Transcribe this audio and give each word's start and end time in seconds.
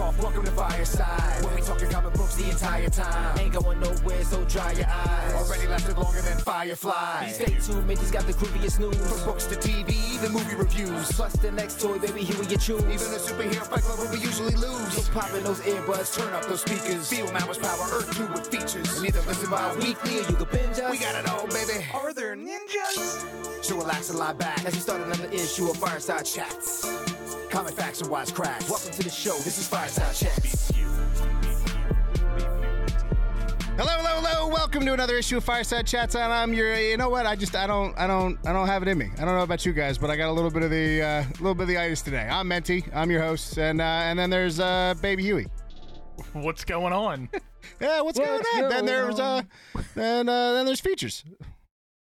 First 0.00 0.16
off, 0.16 0.22
welcome 0.22 0.44
to 0.46 0.50
Fireside. 0.52 1.44
When 1.44 1.54
we 1.54 1.60
talking 1.60 1.90
comic 1.90 2.14
books 2.14 2.34
the 2.34 2.48
entire 2.48 2.88
time. 2.88 3.38
Ain't 3.38 3.52
going 3.52 3.80
nowhere, 3.80 4.24
so 4.24 4.42
dry 4.46 4.72
your 4.72 4.86
eyes. 4.86 5.34
Already 5.34 5.66
lasted 5.66 5.98
longer 5.98 6.22
than 6.22 6.38
Firefly. 6.38 7.28
Stay 7.28 7.58
tuned, 7.60 7.86
Mickey's 7.86 8.10
got 8.10 8.26
the 8.26 8.32
grooviest 8.32 8.80
news. 8.80 8.96
From 8.96 9.26
books 9.26 9.44
to 9.48 9.56
TV, 9.56 10.18
the 10.22 10.30
movie 10.30 10.56
reviews. 10.56 11.12
Plus 11.12 11.34
the 11.34 11.52
next 11.52 11.82
toy, 11.82 11.98
baby, 11.98 12.22
here 12.22 12.38
we 12.40 12.46
you 12.46 12.56
choose. 12.56 12.80
Even 12.80 13.10
the 13.12 13.20
superhero 13.20 13.66
fight 13.66 13.82
club 13.82 13.98
where 13.98 14.10
we 14.10 14.24
usually 14.24 14.54
lose. 14.54 14.90
So 14.94 15.12
pop 15.12 15.34
in 15.34 15.44
those 15.44 15.60
earbuds, 15.60 16.16
turn 16.16 16.32
up 16.32 16.46
those 16.46 16.62
speakers. 16.62 17.06
Feel 17.06 17.30
Mama's 17.32 17.58
power, 17.58 17.84
Earth 17.92 18.16
2 18.16 18.26
with 18.28 18.46
features. 18.46 18.96
And 18.96 19.06
either 19.06 19.20
listen 19.28 19.50
bi-weekly 19.50 20.20
or 20.20 20.22
you 20.30 20.36
can 20.36 20.48
binge 20.50 20.78
us. 20.78 20.90
We 20.90 20.98
got 20.98 21.14
it 21.14 21.28
all, 21.28 21.46
baby. 21.48 21.84
Are 21.92 22.14
there 22.14 22.34
ninjas? 22.36 23.62
So 23.62 23.76
relax 23.76 24.08
and 24.08 24.18
lie 24.18 24.32
back 24.32 24.64
as 24.64 24.72
we 24.72 24.80
start 24.80 25.02
another 25.02 25.28
issue 25.28 25.68
of 25.68 25.76
Fireside 25.76 26.24
Chats. 26.24 26.88
Comic 27.50 27.74
facts 27.74 28.00
and 28.00 28.08
wise 28.08 28.30
cracks. 28.30 28.70
Welcome 28.70 28.92
to 28.92 29.02
the 29.02 29.10
show. 29.10 29.34
This 29.38 29.58
is 29.58 29.66
Fireside 29.66 30.14
Chats. 30.14 30.70
Hello, 33.76 33.88
hello, 33.88 34.20
hello. 34.22 34.48
Welcome 34.48 34.86
to 34.86 34.92
another 34.92 35.16
issue 35.16 35.38
of 35.38 35.42
Fireside 35.42 35.84
Chats. 35.84 36.14
And 36.14 36.32
I'm 36.32 36.54
your, 36.54 36.76
you 36.76 36.96
know 36.96 37.08
what? 37.08 37.26
I 37.26 37.34
just, 37.34 37.56
I 37.56 37.66
don't, 37.66 37.98
I 37.98 38.06
don't, 38.06 38.38
I 38.46 38.52
don't 38.52 38.68
have 38.68 38.82
it 38.82 38.88
in 38.88 38.98
me. 38.98 39.10
I 39.18 39.24
don't 39.24 39.34
know 39.34 39.42
about 39.42 39.66
you 39.66 39.72
guys, 39.72 39.98
but 39.98 40.10
I 40.10 40.16
got 40.16 40.28
a 40.28 40.32
little 40.32 40.52
bit 40.52 40.62
of 40.62 40.70
the, 40.70 41.02
uh, 41.02 41.24
little 41.40 41.56
bit 41.56 41.62
of 41.62 41.68
the 41.68 41.78
itis 41.78 42.02
today. 42.02 42.28
I'm 42.30 42.46
Menti. 42.46 42.84
I'm 42.94 43.10
your 43.10 43.20
host, 43.22 43.58
and 43.58 43.80
uh, 43.80 43.84
and 43.84 44.16
then 44.16 44.30
there's 44.30 44.60
uh, 44.60 44.94
Baby 45.02 45.24
Huey. 45.24 45.48
What's 46.32 46.64
going 46.64 46.92
on? 46.92 47.28
Yeah, 47.78 48.00
what's, 48.00 48.18
going 48.18 48.42
on? 48.54 48.68
Then 48.70 48.86
there's 48.86 49.20
uh, 49.20 49.42
then 49.94 50.28
uh, 50.28 50.52
then 50.54 50.66
there's 50.66 50.80
features. 50.80 51.24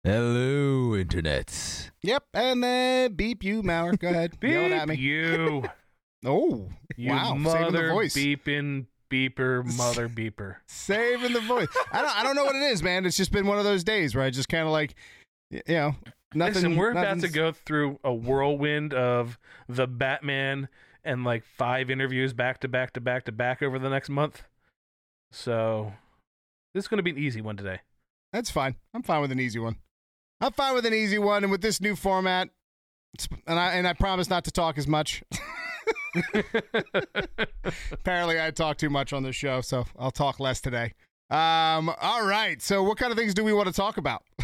Hello, 0.02 0.94
internet. 0.96 1.90
Yep, 2.02 2.24
and 2.32 2.64
then 2.64 3.12
beep 3.12 3.44
you, 3.44 3.62
Mauer. 3.62 3.98
Go 3.98 4.08
ahead, 4.08 4.32
beep 4.40 4.52
yelling 4.52 4.72
at 4.72 4.88
me. 4.88 4.96
You, 4.96 5.64
Oh, 6.24 6.68
you 6.96 7.10
wow, 7.10 7.28
saving 7.28 7.42
the 7.42 7.48
mother 7.50 7.88
voice. 7.90 8.14
beeping 8.14 8.86
beeper, 9.10 9.64
mother 9.76 10.08
beeper. 10.08 10.56
saving 10.68 11.32
the 11.34 11.40
voice. 11.40 11.68
I 11.92 12.00
don't, 12.02 12.16
I 12.18 12.22
don't 12.22 12.34
know 12.36 12.44
what 12.44 12.56
it 12.56 12.62
is, 12.62 12.82
man. 12.82 13.04
It's 13.06 13.16
just 13.16 13.32
been 13.32 13.46
one 13.46 13.58
of 13.58 13.64
those 13.64 13.84
days 13.84 14.14
where 14.14 14.24
I 14.24 14.30
just 14.30 14.48
kind 14.48 14.64
of 14.64 14.70
like, 14.72 14.94
you 15.50 15.62
know, 15.68 15.94
nothing. 16.34 16.54
Listen, 16.54 16.76
we're 16.76 16.90
about 16.92 17.20
to 17.20 17.28
go 17.28 17.52
through 17.52 17.98
a 18.04 18.12
whirlwind 18.12 18.92
of 18.94 19.38
the 19.68 19.86
Batman 19.86 20.68
and 21.04 21.24
like 21.24 21.44
five 21.44 21.90
interviews 21.90 22.32
back 22.32 22.60
to 22.60 22.68
back 22.68 22.92
to 22.94 23.00
back 23.00 23.24
to 23.24 23.32
back 23.32 23.62
over 23.62 23.78
the 23.78 23.88
next 23.90 24.08
month. 24.10 24.44
So 25.32 25.92
this 26.74 26.84
is 26.84 26.88
going 26.88 26.98
to 26.98 27.02
be 27.02 27.10
an 27.10 27.18
easy 27.18 27.40
one 27.40 27.56
today. 27.56 27.80
That's 28.32 28.50
fine. 28.50 28.76
I'm 28.94 29.02
fine 29.02 29.20
with 29.22 29.32
an 29.32 29.40
easy 29.40 29.58
one. 29.58 29.76
I'm 30.40 30.52
fine 30.52 30.74
with 30.74 30.86
an 30.86 30.94
easy 30.94 31.18
one, 31.18 31.44
and 31.44 31.50
with 31.50 31.60
this 31.60 31.80
new 31.80 31.94
format, 31.94 32.48
and 33.46 33.58
I 33.58 33.74
and 33.74 33.86
I 33.86 33.92
promise 33.92 34.30
not 34.30 34.44
to 34.44 34.50
talk 34.50 34.78
as 34.78 34.88
much. 34.88 35.22
Apparently, 37.92 38.40
I 38.40 38.50
talk 38.50 38.78
too 38.78 38.90
much 38.90 39.12
on 39.12 39.22
this 39.22 39.36
show, 39.36 39.60
so 39.60 39.84
I'll 39.98 40.10
talk 40.10 40.40
less 40.40 40.60
today. 40.60 40.94
Um, 41.30 41.90
all 42.00 42.26
right. 42.26 42.60
So, 42.60 42.82
what 42.82 42.98
kind 42.98 43.12
of 43.12 43.18
things 43.18 43.34
do 43.34 43.44
we 43.44 43.52
want 43.52 43.68
to 43.68 43.74
talk 43.74 43.98
about? 43.98 44.24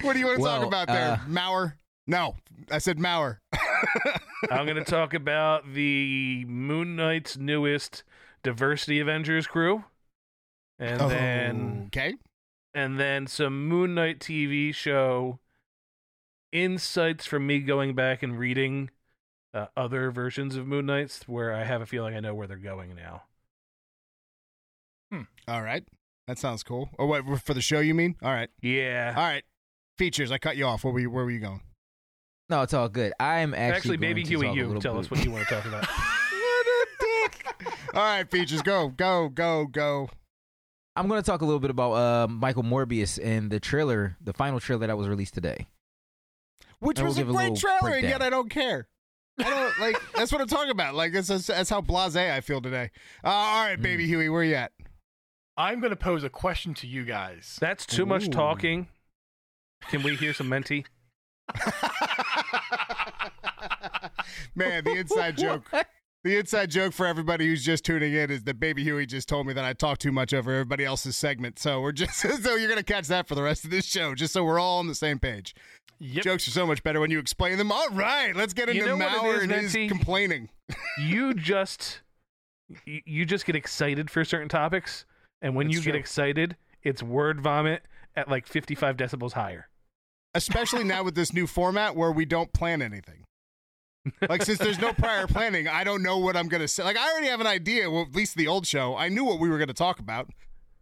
what 0.00 0.14
do 0.14 0.18
you 0.18 0.26
want 0.26 0.38
to 0.38 0.44
talk 0.44 0.64
about 0.64 0.88
there, 0.88 1.12
uh, 1.12 1.18
Mauer? 1.28 1.74
No, 2.06 2.36
I 2.70 2.78
said 2.78 2.98
Mauer. 2.98 3.38
I'm 4.50 4.64
going 4.64 4.76
to 4.76 4.84
talk 4.84 5.12
about 5.14 5.74
the 5.74 6.44
Moon 6.48 6.96
Knight's 6.96 7.36
newest 7.36 8.04
Diversity 8.42 9.00
Avengers 9.00 9.46
crew. 9.46 9.84
And 10.80 10.98
then 11.10 11.82
okay, 11.88 12.14
and 12.74 12.98
then 12.98 13.26
some 13.26 13.68
Moon 13.68 13.94
Knight 13.94 14.18
TV 14.18 14.74
show 14.74 15.38
insights 16.52 17.26
from 17.26 17.46
me 17.46 17.60
going 17.60 17.94
back 17.94 18.22
and 18.22 18.38
reading 18.38 18.90
uh, 19.54 19.66
other 19.76 20.10
versions 20.10 20.56
of 20.56 20.66
Moon 20.66 20.86
Knights 20.86 21.24
where 21.28 21.52
I 21.52 21.64
have 21.64 21.82
a 21.82 21.86
feeling 21.86 22.16
I 22.16 22.20
know 22.20 22.34
where 22.34 22.46
they're 22.46 22.56
going 22.56 22.94
now. 22.96 23.22
all 25.48 25.62
right. 25.62 25.84
That 26.28 26.38
sounds 26.38 26.62
cool. 26.62 26.88
Oh, 26.98 27.06
what 27.06 27.24
for 27.42 27.54
the 27.54 27.60
show? 27.60 27.80
You 27.80 27.92
mean? 27.94 28.14
All 28.22 28.30
right, 28.30 28.48
Yeah. 28.62 29.14
all 29.16 29.22
right. 29.24 29.42
Features. 29.98 30.30
I 30.30 30.38
cut 30.38 30.56
you 30.56 30.64
off. 30.64 30.84
Where 30.84 30.92
were 30.92 31.00
you? 31.00 31.10
Where 31.10 31.24
were 31.24 31.30
you 31.30 31.40
going? 31.40 31.60
No, 32.48 32.62
it's 32.62 32.72
all 32.72 32.88
good. 32.88 33.12
I'm 33.20 33.52
actually, 33.52 33.76
Actually, 33.76 33.96
going 33.98 34.00
maybe 34.08 34.22
to 34.22 34.28
Huey, 34.28 34.46
talk 34.46 34.56
you 34.56 34.66
little 34.66 34.80
tell 34.80 34.94
bit- 34.94 35.00
us 35.06 35.10
what 35.10 35.24
you 35.24 35.30
want 35.32 35.46
to 35.48 35.54
talk 35.54 35.64
about. 35.66 35.86
what 35.86 36.66
a 36.66 36.86
dick. 37.00 37.66
All 37.94 38.02
right, 38.02 38.30
features. 38.30 38.62
Go, 38.62 38.88
go, 38.88 39.28
go, 39.28 39.66
go. 39.66 40.08
I'm 41.00 41.08
going 41.08 41.22
to 41.22 41.24
talk 41.24 41.40
a 41.40 41.46
little 41.46 41.60
bit 41.60 41.70
about 41.70 41.92
uh, 41.92 42.28
Michael 42.28 42.62
Morbius 42.62 43.18
and 43.24 43.50
the 43.50 43.58
trailer, 43.58 44.18
the 44.20 44.34
final 44.34 44.60
trailer 44.60 44.86
that 44.86 44.98
was 44.98 45.08
released 45.08 45.32
today. 45.32 45.66
Which 46.78 46.98
And 46.98 47.06
we'll 47.06 47.12
was 47.12 47.16
a 47.16 47.20
give 47.22 47.30
a 47.30 47.32
great 47.32 47.52
little 47.52 47.56
trailer, 47.56 47.96
and 47.96 48.06
yet. 48.06 48.20
I 48.20 48.28
don't 48.28 48.50
care. 48.50 48.86
I 49.38 49.44
don't 49.44 49.78
like. 49.80 49.96
That's 50.14 50.30
what 50.30 50.42
I'm 50.42 50.46
talking 50.46 50.70
about. 50.70 50.94
Like 50.94 51.14
that's 51.14 51.28
that's, 51.28 51.46
that's 51.46 51.70
how 51.70 51.80
blasé 51.80 52.30
I 52.30 52.42
feel 52.42 52.60
today. 52.60 52.90
Uh, 53.24 53.28
all 53.28 53.64
right, 53.64 53.80
baby 53.80 54.06
Huey, 54.06 54.28
where 54.28 54.44
you 54.44 54.56
at? 54.56 54.72
I'm 55.56 55.80
going 55.80 55.88
to 55.88 55.96
pose 55.96 56.22
a 56.22 56.28
question 56.28 56.74
to 56.74 56.86
you 56.86 57.06
guys. 57.06 57.56
That's 57.58 57.86
too 57.86 58.04
much 58.04 58.28
talking. 58.28 58.88
Can 59.88 60.02
we 60.02 60.16
hear 60.16 60.34
some 60.34 60.50
menti? 60.50 60.84
Man, 64.54 64.84
the 64.84 64.96
inside 64.96 65.38
joke. 65.38 65.72
The 66.22 66.36
inside 66.36 66.70
joke 66.70 66.92
for 66.92 67.06
everybody 67.06 67.46
who's 67.46 67.64
just 67.64 67.82
tuning 67.82 68.12
in 68.12 68.30
is 68.30 68.42
that 68.44 68.60
Baby 68.60 68.82
Huey 68.84 69.06
just 69.06 69.26
told 69.26 69.46
me 69.46 69.54
that 69.54 69.64
I 69.64 69.72
talk 69.72 69.96
too 69.96 70.12
much 70.12 70.34
over 70.34 70.52
everybody 70.52 70.84
else's 70.84 71.16
segment. 71.16 71.58
So 71.58 71.80
we're 71.80 71.92
just 71.92 72.14
so 72.42 72.56
you're 72.56 72.68
gonna 72.68 72.82
catch 72.82 73.06
that 73.08 73.26
for 73.26 73.34
the 73.34 73.42
rest 73.42 73.64
of 73.64 73.70
this 73.70 73.86
show, 73.86 74.14
just 74.14 74.34
so 74.34 74.44
we're 74.44 74.58
all 74.58 74.78
on 74.80 74.86
the 74.86 74.94
same 74.94 75.18
page. 75.18 75.54
Yep. 75.98 76.24
Jokes 76.24 76.48
are 76.48 76.50
so 76.50 76.66
much 76.66 76.82
better 76.82 77.00
when 77.00 77.10
you 77.10 77.18
explain 77.18 77.56
them. 77.58 77.72
All 77.72 77.88
right, 77.90 78.34
let's 78.36 78.52
get 78.52 78.68
You 78.74 78.82
into 78.82 78.96
know 78.98 79.06
it 79.06 79.10
Mauer 79.10 79.36
is, 79.36 79.42
and 79.44 79.52
his 79.52 79.90
complaining. 79.90 80.50
You 80.98 81.32
just 81.34 82.02
you 82.84 83.00
you 83.06 83.24
just 83.24 83.46
get 83.46 83.56
excited 83.56 84.10
for 84.10 84.22
certain 84.24 84.48
topics, 84.48 85.06
and 85.40 85.56
when 85.56 85.68
That's 85.68 85.78
you 85.78 85.82
get 85.92 85.98
excited, 85.98 86.56
it's 86.82 87.02
word 87.02 87.40
vomit 87.40 87.82
at 88.14 88.28
like 88.28 88.46
55 88.46 88.96
decibels 88.96 89.32
higher. 89.32 89.68
especially 90.34 90.84
now 90.84 91.02
with 91.02 91.14
this 91.14 91.32
new 91.32 91.46
format 91.46 91.96
where 91.96 92.12
we 92.12 92.24
don't 92.26 92.52
plan 92.52 92.82
anything. 92.82 93.24
Like 94.28 94.42
since 94.42 94.58
there's 94.58 94.78
no 94.78 94.92
prior 94.92 95.26
planning, 95.26 95.68
I 95.68 95.84
don't 95.84 96.02
know 96.02 96.18
what 96.18 96.36
I'm 96.36 96.48
gonna 96.48 96.68
say. 96.68 96.82
Like 96.82 96.96
I 96.96 97.10
already 97.12 97.28
have 97.28 97.40
an 97.40 97.46
idea. 97.46 97.90
Well, 97.90 98.02
at 98.02 98.14
least 98.14 98.36
the 98.36 98.48
old 98.48 98.66
show, 98.66 98.96
I 98.96 99.08
knew 99.08 99.24
what 99.24 99.40
we 99.40 99.48
were 99.48 99.58
gonna 99.58 99.74
talk 99.74 99.98
about. 99.98 100.30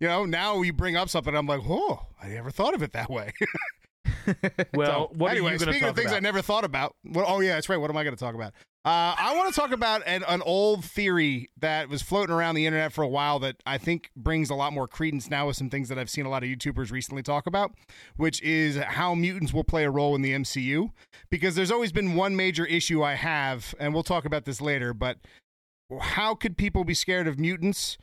You 0.00 0.06
know, 0.06 0.24
now 0.24 0.62
you 0.62 0.72
bring 0.72 0.96
up 0.96 1.08
something, 1.08 1.34
I'm 1.34 1.46
like, 1.46 1.60
oh, 1.68 2.06
I 2.22 2.28
never 2.28 2.50
thought 2.52 2.74
of 2.74 2.82
it 2.82 2.92
that 2.92 3.10
way. 3.10 3.32
Well, 4.74 5.10
So, 5.10 5.14
what 5.16 5.30
anyway, 5.30 5.50
are 5.50 5.52
you 5.54 5.58
speaking 5.58 5.84
of 5.84 5.96
things 5.96 6.10
about? 6.10 6.16
I 6.16 6.20
never 6.20 6.42
thought 6.42 6.64
about. 6.64 6.94
Well, 7.04 7.24
oh 7.26 7.40
yeah, 7.40 7.54
that's 7.54 7.68
right. 7.68 7.76
What 7.78 7.90
am 7.90 7.96
I 7.96 8.04
going 8.04 8.14
to 8.14 8.20
talk 8.20 8.34
about? 8.34 8.52
Uh, 8.88 9.14
I 9.18 9.36
want 9.36 9.52
to 9.52 9.60
talk 9.60 9.72
about 9.72 10.00
an, 10.06 10.24
an 10.26 10.40
old 10.40 10.82
theory 10.82 11.50
that 11.60 11.90
was 11.90 12.00
floating 12.00 12.34
around 12.34 12.54
the 12.54 12.64
internet 12.64 12.90
for 12.90 13.02
a 13.02 13.08
while 13.08 13.38
that 13.40 13.56
I 13.66 13.76
think 13.76 14.10
brings 14.16 14.48
a 14.48 14.54
lot 14.54 14.72
more 14.72 14.88
credence 14.88 15.28
now 15.28 15.46
with 15.46 15.56
some 15.56 15.68
things 15.68 15.90
that 15.90 15.98
I've 15.98 16.08
seen 16.08 16.24
a 16.24 16.30
lot 16.30 16.42
of 16.42 16.48
YouTubers 16.48 16.90
recently 16.90 17.22
talk 17.22 17.46
about, 17.46 17.72
which 18.16 18.40
is 18.40 18.78
how 18.78 19.14
mutants 19.14 19.52
will 19.52 19.62
play 19.62 19.84
a 19.84 19.90
role 19.90 20.14
in 20.14 20.22
the 20.22 20.32
MCU. 20.32 20.88
Because 21.28 21.54
there's 21.54 21.70
always 21.70 21.92
been 21.92 22.14
one 22.14 22.34
major 22.34 22.64
issue 22.64 23.02
I 23.02 23.12
have, 23.12 23.74
and 23.78 23.92
we'll 23.92 24.04
talk 24.04 24.24
about 24.24 24.46
this 24.46 24.58
later, 24.58 24.94
but 24.94 25.18
how 26.00 26.34
could 26.34 26.56
people 26.56 26.82
be 26.82 26.94
scared 26.94 27.28
of 27.28 27.38
mutants 27.38 27.98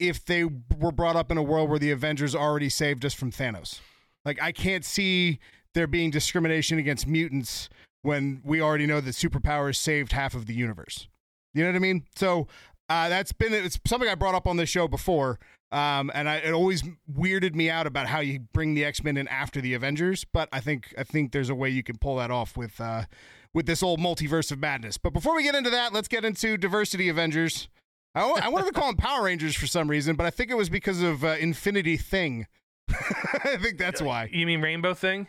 if 0.00 0.24
they 0.24 0.42
were 0.42 0.90
brought 0.90 1.14
up 1.14 1.30
in 1.30 1.38
a 1.38 1.42
world 1.42 1.70
where 1.70 1.78
the 1.78 1.92
Avengers 1.92 2.34
already 2.34 2.68
saved 2.68 3.04
us 3.04 3.14
from 3.14 3.30
Thanos? 3.30 3.78
Like 4.24 4.42
I 4.42 4.50
can't 4.50 4.84
see 4.84 5.38
there 5.72 5.86
being 5.86 6.10
discrimination 6.10 6.78
against 6.78 7.06
mutants 7.06 7.68
when 8.06 8.40
we 8.44 8.60
already 8.60 8.86
know 8.86 9.00
that 9.00 9.10
superpowers 9.10 9.74
saved 9.74 10.12
half 10.12 10.34
of 10.34 10.46
the 10.46 10.54
universe. 10.54 11.08
You 11.52 11.64
know 11.64 11.70
what 11.70 11.76
I 11.76 11.80
mean? 11.80 12.04
So 12.14 12.46
uh, 12.88 13.08
that's 13.08 13.32
been 13.32 13.52
it's 13.52 13.80
something 13.84 14.08
I 14.08 14.14
brought 14.14 14.36
up 14.36 14.46
on 14.46 14.56
this 14.56 14.68
show 14.68 14.86
before, 14.86 15.40
um, 15.72 16.12
and 16.14 16.28
I, 16.28 16.36
it 16.36 16.52
always 16.52 16.84
weirded 17.12 17.56
me 17.56 17.68
out 17.68 17.84
about 17.84 18.06
how 18.06 18.20
you 18.20 18.38
bring 18.52 18.74
the 18.74 18.84
X 18.84 19.02
Men 19.02 19.16
in 19.16 19.26
after 19.26 19.60
the 19.60 19.74
Avengers. 19.74 20.24
But 20.32 20.48
I 20.52 20.60
think 20.60 20.94
I 20.96 21.02
think 21.02 21.32
there's 21.32 21.50
a 21.50 21.54
way 21.56 21.68
you 21.68 21.82
can 21.82 21.98
pull 21.98 22.16
that 22.16 22.30
off 22.30 22.56
with 22.56 22.80
uh, 22.80 23.06
with 23.52 23.66
this 23.66 23.82
old 23.82 23.98
multiverse 23.98 24.52
of 24.52 24.60
madness. 24.60 24.98
But 24.98 25.12
before 25.12 25.34
we 25.34 25.42
get 25.42 25.56
into 25.56 25.70
that, 25.70 25.92
let's 25.92 26.06
get 26.06 26.24
into 26.24 26.56
diversity 26.56 27.08
Avengers. 27.08 27.68
I, 28.14 28.22
I 28.44 28.48
wanted 28.50 28.66
to 28.66 28.72
call 28.72 28.86
them 28.86 28.96
Power 28.96 29.24
Rangers 29.24 29.56
for 29.56 29.66
some 29.66 29.88
reason, 29.88 30.14
but 30.14 30.26
I 30.26 30.30
think 30.30 30.52
it 30.52 30.56
was 30.56 30.68
because 30.68 31.02
of 31.02 31.24
uh, 31.24 31.36
Infinity 31.40 31.96
Thing. 31.96 32.46
I 32.88 33.56
think 33.60 33.78
that's 33.78 34.00
why. 34.00 34.30
You 34.32 34.46
mean 34.46 34.62
Rainbow 34.62 34.94
Thing? 34.94 35.26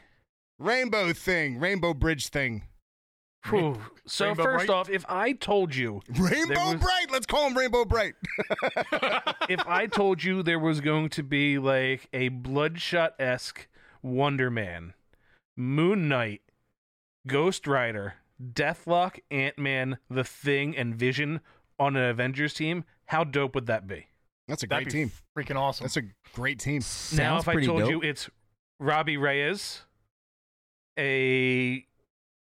Rainbow 0.60 1.14
Thing, 1.14 1.60
Rainbow 1.60 1.94
Bridge 1.94 2.30
Thing. 2.30 2.64
Whew. 3.50 3.80
So 4.08 4.28
Rainbow 4.28 4.44
first 4.44 4.66
Bright? 4.68 4.76
off, 4.76 4.90
if 4.90 5.06
I 5.08 5.32
told 5.34 5.76
you, 5.76 6.02
Rainbow 6.18 6.72
was- 6.74 6.82
Bright. 6.82 7.12
Let's 7.12 7.26
call 7.26 7.48
him 7.48 7.58
Rainbow 7.58 7.86
Brite. 7.86 8.16
if 9.50 9.66
I 9.68 9.88
told 9.88 10.24
you 10.24 10.44
there 10.44 10.60
was 10.60 10.82
going 10.82 11.10
to 11.10 11.24
be 11.24 11.58
like 11.60 12.08
a 12.14 12.30
Bloodshot 12.30 13.14
esque 13.20 13.68
Wonder 14.02 14.50
Man, 14.50 14.94
Moon 15.56 16.08
Knight, 16.10 16.42
Ghost 17.28 17.68
Rider, 17.68 18.16
Deathlok, 18.42 19.20
Ant 19.32 19.58
Man, 19.58 19.98
The 20.10 20.24
Thing, 20.24 20.76
and 20.76 20.96
Vision 20.96 21.40
on 21.80 21.96
an 21.96 22.04
Avengers 22.10 22.54
team, 22.54 22.84
how 23.06 23.24
dope 23.24 23.56
would 23.56 23.68
that 23.68 23.88
be? 23.88 24.08
That's 24.48 24.64
a 24.64 24.68
That'd 24.68 24.86
great 24.90 24.94
be 24.94 25.00
team. 25.00 25.12
freaking 25.38 25.60
awesome. 25.60 25.86
That's 25.86 25.98
a 25.98 26.04
great 26.34 26.60
team. 26.60 26.78
now, 26.78 26.82
Sounds 26.82 27.44
if 27.44 27.50
I 27.50 27.64
told 27.66 27.80
dope. 27.82 27.90
you 27.90 28.02
it's 28.02 28.30
Robbie 28.80 29.18
Reyes, 29.18 29.82
a 30.98 31.86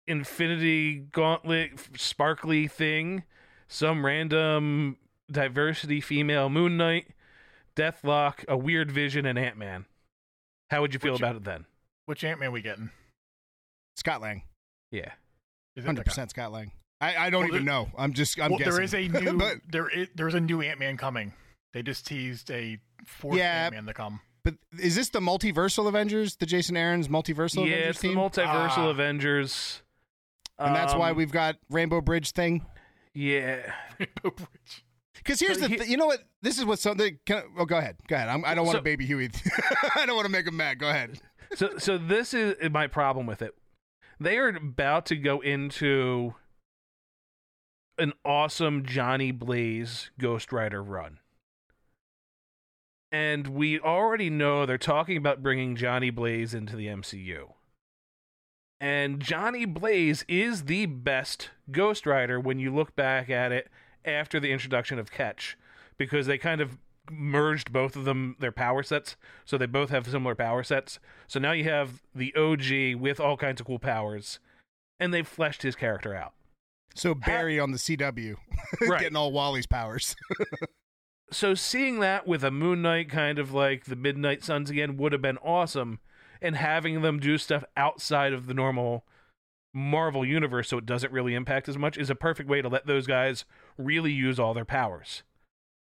Infinity 0.07 0.99
Gauntlet 1.11 1.71
sparkly 1.97 2.67
thing, 2.67 3.23
some 3.67 4.05
random 4.05 4.97
diversity 5.31 5.99
female 6.01 6.49
Moon 6.49 6.77
Knight, 6.77 7.07
Deathlok, 7.75 8.45
a 8.47 8.57
weird 8.57 8.91
Vision, 8.91 9.25
and 9.25 9.37
Ant 9.37 9.57
Man, 9.57 9.85
how 10.69 10.81
would 10.81 10.93
you 10.93 10.99
feel 10.99 11.13
Which- 11.13 11.21
about 11.21 11.35
it 11.35 11.43
then? 11.43 11.65
Which 12.05 12.23
Ant 12.23 12.39
Man 12.39 12.53
we 12.53 12.61
getting? 12.61 12.89
Scott 13.97 14.21
Lang, 14.21 14.43
Yeah. 14.91 15.11
hundred 15.83 16.05
percent 16.05 16.29
Scott 16.29 16.51
Lang. 16.53 16.71
I, 17.01 17.15
I 17.27 17.29
don't 17.29 17.41
Well, 17.43 17.55
even 17.55 17.65
know. 17.65 17.89
I'm 17.97 18.13
just 18.13 18.39
I'm 18.39 18.49
well, 18.51 18.59
guessing. 18.59 18.73
there 18.73 18.81
is 18.81 18.93
a 18.95 19.07
new 19.07 19.33
but 19.37 19.57
there 19.69 19.89
is 19.89 20.07
there's 20.15 20.33
a 20.33 20.39
new 20.39 20.61
Ant 20.61 20.79
Man 20.79 20.95
coming. 20.97 21.33
They 21.73 21.83
just 21.83 22.07
teased 22.07 22.49
a 22.49 22.79
fourth 23.05 23.37
Yeah. 23.37 23.65
Ant 23.65 23.75
Man 23.75 23.85
to 23.87 23.93
come. 23.93 24.21
But 24.51 24.79
is 24.81 24.95
this 24.95 25.09
the 25.09 25.19
multiversal 25.19 25.87
Avengers? 25.87 26.37
The 26.37 26.45
Jason 26.45 26.77
Aaron's 26.77 27.07
multiversal 27.09 27.67
yeah, 27.67 27.75
Avengers 27.75 27.89
it's 27.89 27.99
the 28.01 28.09
multiversal 28.15 28.77
Ah. 28.77 28.89
Avengers. 28.89 29.81
and 30.57 30.73
that's 30.75 30.93
why 30.95 31.11
Um, 31.11 31.17
we've 31.17 31.31
got 31.31 31.57
Rainbow 31.69 31.99
Bridge 32.01 32.31
thing. 32.31 32.65
Yeah. 33.13 33.73
Rainbow 33.99 34.31
Bridge. 34.35 34.85
Because 35.15 35.39
here's 35.41 35.57
So 35.57 35.63
the, 35.63 35.69
he- 35.69 35.75
th- 35.77 35.89
you 35.89 35.97
know 35.97 36.05
what? 36.05 36.23
This 36.41 36.57
is 36.57 36.63
what 36.65 36.79
something. 36.79 37.17
Can 37.25 37.37
I, 37.37 37.41
oh, 37.57 37.65
go 37.65 37.77
ahead, 37.77 37.97
go 38.07 38.15
ahead. 38.15 38.29
I'm, 38.29 38.45
I 38.45 38.55
don't 38.55 38.65
want 38.65 38.75
So- 38.75 38.79
to 38.79 38.83
baby 38.83 39.05
Huey. 39.05 39.29
I 39.95 40.05
don't 40.05 40.15
want 40.15 40.25
to 40.25 40.31
make 40.31 40.47
him 40.47 40.55
mad. 40.55 40.79
Go 40.79 40.89
ahead. 40.89 41.19
so 41.55 41.77
so 41.77 41.97
this 41.97 42.33
is 42.33 42.55
my 42.71 42.87
problem 42.87 43.25
with 43.25 43.41
it. 43.41 43.53
They 44.19 44.37
are 44.37 44.47
about 44.49 45.05
to 45.07 45.15
go 45.17 45.41
into 45.41 46.35
an 47.97 48.13
awesome 48.23 48.85
Johnny 48.85 49.31
Blaze 49.31 50.11
Ghost 50.19 50.51
Rider 50.53 50.81
run. 50.83 51.19
And 53.11 53.47
we 53.47 53.79
already 53.79 54.29
know 54.29 54.65
they're 54.65 54.77
talking 54.77 55.17
about 55.17 55.41
bringing 55.41 55.75
Johnny 55.75 56.09
Blaze 56.09 56.53
into 56.53 56.75
the 56.75 56.87
MCU. 56.87 57.53
And 58.79 59.19
Johnny 59.21 59.65
Blaze 59.65 60.23
is 60.27 60.65
the 60.65 60.85
best 60.85 61.49
Ghost 61.71 62.05
Rider 62.05 62.39
when 62.39 62.59
you 62.59 62.73
look 62.73 62.95
back 62.95 63.29
at 63.29 63.51
it 63.51 63.69
after 64.05 64.39
the 64.39 64.51
introduction 64.51 64.99
of 64.99 65.11
Ketch 65.11 65.57
because 65.97 66.27
they 66.27 66.37
kind 66.37 66.61
of 66.61 66.77
merged 67.09 67.71
both 67.71 67.95
of 67.95 68.03
them 68.03 68.35
their 68.39 68.51
power 68.51 68.83
sets 68.83 69.15
so 69.45 69.57
they 69.57 69.65
both 69.65 69.89
have 69.89 70.05
similar 70.05 70.35
power 70.35 70.61
sets 70.61 70.99
so 71.25 71.39
now 71.39 71.53
you 71.53 71.63
have 71.63 72.01
the 72.13 72.33
og 72.35 72.61
with 73.01 73.17
all 73.21 73.37
kinds 73.37 73.61
of 73.61 73.67
cool 73.67 73.79
powers 73.79 74.39
and 74.99 75.13
they've 75.13 75.27
fleshed 75.27 75.61
his 75.61 75.73
character 75.73 76.13
out 76.13 76.33
So 76.95 77.15
Barry 77.15 77.59
on 77.61 77.71
the 77.71 77.77
CW, 77.77 78.35
Right. 78.81 78.99
getting 78.99 79.15
all 79.15 79.31
Wally's 79.31 79.65
powers. 79.67 80.15
so 81.31 81.53
seeing 81.53 81.99
that 81.99 82.27
with 82.27 82.43
a 82.43 82.51
moon 82.51 82.81
knight 82.81 83.09
kind 83.09 83.39
of 83.39 83.53
like 83.53 83.85
the 83.85 83.95
midnight 83.95 84.43
suns 84.43 84.69
again 84.69 84.97
would 84.97 85.11
have 85.11 85.21
been 85.21 85.37
awesome 85.39 85.99
and 86.41 86.55
having 86.55 87.01
them 87.01 87.19
do 87.19 87.37
stuff 87.37 87.63
outside 87.75 88.33
of 88.33 88.47
the 88.47 88.53
normal 88.53 89.05
marvel 89.73 90.25
universe 90.25 90.69
so 90.69 90.77
it 90.77 90.85
doesn't 90.85 91.11
really 91.11 91.35
impact 91.35 91.69
as 91.69 91.77
much 91.77 91.97
is 91.97 92.09
a 92.09 92.15
perfect 92.15 92.49
way 92.49 92.61
to 92.61 92.69
let 92.69 92.87
those 92.87 93.07
guys 93.07 93.45
really 93.77 94.11
use 94.11 94.39
all 94.39 94.53
their 94.53 94.65
powers. 94.65 95.23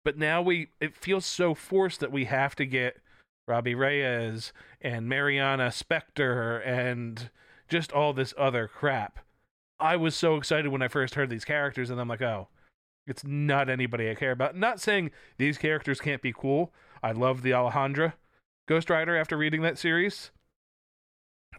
But 0.04 0.18
now 0.18 0.42
we 0.42 0.70
it 0.80 0.96
feels 0.96 1.26
so 1.26 1.54
forced 1.54 2.00
that 2.00 2.12
we 2.12 2.26
have 2.26 2.56
to 2.56 2.66
get 2.66 2.98
robbie 3.48 3.76
reyes 3.76 4.54
and 4.82 5.08
mariana 5.08 5.72
specter 5.72 6.58
and 6.60 7.30
just 7.70 7.92
all 7.92 8.14
this 8.14 8.34
other 8.38 8.68
crap. 8.68 9.20
I 9.80 9.96
was 9.96 10.16
so 10.16 10.36
excited 10.36 10.72
when 10.72 10.82
i 10.82 10.88
first 10.88 11.16
heard 11.16 11.30
these 11.30 11.46
characters 11.46 11.90
and 11.90 12.00
i'm 12.00 12.08
like 12.08 12.22
oh 12.22 12.50
it's 13.08 13.24
not 13.24 13.70
anybody 13.70 14.10
I 14.10 14.16
care 14.16 14.32
about. 14.32 14.56
Not 14.56 14.80
saying 14.80 15.12
these 15.38 15.58
characters 15.58 16.00
can't 16.00 16.22
be 16.22 16.34
cool. 16.34 16.74
I 17.04 17.12
love 17.12 17.42
the 17.42 17.52
Alejandra 17.52 18.14
Ghost 18.68 18.90
Rider 18.90 19.16
after 19.18 19.38
reading 19.38 19.62
that 19.64 19.78
series. 19.78 20.32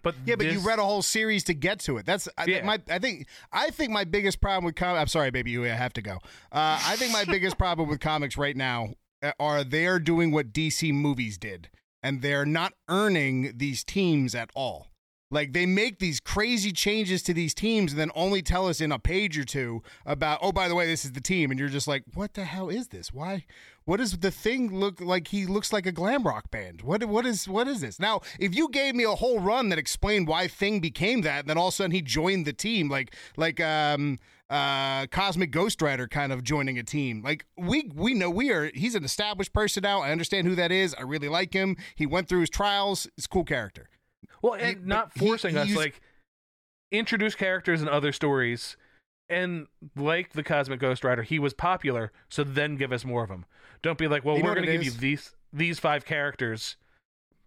But 0.03 0.15
Yeah, 0.25 0.37
but 0.37 0.47
you 0.47 0.59
read 0.61 0.79
a 0.79 0.85
whole 0.85 1.03
series 1.03 1.45
to 1.45 1.55
get 1.55 1.79
to 1.81 1.97
it. 1.99 2.07
That's 2.07 2.29
I, 2.37 2.45
Yeah. 2.47 2.65
my. 2.65 2.81
I 2.89 2.99
think 2.99 3.27
I 3.53 3.71
think 3.71 3.91
my 3.91 4.05
biggest 4.05 4.41
problem 4.41 4.65
with 4.65 4.75
comics. 4.75 5.01
I'm 5.01 5.07
sorry, 5.09 5.31
baby, 5.31 5.51
you. 5.51 5.65
I 5.65 5.69
have 5.69 5.93
to 5.95 6.03
go. 6.03 6.15
Uh, 6.51 6.81
I 6.85 6.97
think 6.97 7.13
my 7.13 7.25
biggest 7.29 7.59
problem 7.59 7.89
with 7.89 8.01
comics 8.01 8.37
right 8.37 8.57
now 8.57 8.95
uh, 9.23 9.33
are 9.39 9.63
they 9.63 9.87
are 9.87 9.99
doing 10.01 10.33
what 10.33 10.53
DC 10.53 10.93
movies 10.93 11.39
did, 11.39 11.69
and 12.03 12.23
they're 12.23 12.47
not 12.47 12.73
earning 12.89 13.53
these 13.57 13.85
teams 13.85 14.35
at 14.35 14.51
all. 14.55 14.89
Like 15.33 15.55
they 15.55 15.65
make 15.65 15.99
these 15.99 16.21
crazy 16.21 16.73
changes 16.73 17.23
to 17.23 17.33
these 17.33 17.55
teams, 17.55 17.93
and 17.93 18.01
then 18.01 18.11
only 18.15 18.43
tell 18.43 18.69
us 18.69 18.83
in 18.83 18.93
a 18.93 18.99
page 18.99 19.39
or 19.39 19.45
two 19.45 19.83
about. 20.05 20.39
Oh, 20.43 20.53
by 20.53 20.69
the 20.69 20.75
way, 20.75 20.87
this 20.87 21.07
is 21.07 21.13
the 21.13 21.23
team, 21.23 21.51
and 21.51 21.59
you're 21.59 21.71
just 21.71 21.89
like, 21.89 22.05
what 22.13 22.35
the 22.35 22.45
hell 22.45 22.69
is 22.69 22.89
this? 22.89 23.15
Why? 23.15 23.47
What 23.85 23.97
does 23.97 24.19
the 24.19 24.31
thing 24.31 24.79
look 24.79 25.01
like? 25.01 25.29
He 25.29 25.47
looks 25.47 25.73
like 25.73 25.87
a 25.87 25.93
glam 25.93 26.25
rock 26.25 26.51
band. 26.51 26.83
What? 26.83 27.03
What 27.07 27.25
is? 27.25 27.49
What 27.49 27.67
is 27.67 27.81
this? 27.81 27.99
Now, 27.99 28.21
if 28.39 28.55
you 28.55 28.69
gave 28.69 28.95
me 28.95 29.05
a 29.05 29.15
whole 29.15 29.41
run 29.41 29.71
that 29.71 29.79
explained 29.79 30.29
why 30.29 30.49
Thing 30.49 30.81
became 30.81 31.23
that, 31.23 31.41
and 31.41 31.49
then 31.49 31.57
all 31.57 31.69
of 31.69 31.73
a 31.73 31.77
sudden 31.77 31.93
he 31.93 32.03
joined 32.03 32.45
the 32.45 32.53
team, 32.53 32.91
like 32.91 33.17
like 33.39 33.59
um 33.59 34.19
uh 34.51 35.07
Cosmic 35.07 35.51
Ghost 35.51 35.81
Rider 35.81 36.07
kind 36.07 36.31
of 36.31 36.45
joining 36.45 36.79
a 36.79 36.83
team. 36.83 37.23
Like 37.23 37.47
we 37.57 37.91
we 37.95 38.13
know 38.13 38.29
we 38.29 38.51
are. 38.51 38.71
He's 38.75 38.95
an 38.95 39.03
established 39.03 39.55
person 39.55 39.83
now. 39.83 40.03
I 40.03 40.13
understand 40.13 40.47
who 40.47 40.55
that 40.57 40.71
is. 40.71 40.95
I 40.99 41.03
really 41.03 41.31
like 41.31 41.55
him. 41.55 41.79
He 41.95 42.05
went 42.05 42.29
through 42.29 42.41
his 42.41 42.51
trials. 42.51 43.09
It's 43.17 43.25
a 43.25 43.31
cool 43.31 43.45
character. 43.45 43.89
Well, 44.43 44.55
he- 44.55 44.73
and 44.73 44.87
not 44.87 45.13
forcing 45.15 45.53
he 45.55 45.59
us 45.61 45.69
used- 45.69 45.79
like 45.79 46.01
introduce 46.91 47.35
characters 47.35 47.81
in 47.81 47.89
other 47.89 48.13
stories, 48.13 48.77
and 49.29 49.67
like 49.97 50.33
the 50.35 50.43
Cosmic 50.43 50.79
Ghost 50.81 51.05
Rider, 51.05 51.23
he 51.23 51.39
was 51.39 51.55
popular. 51.55 52.13
So 52.29 52.45
then 52.45 52.77
give 52.77 52.93
us 52.93 53.05
more 53.05 53.23
of 53.23 53.31
them. 53.31 53.47
Don't 53.81 53.99
be 53.99 54.09
like, 54.09 54.25
well, 54.25 54.37
You 54.37 54.45
we're 54.45 54.55
going 54.55 54.67
to 54.67 54.73
give 54.73 54.85
you 54.85 54.91
these 54.91 55.35
these 55.53 55.79
five 55.79 56.05
characters, 56.05 56.77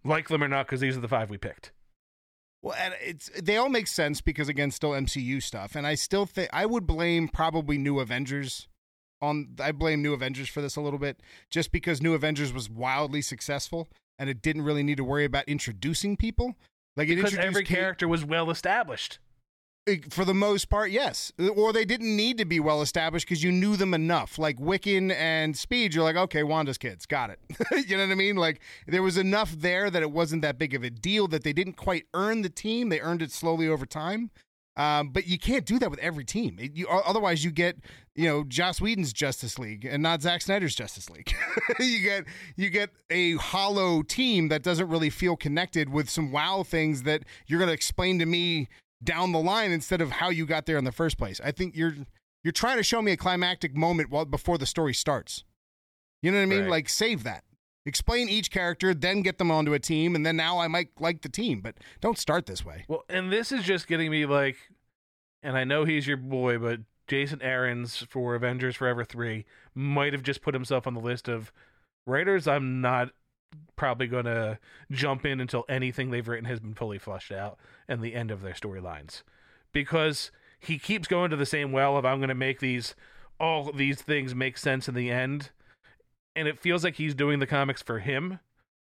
like 0.04 0.28
them 0.28 0.42
or 0.42 0.48
not, 0.48 0.66
because 0.66 0.80
these 0.80 0.96
are 0.96 1.00
the 1.00 1.08
five 1.08 1.30
we 1.30 1.38
picked. 1.38 1.72
Well, 2.62 2.74
and 2.78 2.94
it's 3.00 3.30
they 3.40 3.56
all 3.56 3.68
make 3.68 3.86
sense 3.86 4.20
because 4.20 4.48
again, 4.48 4.70
still 4.70 4.90
MCU 4.90 5.40
stuff, 5.42 5.76
and 5.76 5.86
I 5.86 5.94
still 5.94 6.26
think 6.26 6.50
I 6.52 6.66
would 6.66 6.86
blame 6.86 7.28
probably 7.28 7.78
New 7.78 8.00
Avengers 8.00 8.66
on. 9.20 9.54
I 9.60 9.70
blame 9.72 10.02
New 10.02 10.14
Avengers 10.14 10.48
for 10.48 10.60
this 10.60 10.74
a 10.74 10.80
little 10.80 10.98
bit, 10.98 11.20
just 11.50 11.70
because 11.70 12.02
New 12.02 12.14
Avengers 12.14 12.52
was 12.52 12.68
wildly 12.68 13.22
successful 13.22 13.88
and 14.18 14.28
it 14.30 14.40
didn't 14.42 14.62
really 14.62 14.82
need 14.82 14.96
to 14.96 15.04
worry 15.04 15.24
about 15.26 15.44
introducing 15.46 16.16
people. 16.16 16.56
Like 16.96 17.08
it 17.08 17.16
Because 17.16 17.34
every 17.36 17.64
Kate- 17.64 17.76
character 17.76 18.08
was 18.08 18.24
well 18.24 18.50
established. 18.50 19.18
for 20.10 20.24
the 20.24 20.34
most 20.34 20.68
part, 20.68 20.90
yes. 20.90 21.30
Or 21.54 21.72
they 21.72 21.84
didn't 21.84 22.16
need 22.16 22.38
to 22.38 22.44
be 22.44 22.58
well 22.58 22.82
established 22.82 23.26
because 23.26 23.44
you 23.44 23.52
knew 23.52 23.76
them 23.76 23.94
enough. 23.94 24.36
Like 24.38 24.58
Wiccan 24.58 25.12
and 25.14 25.56
Speed, 25.56 25.94
you're 25.94 26.02
like, 26.02 26.16
okay, 26.16 26.42
Wanda's 26.42 26.78
kids, 26.78 27.06
got 27.06 27.30
it. 27.30 27.38
you 27.88 27.96
know 27.96 28.02
what 28.04 28.10
I 28.12 28.16
mean? 28.16 28.34
Like 28.36 28.60
there 28.88 29.02
was 29.02 29.16
enough 29.16 29.52
there 29.52 29.88
that 29.90 30.02
it 30.02 30.10
wasn't 30.10 30.42
that 30.42 30.58
big 30.58 30.74
of 30.74 30.82
a 30.82 30.90
deal 30.90 31.28
that 31.28 31.44
they 31.44 31.52
didn't 31.52 31.74
quite 31.74 32.06
earn 32.14 32.42
the 32.42 32.48
team. 32.48 32.88
They 32.88 33.00
earned 33.00 33.22
it 33.22 33.30
slowly 33.30 33.68
over 33.68 33.86
time. 33.86 34.30
Um, 34.76 35.08
but 35.08 35.26
you 35.26 35.38
can't 35.38 35.64
do 35.64 35.78
that 35.78 35.90
with 35.90 35.98
every 36.00 36.24
team. 36.24 36.58
It- 36.60 36.76
you, 36.76 36.86
otherwise, 36.88 37.42
you 37.44 37.50
get 37.50 37.78
you 38.14 38.24
know 38.28 38.44
Joss 38.44 38.80
Whedon's 38.80 39.12
Justice 39.12 39.58
League 39.58 39.84
and 39.84 40.02
not 40.02 40.22
Zack 40.22 40.42
Snyder's 40.42 40.74
Justice 40.74 41.08
League. 41.10 41.34
you 41.80 42.00
get 42.00 42.24
you 42.56 42.68
get 42.70 42.90
a 43.10 43.36
hollow 43.36 44.02
team 44.02 44.48
that 44.48 44.62
doesn't 44.62 44.88
really 44.88 45.10
feel 45.10 45.36
connected 45.36 45.88
with 45.88 46.10
some 46.10 46.30
wow 46.32 46.62
things 46.62 47.04
that 47.04 47.22
you're 47.46 47.58
going 47.58 47.68
to 47.68 47.74
explain 47.74 48.18
to 48.18 48.26
me 48.26 48.68
down 49.02 49.32
the 49.32 49.40
line 49.40 49.72
instead 49.72 50.00
of 50.00 50.10
how 50.10 50.28
you 50.30 50.46
got 50.46 50.66
there 50.66 50.78
in 50.78 50.84
the 50.84 50.92
first 50.92 51.16
place. 51.18 51.40
I 51.42 51.52
think 51.52 51.74
you're 51.76 51.94
you're 52.44 52.52
trying 52.52 52.76
to 52.76 52.82
show 52.82 53.00
me 53.02 53.12
a 53.12 53.16
climactic 53.16 53.74
moment 53.74 54.10
while 54.10 54.24
before 54.24 54.58
the 54.58 54.66
story 54.66 54.94
starts. 54.94 55.42
You 56.22 56.30
know 56.32 56.38
what 56.38 56.42
I 56.42 56.46
mean? 56.46 56.60
Right. 56.62 56.70
Like 56.70 56.88
save 56.88 57.24
that. 57.24 57.44
Explain 57.86 58.28
each 58.28 58.50
character, 58.50 58.92
then 58.92 59.22
get 59.22 59.38
them 59.38 59.50
onto 59.50 59.72
a 59.72 59.78
team, 59.78 60.14
and 60.14 60.26
then 60.26 60.36
now 60.36 60.58
I 60.58 60.68
might 60.68 60.88
like 61.00 61.22
the 61.22 61.28
team. 61.28 61.60
But 61.60 61.76
don't 62.00 62.18
start 62.18 62.46
this 62.46 62.64
way. 62.64 62.84
Well, 62.88 63.04
and 63.08 63.32
this 63.32 63.52
is 63.52 63.64
just 63.64 63.86
getting 63.86 64.10
me 64.10 64.26
like, 64.26 64.56
and 65.42 65.56
I 65.56 65.64
know 65.64 65.84
he's 65.84 66.06
your 66.06 66.16
boy, 66.16 66.58
but 66.58 66.80
Jason 67.06 67.40
Aaron's 67.40 67.98
for 67.98 68.34
Avengers 68.34 68.76
Forever 68.76 69.04
3 69.04 69.44
might 69.74 70.12
have 70.12 70.24
just 70.24 70.42
put 70.42 70.54
himself 70.54 70.86
on 70.86 70.94
the 70.94 71.00
list 71.00 71.28
of 71.28 71.52
writers 72.06 72.48
I'm 72.48 72.80
not 72.80 73.10
probably 73.76 74.06
going 74.06 74.24
to 74.24 74.58
jump 74.90 75.24
in 75.24 75.40
until 75.40 75.64
anything 75.68 76.10
they've 76.10 76.26
written 76.26 76.46
has 76.46 76.60
been 76.60 76.74
fully 76.74 76.98
fleshed 76.98 77.32
out 77.32 77.58
and 77.88 78.02
the 78.02 78.14
end 78.14 78.30
of 78.30 78.42
their 78.42 78.54
storylines. 78.54 79.22
Because 79.72 80.30
he 80.58 80.78
keeps 80.78 81.06
going 81.06 81.30
to 81.30 81.36
the 81.36 81.46
same 81.46 81.72
well 81.72 81.96
of 81.96 82.04
I'm 82.04 82.18
going 82.18 82.28
to 82.28 82.34
make 82.34 82.60
these 82.60 82.94
all 83.38 83.70
these 83.70 84.00
things 84.00 84.34
make 84.34 84.56
sense 84.56 84.88
in 84.88 84.94
the 84.94 85.10
end. 85.10 85.50
And 86.36 86.46
it 86.46 86.60
feels 86.60 86.84
like 86.84 86.94
he's 86.96 87.14
doing 87.14 87.38
the 87.40 87.46
comics 87.46 87.82
for 87.82 87.98
him 87.98 88.38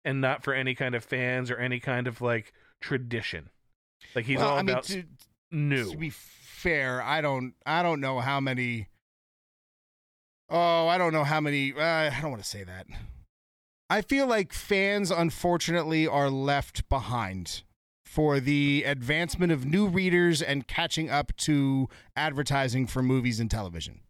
and 0.05 0.21
not 0.21 0.45
for 0.45 0.55
any 0.55 0.75
kind 0.75 0.95
of 0.95 1.02
fans 1.02 1.50
or 1.50 1.57
any 1.57 1.81
kind 1.81 2.07
of 2.07 2.21
like 2.21 2.52
tradition. 2.81 3.50
Like 4.14 4.26
he's 4.26 4.38
Well, 4.38 4.50
all 4.50 4.59
I 4.59 4.62
mean, 4.62 4.71
about 4.71 4.85
to, 4.85 5.05
new. 5.50 5.90
to 5.90 5.97
be 5.97 6.11
fair, 6.11 7.02
I 7.02 7.21
don't 7.21 7.55
I 7.67 7.83
don't 7.83 8.00
know 8.00 8.21
how 8.21 8.38
many. 8.38 8.88
Oh, 10.50 10.87
I 10.88 10.99
don't 10.99 11.12
know 11.12 11.25
how 11.25 11.40
many. 11.40 11.73
Uh, 11.73 11.83
I 11.83 12.19
don't 12.23 12.31
want 12.31 12.43
to 12.43 12.49
say 12.49 12.64
that. 12.64 12.87
I 13.90 14.02
feel 14.02 14.26
like 14.26 14.52
fans, 14.52 15.11
unfortunately, 15.11 16.07
are 16.07 16.31
left 16.31 16.88
behind 16.88 17.62
for 18.05 18.40
the 18.40 18.85
advancement 18.87 19.52
of 19.52 19.64
new 19.67 19.87
readers 19.87 20.40
and 20.43 20.67
catching 20.67 21.11
up 21.11 21.35
to 21.38 21.88
advertising 22.17 22.87
for 22.87 23.02
movies 23.02 23.40
and 23.40 23.50
television. 23.50 24.00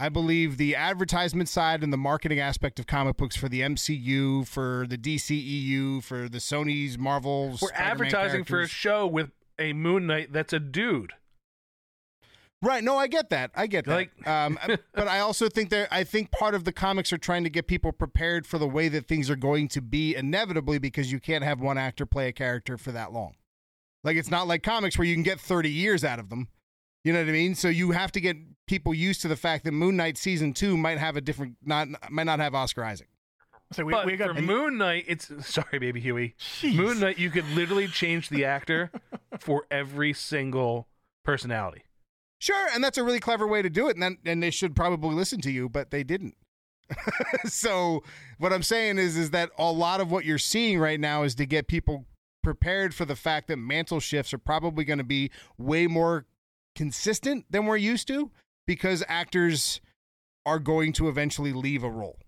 I 0.00 0.08
believe 0.08 0.58
the 0.58 0.76
advertisement 0.76 1.48
side 1.48 1.82
and 1.82 1.92
the 1.92 1.96
marketing 1.96 2.38
aspect 2.38 2.78
of 2.78 2.86
comic 2.86 3.16
books 3.16 3.34
for 3.34 3.48
the 3.48 3.62
MCU, 3.62 4.46
for 4.46 4.86
the 4.88 4.96
DCEU, 4.96 6.04
for 6.04 6.28
the 6.28 6.38
Sony's 6.38 6.96
Marvel's. 6.96 7.60
We're 7.60 7.68
Spider-Man 7.68 7.90
advertising 7.90 8.44
for 8.44 8.60
a 8.60 8.68
show 8.68 9.08
with 9.08 9.32
a 9.58 9.72
Moon 9.72 10.06
Knight 10.06 10.32
that's 10.32 10.52
a 10.52 10.60
dude. 10.60 11.14
Right. 12.62 12.82
No, 12.82 12.96
I 12.96 13.08
get 13.08 13.30
that. 13.30 13.50
I 13.56 13.66
get 13.66 13.86
that. 13.86 14.08
Um, 14.26 14.58
but 14.94 15.08
I 15.08 15.20
also 15.20 15.48
think 15.48 15.70
that 15.70 15.88
I 15.90 16.04
think 16.04 16.30
part 16.30 16.54
of 16.54 16.64
the 16.64 16.72
comics 16.72 17.12
are 17.12 17.18
trying 17.18 17.44
to 17.44 17.50
get 17.50 17.66
people 17.66 17.92
prepared 17.92 18.46
for 18.46 18.58
the 18.58 18.68
way 18.68 18.88
that 18.88 19.06
things 19.06 19.30
are 19.30 19.36
going 19.36 19.68
to 19.68 19.80
be 19.80 20.14
inevitably 20.14 20.78
because 20.78 21.10
you 21.10 21.18
can't 21.18 21.42
have 21.44 21.60
one 21.60 21.78
actor 21.78 22.04
play 22.04 22.28
a 22.28 22.32
character 22.32 22.76
for 22.76 22.92
that 22.92 23.12
long. 23.12 23.34
Like 24.04 24.16
it's 24.16 24.30
not 24.30 24.46
like 24.46 24.62
comics 24.62 24.98
where 24.98 25.06
you 25.06 25.14
can 25.14 25.22
get 25.22 25.40
30 25.40 25.70
years 25.70 26.04
out 26.04 26.18
of 26.18 26.28
them. 26.30 26.48
You 27.08 27.14
know 27.14 27.20
what 27.20 27.30
I 27.30 27.32
mean? 27.32 27.54
So 27.54 27.68
you 27.68 27.92
have 27.92 28.12
to 28.12 28.20
get 28.20 28.36
people 28.66 28.92
used 28.92 29.22
to 29.22 29.28
the 29.28 29.36
fact 29.36 29.64
that 29.64 29.72
Moon 29.72 29.96
Knight 29.96 30.18
season 30.18 30.52
2 30.52 30.76
might 30.76 30.98
have 30.98 31.16
a 31.16 31.22
different 31.22 31.56
not 31.64 31.88
might 32.10 32.24
not 32.24 32.38
have 32.38 32.54
Oscar 32.54 32.84
Isaac. 32.84 33.08
So 33.72 33.82
we, 33.86 33.94
but 33.94 34.04
we 34.04 34.18
got 34.18 34.36
for 34.36 34.42
Moon 34.42 34.76
Knight, 34.76 35.06
it's 35.08 35.30
sorry, 35.40 35.78
baby 35.78 36.00
Huey. 36.00 36.34
Jeez. 36.38 36.74
Moon 36.74 37.00
Knight, 37.00 37.18
you 37.18 37.30
could 37.30 37.48
literally 37.52 37.86
change 37.86 38.28
the 38.28 38.44
actor 38.44 38.90
for 39.38 39.64
every 39.70 40.12
single 40.12 40.86
personality. 41.24 41.80
Sure, 42.40 42.68
and 42.74 42.84
that's 42.84 42.98
a 42.98 43.02
really 43.02 43.20
clever 43.20 43.46
way 43.46 43.62
to 43.62 43.70
do 43.70 43.88
it, 43.88 43.96
and 43.96 44.02
then, 44.02 44.18
and 44.26 44.42
they 44.42 44.50
should 44.50 44.76
probably 44.76 45.14
listen 45.14 45.40
to 45.40 45.50
you, 45.50 45.70
but 45.70 45.90
they 45.90 46.04
didn't. 46.04 46.36
so 47.46 48.02
what 48.36 48.52
I'm 48.52 48.62
saying 48.62 48.98
is, 48.98 49.16
is 49.16 49.30
that 49.30 49.48
a 49.56 49.72
lot 49.72 50.02
of 50.02 50.10
what 50.10 50.26
you're 50.26 50.36
seeing 50.36 50.78
right 50.78 51.00
now 51.00 51.22
is 51.22 51.34
to 51.36 51.46
get 51.46 51.68
people 51.68 52.04
prepared 52.42 52.94
for 52.94 53.06
the 53.06 53.16
fact 53.16 53.48
that 53.48 53.56
mantle 53.56 53.98
shifts 53.98 54.34
are 54.34 54.38
probably 54.38 54.84
going 54.84 54.98
to 54.98 55.04
be 55.04 55.30
way 55.56 55.86
more 55.86 56.26
consistent 56.74 57.46
than 57.50 57.66
we're 57.66 57.76
used 57.76 58.08
to 58.08 58.30
because 58.66 59.02
actors 59.08 59.80
are 60.46 60.58
going 60.58 60.92
to 60.94 61.08
eventually 61.08 61.52
leave 61.52 61.82
a 61.82 61.90
role. 61.90 62.18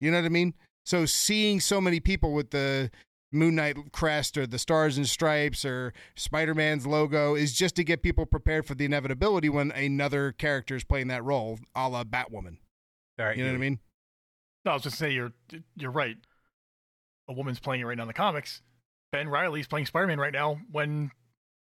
You 0.00 0.10
know 0.10 0.18
what 0.18 0.26
I 0.26 0.30
mean? 0.30 0.54
So 0.84 1.04
seeing 1.06 1.60
so 1.60 1.80
many 1.80 2.00
people 2.00 2.32
with 2.32 2.50
the 2.50 2.90
Moon 3.32 3.56
Knight 3.56 3.76
crest 3.92 4.38
or 4.38 4.46
the 4.46 4.58
Stars 4.58 4.96
and 4.96 5.06
Stripes 5.06 5.64
or 5.64 5.92
Spider 6.16 6.54
Man's 6.54 6.86
logo 6.86 7.34
is 7.34 7.52
just 7.52 7.76
to 7.76 7.84
get 7.84 8.02
people 8.02 8.24
prepared 8.24 8.66
for 8.66 8.74
the 8.74 8.84
inevitability 8.84 9.48
when 9.48 9.70
another 9.72 10.32
character 10.32 10.76
is 10.76 10.84
playing 10.84 11.08
that 11.08 11.24
role, 11.24 11.58
a 11.74 11.88
la 11.88 12.04
Batwoman. 12.04 12.56
All 13.18 13.26
right, 13.26 13.36
You 13.36 13.44
know 13.44 13.50
what 13.50 13.56
I 13.56 13.60
mean? 13.60 13.80
No, 14.64 14.70
I 14.72 14.74
was 14.74 14.82
just 14.82 14.98
say 14.98 15.10
you're 15.10 15.32
you're 15.76 15.90
right. 15.90 16.16
A 17.28 17.32
woman's 17.32 17.60
playing 17.60 17.82
it 17.82 17.84
right 17.84 17.96
now 17.96 18.04
in 18.04 18.08
the 18.08 18.14
comics. 18.14 18.62
Ben 19.12 19.28
Reilly's 19.28 19.66
playing 19.66 19.86
Spider-Man 19.86 20.18
right 20.18 20.32
now 20.32 20.58
when 20.70 21.10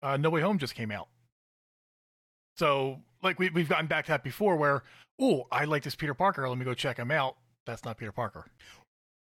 uh, 0.03 0.17
No 0.17 0.31
Way 0.31 0.41
Home 0.41 0.59
just 0.59 0.75
came 0.75 0.91
out. 0.91 1.09
So, 2.57 3.01
like 3.23 3.39
we 3.39 3.51
we've 3.51 3.69
gotten 3.69 3.87
back 3.87 4.07
to 4.07 4.13
that 4.13 4.25
before, 4.25 4.57
where 4.57 4.83
oh, 5.21 5.47
I 5.51 5.65
like 5.65 5.83
this 5.83 5.95
Peter 5.95 6.15
Parker. 6.15 6.49
Let 6.49 6.59
me 6.59 6.65
go 6.65 6.75
check 6.75 6.99
him 6.99 7.11
out. 7.11 7.37
That's 7.67 7.85
not 7.85 7.99
Peter 7.99 8.13
Parker. 8.13 8.47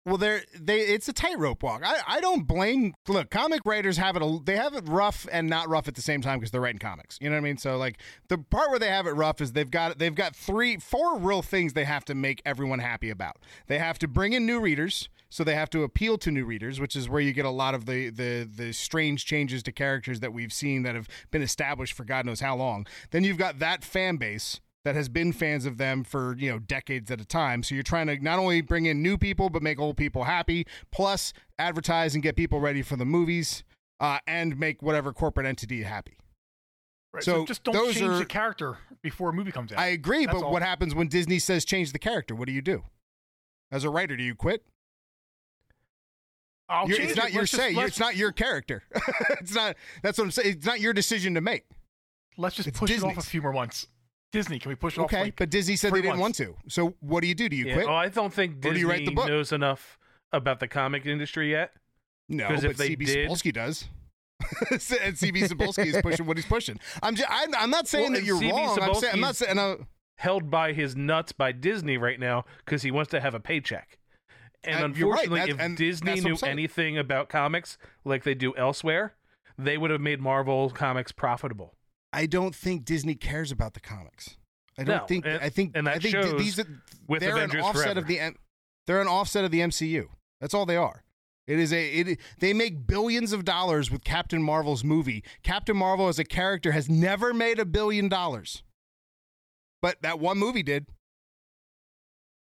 Well, 0.05 0.17
they're 0.17 0.43
they 0.53 0.81
it's 0.81 1.07
a 1.07 1.13
tightrope 1.13 1.63
walk. 1.63 1.81
I, 1.83 1.97
I 2.07 2.21
don't 2.21 2.45
blame. 2.45 2.93
Look, 3.07 3.31
comic 3.31 3.61
writers 3.65 3.97
have 3.97 4.15
it. 4.15 4.21
A, 4.21 4.39
they 4.43 4.55
have 4.55 4.75
it 4.75 4.87
rough 4.87 5.25
and 5.31 5.49
not 5.49 5.67
rough 5.67 5.87
at 5.87 5.95
the 5.95 6.01
same 6.01 6.21
time 6.21 6.37
because 6.37 6.51
they're 6.51 6.61
writing 6.61 6.79
comics. 6.79 7.17
You 7.19 7.29
know 7.29 7.35
what 7.35 7.39
I 7.39 7.43
mean? 7.43 7.57
So 7.57 7.77
like 7.77 7.99
the 8.27 8.37
part 8.37 8.69
where 8.69 8.77
they 8.77 8.89
have 8.89 9.07
it 9.07 9.11
rough 9.13 9.41
is 9.41 9.53
they've 9.53 9.69
got 9.69 9.97
they've 9.97 10.13
got 10.13 10.35
three, 10.35 10.77
four 10.77 11.17
real 11.17 11.41
things 11.41 11.73
they 11.73 11.85
have 11.85 12.05
to 12.05 12.13
make 12.13 12.39
everyone 12.45 12.79
happy 12.79 13.09
about. 13.09 13.37
They 13.65 13.79
have 13.79 13.97
to 13.99 14.07
bring 14.07 14.33
in 14.33 14.45
new 14.45 14.59
readers, 14.59 15.09
so 15.35 15.43
they 15.43 15.53
have 15.53 15.69
to 15.71 15.83
appeal 15.83 16.17
to 16.19 16.31
new 16.31 16.45
readers, 16.45 16.79
which 16.79 16.95
is 16.95 17.09
where 17.09 17.19
you 17.19 17.33
get 17.33 17.43
a 17.43 17.49
lot 17.49 17.75
of 17.75 17.85
the 17.85 18.09
the 18.09 18.49
the 18.49 18.71
strange 18.71 19.25
changes 19.25 19.61
to 19.63 19.71
characters 19.73 20.21
that 20.21 20.31
we've 20.31 20.53
seen 20.53 20.83
that 20.83 20.95
have 20.95 21.09
been 21.29 21.41
established 21.41 21.91
for 21.91 22.05
God 22.05 22.25
knows 22.25 22.39
how 22.39 22.55
long. 22.55 22.87
Then 23.11 23.25
you've 23.25 23.37
got 23.37 23.59
that 23.59 23.83
fan 23.83 24.15
base 24.15 24.61
that 24.85 24.95
has 24.95 25.09
been 25.09 25.33
fans 25.33 25.65
of 25.65 25.77
them 25.77 26.05
for 26.05 26.37
you 26.37 26.49
know 26.49 26.57
decades 26.59 27.11
at 27.11 27.19
a 27.19 27.25
time. 27.25 27.63
So 27.63 27.75
you're 27.75 27.83
trying 27.83 28.07
to 28.07 28.17
not 28.23 28.39
only 28.39 28.61
bring 28.61 28.85
in 28.85 29.01
new 29.03 29.17
people 29.17 29.49
but 29.49 29.61
make 29.61 29.77
old 29.77 29.97
people 29.97 30.23
happy, 30.23 30.65
plus 30.89 31.33
advertise 31.59 32.13
and 32.13 32.23
get 32.23 32.37
people 32.37 32.61
ready 32.61 32.81
for 32.81 32.95
the 32.95 33.03
movies, 33.05 33.65
uh, 33.99 34.19
and 34.25 34.57
make 34.57 34.81
whatever 34.81 35.11
corporate 35.11 35.45
entity 35.45 35.83
happy. 35.83 36.17
Right. 37.13 37.23
So 37.25 37.39
So, 37.41 37.45
just 37.45 37.63
don't 37.65 37.91
change 37.91 38.01
are- 38.03 38.17
the 38.19 38.25
character 38.25 38.77
before 39.01 39.31
a 39.31 39.33
movie 39.33 39.51
comes 39.51 39.73
out. 39.73 39.79
I 39.79 39.87
agree, 39.87 40.25
That's 40.27 40.39
but 40.39 40.45
all. 40.45 40.53
what 40.53 40.61
happens 40.61 40.95
when 40.95 41.09
Disney 41.09 41.39
says 41.39 41.65
change 41.65 41.91
the 41.91 41.99
character? 41.99 42.35
What 42.35 42.47
do 42.47 42.53
you 42.53 42.61
do? 42.61 42.83
As 43.69 43.83
a 43.83 43.89
writer, 43.89 44.15
do 44.15 44.23
you 44.23 44.33
quit? 44.35 44.63
I'll 46.69 46.87
You're- 46.87 46.97
change 46.97 47.11
it's 47.11 47.17
not 47.17 47.27
it. 47.27 47.33
your 47.33 47.41
Let's 47.43 47.51
say. 47.51 47.71
You're- 47.71 47.85
It's 47.85 47.99
not 47.99 48.15
your 48.15 48.31
character. 48.31 48.83
it's 49.41 49.53
not. 49.53 49.75
That's 50.01 50.17
what 50.17 50.25
I'm 50.25 50.31
saying. 50.31 50.49
It's 50.57 50.65
not 50.65 50.79
your 50.79 50.93
decision 50.93 51.33
to 51.35 51.41
make. 51.41 51.65
Let's 52.37 52.55
just 52.55 52.67
it's 52.67 52.79
push 52.79 52.91
it 52.91 53.03
off 53.03 53.17
a 53.17 53.21
few 53.21 53.41
more 53.41 53.53
months. 53.53 53.87
Disney, 54.31 54.59
can 54.59 54.69
we 54.69 54.75
push 54.75 54.97
it 54.97 55.01
off? 55.01 55.05
Okay, 55.05 55.23
like- 55.25 55.35
but 55.37 55.49
Disney 55.49 55.75
said 55.75 55.93
they 55.93 56.01
didn't 56.01 56.19
want 56.19 56.35
to. 56.35 56.55
So 56.67 56.95
what 56.99 57.21
do 57.21 57.27
you 57.27 57.35
do? 57.35 57.47
Do 57.47 57.55
you 57.55 57.65
Yeah, 57.67 57.73
quit? 57.75 57.87
Oh, 57.87 57.93
I 57.93 58.09
don't 58.09 58.33
think 58.33 58.53
Or 58.57 58.59
do 58.59 58.69
Disney 58.69 58.79
you 58.81 58.89
write 58.89 59.05
the 59.05 59.13
book? 59.13 59.27
knows 59.27 59.51
enough 59.51 59.97
about 60.33 60.59
the 60.59 60.67
comic 60.67 61.05
industry 61.05 61.51
yet. 61.51 61.71
No, 62.27 62.47
'Cause 62.47 62.61
but 62.61 62.71
if 62.71 62.77
they 62.77 62.89
CB 62.89 63.05
did- 63.05 63.29
Cebulski 63.29 63.53
does. 63.53 63.85
and 64.71 65.15
CB 65.15 65.43
Cebulski 65.47 65.85
is 65.85 66.01
pushing 66.01 66.25
what 66.25 66.35
he's 66.37 66.45
pushing. 66.45 66.79
I'm 67.01 67.15
just, 67.15 67.29
I'm, 67.31 67.53
I'm 67.55 67.69
not 67.69 67.87
saying 67.87 68.11
Well, 68.11 68.19
that 68.19 68.23
you're 68.25 68.37
CB 68.41 68.51
wrong. 68.51 68.79
I'm, 68.81 68.93
saying, 68.95 69.13
I'm 69.13 69.19
not 69.21 69.35
Cebulski's- 69.35 69.37
saying. 69.37 69.59
uh, 69.59 69.75
Held 70.17 70.49
by 70.49 70.71
his 70.73 70.95
nuts 70.95 71.31
by 71.33 71.51
Disney 71.51 71.97
right 71.97 72.19
now 72.19 72.45
because 72.65 72.81
he 72.83 72.89
wants 72.91 73.11
to 73.11 73.19
have 73.19 73.33
a 73.35 73.39
paycheck. 73.39 73.97
And 74.67 74.83
And 74.85 74.97
you're 74.97 75.09
right, 75.09 75.23
unfortunately, 75.23 75.53
if 75.53 75.59
and 75.59 75.77
Disney 75.77 76.11
that's 76.11 76.23
what 76.23 76.31
I'm 76.43 76.47
knew 76.47 76.51
anything 76.51 76.97
about 76.97 77.29
comics 77.29 77.77
like 78.03 78.23
they 78.23 78.33
do 78.35 78.55
elsewhere, 78.55 79.13
they 79.57 79.77
would 79.77 79.91
have 79.91 80.01
made 80.01 80.19
Marvel 80.19 80.69
comics 80.69 81.11
profitable. 81.11 81.73
I 82.13 82.25
don't 82.25 82.55
think 82.55 82.85
Disney 82.85 83.15
cares 83.15 83.51
about 83.51 83.73
the 83.73 83.79
comics. 83.79 84.37
I 84.77 84.83
don't 84.83 84.97
No, 85.01 85.05
think. 85.05 85.25
and- 85.25 85.41
I 85.41 85.49
think. 85.49 85.71
and 85.75 85.87
that 85.87 85.95
I 85.95 85.99
think 85.99 86.13
shows 86.15 86.33
these 86.41 86.59
are, 86.59 86.65
with 87.07 87.21
they're 87.21 87.35
Avengers 87.35 87.59
an 87.59 87.65
offset 87.65 87.83
Forever. 87.83 87.99
of 87.99 88.07
the. 88.07 88.19
M- 88.19 88.35
They're 88.87 89.01
an 89.01 89.07
offset 89.07 89.43
of 89.45 89.51
the 89.51 89.61
MCU. 89.61 90.07
That's 90.41 90.53
all 90.53 90.65
they 90.65 90.75
are. 90.77 91.03
It 91.47 91.59
is 91.59 91.71
a. 91.73 91.87
It. 91.89 92.19
They 92.39 92.53
make 92.53 92.85
billions 92.87 93.31
of 93.33 93.45
dollars 93.45 93.89
with 93.91 94.03
Captain 94.03 94.41
Marvel's 94.43 94.83
movie. 94.83 95.23
Captain 95.43 95.77
Marvel 95.77 96.07
as 96.07 96.19
a 96.19 96.23
character 96.25 96.71
has 96.71 96.89
never 96.89 97.33
made 97.33 97.59
a 97.59 97.65
billion 97.65 98.09
dollars, 98.09 98.63
but 99.81 100.01
that 100.01 100.19
one 100.19 100.37
movie 100.37 100.63
did. 100.63 100.87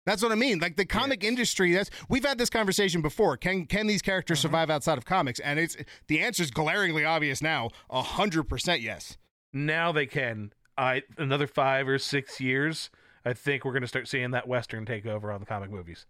That's 0.05 0.21
what 0.21 0.31
I 0.31 0.35
mean. 0.35 0.59
Like 0.59 0.77
the 0.77 0.85
comic 0.85 1.23
industry, 1.23 1.73
that's 1.73 1.89
we've 2.09 2.25
had 2.25 2.37
this 2.37 2.49
conversation 2.49 3.01
before. 3.01 3.37
Can 3.37 3.65
can 3.65 3.87
these 3.87 4.01
characters 4.01 4.39
uh-huh. 4.39 4.49
survive 4.49 4.69
outside 4.69 4.97
of 4.97 5.05
comics? 5.05 5.39
And 5.39 5.59
it's 5.59 5.75
the 6.07 6.21
answer 6.21 6.43
is 6.43 6.51
glaringly 6.51 7.03
obvious 7.03 7.41
now. 7.41 7.69
A 7.89 8.01
hundred 8.01 8.43
percent 8.43 8.81
yes. 8.81 9.17
Now 9.51 9.91
they 9.91 10.05
can. 10.05 10.51
I 10.77 11.03
another 11.17 11.47
five 11.47 11.87
or 11.87 11.97
six 11.97 12.39
years. 12.39 12.89
I 13.25 13.33
think 13.33 13.65
we're 13.65 13.71
going 13.71 13.81
to 13.81 13.87
start 13.87 14.07
seeing 14.07 14.31
that 14.31 14.47
Western 14.47 14.85
take 14.85 15.05
over 15.07 15.31
on 15.31 15.39
the 15.39 15.47
comic 15.47 15.71
movies. 15.71 16.05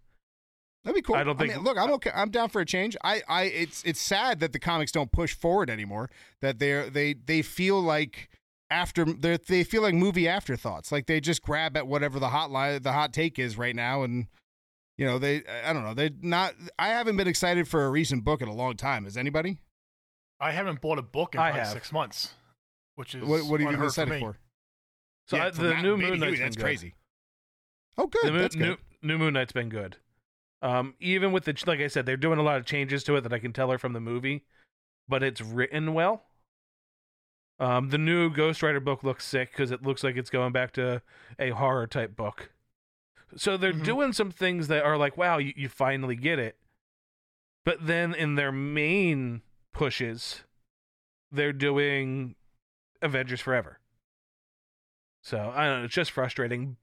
That'd 0.84 0.96
be 0.96 1.02
cool. 1.02 1.16
I 1.16 1.24
don't 1.24 1.38
think- 1.38 1.56
mean, 1.56 1.64
look, 1.64 1.78
I'm 1.78 1.92
okay. 1.94 2.12
I'm 2.14 2.30
down 2.30 2.50
for 2.50 2.62
a 2.62 2.66
change. 2.66 2.98
I, 3.04 3.22
I, 3.28 3.44
it's, 3.44 3.84
it's 3.84 4.02
sad 4.02 4.40
that 4.42 4.54
the 4.54 4.60
comics 4.60 4.92
don't 4.92 5.12
push 5.12 5.34
forward 5.34 5.70
anymore. 5.70 6.12
That 6.42 6.60
they're, 6.60 6.90
they, 6.90 7.14
they 7.14 7.42
feel 7.42 7.82
like 7.82 8.30
after 8.76 9.06
they 9.06 9.38
they 9.38 9.64
feel 9.64 9.82
like 9.82 9.94
movie 9.94 10.28
afterthoughts. 10.28 10.92
Like 10.92 11.06
they 11.08 11.20
just 11.22 11.42
grab 11.42 11.78
at 11.78 11.88
whatever 11.88 12.20
the 12.20 12.30
hot 12.30 12.52
line, 12.52 12.82
the 12.82 12.92
hot 12.92 13.14
take 13.14 13.40
is 13.40 13.58
right 13.58 13.76
now, 13.76 14.04
and 14.04 14.28
you 14.98 15.06
know 15.06 15.18
they, 15.18 15.44
I 15.66 15.72
don't 15.74 15.84
know, 15.84 15.94
they 15.94 16.12
not. 16.22 16.54
I 16.78 16.90
haven't 16.90 17.18
been 17.18 17.28
excited 17.28 17.68
for 17.68 17.86
a 17.86 17.90
recent 17.90 18.24
book 18.24 18.42
in 18.42 18.48
a 18.48 18.54
long 18.54 18.76
time. 18.76 19.06
Has 19.06 19.16
anybody? 19.18 19.60
I 20.40 20.52
haven't 20.52 20.82
bought 20.82 21.00
a 21.00 21.02
book 21.02 21.34
in 21.36 21.40
I 21.40 21.52
have. 21.52 21.68
six 21.68 21.92
months, 21.94 22.34
which 22.96 23.16
is 23.16 23.24
What, 23.24 23.44
what 23.44 23.62
have 23.62 23.62
you 23.62 23.68
been 23.68 23.68
unheard 23.76 23.94
for 23.94 24.02
excited 24.02 24.20
for? 24.20 24.38
So 25.28 25.38
Yeah, 25.38 25.46
I, 25.46 25.50
the 25.52 25.82
new 25.82 25.98
Moon 25.98 26.00
Huey, 26.02 26.18
Knight's 26.18 26.40
That's 26.40 26.56
been 26.56 26.62
good. 26.62 26.64
crazy. 26.64 26.96
Oh, 27.98 28.08
good. 28.08 28.26
the 28.26 28.32
mo- 28.34 28.40
that's 28.40 28.56
good. 28.56 28.78
new, 29.02 29.08
new 29.08 29.18
Moon 29.18 29.34
Knight's 29.34 29.54
been 29.54 29.70
good. 29.70 29.96
Um, 30.62 30.96
even 31.00 31.32
with 31.32 31.46
the 31.46 31.56
like 31.66 31.80
I 31.80 31.88
said, 31.88 32.06
they're 32.06 32.18
doing 32.18 32.40
a 32.40 32.44
lot 32.44 32.58
of 32.58 32.66
changes 32.66 33.04
to 33.06 33.16
it 33.16 33.22
that 33.22 33.32
I 33.34 33.40
can 33.40 33.54
tell 33.54 33.72
are 33.72 33.78
from 33.78 33.94
the 33.94 34.00
movie, 34.02 34.44
but 35.08 35.24
it's 35.24 35.40
written 35.42 35.94
well. 35.94 36.24
Um, 37.60 37.90
the 37.90 37.98
new 37.98 38.30
Ghost 38.30 38.62
Rider 38.62 38.80
book 38.82 39.04
looks 39.04 39.24
sick 39.26 39.52
because 39.52 39.72
it 39.72 39.82
looks 39.82 40.04
like 40.04 40.18
it's 40.18 40.30
going 40.30 40.52
back 40.52 40.72
to 40.74 41.02
a 41.40 41.52
horror 41.52 41.88
type 41.88 42.16
book. 42.16 42.52
So 43.38 43.56
they're 43.58 43.74
Mhm. 43.74 43.84
doing 43.86 44.14
some 44.14 44.32
things 44.32 44.68
that 44.68 44.84
are 44.84 44.98
like, 44.98 45.16
wow, 45.18 45.38
you, 45.38 45.54
you 45.56 45.70
finally 45.70 46.16
get 46.16 46.38
it. 46.40 46.58
But 47.64 47.88
then 47.88 48.14
in 48.14 48.36
their 48.36 48.52
main 48.52 49.42
pushes, 49.74 50.44
they're 51.32 51.54
doing 51.54 52.36
Avengers 53.02 53.42
Forever. 53.42 53.80
So 55.24 55.52
I 55.56 55.66
don't 55.66 55.80
know, 55.80 55.86
it's 55.86 55.94
just 55.94 56.12
frustrating. 56.12 56.78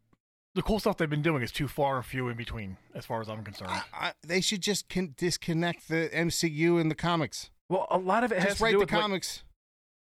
The 0.55 0.63
cool 0.63 0.81
stuff 0.81 0.97
they've 0.99 1.09
been 1.09 1.23
doing 1.23 1.43
is 1.43 1.53
too 1.53 1.69
far 1.69 1.97
and 1.97 2.05
few 2.05 2.29
in 2.29 2.37
between, 2.37 2.77
as 2.95 3.07
far 3.07 3.21
as 3.23 3.29
I'm 3.29 3.43
concerned. 3.45 3.71
I, 3.71 3.83
I, 3.95 4.13
they 4.27 4.41
should 4.41 4.61
just 4.61 4.89
con- 4.91 5.15
disconnect 5.17 5.89
the 5.89 6.11
MCU 6.13 6.79
and 6.81 6.91
the 6.91 6.95
comics. 6.95 7.51
Well, 7.69 7.87
a 7.91 7.97
lot 7.99 8.25
of 8.25 8.33
it 8.33 8.39
has 8.41 8.45
Just 8.49 8.59
to 8.59 8.65
write 8.65 8.71
do 8.73 8.79
the 8.79 8.81
with 8.85 8.93
like, 8.93 9.01
comics. 9.01 9.45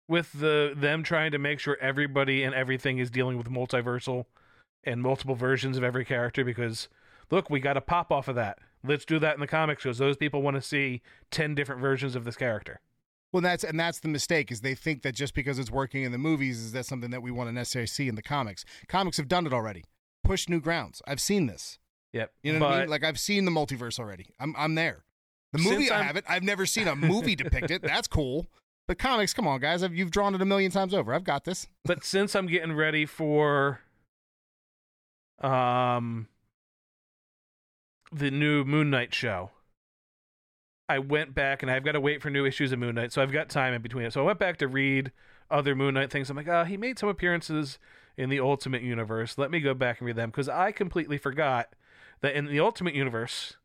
With 0.08 0.32
the 0.32 0.72
them 0.74 1.02
trying 1.02 1.30
to 1.30 1.38
make 1.38 1.60
sure 1.60 1.76
everybody 1.80 2.42
and 2.42 2.54
everything 2.54 2.98
is 2.98 3.10
dealing 3.10 3.36
with 3.36 3.48
multiversal 3.48 4.24
and 4.84 5.02
multiple 5.02 5.34
versions 5.34 5.76
of 5.76 5.84
every 5.84 6.04
character 6.04 6.44
because 6.44 6.88
look 7.30 7.50
we 7.50 7.60
got 7.60 7.76
a 7.76 7.80
pop 7.80 8.10
off 8.10 8.26
of 8.28 8.34
that 8.34 8.58
let's 8.84 9.04
do 9.04 9.18
that 9.18 9.34
in 9.34 9.40
the 9.40 9.46
comics 9.46 9.82
because 9.82 9.98
those 9.98 10.16
people 10.16 10.40
want 10.40 10.54
to 10.56 10.62
see 10.62 11.02
10 11.30 11.54
different 11.54 11.80
versions 11.80 12.16
of 12.16 12.24
this 12.24 12.36
character 12.36 12.80
Well, 13.32 13.42
that's 13.42 13.64
and 13.64 13.78
that's 13.78 14.00
the 14.00 14.08
mistake 14.08 14.50
is 14.50 14.62
they 14.62 14.74
think 14.74 15.02
that 15.02 15.14
just 15.14 15.34
because 15.34 15.58
it's 15.58 15.70
working 15.70 16.04
in 16.04 16.12
the 16.12 16.18
movies 16.18 16.58
is 16.58 16.72
that 16.72 16.86
something 16.86 17.10
that 17.10 17.20
we 17.22 17.30
want 17.30 17.48
to 17.48 17.52
necessarily 17.52 17.86
see 17.86 18.08
in 18.08 18.14
the 18.14 18.22
comics. 18.22 18.64
Comics 18.88 19.18
have 19.18 19.28
done 19.28 19.46
it 19.46 19.52
already. 19.52 19.84
push 20.24 20.48
new 20.48 20.60
grounds. 20.60 21.02
I've 21.06 21.20
seen 21.20 21.46
this. 21.46 21.78
Yep. 22.14 22.32
You 22.42 22.54
know 22.54 22.60
what 22.60 22.72
I 22.72 22.80
mean? 22.80 22.88
Like 22.88 23.04
I've 23.04 23.18
seen 23.20 23.44
the 23.44 23.50
multiverse 23.50 23.98
already. 23.98 24.30
I'm 24.40 24.54
I'm 24.56 24.74
there. 24.76 25.04
The 25.52 25.58
movie 25.58 25.90
I 25.90 26.02
haven't. 26.02 26.24
I've 26.28 26.42
never 26.42 26.64
seen 26.64 26.88
a 26.88 26.96
movie 26.96 27.36
depict 27.36 27.70
it. 27.70 27.82
That's 27.82 28.08
cool. 28.08 28.46
But 28.88 28.98
comics, 28.98 29.34
come 29.34 29.46
on, 29.46 29.60
guys. 29.60 29.82
I've, 29.82 29.94
you've 29.94 30.10
drawn 30.10 30.34
it 30.34 30.40
a 30.40 30.46
million 30.46 30.72
times 30.72 30.94
over. 30.94 31.12
I've 31.12 31.22
got 31.22 31.44
this. 31.44 31.68
but 31.84 32.02
since 32.02 32.34
I'm 32.34 32.46
getting 32.46 32.72
ready 32.72 33.06
for 33.06 33.80
um 35.40 36.26
the 38.10 38.30
new 38.30 38.64
Moon 38.64 38.88
Knight 38.90 39.14
show, 39.14 39.50
I 40.88 40.98
went 40.98 41.34
back 41.34 41.62
and 41.62 41.70
I've 41.70 41.84
got 41.84 41.92
to 41.92 42.00
wait 42.00 42.22
for 42.22 42.30
new 42.30 42.46
issues 42.46 42.72
of 42.72 42.78
Moon 42.78 42.94
Knight, 42.94 43.12
so 43.12 43.22
I've 43.22 43.30
got 43.30 43.50
time 43.50 43.74
in 43.74 43.82
between 43.82 44.06
it. 44.06 44.14
So 44.14 44.22
I 44.22 44.24
went 44.24 44.38
back 44.38 44.56
to 44.56 44.66
read 44.66 45.12
other 45.50 45.74
Moon 45.74 45.94
Knight 45.94 46.10
things. 46.10 46.30
I'm 46.30 46.36
like, 46.36 46.48
ah, 46.48 46.64
he 46.64 46.78
made 46.78 46.98
some 46.98 47.10
appearances 47.10 47.78
in 48.16 48.30
the 48.30 48.40
Ultimate 48.40 48.82
Universe. 48.82 49.36
Let 49.36 49.50
me 49.50 49.60
go 49.60 49.74
back 49.74 50.00
and 50.00 50.06
read 50.06 50.16
them 50.16 50.30
because 50.30 50.48
I 50.48 50.72
completely 50.72 51.18
forgot 51.18 51.74
that 52.22 52.34
in 52.34 52.46
the 52.46 52.58
Ultimate 52.58 52.94
Universe, 52.94 53.58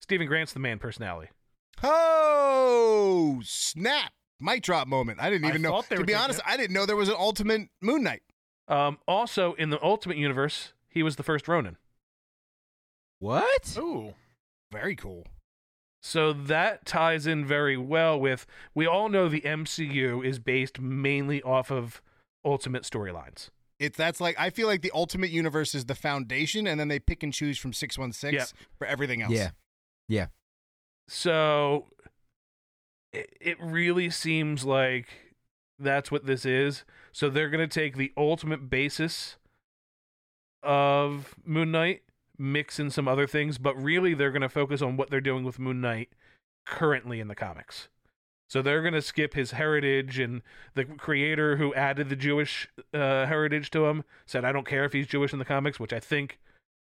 Stephen 0.00 0.26
Grant's 0.26 0.52
the 0.52 0.58
main 0.58 0.80
personality. 0.80 1.30
Oh 1.80 3.40
snap! 3.44 4.12
Mic 4.44 4.62
drop 4.62 4.86
moment. 4.86 5.20
I 5.20 5.30
didn't 5.30 5.46
I 5.46 5.48
even 5.48 5.62
know. 5.62 5.70
thought 5.80 5.96
To 5.96 6.04
be 6.04 6.14
honest, 6.14 6.40
it. 6.40 6.44
I 6.46 6.56
didn't 6.58 6.74
know 6.74 6.84
there 6.84 6.96
was 6.96 7.08
an 7.08 7.16
Ultimate 7.18 7.68
Moon 7.80 8.02
Knight. 8.02 8.22
Um, 8.68 8.98
also, 9.08 9.54
in 9.54 9.70
the 9.70 9.82
Ultimate 9.82 10.18
Universe, 10.18 10.74
he 10.88 11.02
was 11.02 11.16
the 11.16 11.22
first 11.22 11.48
Ronin. 11.48 11.78
What? 13.18 13.74
Ooh. 13.78 14.14
Very 14.70 14.94
cool. 14.94 15.26
So 16.02 16.34
that 16.34 16.84
ties 16.84 17.26
in 17.26 17.46
very 17.46 17.78
well 17.78 18.20
with 18.20 18.44
we 18.74 18.86
all 18.86 19.08
know 19.08 19.28
the 19.28 19.40
MCU 19.40 20.22
is 20.22 20.38
based 20.38 20.78
mainly 20.78 21.40
off 21.42 21.70
of 21.70 22.02
ultimate 22.44 22.82
storylines. 22.82 23.48
It's 23.78 23.96
that's 23.96 24.20
like 24.20 24.38
I 24.38 24.50
feel 24.50 24.66
like 24.66 24.82
the 24.82 24.92
Ultimate 24.94 25.30
Universe 25.30 25.74
is 25.74 25.86
the 25.86 25.94
foundation, 25.94 26.66
and 26.66 26.78
then 26.78 26.88
they 26.88 26.98
pick 26.98 27.22
and 27.22 27.32
choose 27.32 27.58
from 27.58 27.72
six 27.72 27.96
one 27.96 28.12
six 28.12 28.52
for 28.76 28.86
everything 28.86 29.22
else. 29.22 29.32
Yeah, 29.32 29.50
yeah. 30.06 30.26
So 31.08 31.86
it, 33.40 33.56
really 33.60 34.10
seems 34.10 34.64
like 34.64 35.06
that's 35.78 36.10
what 36.10 36.26
this 36.26 36.44
is. 36.44 36.84
So 37.12 37.30
they're 37.30 37.50
going 37.50 37.66
to 37.66 37.80
take 37.80 37.96
the 37.96 38.12
ultimate 38.16 38.68
basis 38.70 39.36
of 40.62 41.34
Moon 41.44 41.70
Knight, 41.70 42.02
mix 42.38 42.78
in 42.80 42.90
some 42.90 43.06
other 43.06 43.26
things, 43.26 43.58
but 43.58 43.80
really 43.80 44.14
they're 44.14 44.32
going 44.32 44.42
to 44.42 44.48
focus 44.48 44.82
on 44.82 44.96
what 44.96 45.10
they're 45.10 45.20
doing 45.20 45.44
with 45.44 45.58
Moon 45.58 45.80
Knight 45.80 46.10
currently 46.66 47.20
in 47.20 47.28
the 47.28 47.34
comics. 47.34 47.88
So 48.48 48.62
they're 48.62 48.82
going 48.82 48.94
to 48.94 49.02
skip 49.02 49.34
his 49.34 49.52
heritage, 49.52 50.18
and 50.18 50.42
the 50.74 50.84
creator 50.84 51.56
who 51.56 51.74
added 51.74 52.08
the 52.08 52.16
Jewish 52.16 52.68
uh, 52.92 53.26
heritage 53.26 53.70
to 53.70 53.86
him 53.86 54.04
said, 54.26 54.44
"I 54.44 54.52
don't 54.52 54.66
care 54.66 54.84
if 54.84 54.92
he's 54.92 55.06
Jewish 55.06 55.32
in 55.32 55.38
the 55.38 55.44
comics," 55.44 55.80
which 55.80 55.92
I 55.92 55.98
think 55.98 56.38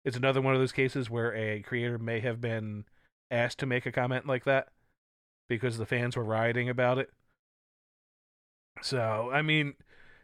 is 0.05 0.15
another 0.15 0.41
one 0.41 0.53
of 0.53 0.59
those 0.59 0.71
cases 0.71 1.09
where 1.09 1.36
a 1.36 1.62
creator 1.62 1.98
may 1.98 2.21
have 2.21 2.39
been 2.39 2.86
asked 3.29 3.59
to 3.59 3.65
make 3.65 3.86
a 3.86 3.91
comment 3.91 4.25
like 4.25 4.45
that 4.45 4.69
because 5.50 5.77
the 5.77 5.86
fans 5.86 6.15
were 6.15 6.24
rioting 6.24 6.70
about 6.70 6.98
it. 6.98 7.10
So, 8.82 9.29
I 9.34 9.41
mean, 9.41 9.74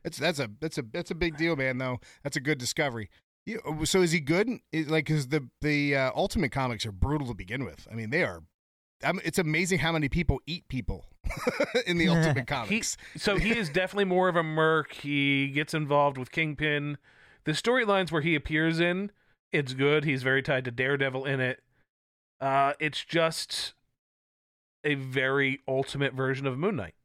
That's 0.04 0.18
that's 0.18 0.40
a 0.40 0.50
that's 0.62 0.78
a 0.78 0.84
that's 0.94 1.12
a 1.12 1.16
big 1.16 1.36
deal, 1.36 1.56
man. 1.58 1.78
Though 1.78 2.00
that's 2.24 2.38
a 2.38 2.42
good 2.42 2.58
discovery. 2.58 3.10
You, 3.46 3.60
so 3.84 4.02
is 4.02 4.12
he 4.12 4.20
good? 4.22 4.50
Is, 4.72 4.90
like, 4.90 5.06
because 5.06 5.28
the 5.28 5.50
the 5.62 5.96
uh, 5.96 6.12
Ultimate 6.16 6.52
comics 6.52 6.86
are 6.86 6.92
brutal 6.92 7.28
to 7.28 7.34
begin 7.34 7.66
with. 7.66 7.88
I 7.92 7.96
mean, 7.96 8.10
they 8.12 8.24
are. 8.24 8.42
I 9.04 9.12
mean, 9.12 9.22
it's 9.26 9.38
amazing 9.38 9.80
how 9.80 9.92
many 9.92 10.08
people 10.08 10.40
eat 10.48 10.68
people 10.70 11.06
in 11.86 11.98
the 11.98 12.08
Ultimate 12.08 12.38
he, 12.38 12.46
comics. 12.46 12.98
so 13.18 13.36
he 13.38 13.58
is 13.58 13.70
definitely 13.70 14.06
more 14.06 14.30
of 14.30 14.36
a 14.36 14.42
merc. 14.42 14.94
He 14.94 15.50
gets 15.50 15.74
involved 15.74 16.18
with 16.18 16.32
Kingpin. 16.32 16.98
The 17.44 17.52
storylines 17.52 18.12
where 18.12 18.22
he 18.22 18.34
appears 18.34 18.80
in, 18.80 19.12
it's 19.52 19.74
good. 19.74 20.06
He's 20.06 20.24
very 20.24 20.42
tied 20.42 20.66
to 20.66 20.72
Daredevil 20.72 21.26
in 21.26 21.40
it. 21.40 21.62
Uh, 22.42 22.74
it's 22.80 23.04
just 23.04 23.75
a 24.86 24.94
very 24.96 25.60
ultimate 25.68 26.14
version 26.14 26.48
of 26.48 26.58
Moon 26.58 26.76
Knight. 26.78 26.96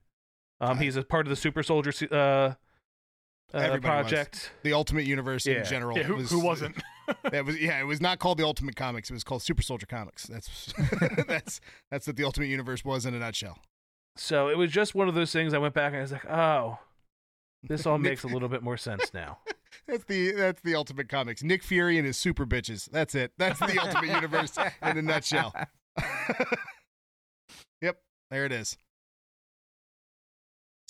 Um, 0.60 0.78
he's 0.78 0.96
a 0.96 1.02
part 1.02 1.26
of 1.26 1.30
the 1.30 1.36
Super 1.36 1.62
Soldier 1.62 1.92
uh, 2.12 2.14
uh, 2.14 2.54
Everybody 3.54 3.78
was. 3.80 3.80
project. 3.82 4.52
the 4.62 4.72
Ultimate 4.74 5.06
Universe 5.06 5.46
Yeah. 5.46 5.54
in 5.60 5.64
general. 5.64 5.96
Yeah, 5.96 6.04
who, 6.04 6.16
was, 6.16 6.30
who 6.30 6.40
wasn't? 6.44 6.76
That 7.32 7.44
was 7.44 7.60
yeah. 7.60 7.80
It 7.80 7.86
was 7.86 8.00
not 8.00 8.20
called 8.20 8.38
the 8.38 8.44
Ultimate 8.44 8.76
Comics. 8.76 9.10
It 9.10 9.14
was 9.14 9.24
called 9.24 9.42
Super 9.42 9.62
Soldier 9.62 9.84
Comics. 9.86 10.28
That's 10.28 10.72
that's 11.26 11.60
that's 11.90 12.06
what 12.06 12.14
the 12.14 12.22
Ultimate 12.22 12.46
Universe 12.46 12.84
was 12.84 13.04
in 13.04 13.14
a 13.14 13.18
nutshell. 13.18 13.58
So 14.16 14.48
it 14.48 14.56
was 14.56 14.70
just 14.70 14.94
one 14.94 15.08
of 15.08 15.16
those 15.16 15.32
things. 15.32 15.52
I 15.52 15.58
went 15.58 15.74
back 15.74 15.88
and 15.88 15.96
I 15.96 16.02
was 16.02 16.12
like, 16.12 16.24
oh, 16.30 16.78
this 17.64 17.84
all 17.84 17.98
makes 17.98 18.22
a 18.22 18.28
little 18.28 18.48
bit 18.48 18.62
more 18.62 18.76
sense 18.76 19.12
now. 19.12 19.38
That's 19.88 20.04
the 20.04 20.30
that's 20.30 20.60
the 20.62 20.76
Ultimate 20.76 21.08
Comics. 21.08 21.42
Nick 21.42 21.64
Fury 21.64 21.96
and 21.98 22.06
his 22.06 22.16
super 22.16 22.46
bitches. 22.46 22.88
That's 22.92 23.16
it. 23.16 23.32
That's 23.38 23.58
the 23.58 23.76
Ultimate 23.82 24.14
Universe 24.14 24.56
in 24.82 24.98
a 24.98 25.02
nutshell. 25.02 25.52
Yep, 27.82 27.98
there 28.30 28.46
it 28.46 28.52
is. 28.52 28.76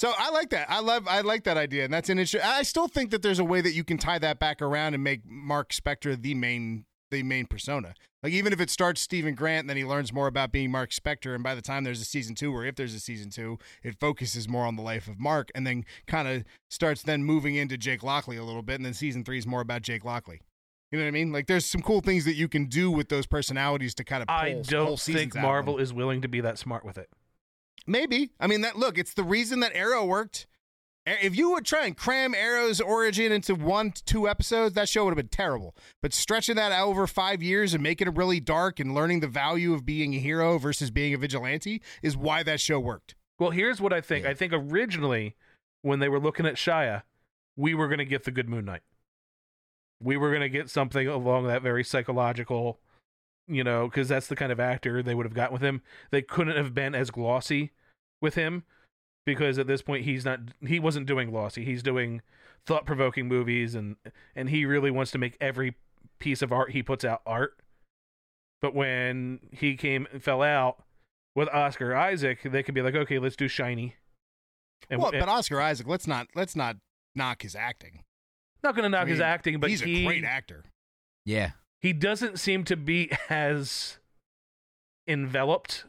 So 0.00 0.14
I 0.16 0.31
like 0.31 0.48
that. 0.50 0.70
I 0.70 0.81
love 0.81 1.07
I 1.07 1.20
like 1.20 1.44
that 1.44 1.59
idea, 1.59 1.85
and 1.85 1.92
that's 1.92 2.09
an 2.09 2.18
interesting. 2.18 2.40
I 2.42 2.62
still 2.62 2.88
think 2.88 3.11
that 3.11 3.20
there's 3.20 3.38
a 3.38 3.44
way 3.44 3.61
that 3.61 3.72
you 3.72 3.85
can 3.85 3.98
tie 3.98 4.18
that 4.18 4.38
back 4.38 4.62
around 4.62 4.94
and 4.94 5.05
make 5.05 5.20
Marc 5.26 5.72
Spector 5.72 6.20
the 6.20 6.35
main 6.35 6.87
the 7.11 7.22
main 7.22 7.44
persona. 7.44 7.92
Like 8.22 8.33
even 8.33 8.53
if 8.53 8.61
it 8.61 8.70
starts 8.70 9.00
Stephen 9.00 9.35
Grant, 9.35 9.68
then 9.68 9.76
he 9.76 9.85
learns 9.85 10.12
more 10.12 10.26
about 10.26 10.53
being 10.53 10.70
Marc 10.70 10.90
Spector, 10.90 11.35
and 11.35 11.44
by 11.44 11.55
the 11.55 11.61
time 11.61 11.85
there's 11.85 12.00
a 12.00 12.07
season 12.07 12.35
two, 12.35 12.55
or 12.55 12.64
if 12.64 12.76
there's 12.76 12.94
a 12.94 13.00
season 13.00 13.29
two, 13.31 13.59
it 13.83 13.98
focuses 14.00 14.48
more 14.48 14.64
on 14.64 14.76
the 14.76 14.83
life 14.83 15.07
of 15.07 15.18
Mark, 15.18 15.50
and 15.55 15.66
then 15.66 15.85
kind 16.07 16.29
of 16.29 16.44
starts 16.70 17.03
then 17.03 17.22
moving 17.22 17.57
into 17.57 17.76
Jake 17.76 18.03
Lockley 18.03 18.38
a 18.38 18.44
little 18.44 18.62
bit, 18.62 18.76
and 18.76 18.87
then 18.87 18.94
season 18.94 19.22
three 19.22 19.38
is 19.38 19.46
more 19.46 19.61
about 19.61 19.83
Jake 19.83 20.05
Lockley. 20.05 20.40
You 20.90 20.98
know 20.98 21.05
what 21.05 21.09
I 21.09 21.12
mean? 21.12 21.33
Like 21.33 21.46
there's 21.46 21.66
some 21.66 21.83
cool 21.83 22.00
things 22.00 22.24
that 22.24 22.35
you 22.35 22.48
can 22.48 22.66
do 22.66 22.90
with 22.90 23.09
those 23.09 23.26
personalities 23.26 23.94
to 23.94 24.05
kind 24.05 24.22
of. 24.22 24.29
Pull 24.29 24.37
I 24.37 24.62
don't 24.62 24.98
think 24.98 25.18
out 25.18 25.26
of 25.26 25.33
them. 25.33 25.42
Marvel 25.42 25.79
is 25.79 25.92
willing 25.92 26.22
to 26.22 26.29
be 26.29 26.40
that 26.40 26.59
smart 26.59 26.85
with 26.85 26.98
it. 26.98 27.09
Maybe. 27.87 28.31
I 28.40 28.46
mean, 28.46 28.62
that 28.62 28.76
look, 28.76 28.98
it's 28.98 29.14
the 29.14 29.22
reason 29.22 29.61
that 29.61 29.72
Arrow 29.74 30.05
worked. 30.05 30.46
If 31.07 31.37
you 31.37 31.53
would 31.53 31.64
try 31.64 31.87
and 31.87 31.96
cram 31.96 32.35
Arrow's 32.35 32.81
origin 32.81 33.33
into 33.33 33.55
one, 33.55 33.92
two 34.05 34.29
episodes, 34.29 34.74
that 34.74 34.88
show 34.88 35.05
would 35.05 35.11
have 35.11 35.16
been 35.16 35.29
terrible. 35.29 35.74
But 36.03 36.12
stretching 36.12 36.57
that 36.57 36.72
out 36.72 36.88
over 36.88 37.07
five 37.07 37.42
years 37.42 37.72
and 37.72 37.83
making 37.83 38.07
it 38.07 38.16
really 38.16 38.38
dark 38.38 38.79
and 38.79 38.94
learning 38.94 39.20
the 39.20 39.26
value 39.26 39.72
of 39.72 39.87
being 39.87 40.14
a 40.14 40.18
hero 40.18 40.59
versus 40.59 40.90
being 40.90 41.14
a 41.14 41.18
vigilante 41.18 41.81
is 42.03 42.16
why 42.16 42.42
that 42.42 42.61
show 42.61 42.79
worked. 42.79 43.14
Well, 43.38 43.50
here's 43.50 43.81
what 43.81 43.94
I 43.94 44.03
think. 44.03 44.24
Yeah. 44.24 44.31
I 44.31 44.35
think 44.35 44.53
originally, 44.53 45.37
when 45.81 46.00
they 46.00 46.09
were 46.09 46.20
looking 46.20 46.44
at 46.44 46.57
Shia, 46.57 47.03
we 47.57 47.74
were 47.74 47.88
going 47.88 47.98
to 47.98 48.05
get 48.05 48.24
the 48.24 48.31
good 48.31 48.48
Moon 48.48 48.66
Knight. 48.66 48.83
We 50.02 50.16
were 50.16 50.30
going 50.30 50.40
to 50.40 50.48
get 50.48 50.70
something 50.70 51.06
along 51.06 51.46
that 51.46 51.62
very 51.62 51.84
psychological, 51.84 52.78
you 53.46 53.62
know, 53.62 53.86
because 53.86 54.08
that's 54.08 54.28
the 54.28 54.36
kind 54.36 54.50
of 54.50 54.60
actor 54.60 55.02
they 55.02 55.14
would 55.14 55.26
have 55.26 55.34
got 55.34 55.52
with 55.52 55.62
him. 55.62 55.82
They 56.10 56.22
couldn't 56.22 56.56
have 56.56 56.74
been 56.74 56.94
as 56.94 57.10
glossy 57.10 57.72
with 58.20 58.34
him 58.34 58.64
because 59.26 59.58
at 59.58 59.66
this 59.66 59.82
point 59.82 60.04
he's 60.04 60.24
not 60.24 60.40
he 60.66 60.80
wasn't 60.80 61.06
doing 61.06 61.30
glossy. 61.30 61.64
He's 61.64 61.82
doing 61.82 62.22
thought-provoking 62.66 63.28
movies 63.28 63.74
and 63.74 63.96
and 64.34 64.50
he 64.50 64.64
really 64.64 64.90
wants 64.90 65.10
to 65.12 65.18
make 65.18 65.36
every 65.40 65.76
piece 66.18 66.42
of 66.42 66.52
art 66.52 66.70
he 66.70 66.82
puts 66.82 67.04
out 67.04 67.22
art. 67.26 67.58
But 68.62 68.74
when 68.74 69.40
he 69.52 69.76
came 69.76 70.06
fell 70.18 70.42
out 70.42 70.82
with 71.34 71.48
Oscar 71.48 71.94
Isaac, 71.94 72.40
they 72.44 72.62
could 72.62 72.74
be 72.74 72.82
like, 72.82 72.94
okay, 72.94 73.18
let's 73.18 73.36
do 73.36 73.48
shiny. 73.48 73.96
And, 74.88 75.00
well, 75.00 75.12
but 75.12 75.28
Oscar 75.28 75.60
Isaac, 75.60 75.86
let's 75.86 76.06
not 76.06 76.28
let's 76.34 76.56
not 76.56 76.76
knock 77.14 77.42
his 77.42 77.54
acting. 77.54 78.04
Not 78.62 78.75
going 78.75 78.85
to 78.85 78.88
knock 78.88 79.07
I 79.07 79.11
his 79.11 79.20
acting, 79.20 79.61
but 79.61 79.70
he's 79.70 79.81
he 79.81 80.03
a 80.03 80.07
great 80.07 80.25
actor. 80.25 80.64
Yeah. 81.25 81.51
he 81.81 81.92
doesn't 81.92 82.38
seem 82.38 82.64
to 82.64 82.77
be 82.77 83.11
as 83.29 83.99
enveloped 85.07 85.85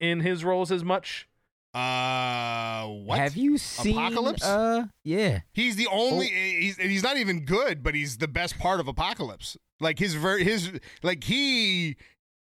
in 0.00 0.20
his 0.20 0.44
roles 0.44 0.70
as 0.72 0.84
much. 0.84 1.28
Uh, 1.72 2.86
what? 2.86 3.18
Have 3.18 3.36
you 3.36 3.58
seen 3.58 3.96
Apocalypse? 3.98 4.44
Uh, 4.44 4.86
yeah. 5.02 5.40
He's 5.52 5.74
the 5.76 5.88
only. 5.90 6.26
He's 6.26 6.76
he's 6.76 7.02
not 7.02 7.16
even 7.16 7.44
good, 7.44 7.82
but 7.82 7.94
he's 7.96 8.18
the 8.18 8.28
best 8.28 8.58
part 8.58 8.78
of 8.78 8.86
Apocalypse. 8.86 9.56
Like 9.80 9.98
his 9.98 10.14
ver 10.14 10.38
his 10.38 10.70
like 11.02 11.24
he. 11.24 11.96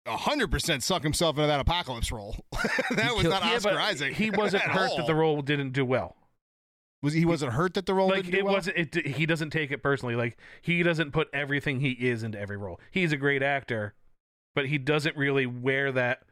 hundred 0.07 0.51
percent 0.51 0.83
suck 0.83 1.03
himself 1.03 1.37
into 1.37 1.46
that 1.49 1.61
apocalypse 1.61 2.11
role. 2.11 2.35
that 2.92 3.12
was 3.12 3.23
killed- 3.23 3.35
not 3.35 3.44
Yeah, 3.44 3.57
Oscar 3.57 3.70
but 3.73 3.77
Isaac. 3.79 4.14
He 4.14 4.31
wasn't 4.31 4.62
hurt 4.64 4.90
all. 4.90 4.96
that 4.96 5.07
the 5.07 5.14
role 5.14 5.42
didn't 5.42 5.73
do 5.73 5.85
well. 5.85 6.16
Was 7.02 7.14
he 7.14 7.24
wasn't 7.24 7.52
hurt 7.52 7.74
that 7.74 7.86
the 7.86 7.94
role 7.94 8.08
like 8.08 8.24
didn't 8.24 8.32
do 8.32 8.38
it 8.38 8.44
well? 8.44 8.54
wasn't. 8.54 8.76
It, 8.76 9.06
he 9.06 9.26
doesn't 9.26 9.50
take 9.50 9.70
it 9.70 9.82
personally. 9.82 10.16
Like 10.16 10.38
he 10.62 10.82
doesn't 10.82 11.12
put 11.12 11.28
everything 11.32 11.80
he 11.80 11.90
is 11.90 12.22
into 12.22 12.38
every 12.38 12.56
role. 12.56 12.80
He's 12.90 13.12
a 13.12 13.16
great 13.16 13.42
actor, 13.42 13.94
but 14.54 14.66
he 14.66 14.78
doesn't 14.78 15.16
really 15.16 15.46
wear 15.46 15.92
that. 15.92 16.22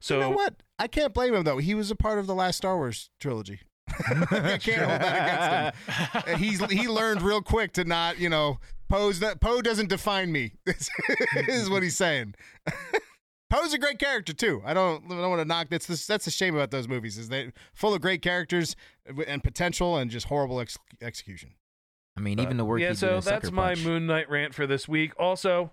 So 0.00 0.14
you 0.14 0.20
know 0.20 0.30
what? 0.30 0.54
I 0.78 0.88
can't 0.88 1.14
blame 1.14 1.34
him 1.34 1.44
though. 1.44 1.58
He 1.58 1.74
was 1.74 1.90
a 1.90 1.96
part 1.96 2.18
of 2.18 2.26
the 2.26 2.34
last 2.34 2.56
Star 2.56 2.76
Wars 2.76 3.10
trilogy. 3.20 3.60
I 3.88 4.58
can't 4.60 4.82
hold 4.82 5.00
that 5.00 5.72
against 6.12 6.28
him. 6.28 6.38
He's 6.38 6.60
he 6.70 6.88
learned 6.88 7.22
real 7.22 7.40
quick 7.40 7.72
to 7.74 7.84
not, 7.84 8.18
you 8.18 8.28
know, 8.28 8.58
Poe's 8.88 9.20
that 9.20 9.40
Poe 9.40 9.62
doesn't 9.62 9.88
define 9.88 10.32
me. 10.32 10.52
This 10.64 10.90
is 11.48 11.70
what 11.70 11.82
he's 11.82 11.96
saying. 11.96 12.34
Poe's 13.48 13.72
a 13.72 13.78
great 13.78 13.98
character 13.98 14.32
too. 14.32 14.60
I 14.64 14.74
don't 14.74 15.04
I 15.06 15.08
don't 15.08 15.30
want 15.30 15.40
to 15.40 15.44
knock 15.44 15.68
that's 15.68 15.86
the, 15.86 16.02
that's 16.06 16.24
the 16.24 16.30
shame 16.30 16.54
about 16.54 16.70
those 16.70 16.88
movies 16.88 17.16
is 17.16 17.28
they 17.28 17.52
full 17.74 17.94
of 17.94 18.00
great 18.00 18.22
characters 18.22 18.74
and 19.26 19.42
potential 19.42 19.96
and 19.96 20.10
just 20.10 20.26
horrible 20.26 20.60
ex- 20.60 20.78
execution. 21.00 21.50
I 22.16 22.20
mean, 22.20 22.40
uh, 22.40 22.42
even 22.42 22.56
the 22.56 22.64
work 22.64 22.80
yeah, 22.80 22.88
he 22.88 22.92
did 22.94 22.98
so 22.98 23.16
in 23.16 23.22
Sucker 23.22 23.40
that's 23.40 23.52
my 23.52 23.74
Punch. 23.74 23.84
Moon 23.84 24.06
Knight 24.06 24.28
rant 24.28 24.54
for 24.54 24.66
this 24.66 24.88
week. 24.88 25.12
Also, 25.18 25.70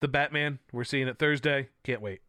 the 0.00 0.08
Batman. 0.08 0.58
We're 0.72 0.84
seeing 0.84 1.06
it 1.06 1.18
Thursday. 1.18 1.68
Can't 1.84 2.00
wait. 2.00 2.20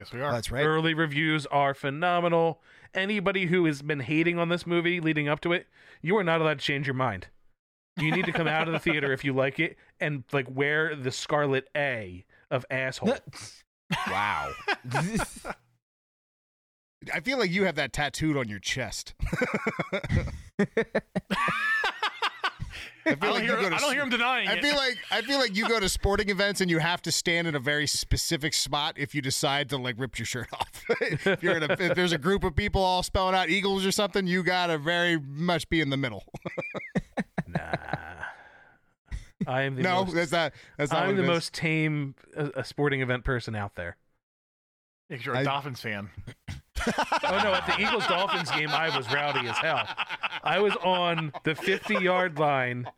Yes, 0.00 0.12
we 0.12 0.20
are. 0.20 0.32
That's 0.32 0.50
right. 0.50 0.64
Early 0.64 0.92
reviews 0.92 1.46
are 1.46 1.72
phenomenal. 1.72 2.60
Anybody 2.92 3.46
who 3.46 3.64
has 3.66 3.80
been 3.80 4.00
hating 4.00 4.38
on 4.38 4.48
this 4.48 4.66
movie 4.66 5.00
leading 5.00 5.28
up 5.28 5.40
to 5.40 5.52
it, 5.52 5.66
you 6.02 6.16
are 6.16 6.24
not 6.24 6.40
allowed 6.40 6.58
to 6.58 6.64
change 6.64 6.86
your 6.86 6.94
mind. 6.94 7.28
You 7.96 8.10
need 8.10 8.24
to 8.24 8.32
come 8.32 8.48
out 8.48 8.66
of 8.66 8.72
the 8.72 8.78
theater 8.78 9.12
if 9.12 9.24
you 9.24 9.32
like 9.32 9.60
it 9.60 9.76
and 10.00 10.24
like 10.32 10.46
wear 10.50 10.96
the 10.96 11.10
scarlet 11.10 11.68
A 11.76 12.24
of 12.52 12.64
asshole. 12.70 13.16
wow. 14.08 14.52
I 17.12 17.20
feel 17.20 17.38
like 17.38 17.50
you 17.50 17.64
have 17.64 17.74
that 17.76 17.92
tattooed 17.92 18.36
on 18.36 18.48
your 18.48 18.60
chest. 18.60 19.14
I 23.04 23.14
don't, 23.16 23.32
like 23.32 23.42
you 23.42 23.48
hear, 23.48 23.60
go 23.60 23.68
to 23.68 23.74
I 23.74 23.78
don't 23.78 23.92
hear 23.92 24.02
him 24.02 24.10
denying 24.10 24.46
I 24.46 24.52
it. 24.54 24.62
feel 24.62 24.76
like 24.76 24.96
I 25.10 25.22
feel 25.22 25.38
like 25.38 25.56
you 25.56 25.68
go 25.68 25.80
to 25.80 25.88
sporting 25.88 26.28
events 26.28 26.60
and 26.60 26.70
you 26.70 26.78
have 26.78 27.02
to 27.02 27.10
stand 27.10 27.48
in 27.48 27.56
a 27.56 27.58
very 27.58 27.88
specific 27.88 28.54
spot 28.54 28.94
if 28.96 29.12
you 29.12 29.20
decide 29.20 29.68
to 29.70 29.76
like 29.76 29.96
rip 29.98 30.16
your 30.20 30.26
shirt 30.26 30.46
off. 30.52 30.84
if 31.00 31.42
you're 31.42 31.56
in 31.56 31.64
a, 31.64 31.76
if 31.80 31.96
there's 31.96 32.12
a 32.12 32.18
group 32.18 32.44
of 32.44 32.54
people 32.54 32.80
all 32.80 33.02
spelling 33.02 33.34
out 33.34 33.48
Eagles 33.48 33.84
or 33.84 33.90
something, 33.90 34.28
you 34.28 34.44
gotta 34.44 34.78
very 34.78 35.18
much 35.18 35.68
be 35.68 35.80
in 35.80 35.90
the 35.90 35.96
middle. 35.96 36.24
Nah. 39.46 39.52
I 39.52 39.62
am 39.62 39.76
the 39.76 39.82
no, 39.82 40.04
most, 40.04 40.14
that's 40.14 40.32
not. 40.32 40.52
That's 40.76 40.92
not 40.92 41.02
I'm 41.02 41.08
what 41.08 41.16
the 41.16 41.22
it 41.22 41.24
is. 41.26 41.28
most 41.30 41.52
tame 41.54 42.14
uh, 42.36 42.48
a 42.54 42.64
sporting 42.64 43.00
event 43.02 43.24
person 43.24 43.54
out 43.54 43.74
there. 43.74 43.96
Because 45.08 45.26
you're 45.26 45.34
a 45.34 45.40
I- 45.40 45.44
Dolphins 45.44 45.80
fan. 45.80 46.10
Oh 46.84 47.40
no, 47.44 47.54
at 47.54 47.64
the 47.66 47.80
Eagles 47.80 48.04
Dolphins 48.08 48.50
game 48.50 48.70
I 48.70 48.96
was 48.96 49.06
rowdy 49.12 49.46
as 49.46 49.56
hell. 49.58 49.86
I 50.42 50.58
was 50.58 50.74
on 50.82 51.32
the 51.44 51.52
50-yard 51.54 52.40
line, 52.40 52.88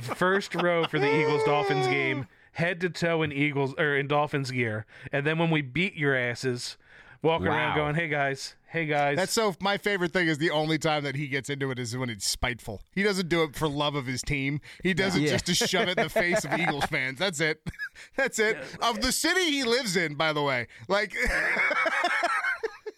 first 0.00 0.54
row 0.54 0.84
for 0.86 0.98
the 0.98 1.14
Eagles 1.20 1.42
Dolphins 1.44 1.86
game, 1.88 2.26
head 2.52 2.80
to 2.80 2.88
toe 2.88 3.22
in 3.22 3.32
Eagles 3.32 3.74
or 3.76 3.96
in 3.96 4.06
Dolphins 4.08 4.50
gear. 4.50 4.86
And 5.12 5.26
then 5.26 5.38
when 5.38 5.50
we 5.50 5.60
beat 5.60 5.94
your 5.94 6.14
asses, 6.16 6.78
walking 7.22 7.48
around 7.48 7.70
Wow. 7.70 7.84
going, 7.84 7.94
"Hey 7.96 8.08
guys, 8.08 8.56
hey 8.76 8.86
guys." 8.86 9.16
That's 9.16 9.32
so. 9.32 9.54
My 9.60 9.76
favorite 9.78 10.12
thing 10.12 10.28
is 10.28 10.38
the 10.38 10.50
only 10.50 10.78
time 10.78 11.02
that 11.04 11.14
he 11.16 11.26
gets 11.28 11.48
into 11.50 11.70
it 11.70 11.78
is 11.78 11.96
when 11.96 12.10
it's 12.10 12.26
spiteful. 12.26 12.82
He 12.92 13.02
doesn't 13.02 13.28
do 13.28 13.42
it 13.42 13.56
for 13.56 13.68
love 13.68 13.94
of 13.94 14.06
his 14.06 14.22
team. 14.22 14.60
He 14.82 14.92
does 14.94 15.16
it 15.16 15.22
Yeah. 15.22 15.30
just 15.30 15.46
to 15.46 15.54
shove 15.54 15.88
it 15.88 15.98
in 15.98 16.04
the 16.04 16.10
face 16.24 16.44
of 16.44 16.52
Eagles 16.58 16.84
fans. 16.86 17.18
That's 17.18 17.40
it. 17.40 17.60
That's 18.16 18.38
it. 18.38 18.58
Of 18.82 19.00
the 19.00 19.12
city 19.12 19.50
he 19.50 19.64
lives 19.64 19.96
in, 19.96 20.14
by 20.14 20.32
the 20.32 20.42
way, 20.42 20.66
like 20.88 21.14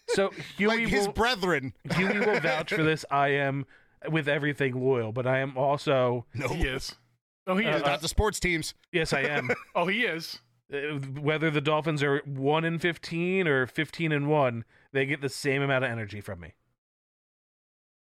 so 0.09 0.29
Huey 0.57 0.67
like 0.77 0.87
his 0.87 1.05
will, 1.07 1.13
brethren. 1.13 1.73
Huey 1.95 2.19
will 2.19 2.39
vouch 2.39 2.73
for 2.73 2.83
this. 2.83 3.05
I 3.11 3.29
am 3.29 3.65
with 4.09 4.27
everything 4.27 4.73
loyal, 4.83 5.11
but 5.11 5.27
I 5.27 5.39
am 5.39 5.57
also 5.57 6.25
no. 6.33 6.47
He 6.49 6.63
is. 6.67 6.95
Oh, 7.47 7.57
he 7.57 7.65
Uh, 7.65 7.77
is. 7.77 7.83
Not 7.83 8.01
the 8.01 8.07
sports 8.07 8.39
teams. 8.39 8.73
yes, 8.91 9.13
I 9.13 9.21
am. 9.21 9.49
oh, 9.75 9.87
he 9.87 10.03
is. 10.03 10.39
Uh, 10.71 10.97
whether 11.19 11.49
the 11.49 11.61
Dolphins 11.61 12.03
are 12.03 12.21
one 12.25 12.63
in 12.63 12.77
fifteen 12.79 13.47
or 13.47 13.65
fifteen 13.65 14.11
and 14.11 14.27
one, 14.29 14.65
they 14.93 15.05
get 15.05 15.21
the 15.21 15.29
same 15.29 15.61
amount 15.61 15.83
of 15.83 15.91
energy 15.91 16.21
from 16.21 16.39
me. 16.39 16.53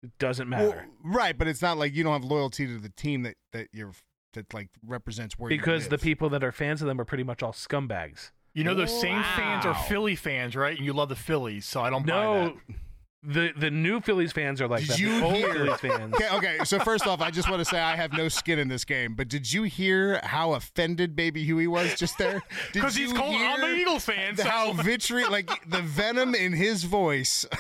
It 0.03 0.11
doesn't 0.19 0.49
matter 0.49 0.69
Well, 1.05 1.15
right, 1.15 1.37
but 1.37 1.49
it's 1.49 1.61
not 1.63 1.77
like 1.77 1.95
you 1.95 2.05
don't 2.05 2.13
have 2.13 2.25
loyalty 2.25 2.67
to 2.67 2.79
the 2.79 2.91
team 2.91 3.23
that 3.23 3.35
that 3.53 3.69
you're 3.73 3.93
that 4.35 4.53
like 4.55 4.69
represents 4.87 5.39
where 5.39 5.51
you 5.51 5.59
because 5.59 5.89
the 5.89 5.99
people 5.99 6.29
that 6.31 6.45
are 6.45 6.53
fans 6.53 6.83
of 6.83 6.89
them 6.89 7.01
are 7.01 7.05
pretty 7.05 7.25
much 7.25 7.43
all 7.43 7.53
scumbags. 7.53 8.31
You 8.55 8.65
know 8.65 8.75
those 8.75 9.01
same 9.01 9.23
fans 9.37 9.65
are 9.67 9.75
Philly 9.75 10.17
fans, 10.17 10.57
right? 10.57 10.77
And 10.77 10.85
you 10.85 10.93
love 10.93 11.09
the 11.09 11.17
Phillies, 11.17 11.65
so 11.65 11.81
I 11.81 11.91
don't 11.91 12.07
buy 12.07 12.55
that. 12.69 12.77
The 13.23 13.51
the 13.57 13.71
new 13.71 14.01
Phillies 14.01 14.31
fans 14.33 14.61
are 14.61 14.69
like 14.69 14.83
Did 14.83 14.91
that. 14.91 14.99
you 15.01 15.19
The 15.21 15.25
old 15.25 15.35
hear- 15.35 15.53
Phillies 15.53 15.81
fans. 15.81 16.15
Okay, 16.15 16.29
okay. 16.37 16.59
So 16.65 16.79
first 16.79 17.07
off, 17.07 17.21
I 17.21 17.31
just 17.31 17.51
want 17.51 17.61
to 17.61 17.65
say 17.65 17.81
I 17.81 17.97
have 17.97 18.13
no 18.13 18.29
skin 18.29 18.59
in 18.61 18.69
this 18.69 18.85
game. 18.85 19.15
But 19.15 19.29
did 19.29 19.53
you 19.53 19.65
hear 19.65 20.21
how 20.23 20.53
offended 20.55 21.17
Baby 21.17 21.43
Huey 21.45 21.67
was 21.67 21.95
just 21.97 22.17
there? 22.19 22.43
Because 22.73 22.95
he's 22.95 23.11
you 23.11 23.17
cold. 23.19 23.35
I'm 23.35 23.61
an 23.65 23.71
hear 23.71 23.77
Eagles 23.79 24.05
fan, 24.05 24.37
so 24.37 24.45
How 24.45 24.73
vitriol, 24.83 25.31
like 25.33 25.51
the 25.69 25.81
venom 25.83 26.35
in 26.35 26.53
his 26.53 26.85
voice. 26.85 27.45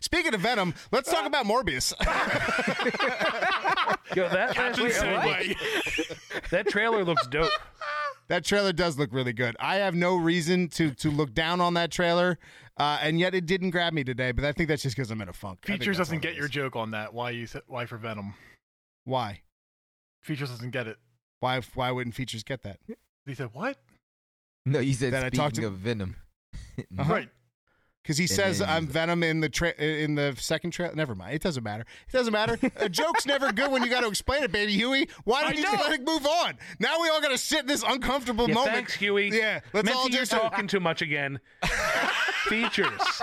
Speaking 0.00 0.34
of 0.34 0.40
venom, 0.40 0.74
let's 0.90 1.10
talk 1.10 1.26
about 1.26 1.46
Morbius. 1.46 1.92
Yo, 4.16 4.28
that, 4.28 4.54
Captain 4.54 4.88
that 6.50 6.66
trailer 6.68 7.04
looks 7.04 7.26
dope. 7.28 7.50
that 8.28 8.44
trailer 8.44 8.72
does 8.72 8.98
look 8.98 9.10
really 9.12 9.32
good. 9.32 9.56
I 9.60 9.76
have 9.76 9.94
no 9.94 10.16
reason 10.16 10.68
to 10.70 10.90
to 10.94 11.10
look 11.10 11.34
down 11.34 11.60
on 11.60 11.74
that 11.74 11.90
trailer, 11.90 12.38
uh, 12.76 12.98
and 13.02 13.18
yet 13.18 13.34
it 13.34 13.46
didn't 13.46 13.70
grab 13.70 13.92
me 13.92 14.04
today. 14.04 14.32
But 14.32 14.44
I 14.44 14.52
think 14.52 14.68
that's 14.68 14.82
just 14.82 14.96
because 14.96 15.10
I'm 15.10 15.20
in 15.20 15.28
a 15.28 15.32
funk. 15.32 15.64
Features 15.64 15.96
doesn't 15.98 16.20
get 16.20 16.34
your 16.34 16.48
joke 16.48 16.76
on 16.76 16.90
that. 16.92 17.12
Why 17.14 17.30
you 17.30 17.46
said 17.46 17.62
why 17.66 17.86
for 17.86 17.96
Venom? 17.98 18.34
Why? 19.04 19.42
Features 20.22 20.50
doesn't 20.50 20.70
get 20.70 20.86
it. 20.86 20.96
Why? 21.40 21.60
Why 21.74 21.90
wouldn't 21.90 22.14
features 22.14 22.42
get 22.42 22.62
that? 22.62 22.78
He 23.26 23.34
said 23.34 23.50
what? 23.52 23.76
No, 24.66 24.78
you 24.80 24.94
said 24.94 25.12
That 25.12 25.24
I 25.24 25.26
speaking 25.28 25.38
talked 25.40 25.54
to- 25.56 25.66
of 25.66 25.74
Venom. 25.74 26.16
Uh-huh. 26.98 27.12
Right. 27.12 27.28
Because 28.04 28.18
he 28.18 28.26
says 28.26 28.60
I'm 28.60 28.86
Venom 28.86 29.22
in 29.22 29.40
the 29.40 29.48
tra- 29.48 29.72
in 29.78 30.14
the 30.14 30.36
second 30.38 30.72
trailer. 30.72 30.94
Never 30.94 31.14
mind. 31.14 31.34
It 31.36 31.40
doesn't 31.42 31.64
matter. 31.64 31.86
It 32.06 32.12
doesn't 32.12 32.34
matter. 32.34 32.58
A 32.76 32.86
joke's 32.86 33.24
never 33.24 33.50
good 33.50 33.72
when 33.72 33.82
you 33.82 33.88
got 33.88 34.02
to 34.02 34.08
explain 34.08 34.42
it, 34.42 34.52
baby 34.52 34.74
Huey. 34.74 35.08
Why 35.24 35.42
don't 35.42 35.56
you 35.56 35.64
let 35.72 35.90
it 35.92 36.04
move 36.04 36.26
on? 36.26 36.58
Now 36.78 37.00
we 37.00 37.08
all 37.08 37.22
got 37.22 37.30
to 37.30 37.38
sit 37.38 37.60
in 37.60 37.66
this 37.66 37.82
uncomfortable 37.82 38.46
Yeah, 38.46 38.54
moment. 38.56 38.74
thanks, 38.74 38.94
Huey. 38.94 39.30
Yeah, 39.32 39.60
let's 39.72 39.90
all 39.90 40.10
you're 40.10 40.18
just 40.18 40.32
talking 40.32 40.66
too 40.66 40.80
much 40.80 41.00
again. 41.00 41.40
Features. 42.44 43.22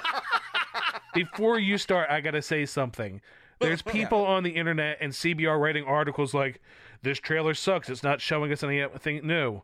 Before 1.13 1.59
you 1.59 1.77
start, 1.77 2.09
I 2.09 2.21
gotta 2.21 2.41
say 2.41 2.65
something. 2.65 3.21
There's 3.59 3.81
people 3.83 4.25
on 4.25 4.41
the 4.41 4.51
internet 4.51 4.97
and 4.99 5.13
CBR 5.13 5.59
writing 5.59 5.83
articles 5.83 6.33
like, 6.33 6.59
"This 7.03 7.19
trailer 7.19 7.53
sucks. 7.53 7.87
It's 7.87 8.01
not 8.01 8.19
showing 8.19 8.51
us 8.51 8.63
anything 8.63 9.27
new." 9.27 9.61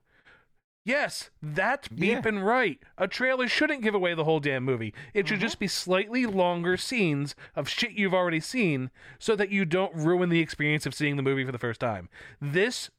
Yes, 0.88 1.32
that's 1.41 1.89
Yeah. 1.91 2.21
beeping 2.21 2.41
right. 2.41 2.80
A 2.97 3.10
trailer 3.10 3.50
shouldn't 3.50 3.82
give 3.84 3.93
away 3.93 4.13
the 4.13 4.23
whole 4.23 4.39
damn 4.39 4.63
movie. 4.63 4.93
It 5.13 5.28
should 5.28 5.41
just 5.41 5.60
be 5.60 5.67
slightly 5.67 6.26
longer 6.26 6.78
scenes 6.78 7.36
of 7.58 7.67
shit 7.67 7.91
you've 7.91 8.13
already 8.13 8.39
seen 8.39 8.89
so 9.19 9.36
that 9.36 9.50
you 9.50 9.65
don't 9.65 9.93
ruin 9.93 10.30
the 10.30 10.39
experience 10.39 10.86
of 10.86 10.95
seeing 10.95 11.17
the 11.17 11.21
movie 11.21 11.43
for 11.43 11.52
the 11.52 11.58
first 11.58 11.82
time. 11.82 12.08
This 12.39 12.89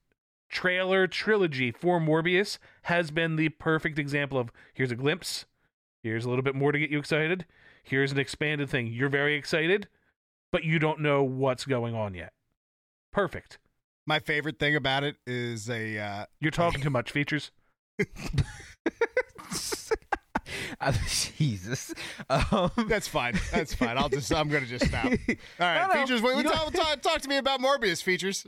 trailer 0.51 1.07
trilogy 1.07 1.71
for 1.71 1.99
Morbius 1.99 2.59
has 2.83 3.11
been 3.11 3.37
the 3.37 3.49
perfect 3.49 3.99
example 3.99 4.39
of 4.39 4.51
here's 4.75 4.91
a 4.91 4.95
glimpse, 4.97 5.47
here's 6.03 6.27
a 6.27 6.29
little 6.29 6.43
bit 6.45 6.55
more 6.55 6.73
to 6.73 6.79
get 6.79 6.91
you 6.91 6.99
excited, 6.99 7.47
here's 7.83 8.13
an 8.13 8.19
expanded 8.19 8.69
thing. 8.69 8.89
You're 8.89 9.09
very 9.09 9.35
excited, 9.35 9.89
but 10.53 10.63
you 10.63 10.79
don't 10.79 11.01
know 11.01 11.23
what's 11.23 11.65
going 11.65 11.95
on 11.95 12.13
yet. 12.13 12.35
Perfect. 13.13 13.57
My 14.07 14.19
favorite 14.19 14.59
thing 14.59 14.77
about 14.77 15.05
it 15.05 15.17
is 15.27 15.71
a 15.71 15.99
uh, 15.99 16.27
You're 16.39 16.51
talking 16.51 16.83
too 16.83 16.91
much 16.91 17.11
features. 17.13 17.51
Jesus. 21.37 21.95
Um, 22.29 22.71
That's 22.89 23.09
fine. 23.09 23.39
That's 23.53 23.75
fine. 23.75 23.99
I'll 23.99 24.09
just 24.09 24.33
I'm 24.33 24.49
gonna 24.49 24.67
just 24.67 24.87
stop. 24.87 25.05
All 25.05 25.11
right, 25.61 25.89
No, 25.89 25.95
no, 25.95 26.01
features. 26.01 26.23
Wait, 26.23 26.45
talk, 26.45 26.73
talk, 26.73 27.03
talk 27.03 27.21
to 27.23 27.29
me 27.29 27.37
about 27.37 27.61
Morbius 27.61 28.03
features. 28.03 28.47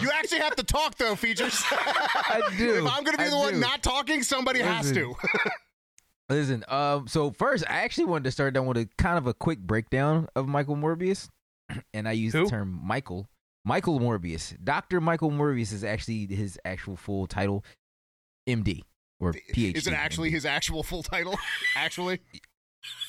you 0.00 0.10
actually 0.12 0.40
have 0.40 0.56
to 0.56 0.62
talk 0.62 0.96
though, 0.96 1.16
features. 1.16 1.62
I 1.70 2.42
do. 2.56 2.86
if 2.86 2.92
I'm 2.92 3.04
gonna 3.04 3.18
be 3.18 3.24
I 3.24 3.30
the 3.30 3.36
one 3.36 3.60
not 3.60 3.82
talking, 3.82 4.22
somebody 4.22 4.60
has 4.60 4.92
to. 4.92 5.14
Listen, 6.28 6.62
um, 6.68 7.08
so 7.08 7.30
first, 7.30 7.64
I 7.68 7.80
actually 7.80 8.04
wanted 8.04 8.24
to 8.24 8.30
start 8.30 8.52
down 8.52 8.66
with 8.66 8.76
a 8.76 8.88
kind 8.98 9.16
of 9.16 9.26
a 9.26 9.34
quick 9.34 9.60
breakdown 9.60 10.28
of 10.36 10.46
Michael 10.46 10.76
Morbius, 10.76 11.28
and 11.94 12.06
I 12.06 12.12
use 12.12 12.34
Who? 12.34 12.44
the 12.44 12.50
term 12.50 12.80
Michael. 12.84 13.28
Michael 13.64 14.00
Morbius, 14.00 14.54
Doctor 14.62 15.00
Michael 15.00 15.30
Morbius 15.30 15.72
is 15.72 15.84
actually 15.84 16.26
his 16.26 16.58
actual 16.64 16.96
full 16.96 17.26
title, 17.26 17.64
MD 18.48 18.82
or 19.20 19.32
PhD. 19.54 19.74
Is 19.76 19.86
it 19.86 19.92
actually 19.94 20.30
MD. 20.30 20.32
his 20.34 20.46
actual 20.46 20.82
full 20.82 21.02
title? 21.02 21.36
Actually, 21.76 22.20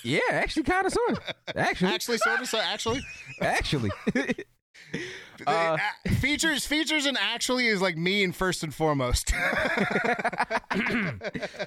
Yeah, 0.04 0.20
actually, 0.32 0.64
kind 0.64 0.86
of, 0.88 0.92
sort 0.94 1.12
of. 1.12 1.20
Actually, 1.56 1.94
actually, 1.94 2.18
sort 2.18 2.42
of. 2.42 2.48
So 2.48 2.60
actually, 2.60 3.02
actually. 3.42 3.92
Uh, 5.46 5.78
Uh, 6.06 6.10
features, 6.16 6.66
features, 6.66 7.06
and 7.06 7.18
actually 7.18 7.68
is 7.68 7.82
like 7.82 7.96
me 7.98 8.24
and 8.24 8.36
first 8.36 8.64
and 8.64 8.74
foremost. 8.74 9.32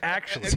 Actually, 0.03 0.51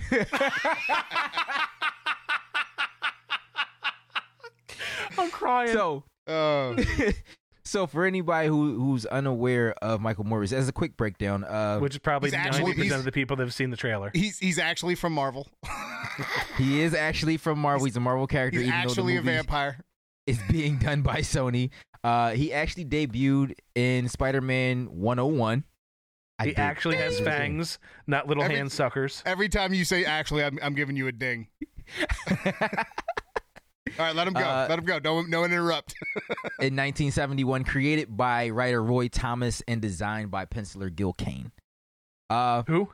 I'm 5.17 5.29
crying. 5.31 5.73
so, 5.73 6.03
Oh. 6.27 6.75
So 7.65 7.87
for 7.87 8.05
anybody 8.05 8.47
who 8.47 8.79
who's 8.79 9.05
unaware 9.07 9.73
of 9.81 9.99
Michael 9.99 10.23
Morbius, 10.23 10.53
as 10.53 10.69
a 10.69 10.71
quick 10.71 10.95
breakdown, 10.95 11.43
uh, 11.43 11.79
which 11.79 11.93
is 11.95 11.99
probably 11.99 12.29
He's 12.29 12.35
actually- 12.35 12.63
ninety 12.63 12.81
percent 12.83 12.99
of 12.99 13.05
the 13.05 13.11
people 13.11 13.35
that 13.37 13.43
have 13.43 13.53
seen 13.53 13.71
the 13.71 13.77
trailer. 13.77 14.11
he's 14.13 14.37
he's 14.39 14.59
actually 14.59 14.95
from 14.95 15.13
Marvel. 15.13 15.47
he 16.57 16.81
is 16.81 16.93
actually 16.93 17.37
from 17.37 17.59
Marvel. 17.59 17.85
He's 17.85 17.97
a 17.97 17.99
Marvel 17.99 18.27
character, 18.27 18.59
He's 18.59 18.67
even 18.69 18.79
actually 18.79 19.13
though 19.15 19.19
a 19.21 19.23
vampire. 19.23 19.79
is 20.27 20.39
being 20.49 20.77
done 20.77 21.01
by 21.01 21.17
Sony. 21.19 21.69
Uh, 22.03 22.31
he 22.31 22.53
actually 22.53 22.85
debuted 22.85 23.53
in 23.73 24.07
Spider-Man 24.07 24.85
101. 24.91 25.63
I 26.37 26.43
He 26.43 26.49
did- 26.51 26.59
actually 26.59 26.97
has 26.97 27.19
fangs, 27.19 27.79
not 28.05 28.27
little 28.27 28.43
Every- 28.43 28.57
hand 28.57 28.71
suckers. 28.71 29.23
Every 29.25 29.49
time 29.49 29.73
you 29.73 29.83
say 29.85 30.05
actually, 30.05 30.43
I'm, 30.43 30.59
I'm 30.61 30.75
giving 30.75 30.95
you 30.95 31.07
a 31.07 31.11
ding. 31.11 31.47
All 33.99 34.05
right, 34.05 34.15
let 34.15 34.27
him 34.27 34.33
go. 34.33 34.41
Uh, 34.41 34.65
let 34.69 34.79
him 34.79 34.85
go. 34.85 34.99
No, 35.03 35.21
no 35.21 35.41
one 35.41 35.51
interrupt. 35.51 35.93
in 36.59 36.75
1971, 36.75 37.63
created 37.63 38.15
by 38.17 38.49
writer 38.49 38.83
Roy 38.83 39.07
Thomas 39.07 39.61
and 39.67 39.81
designed 39.81 40.31
by 40.31 40.45
penciler 40.45 40.93
Gil 40.93 41.13
Kane. 41.13 41.51
Uh, 42.29 42.63
Who? 42.67 42.89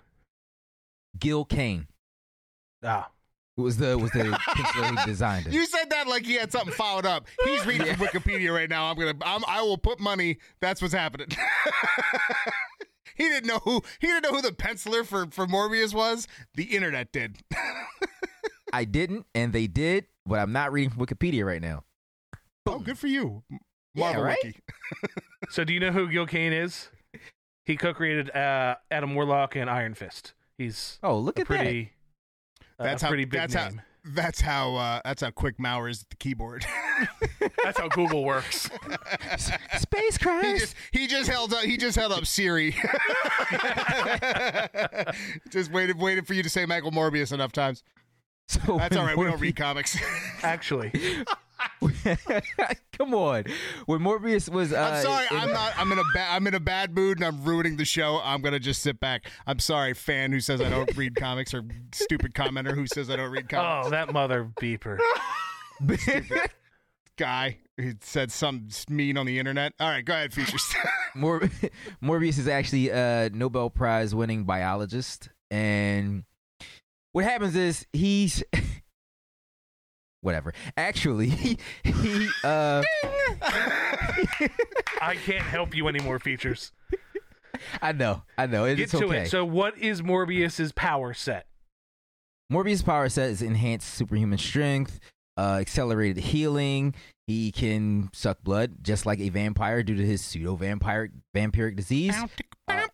Gil 1.18 1.46
Kane 1.46 1.88
Ah. 2.84 3.10
was 3.58 3.78
the 3.78 3.98
was 3.98 4.12
the 4.12 4.24
penciler 4.24 5.00
who 5.00 5.06
designed 5.06 5.48
it. 5.48 5.54
you 5.54 5.66
said 5.66 5.90
that 5.92 6.08
like 6.08 6.26
he 6.26 6.34
had 6.34 6.52
something 6.52 6.74
followed 6.74 7.06
up. 7.06 7.26
He's 7.46 7.66
reading 7.66 7.88
from 7.96 8.08
Wikipedia 8.08 8.54
right 8.54 8.70
now. 8.70 8.86
I'm 8.92 8.98
gonna. 8.98 9.14
I'm, 9.24 9.44
I 9.48 9.62
will 9.62 9.78
put 9.78 10.00
money. 10.00 10.38
That's 10.60 10.82
what's 10.82 10.94
happening. 10.94 11.28
he 13.16 13.24
didn't 13.30 13.48
know 13.48 13.60
who. 13.60 13.82
He 14.00 14.08
didn't 14.08 14.24
know 14.24 14.32
who 14.32 14.42
the 14.42 14.52
penciler 14.52 15.06
for 15.06 15.28
for 15.32 15.48
Morbius 15.48 15.94
was. 15.94 16.28
The 16.56 16.64
internet 16.64 17.12
did. 17.12 17.38
I 18.74 18.86
didn't, 18.86 19.26
and 19.36 19.52
they 19.52 19.68
did, 19.68 20.06
but 20.26 20.40
I'm 20.40 20.52
not 20.52 20.72
reading 20.72 20.90
from 20.92 21.06
Wikipedia 21.06 21.46
right 21.46 21.62
now. 21.62 21.84
oh, 22.68 22.80
good 22.80 22.98
for 22.98 23.08
you, 23.08 23.44
Yeah, 23.50 23.58
Marvel 23.96 24.24
right? 24.24 24.38
Wiki. 24.44 24.60
So 25.50 25.64
do 25.64 25.74
you 25.74 25.80
know 25.80 25.92
who 25.92 26.08
Gil 26.08 26.28
Kane 26.28 26.54
is? 26.54 26.90
He 27.66 27.76
co-created 27.76 28.30
uh, 28.36 28.76
Adam 28.90 29.16
Warlock 29.16 29.56
and 29.56 29.70
Iron 29.70 29.94
Fist. 29.96 30.34
He's 30.58 30.98
Oh, 31.04 31.18
look 31.18 31.38
a 31.38 31.42
at 31.42 31.48
pretty, 31.48 31.92
uh, 32.80 32.84
That's 32.84 33.02
a 33.02 33.06
how. 33.06 33.10
pretty 33.10 33.26
big 33.26 33.40
that's 33.42 33.56
name. 33.56 33.78
how. 33.78 33.84
That's 34.14 34.42
how. 34.42 34.76
Uh, 34.76 35.02
that's 35.06 35.22
how 35.22 35.30
quick 35.32 35.60
Maurer 35.60 35.90
is 35.90 36.02
at 36.04 36.10
the 36.10 36.16
keyboard. 36.16 36.66
That's 37.64 37.80
how 37.80 37.88
Google 37.90 38.24
works. 38.24 38.68
that. 38.88 39.78
Space 39.80 40.18
he 40.18 40.58
just 40.60 40.76
he 40.92 41.08
just 41.08 41.30
held 41.30 41.54
up 41.54 41.62
he 41.64 41.78
just 41.78 41.96
held 41.98 42.12
up 42.12 42.26
Siri. 42.26 42.76
just 45.50 45.72
waited 45.72 46.00
waited 46.00 46.26
for 46.28 46.34
you 46.34 46.44
to 46.44 46.50
say 46.50 46.66
Michael 46.66 46.92
Morbius 46.92 47.32
enough 47.32 47.52
times. 47.52 47.84
So 48.52 48.60
That's 48.78 48.98
all 48.98 49.06
right. 49.06 49.16
when 49.16 49.28
right. 49.28 49.32
We 49.32 49.32
don't 49.32 49.40
read 49.40 49.56
comics. 49.56 49.98
Actually, 50.44 50.92
Come 52.98 53.14
on, 53.14 53.46
when 53.86 54.00
Morbius 54.00 54.50
was. 54.50 54.74
Uh, 54.74 54.78
I'm 54.96 55.02
sorry. 55.04 55.26
in- 55.32 55.38
I'm 55.38 55.54
not. 55.54 55.74
I'm 55.78 55.92
in 55.92 56.00
a 56.00 56.04
bad. 56.14 56.36
I'm 56.36 56.48
in 56.48 56.54
a 56.56 56.60
bad 56.60 56.94
mood, 56.96 57.18
and 57.18 57.26
I'm 57.26 57.44
ruining 57.44 57.78
the 57.78 57.86
show. 57.86 58.20
I'm 58.24 58.42
gonna 58.42 58.60
just 58.60 58.82
sit 58.82 59.00
back. 59.00 59.30
I'm 59.48 59.60
sorry, 59.60 59.94
fan 59.94 60.32
who 60.32 60.40
says 60.40 60.60
I 60.62 60.70
don't 60.70 60.96
read 60.98 61.16
comics, 61.16 61.54
or 61.54 61.64
stupid 61.94 62.34
commenter 62.34 62.74
who 62.74 62.88
says 62.88 63.10
I 63.10 63.16
don't 63.16 63.32
read 63.32 63.48
comics. 63.48 63.88
oh 63.88 63.90
that 63.92 64.12
mother 64.12 64.52
beeper. 64.60 64.98
Guy 67.18 67.58
who 67.78 67.94
said 68.02 68.32
something 68.32 68.72
mean 68.96 69.18
on 69.18 69.26
the 69.26 69.38
internet. 69.38 69.74
All 69.80 69.90
right, 69.90 70.04
go 70.04 70.14
ahead, 70.14 70.34
features. 70.34 70.74
Mor- 71.16 71.42
Morbius 72.02 72.40
is 72.40 72.48
actually 72.48 72.90
a 72.90 73.30
Nobel 73.34 73.70
Prize 73.70 74.16
winning 74.16 74.44
biologist, 74.46 75.30
and 75.52 76.24
what 77.14 77.26
happens 77.26 77.56
is 77.56 77.86
he's 77.94 78.44
whatever. 80.22 80.54
Actually, 80.78 81.30
he, 81.30 81.58
he 81.84 82.30
uh, 82.44 82.84
I 85.02 85.18
can't 85.26 85.44
help 85.44 85.76
you 85.76 85.88
anymore. 85.88 86.20
Features. 86.20 86.72
I 87.82 87.92
know, 87.92 88.24
I 88.38 88.48
know, 88.48 88.66
Get 88.68 88.80
it's 88.80 88.92
to 88.94 89.06
okay. 89.06 89.24
it. 89.24 89.30
So, 89.30 89.46
what 89.46 89.78
is 89.78 90.02
Morbius's 90.02 90.72
power 90.72 91.14
set? 91.14 91.48
Morbius' 92.52 92.84
power 92.84 93.08
set 93.10 93.30
is 93.30 93.42
enhanced 93.42 93.94
superhuman 93.94 94.38
strength, 94.38 95.00
uh, 95.38 95.58
accelerated 95.62 96.24
healing. 96.24 96.96
He 97.28 97.52
can 97.52 98.10
suck 98.14 98.44
blood 98.44 98.84
just 98.84 99.06
like 99.06 99.20
a 99.20 99.30
vampire 99.30 99.84
due 99.84 99.96
to 99.96 100.06
his 100.06 100.22
pseudo 100.22 100.56
vampire 100.56 101.10
vampiric 101.36 101.76
disease. 101.76 102.16
Uh, 102.68 102.88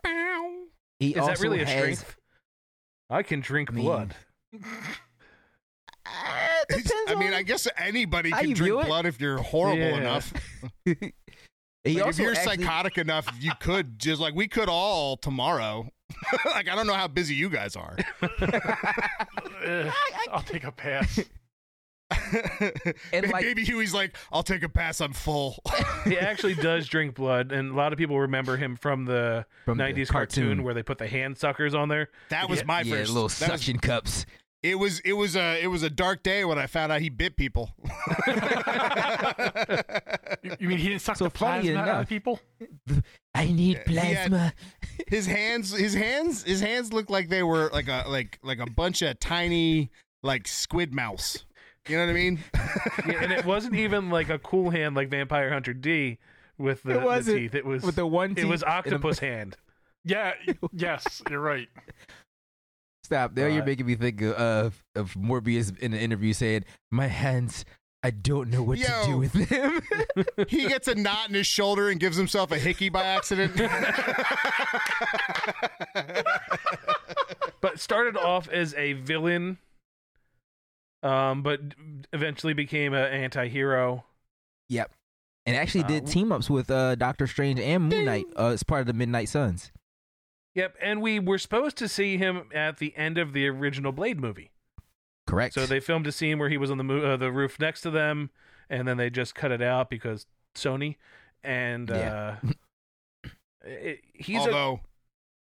he 0.99 1.11
Is 1.11 1.17
also 1.17 1.31
that 1.31 1.39
really 1.39 1.61
a 1.61 1.65
has, 1.65 1.99
strength? 1.99 2.17
I 3.09 3.23
can 3.23 3.39
drink 3.39 3.71
mean, 3.71 3.85
blood. 3.85 4.15
Uh, 4.53 4.59
I 7.07 7.15
mean, 7.15 7.33
I 7.33 7.43
guess 7.43 7.67
anybody 7.77 8.31
can 8.31 8.53
drink 8.53 8.85
blood 8.85 9.05
if 9.05 9.19
you're 9.21 9.37
horrible 9.37 9.79
Yeah. 9.79 9.97
enough. 9.97 10.33
Like, 11.85 11.95
if 12.09 12.19
you're 12.19 12.33
actually- 12.33 12.57
psychotic 12.57 12.97
enough, 12.97 13.29
you 13.39 13.53
could 13.61 13.97
just 13.97 14.19
like 14.19 14.35
we 14.35 14.49
could 14.49 14.67
all 14.67 15.15
tomorrow. 15.15 15.89
like 16.45 16.67
I 16.67 16.75
don't 16.75 16.85
know 16.85 16.93
how 16.95 17.07
busy 17.07 17.33
you 17.33 17.49
guys 17.49 17.77
are. 17.77 17.95
I'll 20.29 20.41
take 20.41 20.65
a 20.65 20.71
pass. 20.73 21.17
And, 23.13 23.31
like- 23.31 23.43
Baby 23.43 23.63
Huey's 23.65 23.93
like, 23.93 24.15
I'll 24.31 24.43
take 24.43 24.63
a 24.63 24.69
pass. 24.69 25.01
I'm 25.01 25.13
full. 25.13 25.57
he 26.05 26.17
actually 26.17 26.55
does 26.55 26.87
drink 26.87 27.15
blood, 27.15 27.51
and 27.51 27.71
a 27.71 27.75
lot 27.75 27.93
of 27.93 27.99
people 27.99 28.19
remember 28.19 28.57
him 28.57 28.75
from 28.75 29.05
the 29.05 29.45
From 29.65 29.77
the 29.77 29.83
'90s 29.83 30.07
cartoon. 30.07 30.43
cartoon. 30.47 30.63
where 30.63 30.73
they 30.73 30.83
put 30.83 30.97
the 30.97 31.07
hand 31.07 31.37
suckers 31.37 31.73
on 31.75 31.89
there. 31.89 32.09
That 32.29 32.49
was 32.49 32.59
Yeah, 32.59 32.65
my 32.65 32.81
yeah, 32.81 32.95
first. 32.95 33.11
little 33.11 33.27
that 33.29 33.39
was- 33.51 33.61
suction 33.61 33.79
cups. 33.79 34.25
it 34.63 34.75
was 34.79 34.99
it 35.01 35.13
was 35.13 35.35
a 35.35 35.61
it 35.61 35.67
was 35.67 35.83
a 35.83 35.89
dark 35.89 36.23
day 36.23 36.43
when 36.45 36.57
I 36.57 36.67
found 36.67 36.91
out 36.91 37.01
he 37.01 37.09
bit 37.09 37.35
people. 37.37 37.71
You, 40.43 40.55
you 40.59 40.67
mean 40.69 40.77
he 40.77 40.89
didn't 40.89 41.01
suck 41.01 41.17
So 41.17 41.25
the 41.25 41.29
funny 41.31 41.63
plasma 41.63 41.79
out 41.79 41.87
enough- 41.87 42.01
of 42.03 42.09
people? 42.09 42.39
I 43.33 43.45
need 43.45 43.57
He 43.87 43.95
had- 43.95 44.29
plasma. 44.29 44.53
his 45.07 45.25
hands 45.25 45.71
his 45.75 45.93
hands 45.93 46.43
his 46.43 46.61
hands 46.61 46.93
looked 46.93 47.09
like 47.09 47.29
they 47.29 47.43
were 47.43 47.69
like 47.73 47.87
a 47.87 48.03
like 48.07 48.39
like 48.43 48.59
a 48.59 48.69
bunch 48.69 49.01
of 49.01 49.19
tiny 49.19 49.91
like 50.23 50.47
squid 50.47 50.93
mouse. 50.93 51.43
You 51.87 51.97
know 51.97 52.05
what 52.05 52.09
I 52.11 52.13
mean? 52.13 52.39
Yeah, 53.07 53.23
and 53.23 53.31
it 53.31 53.45
wasn't 53.45 53.75
even 53.75 54.09
like 54.09 54.29
a 54.29 54.39
cool 54.39 54.69
hand 54.69 54.95
like 54.95 55.09
Vampire 55.09 55.51
Hunter 55.51 55.73
D 55.73 56.17
with 56.57 56.83
the, 56.83 56.91
It 56.91 56.99
the 56.99 57.05
wasn't. 57.05 57.37
teeth. 57.37 57.55
It 57.55 57.65
was 57.65 57.83
With 57.83 57.95
the 57.95 58.05
one 58.07 58.33
It 58.37 58.45
was 58.45 58.61
teeth 58.61 58.67
and 58.67 58.73
a- 58.73 58.77
octopus 58.77 59.19
hand. 59.29 59.55
Yeah. 60.03 60.33
yes, 60.73 61.21
you're 61.29 61.39
right. 61.39 61.67
Stop. 63.03 63.35
Now 63.37 63.47
you're 63.47 63.61
Uh, 63.63 63.65
making 63.65 63.85
me 63.85 63.95
think 63.95 64.21
of, 64.21 64.33
of 64.33 64.83
of 64.95 65.13
Morbius 65.13 65.77
in 65.79 65.93
an 65.93 65.99
interview 65.99 66.33
saying, 66.33 66.65
"My 66.91 67.07
hands, 67.07 67.63
I 68.03 68.09
don't 68.09 68.49
know 68.49 68.61
what 68.63 68.79
to 68.79 69.01
do 69.05 69.17
with 69.17 69.31
them." 69.33 69.79
he 70.49 70.67
gets 70.67 70.89
a 70.89 70.95
knot 70.95 71.29
in 71.29 71.35
his 71.35 71.47
shoulder 71.47 71.89
and 71.89 72.01
gives 72.01 72.17
himself 72.17 72.51
a 72.51 72.57
hickey 72.57 72.89
by 72.89 73.03
accident. 73.03 73.55
but 77.61 77.79
started 77.79 78.17
off 78.17 78.49
as 78.49 78.73
a 78.75 78.93
villain 78.93 79.57
um 81.07 81.41
but 81.43 81.59
eventually 82.13 82.53
became 82.53 82.93
an 82.93 83.11
anti-hero 83.11 84.03
yep. 84.69 84.91
And 85.45 85.55
actually 85.55 85.85
Uh, 85.85 85.87
did 85.87 86.07
team 86.07 86.31
ups 86.33 86.49
with 86.49 86.69
uh, 86.69 86.95
Doctor 86.95 87.25
Strange 87.25 87.57
and 87.61 87.87
Moon 87.87 88.03
Knight 88.03 88.25
uh, 88.37 88.47
as 88.47 88.63
part 88.63 88.81
of 88.81 88.87
the 88.87 88.93
Midnight 88.93 89.29
Suns. 89.29 89.71
yep 90.53 90.75
and 90.81 91.01
we 91.01 91.19
were 91.19 91.37
supposed 91.37 91.77
to 91.77 91.87
see 91.87 92.17
him 92.17 92.49
at 92.53 92.77
the 92.77 92.95
end 92.97 93.17
of 93.17 93.31
the 93.33 93.47
original 93.47 93.91
blade 93.91 94.19
movie 94.19 94.51
Correct. 95.25 95.53
so 95.55 95.65
they 95.65 95.79
filmed 95.79 96.05
a 96.07 96.11
scene 96.11 96.37
where 96.39 96.49
he 96.49 96.57
was 96.57 96.69
on 96.71 96.77
the 96.77 96.83
mo- 96.83 97.13
uh, 97.13 97.17
the 97.17 97.31
roof 97.31 97.59
next 97.59 97.81
to 97.81 97.89
them 97.91 98.29
and 98.69 98.87
then 98.87 98.97
they 98.97 99.09
just 99.09 99.35
cut 99.35 99.51
it 99.51 99.61
out 99.61 99.89
because 99.89 100.25
sony 100.55 100.95
and 101.43 101.89
Yeah. 101.89 102.37
uh 102.43 102.49
it, 103.63 103.99
he's 104.13 104.45
a 104.45 104.79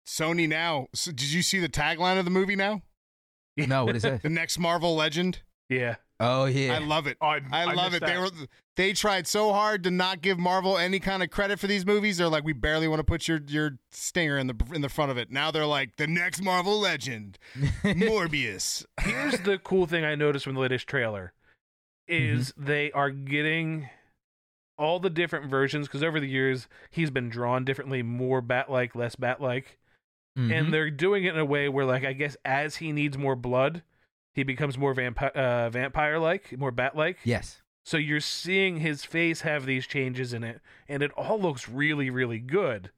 Sony 0.07 0.47
now, 0.47 0.89
so 0.95 1.11
did 1.13 1.33
you 1.33 1.41
see 1.41 1.59
the 1.59 1.69
tagline 1.69 2.19
of 2.19 2.27
the 2.27 2.31
movie 2.31 2.57
now? 2.57 2.83
No, 3.57 3.85
what 3.85 3.97
is 3.97 4.03
that? 4.03 4.23
The 4.23 4.29
next 4.29 4.59
Marvel 4.59 4.95
Legend. 4.95 5.43
yeah 5.69 5.97
Oh 6.21 6.45
yeah. 6.45 6.75
I 6.75 6.79
love 6.79 7.07
it. 7.07 7.17
Oh, 7.21 7.27
I, 7.27 7.41
I, 7.53 7.65
love 7.75 7.93
missed 7.93 8.03
it. 8.03 8.07
They 8.07 8.19
were 8.19 8.31
they 8.77 8.93
tried 8.93 9.27
so 9.27 9.53
hard 9.53 9.83
to 9.85 9.91
not 9.91 10.21
give 10.23 10.39
Marvel 10.39 10.79
any 10.79 11.01
kind 11.01 11.23
of 11.23 11.31
credit 11.31 11.59
for 11.59 11.67
these 11.67 11.85
movies. 11.85 12.19
They're 12.19 12.29
like, 12.29 12.45
we 12.45 12.53
barely 12.53 12.87
want 12.87 13.01
to 13.01 13.05
put 13.05 13.27
your 13.27 13.41
your 13.49 13.79
stinger 13.91 14.39
in 14.39 14.47
the 14.47 14.55
in 14.73 14.81
the 14.81 14.89
front 14.89 15.11
of 15.11 15.19
it. 15.19 15.31
Now 15.31 15.51
they're 15.51 15.67
like, 15.67 15.97
the 15.97 16.07
next 16.07 16.41
Marvel 16.41 16.79
Legend, 16.79 17.39
Morbius. 17.83 18.85
here's 19.01 19.41
the 19.41 19.59
cool 19.59 19.87
thing 19.87 20.05
I 20.05 20.15
noticed 20.15 20.45
from 20.45 20.55
the 20.55 20.61
latest 20.61 20.87
trailer 20.87 21.33
is 22.07 22.53
Mm-hmm. 22.53 22.65
they 22.65 22.93
are 22.93 23.11
getting 23.11 23.89
all 24.79 25.01
the 25.01 25.11
different 25.11 25.51
versions 25.51 25.89
because 25.89 26.03
over 26.03 26.21
the 26.21 26.29
years 26.29 26.69
he's 26.91 27.11
been 27.11 27.29
drawn 27.29 27.65
differently, 27.65 28.03
more 28.03 28.41
bat-like, 28.41 28.95
less 28.95 29.17
bat-like, 29.17 29.79
Mhm. 30.39 30.53
and 30.53 30.75
they're 30.75 30.91
doing 30.91 31.25
it 31.25 31.35
in 31.35 31.39
a 31.39 31.45
way 31.45 31.69
where, 31.69 31.85
like, 31.85 32.05
I 32.05 32.13
guess 32.13 32.37
as 32.45 32.77
he 32.77 32.91
needs 32.93 33.17
more 33.17 33.37
blood, 33.37 33.83
he 34.35 34.43
becomes 34.43 34.77
more 34.77 34.95
vampi- 34.95 35.31
uh, 35.37 35.71
vampire-like, 35.71 36.59
more 36.59 36.71
bat-like. 36.73 37.19
yes. 37.25 37.61
So 37.87 37.99
you're 37.99 38.21
seeing 38.21 38.79
his 38.79 39.05
face 39.05 39.43
have 39.43 39.67
these 39.67 39.87
changes 39.87 40.33
in 40.33 40.43
it, 40.43 40.61
and 40.89 41.03
it 41.03 41.11
all 41.13 41.39
looks 41.39 41.69
really, 41.69 42.09
really 42.09 42.39
good. 42.39 42.91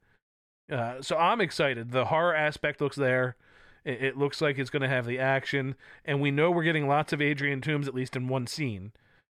Uh, 0.71 1.01
so 1.01 1.17
I'm 1.17 1.41
excited. 1.41 1.91
The 1.91 2.05
horror 2.05 2.33
aspect 2.33 2.79
looks 2.81 2.95
there. 2.95 3.35
It, 3.83 4.01
it 4.01 4.17
looks 4.17 4.41
like 4.41 4.57
it's 4.57 4.69
going 4.69 4.81
to 4.83 4.87
have 4.87 5.05
the 5.05 5.19
action, 5.19 5.75
and 6.05 6.21
we 6.21 6.31
know 6.31 6.49
we're 6.51 6.63
getting 6.63 6.87
lots 6.87 7.11
of 7.13 7.21
Adrian 7.21 7.59
Toombs 7.61 7.87
at 7.87 7.93
least 7.93 8.15
in 8.15 8.27
one 8.29 8.47
scene 8.47 8.93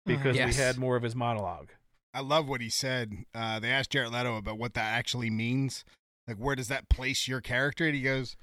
because 0.05 0.35
Yes. 0.35 0.55
we 0.57 0.61
had 0.61 0.77
more 0.77 0.97
of 0.97 1.03
his 1.03 1.15
monologue. 1.15 1.69
I 2.13 2.19
love 2.21 2.47
what 2.49 2.59
he 2.61 2.69
said. 2.69 3.13
Uh, 3.33 3.59
they 3.59 3.69
asked 3.71 3.91
Jared 3.91 4.11
Leto 4.11 4.35
about 4.37 4.57
what 4.57 4.73
that 4.73 4.97
actually 4.97 5.29
means. 5.29 5.83
Like, 6.27 6.37
where 6.37 6.55
does 6.55 6.67
that 6.67 6.89
place 6.89 7.27
your 7.27 7.41
character? 7.41 7.85
And 7.85 7.95
he 7.95 8.01
goes, 8.01 8.35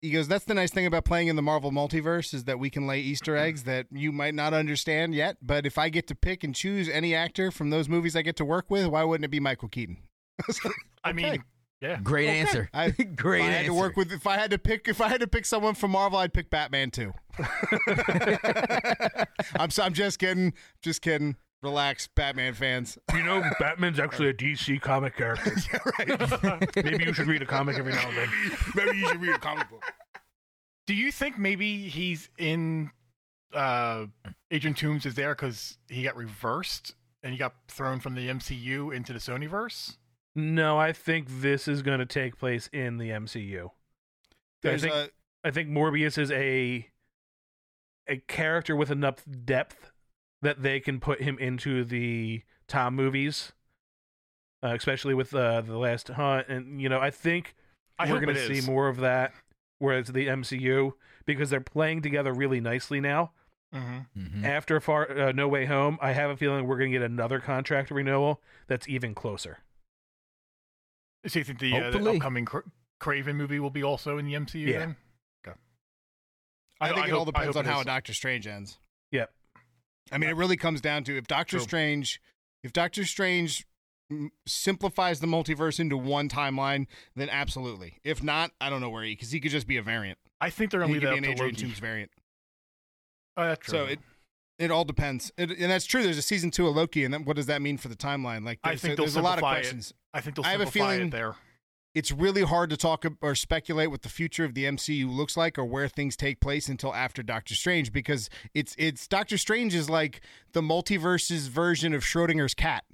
he 0.00 0.10
goes, 0.10 0.26
that's 0.26 0.44
the 0.44 0.54
nice 0.54 0.72
thing 0.72 0.86
about 0.86 1.04
playing 1.04 1.28
in 1.28 1.36
the 1.36 1.42
Marvel 1.42 1.70
multiverse 1.70 2.34
is 2.34 2.44
that 2.44 2.58
we 2.58 2.70
can 2.70 2.86
lay 2.86 3.00
Easter 3.00 3.36
eggs 3.36 3.62
that 3.64 3.86
you 3.92 4.10
might 4.10 4.34
not 4.34 4.52
understand 4.52 5.14
yet. 5.14 5.36
But 5.40 5.64
if 5.66 5.78
I 5.78 5.88
get 5.88 6.06
to 6.08 6.14
pick 6.14 6.42
and 6.42 6.54
choose 6.54 6.88
any 6.88 7.14
actor 7.14 7.50
from 7.50 7.70
those 7.70 7.88
movies 7.88 8.16
I 8.16 8.22
get 8.22 8.36
to 8.36 8.44
work 8.44 8.66
with, 8.68 8.86
why 8.86 9.04
wouldn't 9.04 9.24
it 9.24 9.30
be 9.30 9.40
Michael 9.40 9.68
Keaton? 9.68 9.98
I 11.04 11.12
mean, 11.12 11.26
Okay. 11.26 11.42
Yeah. 11.82 11.98
Great 12.00 12.28
answer. 12.28 12.70
I, 12.72 12.90
Great 13.16 13.42
I 13.42 13.46
had 13.46 13.54
answer. 13.54 13.66
to 13.66 13.74
work 13.74 13.96
with 13.96 14.12
if 14.12 14.24
I 14.26 14.38
had 14.38 14.52
to 14.52 14.58
pick 14.58 14.86
if 14.86 15.00
I 15.00 15.08
had 15.08 15.20
to 15.20 15.26
pick 15.26 15.44
someone 15.44 15.74
from 15.74 15.90
Marvel, 15.90 16.16
I'd 16.16 16.32
pick 16.32 16.48
Batman 16.48 16.92
too. 16.92 17.12
I'm 19.56 19.70
so, 19.70 19.82
I'm 19.82 19.92
just 19.92 20.20
kidding, 20.20 20.54
just 20.80 21.02
kidding. 21.02 21.36
Relax, 21.62 22.08
Batman 22.08 22.54
fans. 22.54 22.98
You 23.14 23.22
know, 23.22 23.42
Batman's 23.60 24.00
actually 24.00 24.28
a 24.28 24.34
DC 24.34 24.80
comic 24.80 25.16
character. 25.16 25.54
Maybe 26.82 27.04
you 27.04 27.12
should 27.12 27.28
read 27.28 27.42
a 27.42 27.46
comic 27.46 27.78
every 27.78 27.92
now 27.92 28.08
and 28.08 28.16
then. 28.16 28.28
Maybe 28.74 28.98
you 28.98 29.08
should 29.08 29.20
read 29.20 29.34
a 29.34 29.38
comic 29.38 29.70
book. 29.70 29.82
Do 30.86 30.94
you 30.94 31.12
think 31.12 31.38
maybe 31.38 31.88
he's 31.88 32.28
in 32.38 32.90
uh 33.54 34.06
Agent 34.50 34.76
Toombs 34.76 35.06
is 35.06 35.14
there 35.14 35.34
because 35.34 35.78
he 35.88 36.02
got 36.02 36.16
reversed 36.16 36.94
and 37.22 37.32
he 37.32 37.38
got 37.38 37.54
thrown 37.68 38.00
from 38.00 38.14
the 38.14 38.28
MCU 38.28 38.94
into 38.94 39.12
the 39.12 39.20
Sonyverse? 39.20 39.96
No, 40.34 40.78
I 40.78 40.92
think 40.92 41.28
this 41.28 41.68
is 41.68 41.82
going 41.82 42.00
to 42.00 42.06
take 42.06 42.38
place 42.38 42.68
in 42.72 42.98
the 42.98 43.10
MCU. 43.10 43.70
I 44.64 44.78
think 44.78 44.94
a 44.94 45.10
I 45.44 45.50
think 45.50 45.68
Morbius 45.68 46.18
is 46.18 46.30
a 46.32 46.88
a 48.08 48.16
character 48.26 48.74
with 48.74 48.90
enough 48.90 49.24
depth 49.44 49.91
that 50.42 50.62
they 50.62 50.80
can 50.80 51.00
put 51.00 51.22
him 51.22 51.38
into 51.38 51.84
the 51.84 52.42
Tom 52.68 52.94
movies, 52.94 53.52
uh, 54.62 54.74
especially 54.74 55.14
with 55.14 55.34
uh, 55.34 55.60
the 55.62 55.78
Last 55.78 56.08
Hunt, 56.08 56.48
and 56.48 56.80
you 56.80 56.88
know 56.88 57.00
I 57.00 57.10
think 57.10 57.54
I 57.98 58.10
we're 58.10 58.20
going 58.20 58.34
to 58.34 58.54
see 58.60 58.68
more 58.70 58.88
of 58.88 58.98
that. 58.98 59.32
Whereas 59.78 60.06
the 60.08 60.28
MCU, 60.28 60.92
because 61.26 61.50
they're 61.50 61.60
playing 61.60 62.02
together 62.02 62.32
really 62.32 62.60
nicely 62.60 63.00
now. 63.00 63.32
Mm-hmm. 63.74 64.20
Mhm. 64.42 64.44
After 64.44 64.80
Far 64.80 65.10
uh, 65.10 65.32
No 65.32 65.48
Way 65.48 65.64
Home, 65.64 65.98
I 66.00 66.12
have 66.12 66.30
a 66.30 66.36
feeling 66.36 66.66
we're 66.68 66.76
going 66.78 66.92
to 66.92 66.98
get 66.98 67.04
another 67.04 67.40
contract 67.40 67.90
renewal 67.90 68.40
that's 68.68 68.86
even 68.88 69.12
closer. 69.14 69.58
So 71.26 71.38
you 71.38 71.44
think 71.44 71.58
the, 71.58 71.74
uh, 71.76 71.90
the 71.90 72.10
upcoming 72.10 72.44
Cra- 72.44 72.64
Kraven 73.00 73.34
movie 73.36 73.58
will 73.60 73.70
be 73.70 73.82
also 73.82 74.18
in 74.18 74.26
the 74.26 74.34
MCU 74.34 74.66
Yeah. 74.68 74.78
then? 74.80 74.96
Okay. 75.46 75.56
I 76.80 76.92
think 76.92 77.08
it 77.08 77.12
all 77.12 77.24
depends 77.24 77.56
on 77.56 77.64
it 77.64 77.68
how 77.68 77.80
is. 77.80 77.86
Doctor 77.86 78.12
Strange 78.14 78.46
ends. 78.46 78.78
Yep. 79.10 79.32
I 80.10 80.18
mean, 80.18 80.28
it 80.30 80.36
really 80.36 80.56
comes 80.56 80.80
down 80.80 81.04
to 81.04 81.16
if 81.16 81.26
Doctor 81.26 81.56
True. 81.58 81.64
Strange, 81.64 82.20
if 82.64 82.72
Doctor 82.72 83.04
Strange 83.04 83.66
simplifies 84.46 85.20
the 85.20 85.26
multiverse 85.26 85.80
into 85.80 85.96
one 85.96 86.28
timeline, 86.28 86.86
then 87.16 87.30
absolutely. 87.30 87.98
If 88.04 88.22
not, 88.22 88.50
I 88.60 88.68
don't 88.68 88.80
know 88.80 88.90
where 88.90 89.04
he 89.04 89.12
because 89.14 89.30
he 89.30 89.40
could 89.40 89.50
just 89.52 89.66
be 89.66 89.76
a 89.76 89.82
variant. 89.82 90.18
I 90.40 90.50
think 90.50 90.70
they're 90.70 90.80
gonna 90.80 90.92
be 90.92 91.00
leave 91.00 91.08
an 91.08 91.10
that 91.10 91.18
up 91.18 91.24
to 91.24 91.30
Adrian 91.30 91.54
Loki. 91.54 91.66
Toomes 91.66 91.80
variant. 91.80 92.10
Oh, 93.36 93.44
that's 93.44 93.64
true. 93.66 93.78
So 93.78 93.84
it 93.86 94.00
it 94.58 94.70
all 94.70 94.84
depends, 94.84 95.32
it, 95.38 95.50
and 95.50 95.70
that's 95.70 95.86
true. 95.86 96.02
There's 96.02 96.18
a 96.18 96.22
season 96.22 96.50
two 96.50 96.66
of 96.68 96.76
Loki, 96.76 97.04
and 97.04 97.12
then 97.14 97.24
what 97.24 97.36
does 97.36 97.46
that 97.46 97.62
mean 97.62 97.78
for 97.78 97.88
the 97.88 97.96
timeline? 97.96 98.44
Like, 98.44 98.58
I 98.62 98.70
there's, 98.70 98.80
think 98.82 98.96
they'll 98.96 99.06
there's 99.06 99.16
a 99.16 99.22
lot 99.22 99.38
of 99.38 99.40
simplify 99.40 99.52
it. 99.56 99.60
questions. 99.62 99.94
I 100.12 100.20
think 100.20 100.36
they'll 100.36 100.44
I 100.44 100.50
have 100.50 100.60
a 100.60 100.66
feeling- 100.66 101.06
it 101.08 101.10
there. 101.10 101.34
It's 101.94 102.10
really 102.10 102.42
hard 102.42 102.70
to 102.70 102.76
talk 102.76 103.04
or 103.20 103.34
speculate 103.34 103.90
what 103.90 104.00
the 104.02 104.08
future 104.08 104.44
of 104.44 104.54
the 104.54 104.64
MCU 104.64 105.10
looks 105.14 105.36
like 105.36 105.58
or 105.58 105.64
where 105.64 105.88
things 105.88 106.16
take 106.16 106.40
place 106.40 106.68
until 106.68 106.94
after 106.94 107.22
Doctor 107.22 107.54
Strange 107.54 107.92
because 107.92 108.30
it's 108.54 108.74
it's 108.78 109.06
Doctor 109.06 109.36
Strange 109.36 109.74
is 109.74 109.90
like 109.90 110.22
the 110.52 110.62
multiverse's 110.62 111.48
version 111.48 111.92
of 111.92 112.02
Schrodinger's 112.02 112.54
cat. 112.54 112.84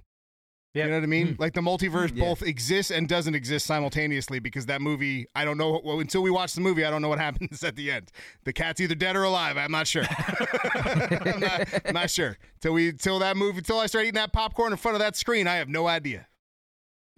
Yep. 0.75 0.85
You 0.85 0.91
know 0.91 0.97
what 0.99 1.03
I 1.05 1.07
mean? 1.07 1.29
Mm. 1.29 1.39
Like 1.41 1.55
the 1.55 1.61
multiverse 1.61 2.15
Yeah. 2.15 2.25
both 2.25 2.43
exists 2.43 2.91
and 2.93 3.09
doesn't 3.09 3.35
exist 3.35 3.67
simultaneously 3.67 4.39
because 4.39 4.67
that 4.67 4.83
movie, 4.83 5.27
I 5.35 5.45
don't 5.45 5.57
know. 5.57 5.81
Well, 5.83 6.01
until 6.01 6.23
we 6.23 6.31
watch 6.31 6.53
the 6.55 6.61
movie, 6.61 6.85
I 6.85 6.91
don't 6.91 7.01
know 7.01 7.09
what 7.09 7.19
happens 7.29 7.63
at 7.65 7.75
the 7.77 7.91
end. 7.91 8.11
The 8.45 8.53
cat's 8.53 8.81
either 8.81 8.95
dead 8.95 9.17
or 9.17 9.23
alive. 9.23 9.57
I'm 9.57 9.73
not 9.73 9.87
sure. 9.87 10.05
I'm, 10.75 11.41
not, 11.41 11.69
I'm 11.87 11.95
not 11.95 12.11
sure. 12.11 12.37
Till 12.61 12.75
we, 12.75 12.93
till 12.93 13.19
that 13.21 13.37
movie, 13.37 13.63
till 13.63 13.79
I 13.79 13.87
start 13.87 14.05
eating 14.05 14.15
that 14.15 14.33
popcorn 14.33 14.73
in 14.73 14.77
front 14.79 14.95
of 14.95 14.99
that 15.01 15.17
screen, 15.17 15.47
I 15.47 15.55
have 15.57 15.69
no 15.69 15.87
idea. 15.87 16.27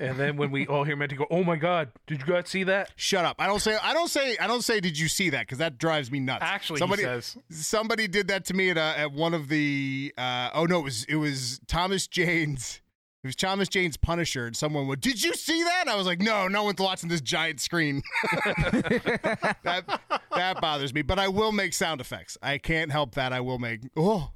And 0.01 0.17
then 0.17 0.39
when 0.39 0.51
we 0.51 0.67
all 0.67 0.85
hear 0.85 0.97
Menti 0.97 1.15
go, 1.15 1.27
"Oh 1.31 1.45
my 1.45 1.57
God, 1.57 1.93
did 2.07 2.21
you 2.21 2.27
guys 2.27 2.49
see 2.49 2.65
that?" 2.65 2.91
Shut 2.97 3.27
up. 3.27 3.37
I 3.39 3.47
don't 3.47 3.61
say. 3.61 3.77
I 3.83 3.93
don't 3.93 4.09
say. 4.09 4.37
I 4.39 4.47
don't 4.47 4.65
say. 4.65 4.81
Did 4.81 4.99
you 4.99 5.09
see 5.09 5.29
that? 5.29 5.41
Because 5.41 5.59
that 5.59 5.77
drives 5.77 6.11
me 6.11 6.21
nuts. 6.21 6.43
Actually, 6.43 6.79
somebody 6.79 7.03
he 7.03 7.07
says. 7.07 7.37
somebody 7.51 8.09
did 8.09 8.29
that 8.29 8.47
to 8.47 8.55
me 8.55 8.71
at 8.71 8.79
uh, 8.79 8.95
at 8.97 9.13
one 9.13 9.35
of 9.35 9.49
the. 9.49 10.15
Uh, 10.17 10.49
oh 10.55 10.65
no, 10.65 10.81
it 10.81 10.85
was 10.85 11.05
it 11.05 11.17
was 11.17 11.61
Thomas 11.67 12.07
Jane's. 12.07 12.81
It 13.23 13.27
was 13.27 13.37
Thomas 13.37 13.69
Jane's 13.69 13.99
Punisher, 13.99 14.47
and 14.47 14.57
someone 14.57 14.87
went, 14.87 15.03
"Did 15.03 15.23
you 15.23 15.35
see 15.35 15.63
that?" 15.65 15.87
I 15.87 15.97
was 15.97 16.07
like, 16.07 16.23
"No, 16.23 16.49
no 16.49 16.65
one's 16.65 16.81
watching 16.81 17.11
this 17.11 17.21
giant 17.21 17.61
screen." 17.61 18.01
that 18.33 20.01
that 20.35 20.61
bothers 20.63 20.95
me, 20.95 21.03
but 21.03 21.19
I 21.19 21.29
will 21.29 21.53
make 21.53 21.75
sound 21.75 22.01
effects. 22.01 22.39
I 22.43 22.57
can't 22.57 22.91
help 22.91 23.17
that. 23.17 23.35
I 23.35 23.41
will 23.41 23.59
make. 23.59 23.83
Oh, 23.99 24.31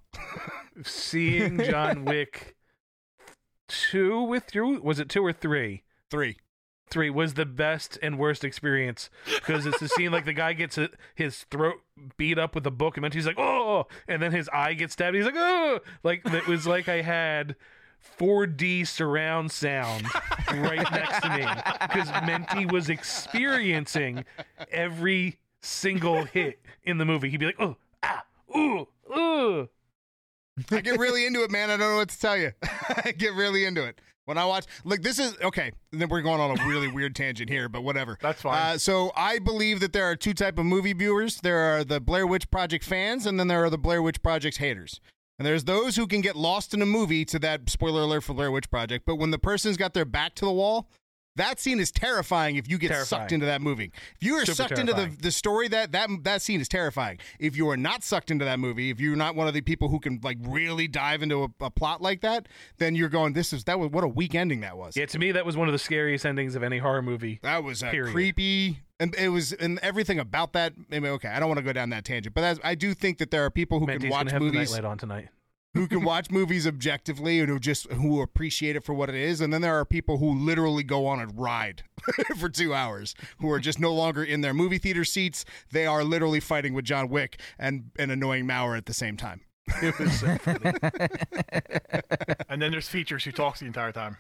Seeing 0.85 1.63
John 1.63 2.05
Wick 2.05 2.55
two 3.69 4.23
with 4.23 4.55
you 4.55 4.81
was 4.83 4.99
it 4.99 5.09
two 5.09 5.25
or 5.25 5.33
three? 5.33 5.83
three. 6.11 6.39
Three 6.91 7.11
was 7.11 7.35
the 7.35 7.47
best 7.47 7.99
and 8.03 8.19
worst 8.19 8.45
experience 8.45 9.09
because 9.25 9.65
it's 9.65 9.81
the 9.81 9.89
scene 9.89 10.13
like 10.13 10.27
the 10.27 10.35
guy 10.35 10.53
gets 10.53 10.77
a, 10.77 10.91
his 11.15 11.45
throat 11.51 11.77
beat 12.19 12.39
up 12.39 12.55
with 12.55 12.67
a 12.67 12.71
book 12.71 12.97
and 12.97 13.05
then 13.05 13.11
he's 13.11 13.27
like 13.27 13.39
oh 13.39 13.87
and 14.07 14.23
then 14.23 14.33
his 14.33 14.49
eye 14.51 14.75
gets 14.75 14.93
stabbed 14.93 15.17
he's 15.17 15.25
like 15.25 15.35
oh 15.37 15.81
like 16.03 16.21
it 16.27 16.47
was 16.47 16.67
like 16.67 16.89
I 16.89 17.01
had 17.01 17.57
4D 18.19 18.87
surround 18.87 19.51
sound 19.51 20.05
right 20.53 20.87
next 20.93 21.21
to 21.23 21.31
me 21.31 21.47
because 21.81 22.09
Menti 22.27 22.67
was 22.67 22.89
experiencing 22.91 24.25
every 24.71 25.39
single 25.61 26.25
hit 26.25 26.61
in 26.85 26.99
the 26.99 27.05
movie. 27.05 27.31
He'd 27.31 27.39
be 27.39 27.47
like, 27.47 27.61
oh, 27.61 27.77
ah, 28.03 28.25
ooh, 28.55 28.87
ooh. 29.17 29.69
I 30.71 30.81
get 30.81 30.99
really 30.99 31.27
into 31.27 31.43
it, 31.43 31.51
man. 31.51 31.71
I 31.71 31.77
don't 31.77 31.91
know 31.91 31.97
what 31.97 32.11
to 32.11 32.21
tell 32.21 32.37
you. 32.37 32.53
I 33.05 33.13
get 33.13 33.35
really 33.35 33.65
into 33.65 33.85
it. 33.85 34.01
When 34.27 34.39
I 34.39 34.47
watch, 34.47 34.65
look, 34.85 35.03
this 35.03 35.19
is 35.19 35.37
okay. 35.43 35.73
Then 35.93 36.09
we're 36.09 36.23
going 36.23 36.41
on 36.41 36.59
a 36.59 36.67
really 36.67 36.89
weird 36.89 37.15
tangent 37.15 37.51
here, 37.51 37.69
but 37.69 37.83
whatever. 37.83 38.17
That's 38.23 38.41
fine. 38.41 38.57
Uh, 38.57 38.79
so 38.79 39.13
I 39.15 39.39
believe 39.39 39.81
that 39.81 39.93
there 39.93 40.05
are 40.05 40.17
two 40.17 40.33
type 40.33 40.59
of 40.59 40.65
movie 40.65 40.95
viewers. 40.95 41.37
There 41.37 41.59
are 41.59 41.85
the 41.85 42.01
Blair 42.01 42.27
Witch 42.27 42.51
Project 42.51 42.85
fans, 42.85 43.27
and 43.27 43.39
then 43.39 43.49
there 43.49 43.65
are 43.65 43.71
the 43.71 43.79
Blair 43.79 44.01
Witch 44.01 44.23
Project 44.23 44.57
haters. 44.59 45.01
And 45.39 45.45
there's 45.45 45.65
those 45.65 45.97
who 45.97 46.07
can 46.07 46.21
get 46.21 46.37
lost 46.37 46.73
in 46.73 46.81
a 46.81 46.87
movie 46.87 47.25
to 47.27 47.39
that 47.41 47.69
spoiler 47.69 48.03
alert 48.03 48.23
for 48.23 48.35
Blair 48.35 48.51
Witch 48.51 48.71
Project. 48.71 49.05
But 49.05 49.17
when 49.17 49.31
the 49.31 49.39
person's 49.39 49.77
got 49.77 49.93
their 49.93 50.05
back 50.05 50.35
to 50.37 50.45
the 50.45 50.53
wall, 50.53 50.89
that 51.37 51.59
scene 51.61 51.81
is 51.81 51.91
terrifying 51.91 52.57
if 52.57 52.69
you 52.69 52.79
get 52.79 52.89
Terrifying. 52.89 53.23
sucked 53.23 53.33
into 53.33 53.47
that 53.47 53.61
movie. 53.61 53.93
If 54.17 54.23
you 54.27 54.35
are 54.35 54.47
Super 54.47 54.55
sucked 54.55 54.79
into 54.79 54.95
the, 54.95 55.11
the 55.21 55.31
story, 55.31 55.69
that, 55.69 55.93
that 55.93 56.09
that 56.23 56.43
scene 56.43 56.61
is 56.61 56.69
terrifying. 56.69 57.19
If 57.39 57.57
you 57.57 57.69
are 57.71 57.77
not 57.77 58.05
sucked 58.05 58.31
into 58.31 58.45
that 58.45 58.59
movie, 58.59 58.91
if 58.91 59.01
you're 59.01 59.17
not 59.17 59.35
one 59.35 59.49
of 59.49 59.55
the 59.55 59.61
people 59.61 59.89
who 59.89 59.99
can 59.99 60.21
like 60.23 60.39
really 60.43 60.87
dive 60.87 61.23
into 61.23 61.45
a, 61.45 61.49
a 61.65 61.71
plot 61.71 62.01
like 62.01 62.21
that, 62.21 62.49
then 62.79 62.95
you're 62.95 63.09
going, 63.09 63.33
This 63.33 63.53
is 63.53 63.65
that 63.65 63.79
was 63.79 63.91
what 63.91 64.05
a 64.05 64.09
weak 64.09 64.35
ending 64.35 64.61
that 64.61 64.77
was. 64.77 64.97
Yeah, 64.97 65.07
to 65.07 65.19
me, 65.19 65.33
that 65.33 65.45
was 65.45 65.57
one 65.57 65.69
of 65.69 65.73
the 65.73 65.79
scariest 65.79 66.25
endings 66.25 66.55
of 66.55 66.63
any 66.63 66.79
horror 66.79 67.03
movie. 67.03 67.41
That 67.43 67.65
was 67.65 67.83
creepy, 67.83 68.81
and 69.01 69.15
it 69.17 69.29
was, 69.29 69.53
and 69.53 69.79
everything 69.81 70.19
about 70.19 70.53
that. 70.53 70.73
I 70.93 71.01
mean, 71.01 71.13
okay, 71.13 71.29
I 71.29 71.41
don't 71.41 71.49
want 71.49 71.59
to 71.59 71.65
go 71.65 71.73
down 71.73 71.91
that 71.91 72.05
tangent, 72.05 72.35
but 72.35 72.61
I 72.63 72.75
do 72.75 72.95
think 72.95 73.19
that 73.19 73.31
there 73.31 73.45
are 73.45 73.51
people 73.51 73.81
who 73.81 73.87
Menti's 73.87 74.03
can 74.03 74.11
watch 74.11 74.33
movies, 74.35 74.71
nightlight 74.71 74.85
on 74.85 74.99
tonight. 74.99 75.29
Who 75.75 75.87
can 75.87 76.03
watch 76.05 76.31
movies 76.31 76.67
objectively, 76.67 77.41
and 77.41 77.49
who 77.49 77.59
just 77.61 77.91
who 77.93 78.23
appreciate 78.23 78.77
it 78.77 78.85
for 78.85 78.95
what 78.95 79.09
it 79.09 79.15
is, 79.15 79.41
and 79.41 79.53
then 79.53 79.61
there 79.61 79.75
are 79.79 79.85
people 79.85 80.19
who 80.19 80.33
literally 80.35 80.83
go 80.83 81.07
on 81.07 81.21
a 81.21 81.27
ride 81.27 81.83
for 82.39 82.49
two 82.49 82.73
hours, 82.75 83.15
who 83.41 83.51
are 83.51 83.61
just 83.61 83.79
no 83.79 83.93
longer 83.93 84.25
in 84.25 84.41
their 84.41 84.55
movie 84.55 84.79
theater 84.79 85.05
seats. 85.05 85.45
They 85.73 85.87
are 85.87 86.03
literally 86.05 86.41
fighting 86.41 86.75
with 86.75 86.85
John 86.85 87.09
Wick 87.09 87.41
and 87.59 87.91
and 87.99 88.11
annoying 88.11 88.47
Maurer 88.47 88.77
at 88.77 88.87
the 88.87 88.95
same 88.95 89.17
time. 89.17 89.41
It 89.83 89.99
was 89.99 90.21
so 90.21 90.37
funny. 90.39 90.73
And 92.49 92.61
then 92.63 92.71
there's 92.71 92.89
features 92.89 93.25
who 93.25 93.33
talks 93.33 93.61
the 93.61 93.67
entire 93.67 93.93
time. 93.93 94.17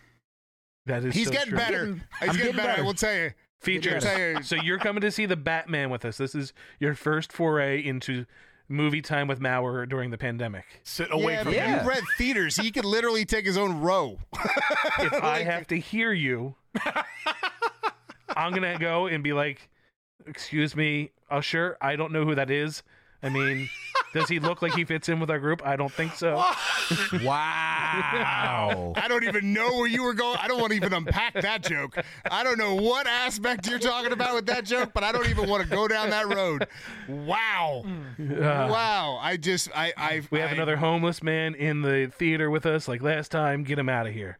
That 0.86 1.04
is 1.04 1.14
He's 1.14 1.26
so 1.26 1.32
getting 1.32 1.50
true. 1.50 1.58
better. 1.58 1.78
Getting- 1.86 1.94
He's 1.94 2.28
I'm 2.28 2.36
getting, 2.36 2.52
getting 2.52 2.56
better. 2.56 2.80
I 2.82 2.84
will 2.84 2.94
tell 2.94 3.14
you. 3.14 3.32
Features. 3.60 4.02
Tell 4.02 4.18
you- 4.18 4.42
so 4.42 4.56
you're 4.56 4.78
coming 4.78 5.00
to 5.02 5.10
see 5.10 5.26
the 5.26 5.36
Batman 5.36 5.90
with 5.90 6.04
us. 6.04 6.16
This 6.18 6.34
is 6.34 6.52
your 6.80 6.94
first 6.94 7.32
foray 7.32 7.80
into 7.82 8.26
movie 8.68 9.02
time 9.02 9.28
with 9.28 9.40
Maurer 9.40 9.86
during 9.86 10.10
the 10.10 10.18
pandemic. 10.18 10.64
Sit 10.82 11.08
away 11.10 11.34
yeah, 11.34 11.42
from 11.42 11.52
but 11.52 11.60
him. 11.60 11.80
You 11.80 11.88
read 11.88 12.04
theaters. 12.16 12.56
He 12.56 12.70
could 12.70 12.84
literally 12.84 13.24
take 13.24 13.44
his 13.44 13.56
own 13.56 13.80
row. 13.80 14.18
If 14.98 15.12
I 15.22 15.42
have 15.42 15.66
to 15.68 15.78
hear 15.78 16.12
you, 16.12 16.54
I'm 18.36 18.52
gonna 18.52 18.78
go 18.78 19.06
and 19.06 19.22
be 19.22 19.32
like, 19.32 19.68
"Excuse 20.26 20.74
me, 20.74 21.10
Usher. 21.30 21.76
I 21.80 21.96
don't 21.96 22.12
know 22.12 22.24
who 22.24 22.34
that 22.34 22.50
is. 22.50 22.82
I 23.22 23.28
mean, 23.28 23.68
does 24.14 24.28
he 24.28 24.40
look 24.40 24.62
like 24.62 24.74
he 24.74 24.84
fits 24.86 25.10
in 25.10 25.20
with 25.20 25.30
our 25.30 25.38
group? 25.38 25.60
I 25.66 25.76
don't 25.76 25.92
think 25.92 26.14
so. 26.14 26.42
Wow. 27.22 28.92
I 28.96 29.06
don't 29.08 29.24
even 29.24 29.52
know 29.52 29.74
where 29.76 29.86
you 29.86 30.02
were 30.02 30.14
going. 30.14 30.38
I 30.40 30.48
don't 30.48 30.60
want 30.60 30.70
to 30.70 30.76
even 30.76 30.92
unpack 30.92 31.34
that 31.34 31.62
joke. 31.62 31.96
I 32.30 32.42
don't 32.44 32.58
know 32.58 32.74
what 32.74 33.06
aspect 33.06 33.66
you're 33.68 33.78
talking 33.78 34.12
about 34.12 34.34
with 34.34 34.46
that 34.46 34.64
joke, 34.64 34.92
but 34.94 35.02
I 35.04 35.12
don't 35.12 35.28
even 35.28 35.48
want 35.48 35.62
to 35.62 35.68
go 35.68 35.86
down 35.88 36.10
that 36.10 36.28
road. 36.34 36.66
Wow. 37.08 37.84
Uh, 37.84 38.68
Wow. 38.74 39.18
I 39.20 39.36
just, 39.36 39.68
I, 39.74 39.92
I. 39.96 40.22
we 40.30 40.38
have 40.40 40.50
I- 40.50 40.54
another 40.54 40.76
homeless 40.76 41.22
man 41.22 41.54
in 41.54 41.82
the 41.82 42.10
theater 42.16 42.50
with 42.50 42.66
us, 42.66 42.88
like 42.88 43.02
last 43.02 43.30
time. 43.30 43.62
Get 43.64 43.78
him 43.78 43.88
out 43.88 44.06
of 44.06 44.12
here. 44.14 44.38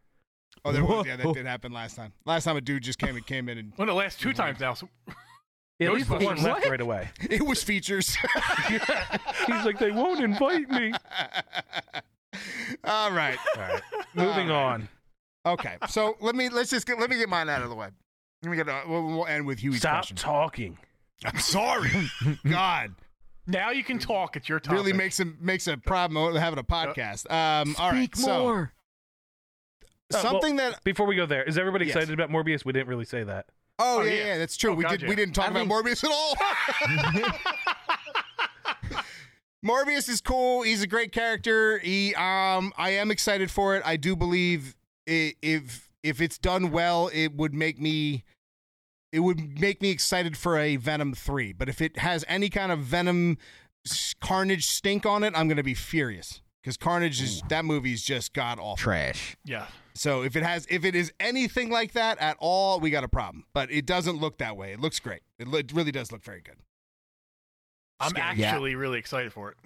Oh, 0.63 0.71
there 0.71 0.83
was, 0.83 1.05
yeah, 1.05 1.15
that 1.15 1.33
did 1.33 1.45
happen 1.45 1.71
last 1.71 1.95
time. 1.95 2.11
Last 2.25 2.45
time 2.45 2.57
a 2.57 2.61
dude 2.61 2.81
just 2.81 2.97
came 2.97 3.15
and 3.15 3.25
came 3.25 3.49
in 3.49 3.57
and 3.59 3.71
One 3.75 3.87
of 3.87 3.93
the 3.93 3.99
last 3.99 4.19
two 4.19 4.33
times 4.33 4.59
now. 4.59 4.73
So 4.73 4.89
At 5.79 5.93
least 5.93 6.07
the 6.09 6.17
one 6.19 6.41
left 6.41 6.65
right 6.67 6.79
away. 6.79 7.09
it 7.29 7.45
was 7.45 7.61
features. 7.63 8.15
He's 8.67 9.65
like, 9.65 9.77
they 9.77 9.91
won't 9.91 10.21
invite 10.21 10.69
me. 10.69 10.93
All 12.83 13.11
right. 13.11 13.37
All 13.57 13.61
right, 13.61 13.81
moving 14.13 14.51
on. 14.51 14.87
Okay. 15.45 15.75
So 15.89 16.15
let 16.21 16.35
me, 16.35 16.49
let's 16.49 16.69
just 16.69 16.87
get, 16.87 16.99
let 16.99 17.09
me 17.09 17.17
get 17.17 17.29
mine 17.29 17.49
out 17.49 17.61
of 17.61 17.69
the 17.69 17.75
way. 17.75 17.89
We 18.43 18.57
got. 18.57 18.87
We'll, 18.87 19.05
we'll 19.05 19.25
end 19.27 19.45
with 19.45 19.59
Huey's 19.59 19.79
Stop 19.79 19.95
question. 19.97 20.17
talking. 20.17 20.77
I'm 21.23 21.39
sorry. 21.39 21.89
God, 22.47 22.93
Now 23.47 23.71
you 23.71 23.83
can 23.83 23.97
talk. 23.97 24.35
It's 24.35 24.47
your 24.47 24.59
topic. 24.59 24.77
really 24.77 24.93
makes 24.93 25.19
a 25.19 25.25
makes 25.39 25.67
a 25.67 25.77
problem 25.77 26.35
having 26.35 26.59
a 26.59 26.63
podcast. 26.63 27.29
Um, 27.31 27.75
all 27.79 27.91
right, 27.91 28.03
Speak 28.13 28.15
so 28.17 28.39
more. 28.39 28.73
Uh, 30.13 30.17
something 30.21 30.57
that. 30.57 30.83
Before 30.83 31.07
we 31.07 31.15
go 31.15 31.25
there, 31.25 31.43
is 31.43 31.57
everybody 31.57 31.85
Yes. 31.85 31.95
excited 31.95 32.13
about 32.13 32.29
Morbius? 32.29 32.63
We 32.65 32.73
didn't 32.73 32.87
really 32.87 33.05
say 33.05 33.23
that. 33.23 33.47
Oh, 33.77 33.99
Oh, 33.99 34.01
yeah, 34.03 34.11
yeah. 34.13 34.25
yeah, 34.25 34.37
that's 34.37 34.55
true. 34.57 34.71
Oh, 34.71 34.75
we 34.75 34.83
God, 34.83 34.91
did. 34.91 35.01
yeah. 35.03 35.09
We 35.09 35.15
didn't 35.15 35.35
talk 35.35 35.45
I 35.47 35.59
about 35.59 35.67
think- 35.67 35.71
Morbius 35.71 36.03
at 36.03 36.11
all. 36.11 36.35
Morbius 39.65 40.07
is 40.09 40.21
cool. 40.21 40.61
He's 40.61 40.83
a 40.83 40.87
great 40.87 41.11
character. 41.11 41.79
He, 41.79 42.13
um, 42.15 42.71
I 42.77 42.91
am 42.91 43.09
excited 43.09 43.49
for 43.49 43.75
it. 43.75 43.81
I 43.85 43.97
do 43.97 44.15
believe 44.15 44.75
i 45.09 45.33
if 45.41 45.89
if 46.03 46.21
it's 46.21 46.37
done 46.37 46.69
well, 46.71 47.09
it 47.13 47.33
would 47.35 47.53
make 47.53 47.79
me. 47.81 48.23
It 49.11 49.21
would 49.21 49.59
make 49.59 49.81
me 49.81 49.89
excited 49.91 50.35
for 50.37 50.57
a 50.57 50.75
Venom 50.75 51.13
three. 51.13 51.51
But 51.53 51.67
if 51.69 51.81
it 51.81 51.97
has 51.97 52.23
any 52.27 52.49
kind 52.49 52.71
of 52.71 52.79
Venom 52.79 53.37
Carnage 54.21 54.65
stink 54.67 55.05
on 55.05 55.23
it, 55.23 55.33
I'm 55.35 55.47
going 55.47 55.57
to 55.57 55.63
be 55.63 55.73
furious 55.73 56.41
because 56.61 56.75
Carnage 56.77 57.21
is 57.21 57.41
that 57.49 57.65
movie's 57.65 58.03
just 58.03 58.33
god 58.33 58.59
awful. 58.59 58.75
Trash. 58.77 59.35
Yeah. 59.45 59.67
So 59.95 60.23
if 60.23 60.35
it 60.35 60.43
has, 60.43 60.67
if 60.69 60.83
it 60.85 60.93
is 60.95 61.13
anything 61.19 61.69
like 61.69 61.93
that 61.93 62.17
at 62.19 62.35
all, 62.39 62.79
we 62.79 62.89
got 62.89 63.03
a 63.03 63.07
problem. 63.07 63.45
But 63.53 63.71
it 63.71 63.85
doesn't 63.85 64.17
look 64.17 64.37
that 64.39 64.57
way. 64.57 64.73
It 64.73 64.79
looks 64.81 64.99
great. 64.99 65.21
It, 65.39 65.47
lo- 65.47 65.59
it 65.59 65.71
really 65.71 65.91
does 65.91 66.11
look 66.11 66.23
very 66.23 66.41
good. 66.41 66.57
I'm 67.99 68.09
Scary. 68.09 68.37
Yeah. 68.37 68.49
actually 68.51 68.75
really 68.75 68.99
excited 68.99 69.31
for 69.31 69.51
it. 69.51 69.57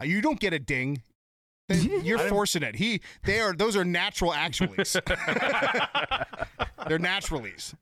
Uh, 0.00 0.04
You 0.04 0.20
don't 0.20 0.40
get 0.40 0.52
a 0.52 0.58
ding. 0.58 1.02
You're 2.02 2.18
forcing 2.18 2.62
it. 2.62 2.74
He, 2.76 3.00
they 3.24 3.40
are. 3.40 3.52
Those 3.52 3.76
are 3.76 3.84
natural 3.84 4.32
actuallys. 4.32 4.94
They're 6.88 6.98
naturallys. 6.98 7.74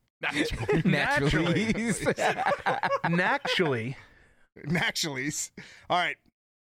Naturally. 0.85 1.73
Naturally, 3.09 3.95
Naturallys. 4.67 5.51
All 5.89 5.97
right. 5.97 6.17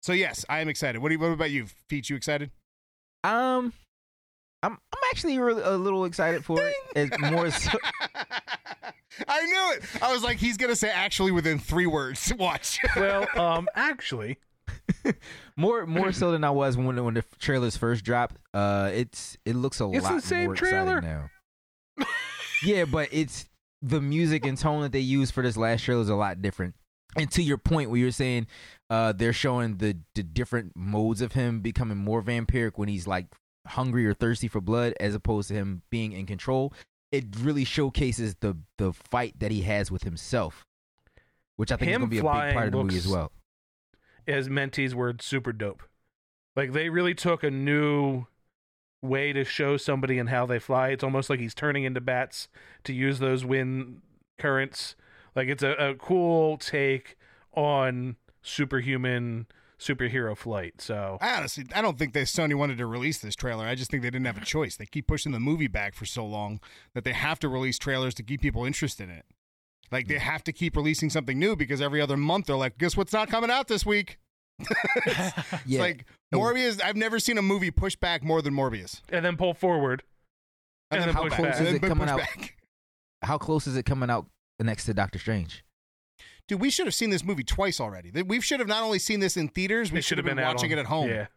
So 0.02 0.12
yes, 0.12 0.44
I 0.48 0.60
am 0.60 0.68
excited. 0.68 1.00
What, 1.02 1.08
do 1.10 1.14
you, 1.14 1.20
what 1.20 1.32
about 1.32 1.50
you, 1.50 1.66
Peach? 1.88 2.08
You 2.10 2.16
excited? 2.16 2.50
um, 3.24 3.72
I'm 4.62 4.72
I'm 4.72 5.00
actually 5.10 5.38
really, 5.38 5.62
a 5.62 5.72
little 5.76 6.04
excited 6.04 6.44
for 6.44 6.60
it. 6.60 6.74
It's 6.94 7.18
more 7.20 7.50
so, 7.50 7.70
I 9.28 9.44
knew 9.44 9.72
it. 9.76 9.82
I 10.02 10.12
was 10.12 10.22
like, 10.22 10.38
he's 10.38 10.56
gonna 10.56 10.76
say 10.76 10.90
actually 10.90 11.32
within 11.32 11.58
three 11.58 11.86
words. 11.86 12.32
Watch. 12.38 12.78
well, 12.96 13.26
um, 13.36 13.68
actually, 13.74 14.38
more 15.56 15.86
more 15.86 16.12
so 16.12 16.32
than 16.32 16.44
I 16.44 16.50
was 16.50 16.76
when 16.76 17.02
when 17.04 17.14
the 17.14 17.24
trailers 17.38 17.76
first 17.76 18.04
dropped. 18.04 18.36
Uh, 18.54 18.90
it's 18.94 19.36
it 19.44 19.56
looks 19.56 19.80
a 19.80 19.90
It's 19.90 20.04
lot 20.04 20.14
the 20.14 20.20
same 20.20 20.44
more 20.46 20.54
trailer. 20.54 20.98
exciting 20.98 21.30
now. 21.98 22.06
yeah, 22.64 22.84
but 22.84 23.08
it's 23.12 23.46
the 23.82 24.00
music 24.00 24.46
and 24.46 24.56
tone 24.56 24.82
that 24.82 24.92
they 24.92 25.00
use 25.00 25.30
for 25.30 25.42
this 25.42 25.56
last 25.56 25.82
trailer 25.84 26.02
is 26.02 26.08
a 26.08 26.14
lot 26.14 26.40
different. 26.40 26.74
And 27.16 27.30
to 27.32 27.42
your 27.42 27.58
point, 27.58 27.90
where 27.90 27.98
you're 27.98 28.10
saying 28.10 28.46
uh, 28.88 29.12
they're 29.12 29.32
showing 29.34 29.76
the 29.76 29.98
the 30.14 30.22
different 30.22 30.72
modes 30.74 31.20
of 31.20 31.32
him 31.32 31.60
becoming 31.60 31.98
more 31.98 32.22
vampiric 32.22 32.72
when 32.76 32.88
he's 32.88 33.06
like 33.06 33.26
hungry 33.66 34.06
or 34.06 34.14
thirsty 34.14 34.48
for 34.48 34.60
blood, 34.60 34.94
as 35.00 35.14
opposed 35.14 35.48
to 35.48 35.54
him 35.54 35.82
being 35.90 36.12
in 36.12 36.26
control. 36.26 36.72
It 37.10 37.26
really 37.38 37.64
showcases 37.64 38.36
the 38.40 38.56
the 38.78 38.92
fight 38.92 39.38
that 39.38 39.50
he 39.50 39.62
has 39.62 39.90
with 39.90 40.02
himself, 40.04 40.64
which 41.56 41.70
I 41.70 41.76
think 41.76 41.90
is 41.90 41.98
going 41.98 42.08
to 42.08 42.10
be 42.10 42.18
a 42.18 42.22
big 42.22 42.54
part 42.54 42.66
of 42.66 42.72
the 42.72 42.82
movie 42.82 42.96
as 42.96 43.06
well. 43.08 43.32
as 44.26 44.48
Mentee's 44.48 44.94
word, 44.94 45.20
super 45.22 45.52
dope. 45.52 45.82
Like 46.56 46.72
they 46.72 46.88
really 46.88 47.14
took 47.14 47.42
a 47.42 47.50
new 47.50 48.26
way 49.02 49.32
to 49.32 49.44
show 49.44 49.76
somebody 49.76 50.18
and 50.18 50.28
how 50.28 50.46
they 50.46 50.58
fly. 50.58 50.88
It's 50.88 51.04
almost 51.04 51.28
like 51.28 51.40
he's 51.40 51.54
turning 51.54 51.84
into 51.84 52.00
bats 52.00 52.48
to 52.84 52.92
use 52.92 53.18
those 53.18 53.44
wind 53.44 54.00
currents. 54.38 54.94
Like 55.34 55.48
it's 55.48 55.62
a, 55.62 55.72
a 55.72 55.94
cool 55.94 56.56
take 56.56 57.16
on 57.54 58.16
superhuman 58.42 59.46
superhero 59.82 60.36
flight. 60.36 60.80
So 60.80 61.18
I 61.20 61.36
honestly, 61.36 61.66
I 61.74 61.82
don't 61.82 61.98
think 61.98 62.12
that 62.14 62.26
Sony 62.26 62.54
wanted 62.54 62.78
to 62.78 62.86
release 62.86 63.18
this 63.18 63.34
trailer. 63.34 63.66
I 63.66 63.74
just 63.74 63.90
think 63.90 64.02
they 64.02 64.10
didn't 64.10 64.26
have 64.26 64.40
a 64.40 64.44
choice. 64.44 64.76
They 64.76 64.86
keep 64.86 65.06
pushing 65.06 65.32
the 65.32 65.40
movie 65.40 65.66
back 65.66 65.94
for 65.94 66.06
so 66.06 66.24
long 66.24 66.60
that 66.94 67.04
they 67.04 67.12
have 67.12 67.38
to 67.40 67.48
release 67.48 67.78
trailers 67.78 68.14
to 68.14 68.22
keep 68.22 68.40
people 68.40 68.64
interested 68.64 69.04
in 69.04 69.16
it. 69.16 69.26
Like 69.90 70.08
they 70.08 70.14
hmm. 70.14 70.20
have 70.20 70.44
to 70.44 70.52
keep 70.52 70.76
releasing 70.76 71.10
something 71.10 71.38
new 71.38 71.56
because 71.56 71.82
every 71.82 72.00
other 72.00 72.16
month 72.16 72.46
they're 72.46 72.56
like, 72.56 72.78
guess 72.78 72.96
what's 72.96 73.12
not 73.12 73.28
coming 73.28 73.50
out 73.50 73.68
this 73.68 73.84
week? 73.84 74.18
it's 75.06 75.32
Yeah. 75.66 75.80
like 75.80 76.06
Morbius. 76.32 76.82
I've 76.82 76.96
never 76.96 77.18
seen 77.18 77.36
a 77.36 77.42
movie 77.42 77.70
push 77.70 77.96
back 77.96 78.22
more 78.24 78.40
than 78.42 78.54
Morbius. 78.54 79.02
and 79.10 79.24
then 79.24 79.36
pull 79.36 79.54
forward. 79.54 80.02
And 80.90 81.02
then 81.02 81.08
how 81.10 81.28
close 81.28 81.58
back. 81.58 81.60
is 81.60 81.72
it 81.74 81.82
coming 81.82 82.08
out? 82.08 82.18
back. 82.18 82.56
How 83.22 83.38
close 83.38 83.66
is 83.66 83.76
it 83.76 83.84
coming 83.84 84.10
out 84.10 84.26
next 84.60 84.84
to 84.86 84.94
Doctor 84.94 85.18
Strange? 85.18 85.64
Dude, 86.52 86.60
we 86.60 86.68
should 86.68 86.86
have 86.86 86.94
seen 86.94 87.08
this 87.08 87.24
movie 87.24 87.44
twice 87.44 87.80
already. 87.80 88.10
We 88.22 88.42
should 88.42 88.60
have 88.60 88.68
not 88.68 88.82
only 88.82 88.98
seen 88.98 89.20
this 89.20 89.38
in 89.38 89.48
theaters, 89.48 89.90
we 89.90 90.02
should 90.02 90.18
have 90.18 90.26
been, 90.26 90.38
out 90.38 90.54
watching 90.54 90.70
on- 90.70 90.76
it 90.78 90.80
at 90.82 90.86
home. 90.86 91.08
Yeah. 91.08 91.28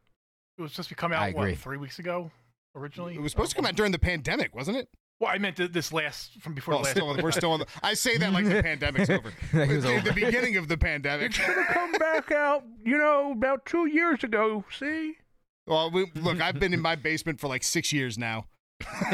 It 0.57 0.61
was 0.61 0.73
supposed 0.73 0.89
to 0.89 0.95
come 0.95 1.13
I 1.13 1.29
out 1.29 1.35
what 1.35 1.57
three 1.57 1.77
weeks 1.77 1.99
ago 1.99 2.31
originally. 2.75 3.15
It 3.15 3.21
was 3.21 3.31
supposed 3.31 3.51
to 3.51 3.55
come 3.55 3.65
out 3.65 3.77
during 3.77 3.93
the 3.93 3.99
pandemic, 3.99 4.53
wasn't 4.53 4.75
it? 4.75 4.89
Well, 5.21 5.31
I 5.33 5.37
meant 5.37 5.55
this 5.71 5.93
last 5.93 6.41
from 6.41 6.53
before 6.53 6.73
Well, 6.73 6.79
the 6.81 6.87
last. 6.87 6.97
still, 6.97 7.23
we're 7.23 7.31
still 7.31 7.51
on 7.53 7.59
the. 7.61 7.67
I 7.81 7.93
say 7.93 8.17
that 8.17 8.33
like 8.33 8.43
the 8.43 8.61
pandemic's 8.61 9.09
over. 9.09 9.31
Like 9.53 9.69
it 9.69 9.75
was 9.77 9.85
It's 9.85 10.03
the 10.03 10.11
beginning 10.11 10.57
of 10.57 10.67
the 10.67 10.77
pandemic. 10.77 11.27
It 11.27 11.33
should 11.35 11.45
have 11.45 11.67
come 11.67 11.93
back 11.93 12.33
out, 12.33 12.65
you 12.83 12.97
know, 12.97 13.31
about 13.31 13.65
two 13.65 13.85
years 13.85 14.21
ago. 14.21 14.65
See? 14.77 15.15
Well, 15.65 15.91
we, 15.91 16.11
look, 16.15 16.41
I've 16.41 16.59
been 16.59 16.73
in 16.73 16.81
my 16.81 16.97
basement 16.97 17.39
for 17.39 17.47
like 17.47 17.63
six 17.63 17.93
years 17.93 18.17
now. 18.17 18.47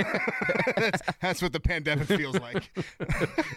that's, 0.76 1.02
that's 1.22 1.42
what 1.44 1.54
the 1.54 1.60
pandemic 1.60 2.08
feels 2.08 2.40
like. 2.40 2.72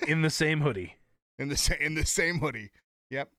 In 0.06 0.20
the 0.20 0.28
same 0.28 0.60
hoodie. 0.60 0.96
In 1.38 1.48
the 1.48 1.56
sa- 1.56 1.74
in 1.80 1.94
the 1.94 2.06
same 2.06 2.38
hoodie. 2.38 2.70
Yep. 3.10 3.30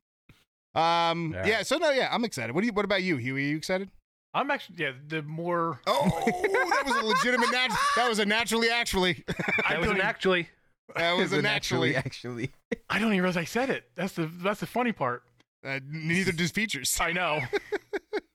Um. 0.76 1.34
All 1.34 1.40
right. 1.40 1.48
Yeah. 1.48 1.64
So 1.64 1.78
no. 1.78 1.92
Yeah. 1.92 2.10
I'm 2.12 2.26
excited. 2.26 2.54
What 2.54 2.62
do 2.62 2.68
you? 2.68 2.74
What 2.74 2.86
about 2.86 3.04
you, 3.04 3.18
Huey? 3.18 3.46
Are 3.46 3.50
you 3.50 3.58
excited? 3.58 3.90
I'm 4.34 4.52
actually 4.52 4.76
yeah. 4.80 4.92
The 5.08 5.22
more 5.24 5.80
Oh, 5.88 6.10
that 6.26 6.84
was 6.86 6.96
a 6.98 7.06
legitimate. 7.06 7.52
Nat- 7.52 7.70
that 7.96 8.10
was 8.10 8.20
a 8.20 8.26
naturally 8.26 8.70
actually. 8.70 9.24
I 9.66 9.74
That 9.74 9.80
was 9.80 9.88
don't 9.88 9.96
an 9.96 10.02
actually. 10.02 10.50
that 10.96 11.14
was 11.14 11.32
a 11.34 11.38
Is 11.38 11.44
naturally. 11.44 11.96
actually. 11.96 12.52
I 12.90 13.00
don't 13.00 13.08
even 13.14 13.22
realize 13.22 13.38
I 13.38 13.46
said 13.46 13.70
it. 13.70 13.86
That's 13.96 14.14
the 14.14 14.26
that's 14.44 14.60
the 14.60 14.66
funny 14.68 14.92
part. 14.92 15.24
Uh, 15.66 15.80
neither 15.90 16.32
does 16.34 16.52
features. 16.52 16.98
I 17.02 17.14
know. 17.14 17.40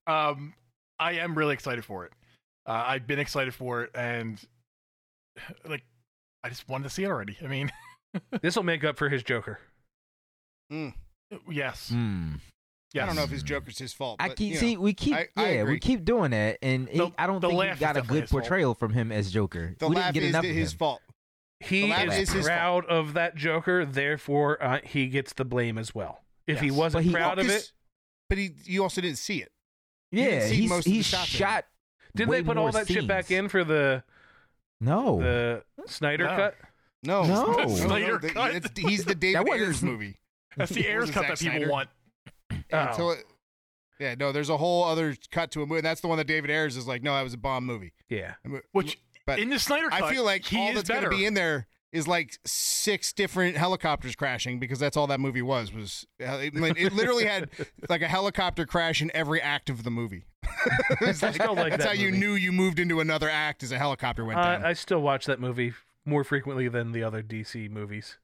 um, 0.07 0.55
I 0.99 1.13
am 1.13 1.37
really 1.37 1.53
excited 1.55 1.85
for 1.85 2.07
it. 2.07 2.13
Uh, 2.67 2.83
I've 2.87 3.07
been 3.07 3.19
excited 3.19 3.55
for 3.55 3.83
it, 3.85 3.91
and 3.95 4.41
like, 5.69 5.85
I 6.43 6.49
just 6.49 6.69
wanted 6.69 6.85
to 6.85 6.91
see 6.91 7.05
it 7.05 7.09
already. 7.11 7.37
I 7.43 7.47
mean, 7.47 7.71
This 8.43 8.57
will 8.57 8.63
make 8.65 8.83
up 8.85 8.97
for 8.99 9.09
his 9.09 9.23
Joker. 9.23 9.59
Mm. 10.73 10.95
yes, 11.49 11.89
Hmm. 11.91 12.35
yes. 12.93 13.03
I 13.03 13.07
don't 13.07 13.17
know 13.17 13.23
if 13.25 13.31
his 13.31 13.43
Joker's 13.43 13.79
his 13.79 13.93
fault. 13.93 14.17
I 14.21 14.29
keep 14.31 14.49
you 14.49 14.55
know. 14.55 14.61
see 14.61 14.77
we 14.77 14.95
keep 14.95 15.15
I- 15.15 15.29
I 15.37 15.43
yeah 15.43 15.61
agree. 15.63 15.75
we 15.75 15.81
keep 15.81 16.05
doing 16.05 16.31
that, 16.33 16.59
and 16.63 16.89
he- 16.89 16.99
The- 16.99 17.13
I 17.19 17.27
don't 17.27 17.41
think 17.41 17.55
laugh 17.55 17.77
he 17.79 17.81
got 17.81 17.97
a 17.97 18.03
good 18.03 18.23
his 18.23 18.31
fault. 18.31 18.43
portrayal 18.45 18.75
from 18.75 18.93
him 18.93 19.11
as 19.13 19.33
Joker. 19.33 19.75
the 19.79 19.89
we 19.89 19.97
laugh 19.97 20.13
didn't 20.15 20.15
get 20.15 20.23
is 20.25 20.31
enough 20.31 20.45
of 20.45 20.51
his 20.57 20.73
fault. 20.73 21.03
He 21.61 21.91
is, 21.91 22.19
is 22.19 22.33
his 22.33 22.47
proud 22.47 22.87
of 22.87 23.13
that 23.15 23.35
Joker, 23.37 23.85
therefore 23.85 24.63
uh, 24.63 24.81
he 24.85 25.09
gets 25.09 25.33
the 25.35 25.45
blame 25.45 25.77
as 25.77 25.95
well. 25.95 26.25
If 26.47 26.61
he 26.61 26.71
wasn't 26.71 27.05
he- 27.05 27.13
proud 27.13 27.39
of 27.39 27.49
it, 27.49 27.71
But 28.29 28.39
he, 28.39 28.51
you 28.65 28.83
also 28.83 29.01
didn't 29.01 29.19
see 29.19 29.43
it. 29.43 29.53
Yeah, 30.13 30.47
see 30.47 30.55
he's 30.55 30.71
most 30.71 30.79
of 30.81 30.85
the 30.85 30.91
he's 30.93 31.07
shots 31.07 31.27
shot. 31.27 31.67
didn't 32.15 32.31
they 32.31 32.43
put 32.43 32.57
all 32.57 32.65
more 32.65 32.73
that 32.73 32.89
shit 32.89 33.07
back 33.07 33.31
in 33.31 33.49
for 33.49 33.63
the 33.65 34.03
No, 34.81 35.21
the 35.21 35.65
Snyder 35.87 36.25
No. 36.25 36.37
cut? 36.37 36.57
No, 37.03 37.23
No. 37.25 37.67
Snyder 37.77 38.19
the- 38.19 38.31
cut. 38.31 38.55
it's- 38.55 38.73
he's 38.77 39.05
the 39.05 39.15
David 39.17 39.49
Ayer's 39.49 39.83
movie. 39.83 40.19
that's 40.57 40.73
the 40.73 40.87
Ayers 40.89 41.11
cut 41.11 41.23
Zack 41.23 41.29
that 41.31 41.39
people 41.39 41.59
Snyder? 41.59 41.71
want. 41.71 41.89
Yeah, 42.71 42.95
Oh. 42.99 43.11
it- 43.11 43.25
yeah, 43.99 44.15
no, 44.19 44.33
there's 44.33 44.49
a 44.49 44.57
whole 44.57 44.85
other 44.85 45.15
cut 45.31 45.51
to 45.53 45.63
a 45.63 45.67
movie. 45.67 45.79
And 45.81 45.85
that's 45.87 46.01
the 46.01 46.09
one 46.09 46.17
that 46.19 46.27
David 46.27 46.51
Ayers 46.51 46.77
is 46.77 46.87
like, 46.89 47.03
no, 47.03 47.15
that 47.15 47.23
was 47.23 47.35
a 47.35 47.39
bomb 47.39 47.67
movie. 47.67 47.93
Yeah. 48.09 48.35
Which 48.73 48.99
but 49.27 49.39
in 49.39 49.51
the 49.51 49.59
Snyder 49.59 49.91
cut, 49.91 50.03
I 50.03 50.11
feel 50.13 50.25
like 50.25 50.47
he 50.47 50.57
all 50.59 50.73
that's 50.73 50.89
going 50.89 51.03
to 51.05 51.11
be 51.11 51.27
in 51.27 51.35
there 51.35 51.67
is 51.93 52.09
like 52.09 52.39
six 52.47 53.13
different 53.13 53.57
helicopters 53.59 54.15
crashing 54.17 54.59
because 54.59 54.79
that's 54.79 54.97
all 54.97 55.07
that 55.09 55.21
movie 55.21 55.43
was. 55.43 55.73
Was 55.75 56.07
uh, 56.23 56.39
it, 56.41 56.55
it 56.55 56.93
literally 56.95 57.27
had 57.27 57.51
like 57.91 58.01
a 58.01 58.09
helicopter 58.09 58.65
crash 58.65 59.03
in 59.03 59.11
every 59.13 59.41
act 59.43 59.69
of 59.69 59.83
the 59.85 59.91
movie. 59.91 60.25
It's 61.03 61.23
I 61.23 61.33
still 61.33 61.55
like 61.55 61.71
that's 61.73 61.85
that 61.85 61.97
how 61.97 62.03
you 62.03 62.11
knew 62.11 62.35
you 62.35 62.53
moved 62.53 62.79
into 62.79 63.01
another 63.01 63.29
act 63.29 63.63
as 63.63 63.71
a 63.73 63.79
helicopter 63.79 64.25
went 64.25 64.39
down. 64.41 64.65
Uh, 64.65 64.69
I 64.69 64.73
still 64.73 65.01
watch 65.01 65.27
that 65.27 65.41
movie 65.41 65.75
more 66.11 66.25
frequently 66.25 66.69
than 66.69 66.93
the 66.93 67.03
other 67.03 67.23
DC 67.23 67.71
movies. 67.71 68.19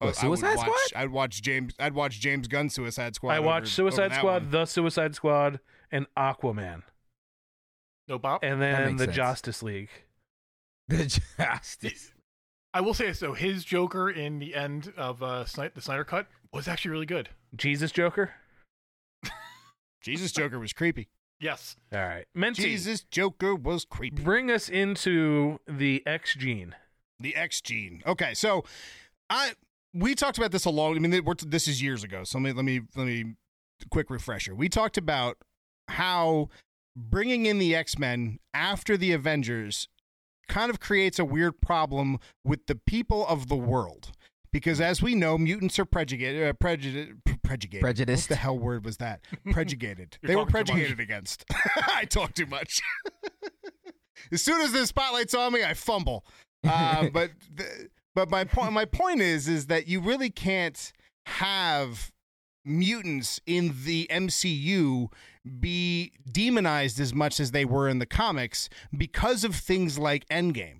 Oh, 0.00 0.06
What, 0.06 0.22
I 0.24 0.28
would 0.28 0.38
Suicide 0.38 0.56
watch, 0.56 0.66
Squad? 0.86 1.00
I'd 1.00 1.10
watch 1.10 1.42
James. 1.42 1.74
I'd 1.80 1.94
watch 1.94 2.20
James 2.20 2.46
Gunn 2.48 2.68
Suicide 2.70 3.14
Squad. 3.14 3.32
I 3.32 3.38
over- 3.38 3.46
watch 3.46 3.62
over 3.62 3.66
Suicide 3.90 4.10
that 4.12 4.18
Squad. 4.18 4.50
The 4.50 4.66
Suicide 4.66 5.14
Squad, 5.14 5.60
and 5.90 6.06
Aquaman, 6.16 6.82
no 8.08 8.18
Bob. 8.18 8.40
and 8.44 8.60
then 8.62 8.96
the 8.96 9.04
sense. 9.04 9.16
Justice 9.16 9.62
League. 9.62 9.90
the 10.88 11.20
justice. 11.38 12.12
I 12.74 12.80
will 12.80 12.94
say 12.94 13.12
so. 13.12 13.34
His 13.34 13.64
Joker 13.64 14.10
in 14.10 14.38
the 14.38 14.54
end 14.54 14.92
of 14.96 15.22
uh, 15.22 15.44
Sny- 15.46 15.72
the 15.74 15.80
Snyder 15.82 16.04
cut 16.04 16.26
was 16.52 16.66
actually 16.68 16.90
really 16.92 17.06
good. 17.06 17.28
Jesus 17.54 17.92
Joker. 17.92 18.32
Jesus 20.02 20.32
Joker 20.32 20.58
was 20.58 20.72
creepy. 20.72 21.08
Yes. 21.40 21.76
All 21.92 22.00
right, 22.00 22.24
Menti, 22.34 22.62
Jesus 22.62 23.02
Joker 23.02 23.54
was 23.54 23.84
creepy. 23.84 24.22
bring 24.22 24.50
us 24.50 24.68
into 24.68 25.58
the 25.68 26.02
X 26.06 26.34
gene. 26.34 26.74
The 27.22 27.36
X 27.36 27.60
gene. 27.60 28.02
Okay, 28.06 28.34
so 28.34 28.64
I 29.30 29.52
we 29.94 30.14
talked 30.14 30.38
about 30.38 30.52
this 30.52 30.64
a 30.64 30.70
long. 30.70 30.96
I 30.96 30.98
mean, 30.98 31.24
we're, 31.24 31.34
this 31.34 31.68
is 31.68 31.82
years 31.82 32.04
ago. 32.04 32.24
So 32.24 32.38
let 32.38 32.44
me 32.44 32.52
let 32.52 32.64
me 32.64 32.80
let 32.96 33.06
me 33.06 33.34
quick 33.90 34.10
refresher. 34.10 34.54
We 34.54 34.68
talked 34.68 34.96
about 34.96 35.38
how 35.88 36.48
bringing 36.96 37.46
in 37.46 37.58
the 37.58 37.74
X 37.74 37.98
Men 37.98 38.38
after 38.54 38.96
the 38.96 39.12
Avengers 39.12 39.88
kind 40.48 40.70
of 40.70 40.80
creates 40.80 41.18
a 41.18 41.24
weird 41.24 41.60
problem 41.60 42.18
with 42.44 42.66
the 42.66 42.74
people 42.74 43.26
of 43.26 43.48
the 43.48 43.56
world. 43.56 44.12
Because 44.52 44.82
as 44.82 45.00
we 45.00 45.14
know, 45.14 45.38
mutants 45.38 45.78
are 45.78 45.86
prejudiced. 45.86 46.42
Uh, 46.42 46.52
prejudi- 46.52 47.14
prejudiced. 47.42 47.80
Prejudiced. 47.80 48.24
What 48.24 48.36
the 48.36 48.40
hell 48.40 48.58
word 48.58 48.84
was 48.84 48.98
that? 48.98 49.20
Prejudiced. 49.50 50.18
they 50.22 50.36
were 50.36 50.44
prejudiced 50.44 51.00
against. 51.00 51.46
I 51.88 52.04
talk 52.04 52.34
too 52.34 52.44
much. 52.44 52.82
as 54.32 54.42
soon 54.42 54.60
as 54.60 54.72
the 54.72 54.86
spotlight's 54.86 55.34
on 55.34 55.54
me, 55.54 55.64
I 55.64 55.72
fumble. 55.72 56.26
Uh, 56.66 57.08
but 57.12 57.30
the, 57.54 57.88
but 58.14 58.30
my 58.30 58.44
point 58.44 58.72
my 58.72 58.84
point 58.84 59.20
is 59.20 59.48
is 59.48 59.66
that 59.66 59.88
you 59.88 60.00
really 60.00 60.30
can't 60.30 60.92
have 61.26 62.12
mutants 62.64 63.40
in 63.46 63.74
the 63.84 64.06
MCU 64.10 65.08
be 65.60 66.12
demonized 66.30 67.00
as 67.00 67.12
much 67.12 67.40
as 67.40 67.50
they 67.50 67.64
were 67.64 67.88
in 67.88 67.98
the 67.98 68.06
comics 68.06 68.68
because 68.96 69.44
of 69.44 69.54
things 69.54 69.98
like 69.98 70.28
Endgame. 70.28 70.78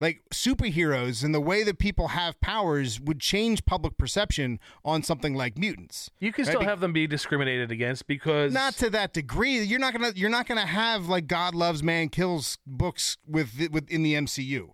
Like 0.00 0.22
superheroes 0.32 1.22
and 1.22 1.34
the 1.34 1.42
way 1.42 1.62
that 1.62 1.78
people 1.78 2.08
have 2.08 2.40
powers 2.40 2.98
would 2.98 3.20
change 3.20 3.66
public 3.66 3.98
perception 3.98 4.58
on 4.82 5.02
something 5.02 5.34
like 5.34 5.58
mutants. 5.58 6.10
You 6.18 6.32
can 6.32 6.46
Right, 6.46 6.52
still 6.52 6.62
have 6.64 6.80
them 6.80 6.94
be 6.94 7.06
discriminated 7.06 7.70
against 7.70 8.06
because 8.06 8.50
Not 8.50 8.74
to 8.76 8.88
that 8.90 9.12
degree. 9.12 9.60
You're 9.60 9.78
not 9.78 9.92
gonna 9.92 10.12
you're 10.16 10.30
not 10.30 10.46
gonna 10.46 10.64
have 10.64 11.06
like 11.06 11.26
God 11.26 11.54
loves 11.54 11.82
man 11.82 12.08
kills 12.08 12.56
books 12.66 13.18
with 13.26 13.68
with 13.70 13.90
in 13.90 14.02
the 14.02 14.14
MCU. 14.14 14.70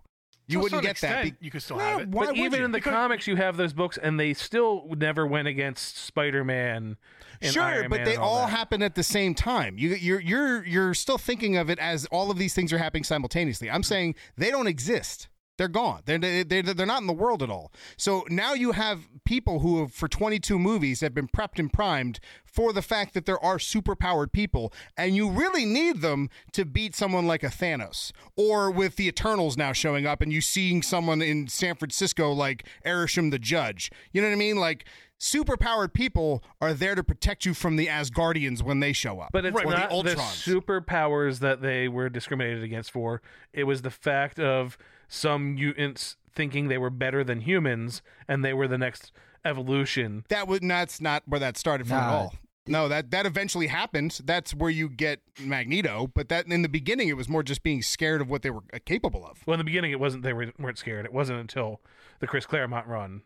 You 0.47 0.59
wouldn't 0.61 0.81
get 0.81 0.97
that. 1.01 1.23
be- 1.25 1.33
you 1.41 1.51
could 1.51 1.61
still 1.61 1.77
No, 1.77 1.83
have 1.83 1.99
it. 2.01 2.11
but 2.11 2.37
even 2.37 2.59
you? 2.59 2.65
in 2.65 2.71
the 2.71 2.77
Because- 2.77 2.93
comics, 2.93 3.27
you 3.27 3.35
have 3.35 3.57
those 3.57 3.73
books, 3.73 3.97
and 4.01 4.17
they 4.19 4.33
still 4.33 4.87
never 4.97 5.27
went 5.27 5.47
against 5.47 5.97
Spider-Man. 5.97 6.97
Sure, 7.41 7.61
Iron 7.63 7.89
but 7.89 7.97
Man 7.97 8.05
they 8.05 8.13
and 8.15 8.23
all 8.23 8.47
happen 8.47 8.81
at 8.81 8.95
the 8.95 9.03
same 9.03 9.35
time. 9.35 9.77
You, 9.77 9.89
you're 9.95 10.19
you're 10.19 10.65
you're 10.65 10.93
still 10.95 11.17
thinking 11.19 11.55
of 11.57 11.69
it 11.69 11.77
as 11.79 12.05
all 12.07 12.31
of 12.31 12.37
these 12.39 12.55
things 12.55 12.73
are 12.73 12.77
happening 12.79 13.03
simultaneously. 13.03 13.69
I'm 13.69 13.83
saying 13.83 14.15
they 14.37 14.49
don't 14.49 14.65
exist. 14.67 15.27
They're 15.57 15.67
gone. 15.67 16.01
They're, 16.05 16.17
they 16.17 16.43
they're, 16.43 16.61
they're 16.61 16.85
not 16.85 17.01
in 17.01 17.07
the 17.07 17.13
world 17.13 17.41
at 17.41 17.49
all. 17.49 17.71
So 17.97 18.25
now 18.29 18.53
you 18.53 18.73
have 18.73 19.07
people 19.25 19.59
who, 19.59 19.79
have, 19.81 19.93
for 19.93 20.07
22 20.07 20.59
movies, 20.59 21.01
have 21.01 21.13
been 21.13 21.27
prepped 21.27 21.59
and 21.59 21.71
primed 21.71 22.19
for 22.45 22.71
the 22.73 22.81
fact 22.81 23.13
that 23.13 23.25
there 23.25 23.43
are 23.43 23.57
superpowered 23.57 24.31
people, 24.31 24.71
and 24.95 25.15
you 25.15 25.29
really 25.29 25.65
need 25.65 26.01
them 26.01 26.29
to 26.53 26.65
beat 26.65 26.95
someone 26.95 27.27
like 27.27 27.43
a 27.43 27.47
Thanos, 27.47 28.11
or 28.35 28.71
with 28.71 28.95
the 28.95 29.07
Eternals 29.07 29.57
now 29.57 29.73
showing 29.73 30.05
up, 30.05 30.21
and 30.21 30.31
you 30.31 30.41
seeing 30.41 30.81
someone 30.81 31.21
in 31.21 31.47
San 31.47 31.75
Francisco 31.75 32.31
like 32.31 32.65
Arishem 32.85 33.31
the 33.31 33.39
Judge. 33.39 33.91
You 34.11 34.21
know 34.21 34.27
what 34.27 34.33
I 34.33 34.37
mean? 34.37 34.57
Like 34.57 34.85
superpowered 35.19 35.93
people 35.93 36.43
are 36.61 36.73
there 36.73 36.95
to 36.95 37.03
protect 37.03 37.45
you 37.45 37.53
from 37.53 37.75
the 37.75 37.87
Asgardians 37.87 38.61
when 38.61 38.79
they 38.79 38.93
show 38.93 39.19
up, 39.19 39.29
But 39.31 39.45
it's 39.45 39.57
or 39.59 39.65
not 39.65 39.89
the 39.89 40.03
the, 40.03 40.15
Ultrons. 40.15 40.61
superpowers 40.61 41.39
that 41.39 41.61
they 41.61 41.87
were 41.87 42.09
discriminated 42.09 42.63
against 42.63 42.91
for. 42.91 43.21
It 43.53 43.63
was 43.63 43.81
the 43.81 43.89
fact 43.89 44.39
of 44.39 44.77
some 45.07 45.55
mutants 45.55 46.17
thinking 46.33 46.67
they 46.67 46.77
were 46.77 46.89
better 46.89 47.23
than 47.23 47.41
humans, 47.41 48.01
and 48.27 48.43
they 48.45 48.53
were 48.53 48.67
the 48.67 48.77
next 48.77 49.11
evolution. 49.43 50.23
that 50.29 50.47
would 50.47 50.61
that's 50.63 51.01
not 51.01 51.23
where 51.25 51.39
that 51.39 51.57
started 51.57 51.87
from 51.87 51.97
at 51.97 52.09
all. 52.09 52.35
No, 52.67 52.87
that 52.89 53.11
that 53.11 53.25
eventually 53.25 53.67
happened. 53.67 54.19
That's 54.23 54.53
where 54.53 54.69
you 54.69 54.89
get 54.89 55.21
Magneto, 55.39 56.11
but 56.13 56.29
that 56.29 56.47
in 56.47 56.61
the 56.61 56.69
beginning 56.69 57.07
it 57.07 57.15
was 57.17 57.29
more 57.29 57.43
just 57.43 57.63
being 57.63 57.81
scared 57.81 58.21
of 58.21 58.29
what 58.29 58.41
they 58.41 58.49
were 58.49 58.63
uh, 58.73 58.79
capable 58.85 59.25
of. 59.25 59.39
Well, 59.45 59.55
in 59.55 59.59
the 59.59 59.63
beginning, 59.63 59.91
it 59.91 59.99
wasn't 59.99 60.23
they 60.23 60.33
were, 60.33 60.51
weren't 60.59 60.77
scared. 60.77 61.05
It 61.05 61.13
wasn't 61.13 61.39
until 61.39 61.81
the 62.19 62.27
Chris 62.27 62.45
Claremont 62.45 62.87
run 62.87 63.21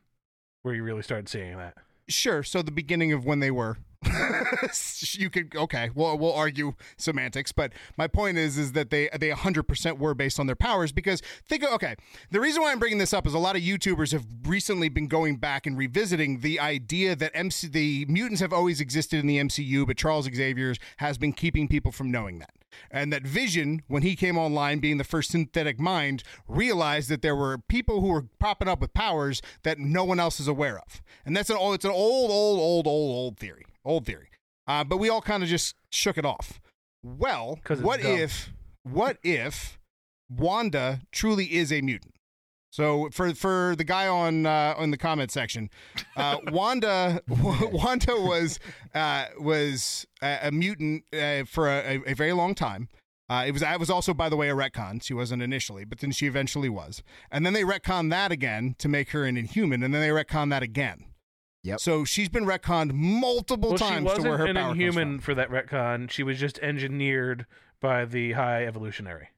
where 0.61 0.75
you 0.75 0.83
really 0.83 1.01
started 1.01 1.27
seeing 1.27 1.57
that. 1.57 1.75
Sure. 2.11 2.43
So 2.43 2.61
the 2.61 2.71
beginning 2.71 3.13
of 3.13 3.25
when 3.25 3.39
they 3.39 3.51
were, 3.51 3.77
you 5.11 5.29
could 5.29 5.55
okay. 5.55 5.91
Well, 5.93 6.17
we'll 6.17 6.33
argue 6.33 6.73
semantics, 6.97 7.51
but 7.51 7.71
my 7.97 8.07
point 8.07 8.37
is, 8.37 8.57
is 8.57 8.71
that 8.71 8.89
they 8.89 9.09
they 9.17 9.29
100 9.29 9.63
percent 9.63 9.99
were 9.99 10.13
based 10.13 10.39
on 10.39 10.47
their 10.47 10.55
powers 10.55 10.91
because 10.91 11.21
think 11.47 11.63
okay. 11.63 11.95
The 12.31 12.39
reason 12.39 12.61
why 12.61 12.71
I'm 12.71 12.79
bringing 12.79 12.97
this 12.97 13.13
up 13.13 13.27
is 13.27 13.33
a 13.33 13.39
lot 13.39 13.55
of 13.55 13.61
YouTubers 13.61 14.11
have 14.11 14.25
recently 14.43 14.89
been 14.89 15.07
going 15.07 15.37
back 15.37 15.67
and 15.67 15.77
revisiting 15.77 16.39
the 16.39 16.59
idea 16.59 17.15
that 17.15 17.31
MC 17.33 17.67
the 17.67 18.05
mutants 18.09 18.41
have 18.41 18.53
always 18.53 18.81
existed 18.81 19.19
in 19.19 19.27
the 19.27 19.37
MCU, 19.37 19.85
but 19.85 19.97
Charles 19.97 20.27
Xavier 20.33 20.75
has 20.97 21.17
been 21.17 21.33
keeping 21.33 21.67
people 21.67 21.91
from 21.91 22.09
knowing 22.11 22.39
that. 22.39 22.51
And 22.89 23.11
that 23.13 23.23
Vision, 23.23 23.83
when 23.87 24.03
he 24.03 24.15
came 24.15 24.37
online, 24.37 24.79
being 24.79 24.97
the 24.97 25.03
first 25.03 25.31
synthetic 25.31 25.79
mind, 25.79 26.23
realized 26.47 27.09
that 27.09 27.21
there 27.21 27.35
were 27.35 27.57
people 27.57 28.01
who 28.01 28.07
were 28.07 28.25
popping 28.39 28.67
up 28.67 28.81
with 28.81 28.93
powers 28.93 29.41
that 29.63 29.79
no 29.79 30.03
one 30.03 30.19
else 30.19 30.39
is 30.39 30.47
aware 30.47 30.77
of. 30.77 31.01
And 31.25 31.35
that's 31.35 31.49
an 31.49 31.57
old, 31.57 31.75
it's 31.75 31.85
an 31.85 31.91
old, 31.91 32.31
old, 32.31 32.59
old, 32.59 32.87
old, 32.87 33.15
old 33.15 33.39
theory, 33.39 33.65
old 33.85 34.05
theory. 34.05 34.29
Uh, 34.67 34.83
but 34.83 34.97
we 34.97 35.09
all 35.09 35.21
kind 35.21 35.43
of 35.43 35.49
just 35.49 35.75
shook 35.89 36.17
it 36.17 36.25
off. 36.25 36.59
Well, 37.03 37.59
what 37.81 38.01
dumb. 38.01 38.11
if, 38.11 38.51
what 38.83 39.17
if 39.23 39.79
Wanda 40.29 41.01
truly 41.11 41.53
is 41.53 41.71
a 41.71 41.81
mutant? 41.81 42.15
So 42.71 43.09
for 43.11 43.35
for 43.35 43.75
the 43.77 43.83
guy 43.83 44.07
on 44.07 44.45
uh, 44.45 44.73
on 44.77 44.91
the 44.91 44.97
comment 44.97 45.29
section, 45.29 45.69
uh, 46.15 46.37
Wanda 46.51 47.21
Wanda 47.27 48.15
was 48.15 48.59
uh, 48.95 49.25
was 49.39 50.07
a, 50.21 50.39
a 50.43 50.51
mutant 50.51 51.03
uh, 51.13 51.43
for 51.45 51.67
a, 51.69 52.01
a 52.07 52.13
very 52.13 52.33
long 52.33 52.55
time. 52.55 52.87
Uh, 53.29 53.43
it 53.45 53.51
was 53.51 53.61
I 53.61 53.75
was 53.75 53.89
also 53.89 54.13
by 54.13 54.29
the 54.29 54.37
way 54.37 54.49
a 54.49 54.53
retcon. 54.55 55.03
She 55.03 55.13
wasn't 55.13 55.41
initially, 55.43 55.83
but 55.85 55.99
then 55.99 56.11
she 56.11 56.27
eventually 56.27 56.69
was. 56.69 57.03
And 57.29 57.45
then 57.45 57.53
they 57.53 57.63
retconned 57.63 58.09
that 58.11 58.31
again 58.31 58.75
to 58.79 58.87
make 58.87 59.11
her 59.11 59.25
an 59.25 59.37
Inhuman, 59.37 59.83
and 59.83 59.93
then 59.93 60.01
they 60.01 60.09
retconned 60.09 60.49
that 60.51 60.63
again. 60.63 61.05
Yep. 61.63 61.79
So 61.79 62.05
she's 62.05 62.27
been 62.29 62.45
retconned 62.45 62.93
multiple 62.93 63.69
Well, 63.71 63.77
times 63.77 63.99
to 63.99 64.03
wasn't 64.05 64.27
where 64.27 64.37
her 64.39 64.45
an 64.47 64.55
power 64.55 64.71
inhuman 64.71 64.93
comes 64.93 65.15
from. 65.15 65.19
for 65.19 65.35
that 65.35 65.49
retcon. 65.49 66.09
She 66.09 66.23
was 66.23 66.39
just 66.39 66.57
engineered 66.59 67.45
by 67.79 68.05
the 68.05 68.31
High 68.31 68.65
Evolutionary. 68.65 69.29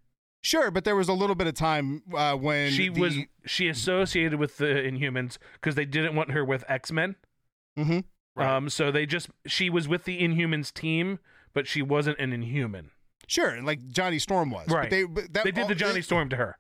Sure, 0.46 0.70
but 0.72 0.84
there 0.84 0.96
was 0.96 1.08
a 1.08 1.14
little 1.14 1.36
bit 1.36 1.48
of 1.48 1.54
time 1.54 2.04
uh, 2.16 2.36
when 2.36 2.70
she 2.72 2.90
the- 2.90 3.00
was 3.02 3.18
she 3.46 3.68
associated 3.70 4.38
with 4.40 4.58
the 4.58 4.66
Inhumans 4.66 5.38
because 5.54 5.76
they 5.76 5.86
didn't 5.86 6.16
want 6.16 6.32
her 6.32 6.44
with 6.44 6.64
X 6.68 6.92
Men. 6.92 7.16
Mhm. 7.80 8.04
Right. 8.36 8.48
Um, 8.56 8.70
so 8.70 8.92
they 8.92 9.06
just 9.06 9.30
she 9.48 9.70
was 9.70 9.88
with 9.88 10.04
the 10.04 10.22
Inhumans 10.22 10.74
team, 10.74 11.20
but 11.54 11.66
she 11.68 11.82
wasn't 11.82 12.20
an 12.20 12.34
Inhuman. 12.34 12.92
Sure, 13.26 13.62
like 13.62 13.88
Johnny 13.88 14.20
Storm 14.20 14.52
was. 14.52 14.66
But 14.68 14.76
Right. 14.76 14.90
they 14.90 15.04
but 15.06 15.32
that 15.34 15.46
They 15.46 15.52
did 15.52 15.70
the 15.70 15.76
Johnny 15.76 16.00
it- 16.00 16.04
Storm 16.06 16.30
to 16.30 16.36
her. 16.36 16.58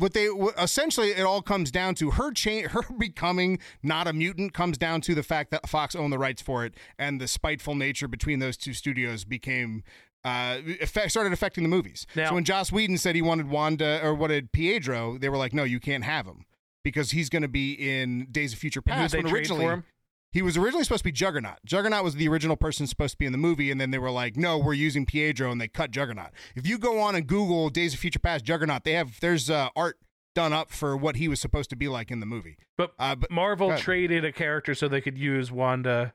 But 0.00 0.14
they 0.14 0.26
essentially 0.56 1.10
it 1.10 1.22
all 1.22 1.42
comes 1.42 1.72
down 1.72 1.96
to 1.96 2.12
her 2.12 2.30
cha- 2.32 2.68
her 2.68 2.82
becoming 2.98 3.58
not 3.82 4.06
a 4.06 4.12
mutant 4.12 4.54
comes 4.54 4.78
down 4.78 5.00
to 5.02 5.14
the 5.14 5.24
fact 5.24 5.50
that 5.50 5.68
Fox 5.68 5.94
owned 5.96 6.12
the 6.12 6.18
rights 6.18 6.40
for 6.40 6.64
it, 6.64 6.74
and 6.98 7.20
the 7.20 7.26
spiteful 7.28 7.74
nature 7.74 8.06
between 8.08 8.38
those 8.38 8.56
two 8.56 8.72
studios 8.72 9.24
became. 9.24 9.82
Uh, 10.28 10.60
effect, 10.80 11.10
started 11.10 11.32
affecting 11.32 11.62
the 11.64 11.68
movies. 11.68 12.06
Now- 12.14 12.28
so 12.28 12.34
when 12.34 12.44
Joss 12.44 12.70
Whedon 12.72 12.98
said 12.98 13.14
he 13.14 13.22
wanted 13.22 13.48
Wanda 13.48 14.00
or 14.02 14.14
wanted 14.14 14.52
Pietro, 14.52 15.18
they 15.18 15.28
were 15.28 15.36
like, 15.36 15.52
"No, 15.54 15.64
you 15.64 15.80
can't 15.80 16.04
have 16.04 16.26
him 16.26 16.44
because 16.84 17.10
he's 17.12 17.28
going 17.28 17.42
to 17.42 17.48
be 17.48 17.72
in 17.72 18.26
Days 18.30 18.52
of 18.52 18.58
Future 18.58 18.82
Past." 18.82 19.14
when 19.14 19.26
originally, 19.32 19.82
he 20.30 20.42
was 20.42 20.56
originally 20.56 20.84
supposed 20.84 21.00
to 21.00 21.04
be 21.04 21.12
Juggernaut. 21.12 21.58
Juggernaut 21.64 22.04
was 22.04 22.14
the 22.16 22.28
original 22.28 22.56
person 22.56 22.86
supposed 22.86 23.12
to 23.14 23.18
be 23.18 23.26
in 23.26 23.32
the 23.32 23.38
movie, 23.38 23.70
and 23.70 23.80
then 23.80 23.90
they 23.90 23.98
were 23.98 24.10
like, 24.10 24.36
"No, 24.36 24.58
we're 24.58 24.74
using 24.74 25.06
Pietro," 25.06 25.50
and 25.50 25.60
they 25.60 25.68
cut 25.68 25.90
Juggernaut. 25.90 26.30
If 26.54 26.66
you 26.66 26.78
go 26.78 27.00
on 27.00 27.14
and 27.14 27.26
Google 27.26 27.70
Days 27.70 27.94
of 27.94 28.00
Future 28.00 28.18
Past 28.18 28.44
Juggernaut, 28.44 28.84
they 28.84 28.92
have 28.92 29.18
there's 29.20 29.48
uh, 29.50 29.70
art 29.74 29.98
done 30.34 30.52
up 30.52 30.70
for 30.70 30.96
what 30.96 31.16
he 31.16 31.26
was 31.26 31.40
supposed 31.40 31.68
to 31.70 31.76
be 31.76 31.88
like 31.88 32.10
in 32.12 32.20
the 32.20 32.26
movie. 32.26 32.56
But, 32.76 32.92
Uh, 32.98 33.16
but 33.16 33.30
Marvel 33.30 33.76
traded 33.78 34.24
a 34.24 34.30
character 34.30 34.72
so 34.74 34.86
they 34.86 35.00
could 35.00 35.18
use 35.18 35.50
Wanda. 35.50 36.12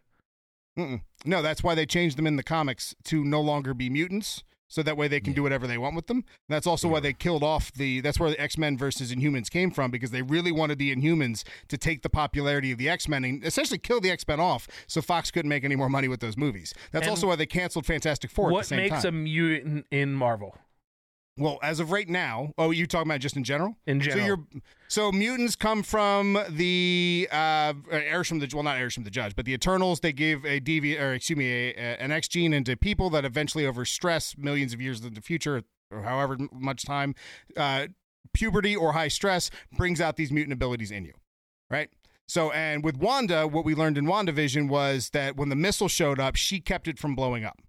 Mm-mm. 0.77 1.01
no, 1.25 1.41
that's 1.41 1.63
why 1.63 1.75
they 1.75 1.85
changed 1.85 2.17
them 2.17 2.25
in 2.27 2.35
the 2.35 2.43
comics 2.43 2.95
to 3.05 3.23
no 3.23 3.41
longer 3.41 3.73
be 3.73 3.89
mutants. 3.89 4.43
So 4.69 4.81
that 4.81 4.97
way 4.97 5.07
they 5.07 5.19
can 5.19 5.33
Yeah. 5.33 5.35
do 5.35 5.43
whatever 5.43 5.67
they 5.67 5.77
want 5.77 5.95
with 5.95 6.07
them. 6.07 6.23
That's 6.49 6.65
also 6.65 6.87
why 6.87 6.99
they 6.99 7.13
killed 7.13 7.43
off 7.43 7.71
the. 7.73 8.01
That's 8.01 8.19
where 8.19 8.31
the 8.31 8.41
X 8.41 8.57
Men 8.57 8.75
versus 8.75 9.13
Inhumans 9.13 9.51
came 9.51 9.69
from 9.69 9.91
because 9.91 10.09
they 10.09 10.23
really 10.23 10.51
wanted 10.51 10.79
the 10.79 10.95
Inhumans 10.95 11.43
to 11.67 11.77
take 11.77 12.01
the 12.01 12.09
popularity 12.09 12.71
of 12.71 12.79
the 12.79 12.89
X 12.89 13.07
Men 13.07 13.23
and 13.23 13.45
essentially 13.45 13.77
kill 13.77 14.01
the 14.01 14.09
X 14.09 14.27
Men 14.27 14.39
off, 14.39 14.67
so 14.87 14.99
Fox 14.99 15.29
couldn't 15.29 15.49
make 15.49 15.63
any 15.63 15.75
more 15.75 15.89
money 15.89 16.07
with 16.07 16.21
those 16.21 16.35
movies. 16.37 16.73
That's 16.91 17.03
And 17.05 17.11
also 17.11 17.27
why 17.27 17.35
they 17.35 17.45
canceled 17.45 17.85
Fantastic 17.85 18.31
Four. 18.31 18.47
at 18.47 18.49
the 18.49 18.53
what 18.55 18.71
makes 18.71 19.03
time. 19.03 19.05
a 19.05 19.11
mutant 19.11 19.85
in 19.91 20.13
Marvel? 20.15 20.57
Well, 21.37 21.57
as 21.63 21.79
of 21.79 21.91
right 21.91 22.07
now, 22.07 22.53
oh, 22.59 22.69
you 22.69 22.85
talking 22.85 23.07
about 23.09 23.19
just 23.19 23.35
in 23.35 23.43
general? 23.43 23.75
In 23.87 23.99
So 23.99 24.05
general, 24.05 24.25
you're 24.27 24.61
so 24.87 25.11
mutants 25.11 25.55
come 25.55 25.81
from 25.81 26.37
the 26.49 27.27
uh 27.31 27.73
heirs 27.89 28.27
from 28.27 28.37
the 28.39 28.47
well 28.53 28.61
not 28.63 28.77
heirs 28.77 28.93
from 28.93 29.03
the 29.03 29.09
judge, 29.09 29.35
but 29.35 29.45
the 29.45 29.53
Eternals. 29.53 29.99
They 30.01 30.13
give 30.13 30.45
a 30.45 30.59
devi 30.59 30.97
or 30.97 31.13
excuse 31.13 31.37
me 31.37 31.49
a, 31.51 31.69
a- 31.73 32.01
an 32.01 32.11
X 32.11 32.27
gene 32.27 32.53
into 32.53 32.77
people 32.77 33.09
that 33.11 33.25
eventually 33.25 33.65
over 33.65 33.83
stress 33.83 34.35
millions 34.37 34.73
of 34.73 34.81
years 34.81 35.03
in 35.03 35.15
the 35.15 35.21
future 35.21 35.63
or 35.91 36.03
however 36.03 36.37
much 36.51 36.85
time, 36.85 37.15
uh, 37.57 37.87
puberty 38.33 38.75
or 38.75 38.93
high 38.93 39.07
stress 39.07 39.49
brings 39.75 39.99
out 39.99 40.15
these 40.17 40.31
mutant 40.31 40.53
abilities 40.53 40.91
in 40.91 41.03
you, 41.05 41.13
right? 41.71 41.89
So 42.27 42.51
and 42.51 42.83
with 42.83 42.97
Wanda, 42.97 43.47
what 43.47 43.65
we 43.65 43.73
learned 43.73 43.97
in 43.97 44.05
WandaVision 44.05 44.69
was 44.69 45.09
that 45.09 45.35
when 45.35 45.49
the 45.49 45.55
missile 45.55 45.87
showed 45.87 46.19
up, 46.19 46.35
she 46.35 46.59
kept 46.59 46.87
it 46.87 46.99
from 46.99 47.15
blowing 47.15 47.43
up. 47.43 47.59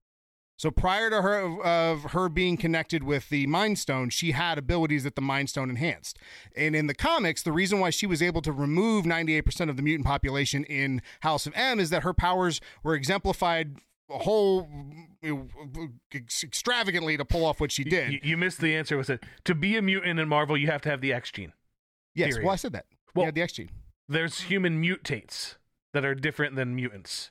So 0.56 0.70
prior 0.70 1.10
to 1.10 1.20
her 1.22 1.60
of 1.62 2.12
her 2.12 2.28
being 2.28 2.56
connected 2.56 3.02
with 3.02 3.28
the 3.28 3.46
Mind 3.48 3.78
Stone, 3.78 4.10
she 4.10 4.32
had 4.32 4.56
abilities 4.56 5.02
that 5.02 5.16
the 5.16 5.20
Mind 5.22 5.50
Stone 5.50 5.68
enhanced. 5.68 6.18
And 6.56 6.76
in 6.76 6.86
the 6.86 6.94
comics, 6.94 7.42
the 7.42 7.50
reason 7.52 7.80
why 7.80 7.90
she 7.90 8.06
was 8.06 8.22
able 8.22 8.40
to 8.42 8.52
remove 8.52 9.04
98% 9.04 9.68
of 9.68 9.76
the 9.76 9.82
mutant 9.82 10.06
population 10.06 10.62
in 10.64 11.02
House 11.20 11.46
of 11.46 11.52
M 11.56 11.80
is 11.80 11.90
that 11.90 12.04
her 12.04 12.14
powers 12.14 12.60
were 12.84 12.94
exemplified 12.94 13.76
a 14.10 14.18
whole 14.18 14.68
extravagantly 16.14 17.16
to 17.16 17.24
pull 17.24 17.44
off 17.44 17.60
what 17.60 17.72
she 17.72 17.84
did. 17.84 18.12
You, 18.12 18.20
you 18.22 18.36
missed 18.36 18.60
the 18.60 18.74
answer. 18.76 18.96
Was 18.96 19.10
it 19.10 19.22
to 19.44 19.54
be 19.54 19.76
a 19.76 19.82
mutant 19.82 20.20
in 20.20 20.28
Marvel? 20.28 20.56
You 20.56 20.66
have 20.68 20.82
to 20.82 20.90
have 20.90 21.00
the 21.00 21.12
X 21.12 21.30
gene. 21.32 21.52
yes, 22.14 22.30
period. 22.30 22.44
well 22.44 22.52
I 22.52 22.56
said 22.56 22.72
that. 22.72 22.86
Well- 23.14 23.26
yeah, 23.26 23.30
the 23.32 23.42
X 23.42 23.54
gene. 23.54 23.70
There's 24.08 24.42
human 24.42 24.82
mutates 24.82 25.54
that 25.94 26.04
are 26.04 26.14
different 26.14 26.56
than 26.56 26.74
mutants. 26.74 27.30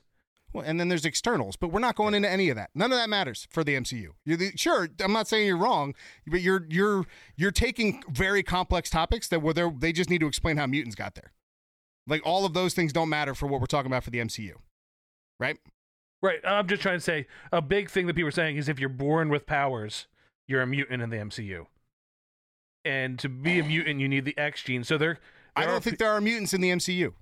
Well, 0.54 0.64
and 0.64 0.78
then 0.78 0.88
there's 0.88 1.04
externals, 1.04 1.56
but 1.56 1.72
we're 1.72 1.80
not 1.80 1.96
going 1.96 2.14
into 2.14 2.30
any 2.30 2.48
of 2.48 2.54
that. 2.56 2.70
None 2.76 2.92
of 2.92 2.98
that 2.98 3.10
matters 3.10 3.48
for 3.50 3.64
the 3.64 3.74
MCU. 3.74 4.10
You're 4.24 4.36
the, 4.36 4.52
sure, 4.54 4.88
I'm 5.00 5.12
not 5.12 5.26
saying 5.26 5.48
you're 5.48 5.56
wrong, 5.56 5.94
but 6.28 6.40
you're 6.40 6.64
you're 6.70 7.04
you're 7.36 7.50
taking 7.50 8.04
very 8.08 8.44
complex 8.44 8.88
topics 8.88 9.26
that 9.28 9.42
were 9.42 9.52
there. 9.52 9.72
They 9.76 9.92
just 9.92 10.08
need 10.08 10.20
to 10.20 10.28
explain 10.28 10.56
how 10.56 10.66
mutants 10.66 10.94
got 10.94 11.16
there. 11.16 11.32
Like 12.06 12.22
all 12.24 12.46
of 12.46 12.54
those 12.54 12.72
things 12.72 12.92
don't 12.92 13.08
matter 13.08 13.34
for 13.34 13.48
what 13.48 13.60
we're 13.60 13.66
talking 13.66 13.90
about 13.90 14.04
for 14.04 14.10
the 14.10 14.18
MCU, 14.18 14.52
right? 15.40 15.58
Right. 16.22 16.38
I'm 16.44 16.68
just 16.68 16.82
trying 16.82 16.98
to 16.98 17.04
say 17.04 17.26
a 17.52 17.60
big 17.60 17.90
thing 17.90 18.06
that 18.06 18.14
people 18.14 18.28
are 18.28 18.32
saying 18.32 18.56
is 18.56 18.68
if 18.68 18.78
you're 18.78 18.88
born 18.88 19.30
with 19.30 19.46
powers, 19.46 20.06
you're 20.46 20.62
a 20.62 20.66
mutant 20.66 21.02
in 21.02 21.10
the 21.10 21.16
MCU. 21.16 21.66
And 22.84 23.18
to 23.18 23.28
be 23.28 23.58
a 23.58 23.64
mutant, 23.64 23.98
you 23.98 24.08
need 24.08 24.24
the 24.24 24.38
X 24.38 24.62
gene. 24.62 24.84
So 24.84 24.98
there, 24.98 25.18
I 25.56 25.62
there 25.62 25.68
are 25.68 25.72
don't 25.72 25.84
think 25.84 25.98
there 25.98 26.12
are 26.12 26.20
mutants 26.20 26.54
in 26.54 26.60
the 26.60 26.70
MCU. 26.70 27.12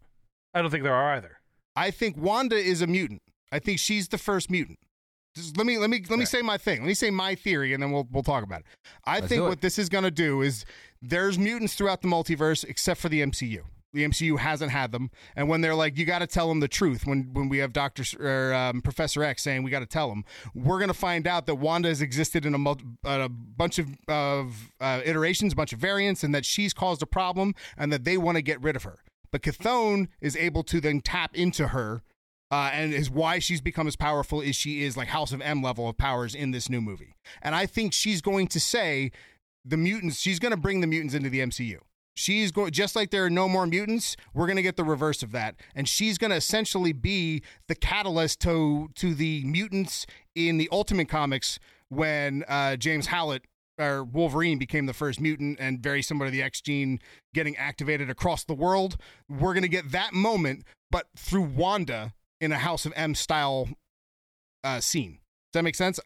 I 0.53 0.61
don't 0.61 0.70
think 0.70 0.85
there 0.85 0.95
are 0.95 1.14
either. 1.14 1.39
I 1.77 1.91
think 1.91 2.16
Wanda 2.16 2.57
is 2.57 2.83
a 2.83 2.87
mutant. 2.87 3.23
I 3.51 3.59
think 3.59 3.79
she's 3.79 4.09
the 4.09 4.18
first 4.18 4.51
mutant. 4.51 4.79
Just 5.35 5.57
let 5.57 5.66
me 5.66 5.79
let 5.79 5.89
me 5.89 6.05
let 6.11 6.18
me 6.18 6.27
say 6.27 6.43
my 6.43 6.59
thing. 6.59 6.81
Let 6.81 6.89
me 6.89 6.95
say 6.95 7.11
my 7.11 7.35
theory, 7.35 7.73
and 7.73 7.83
then 7.83 7.91
we'll 7.91 8.07
we'll 8.11 8.23
talk 8.23 8.45
about 8.45 8.61
it. 8.61 8.66
I 9.07 9.14
Let's 9.14 9.29
think 9.29 9.43
it. 9.43 9.49
what 9.49 9.61
this 9.62 9.79
is 9.79 9.89
going 9.89 10.05
to 10.05 10.11
do 10.11 10.43
is 10.43 10.66
there's 11.01 11.39
mutants 11.39 11.75
throughout 11.75 12.03
the 12.03 12.09
multiverse, 12.09 12.64
except 12.64 13.01
for 13.01 13.09
the 13.09 13.23
MCU. 13.23 13.62
The 13.95 14.05
MCU 14.05 14.39
hasn't 14.39 14.73
had 14.73 14.91
them, 14.93 15.11
and 15.37 15.49
when 15.49 15.61
they're 15.61 15.75
like, 15.75 15.99
you 15.99 16.07
got 16.07 16.20
to 16.20 16.27
tell 16.27 16.49
them 16.49 16.61
the 16.61 16.68
truth. 16.68 17.07
When 17.07 17.31
when 17.33 17.49
we 17.49 17.59
have 17.59 17.73
Doctor 17.73 18.03
S- 18.03 18.14
or 18.14 18.53
um, 18.53 18.83
Professor 18.83 19.23
X 19.23 19.43
saying 19.43 19.62
we 19.62 19.70
got 19.70 19.81
to 19.81 19.87
tell 19.87 20.09
them, 20.09 20.25
we're 20.55 20.79
going 20.79 20.89
to 20.89 20.95
find 20.95 21.27
out 21.27 21.47
that 21.47 21.55
Wanda 21.57 21.89
has 21.89 22.01
existed 22.03 22.45
in 22.45 22.55
a, 22.55 22.75
a 23.05 23.29
bunch 23.29 23.79
of 23.79 23.89
of 24.09 24.70
uh, 24.81 25.01
iterations, 25.05 25.55
a 25.55 25.57
bunch 25.57 25.73
of 25.73 25.79
variants, 25.79 26.23
and 26.25 26.35
that 26.35 26.45
she's 26.45 26.75
caused 26.75 27.03
a 27.03 27.07
problem, 27.07 27.55
and 27.77 27.91
that 27.93 28.05
they 28.05 28.18
want 28.18 28.37
to 28.37 28.43
get 28.43 28.62
rid 28.62 28.77
of 28.77 28.83
her. 28.83 28.99
But 29.33 29.43
Chthon 29.43 30.09
is 30.20 30.37
able 30.37 30.62
to 30.64 30.80
then 30.80 31.01
tap 31.01 31.35
into 31.35 31.68
her 31.68 32.03
uh, 32.53 32.70
and 32.74 32.93
is 32.93 33.11
why 33.11 33.39
she's 33.39 33.62
become 33.62 33.89
as 33.89 33.97
powerful 33.97 34.43
as 34.43 34.55
she 34.55 34.83
is, 34.83 34.95
like 34.95 35.09
House 35.09 35.33
of 35.33 35.41
M 35.41 35.62
level 35.62 35.89
of 35.89 35.97
powers 35.97 36.35
in 36.35 36.51
this 36.51 36.68
new 36.68 36.83
movie. 36.83 37.14
And 37.41 37.55
I 37.55 37.64
think 37.64 37.95
she's 37.95 38.20
going 38.20 38.47
to 38.49 38.61
say 38.61 39.11
the 39.64 39.78
mutants. 39.78 40.20
She's 40.20 40.39
going 40.39 40.51
to 40.51 40.59
bring 40.59 40.83
the 40.83 40.87
mutants 40.87 41.14
into 41.14 41.30
the 41.30 41.41
MCU. 41.41 41.78
She's 42.14 42.53
going 42.53 42.70
just 42.72 42.95
like 42.95 43.11
there 43.11 43.24
are 43.24 43.30
no 43.30 43.49
more 43.49 43.66
mutants. 43.66 44.18
We're 44.35 44.47
going 44.47 44.57
to 44.57 44.62
get 44.62 44.76
the 44.76 44.85
reverse 44.85 45.22
of 45.22 45.33
that, 45.33 45.55
and 45.74 45.89
she's 45.89 46.18
going 46.18 46.30
to 46.30 46.37
essentially 46.37 46.93
be 46.93 47.43
the 47.68 47.74
catalyst 47.74 48.41
to 48.41 48.91
to 48.97 49.14
the 49.14 49.43
mutants 49.45 50.07
in 50.35 50.59
the 50.59 50.68
Ultimate 50.70 51.09
Comics 51.09 51.59
when 51.89 52.45
uh, 52.49 52.76
James 52.76 53.07
Howlett 53.07 53.45
or 53.79 54.05
Wolverine 54.05 54.59
became 54.59 54.87
the 54.87 54.93
first 54.93 55.20
mutant, 55.20 55.59
and 55.61 55.81
very 55.81 56.03
similar 56.03 56.27
to 56.27 56.31
the 56.31 56.43
X 56.43 56.61
gene 56.61 57.01
getting 57.35 57.57
activated 57.57 58.11
across 58.11 58.45
the 58.45 58.55
world. 58.55 58.97
We're 59.29 59.55
going 59.55 59.62
to 59.62 59.68
get 59.68 59.91
that 59.93 60.12
moment, 60.12 60.64
but 60.91 61.07
through 61.16 61.43
Wanda 61.43 62.12
in 62.41 62.53
a 62.53 62.59
House 62.59 62.85
of 62.87 62.93
M 62.97 63.14
style 63.14 63.68
uh, 64.64 64.81
scene. 64.81 65.12
Does 65.53 65.61
that 65.61 65.62
make 65.64 65.75
sense? 65.75 65.99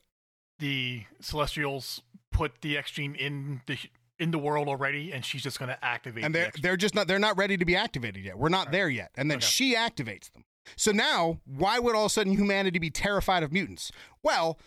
The 0.59 1.05
Celestials 1.21 2.03
put 2.33 2.61
the 2.63 2.79
X 2.79 2.91
gene 2.93 3.15
in 3.15 3.61
the 3.67 3.79
in 4.19 4.31
the 4.31 4.39
world 4.39 4.67
already, 4.69 5.13
and 5.13 5.25
she's 5.25 5.43
just 5.43 5.59
going 5.59 5.69
to 5.69 5.85
activate. 5.85 6.25
and 6.25 6.35
they're 6.35 6.47
X- 6.47 6.61
they're 6.61 6.77
just 6.77 6.95
not 6.95 7.07
they're 7.07 7.19
not 7.19 7.37
ready 7.37 7.57
to 7.57 7.65
be 7.65 7.77
activated 7.77 8.25
yet. 8.25 8.39
We're 8.39 8.49
not 8.49 8.73
there 8.73 8.89
yet, 8.89 9.11
and 9.17 9.31
then 9.31 9.39
Okay. 9.39 9.47
she 9.47 9.75
activates 9.75 10.31
them. 10.33 10.43
So 10.77 10.91
now, 10.91 11.39
why 11.45 11.79
would 11.79 11.95
all 11.95 12.07
of 12.07 12.11
a 12.11 12.11
sudden 12.11 12.33
humanity 12.33 12.79
be 12.79 12.91
terrified 12.91 13.43
of 13.43 13.53
mutants? 13.53 13.93
Well, 14.23 14.59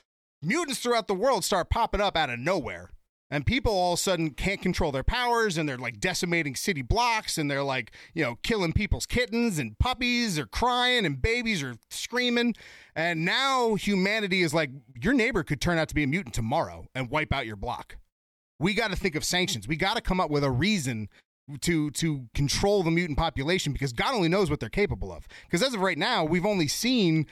mutants 0.42 0.80
throughout 0.80 1.08
the 1.08 1.14
world 1.14 1.44
start 1.44 1.70
popping 1.70 2.02
up 2.02 2.16
out 2.18 2.30
of 2.30 2.40
nowhere. 2.40 2.90
And 3.32 3.46
people 3.46 3.72
all 3.72 3.94
of 3.94 4.00
a 4.00 4.02
sudden 4.02 4.32
can't 4.32 4.62
control 4.62 4.92
their 4.92 5.04
powers 5.04 5.58
and 5.58 5.70
they're 5.70 5.78
like 5.78 6.00
decimating 6.00 6.56
city 6.56 6.82
blocks 6.82 7.38
and 7.38 7.50
they're 7.50 7.64
like, 7.64 7.92
you 8.16 8.24
know, 8.24 8.40
killing 8.42 8.74
people's 8.74 9.06
kittens 9.06 9.60
and 9.60 9.78
puppies 9.78 10.40
are 10.40 10.48
crying 10.48 11.06
and 11.06 11.22
babies 11.22 11.62
are 11.62 11.76
screaming. 11.92 12.56
And 12.96 13.24
now 13.24 13.76
humanity 13.76 14.42
is 14.42 14.54
like, 14.54 14.72
your 15.00 15.14
neighbor 15.14 15.44
could 15.44 15.62
turn 15.62 15.78
out 15.78 15.90
to 15.90 15.96
be 15.96 16.04
a 16.04 16.08
mutant 16.08 16.34
tomorrow 16.34 16.88
and 16.96 17.12
wipe 17.12 17.32
out 17.32 17.46
your 17.46 17.56
block. 17.56 17.98
We 18.58 18.74
got 18.74 18.90
to 18.90 18.98
think 18.98 19.14
of 19.16 19.24
sanctions. 19.24 19.68
We 19.68 19.76
got 19.76 19.96
to 19.96 20.02
come 20.02 20.20
up 20.20 20.32
with 20.32 20.44
a 20.44 20.52
reason 20.52 21.08
to 21.62 21.90
to 21.92 22.28
control 22.34 22.84
the 22.84 22.92
mutant 22.92 23.18
population 23.18 23.74
because 23.74 23.94
God 23.94 24.14
only 24.14 24.30
knows 24.30 24.50
what 24.50 24.60
they're 24.60 24.70
capable 24.70 25.12
of. 25.12 25.28
Because 25.46 25.64
as 25.64 25.74
of 25.74 25.82
right 25.82 25.98
now, 25.98 26.24
we've 26.24 26.46
only 26.46 26.68
seen 26.68 27.26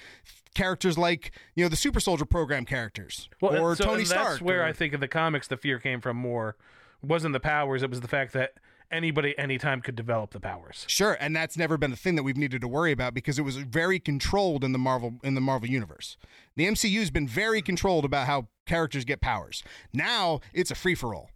characters 0.58 0.98
like 0.98 1.32
you 1.56 1.64
know 1.64 1.70
the 1.70 1.76
Super 1.76 2.00
Soldier 2.00 2.26
Program 2.26 2.66
characters 2.66 3.30
Well, 3.40 3.62
or 3.62 3.76
so- 3.76 3.86
Tony 3.86 4.06
Stark. 4.06 4.28
That's 4.30 4.42
where 4.42 4.62
or- 4.62 4.66
I 4.66 4.74
think 4.74 4.94
in 4.94 5.00
the 5.00 5.08
comics 5.08 5.48
the 5.48 5.58
fear 5.58 5.80
came 5.80 6.02
from 6.02 6.18
more. 6.18 6.58
Wasn't 7.04 7.32
the 7.34 7.40
powers? 7.40 7.84
It 7.84 7.90
was 7.92 8.02
the 8.02 8.08
fact 8.08 8.34
that 8.34 8.54
anybody, 8.90 9.38
anytime, 9.38 9.82
could 9.82 9.96
develop 9.96 10.32
the 10.32 10.40
powers. 10.40 10.84
Sure, 10.88 11.16
and 11.20 11.36
that's 11.36 11.56
never 11.58 11.78
been 11.78 11.94
a 11.94 11.96
thing 11.96 12.16
that 12.16 12.24
we've 12.24 12.38
needed 12.38 12.62
to 12.62 12.68
worry 12.68 12.92
about 12.92 13.14
because 13.14 13.38
it 13.38 13.44
was 13.44 13.58
very 13.58 14.00
controlled 14.00 14.64
in 14.64 14.72
the 14.72 14.80
Marvel 14.80 15.14
in 15.24 15.36
the 15.36 15.42
Marvel 15.42 15.70
universe. 15.70 16.18
The 16.56 16.66
MCU's 16.66 17.12
been 17.12 17.28
very 17.28 17.62
controlled 17.62 18.04
about 18.04 18.26
how 18.26 18.48
characters 18.66 19.06
get 19.06 19.22
powers. 19.22 19.64
Now 19.94 20.40
it's 20.54 20.72
a 20.72 20.76
free 20.76 20.96
for 20.96 21.14
all. 21.14 21.30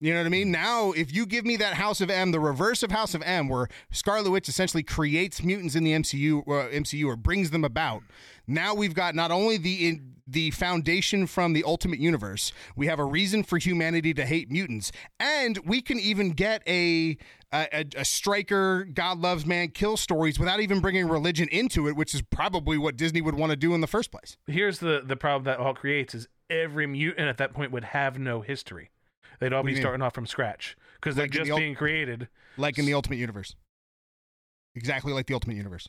You 0.00 0.12
know 0.12 0.18
what 0.18 0.26
I 0.26 0.30
mean? 0.30 0.50
Now, 0.50 0.90
if 0.90 1.14
you 1.14 1.26
give 1.26 1.44
me 1.44 1.56
that 1.58 1.74
House 1.74 2.00
of 2.00 2.10
M, 2.10 2.32
the 2.32 2.40
reverse 2.40 2.82
of 2.82 2.90
House 2.90 3.14
of 3.14 3.22
M, 3.22 3.48
where 3.48 3.68
Scarlet 3.92 4.32
Witch 4.32 4.48
essentially 4.48 4.82
creates 4.82 5.44
mutants 5.44 5.76
in 5.76 5.84
the 5.84 5.92
MCU, 5.92 6.40
uh, 6.48 6.68
MCU 6.70 7.06
or 7.06 7.14
brings 7.14 7.50
them 7.50 7.64
about, 7.64 8.02
now 8.46 8.74
we've 8.74 8.94
got 8.94 9.14
not 9.14 9.30
only 9.30 9.56
the 9.56 9.88
in, 9.88 10.12
the 10.26 10.50
foundation 10.52 11.26
from 11.26 11.52
the 11.52 11.64
Ultimate 11.64 11.98
Universe, 11.98 12.52
we 12.76 12.86
have 12.86 12.98
a 12.98 13.04
reason 13.04 13.42
for 13.42 13.58
humanity 13.58 14.14
to 14.14 14.24
hate 14.24 14.50
mutants, 14.50 14.92
and 15.18 15.58
we 15.64 15.82
can 15.82 15.98
even 15.98 16.30
get 16.30 16.62
a 16.66 17.16
a, 17.52 17.84
a, 17.96 18.04
Stryker, 18.04 18.84
God 18.84 19.18
loves 19.18 19.44
man, 19.44 19.68
kill 19.68 19.98
stories 19.98 20.38
without 20.38 20.60
even 20.60 20.80
bringing 20.80 21.06
religion 21.06 21.48
into 21.52 21.86
it, 21.86 21.96
which 21.96 22.14
is 22.14 22.22
probably 22.22 22.78
what 22.78 22.96
Disney 22.96 23.20
would 23.20 23.34
want 23.34 23.50
to 23.50 23.56
do 23.56 23.74
in 23.74 23.82
the 23.82 23.86
first 23.86 24.10
place. 24.10 24.38
Here's 24.46 24.78
the 24.78 25.02
the 25.04 25.16
problem 25.16 25.44
that 25.44 25.58
all 25.58 25.74
creates 25.74 26.14
is 26.14 26.28
every 26.48 26.86
mutant 26.86 27.28
at 27.28 27.36
that 27.38 27.52
point 27.52 27.70
would 27.72 27.84
have 27.84 28.18
no 28.18 28.40
history. 28.40 28.90
They'd 29.38 29.52
all 29.52 29.62
What 29.62 29.66
be 29.66 29.80
starting 29.80 30.02
off 30.02 30.14
from 30.14 30.26
scratch 30.26 30.76
because 30.94 31.16
they're 31.16 31.26
just 31.26 31.46
the 31.46 31.52
ul- 31.52 31.58
being 31.58 31.74
created. 31.74 32.28
Like 32.56 32.78
in 32.78 32.86
the 32.86 32.94
Ultimate 32.94 33.16
Universe, 33.16 33.54
exactly 34.74 35.12
like 35.12 35.26
the 35.26 35.34
Ultimate 35.34 35.56
Universe. 35.56 35.88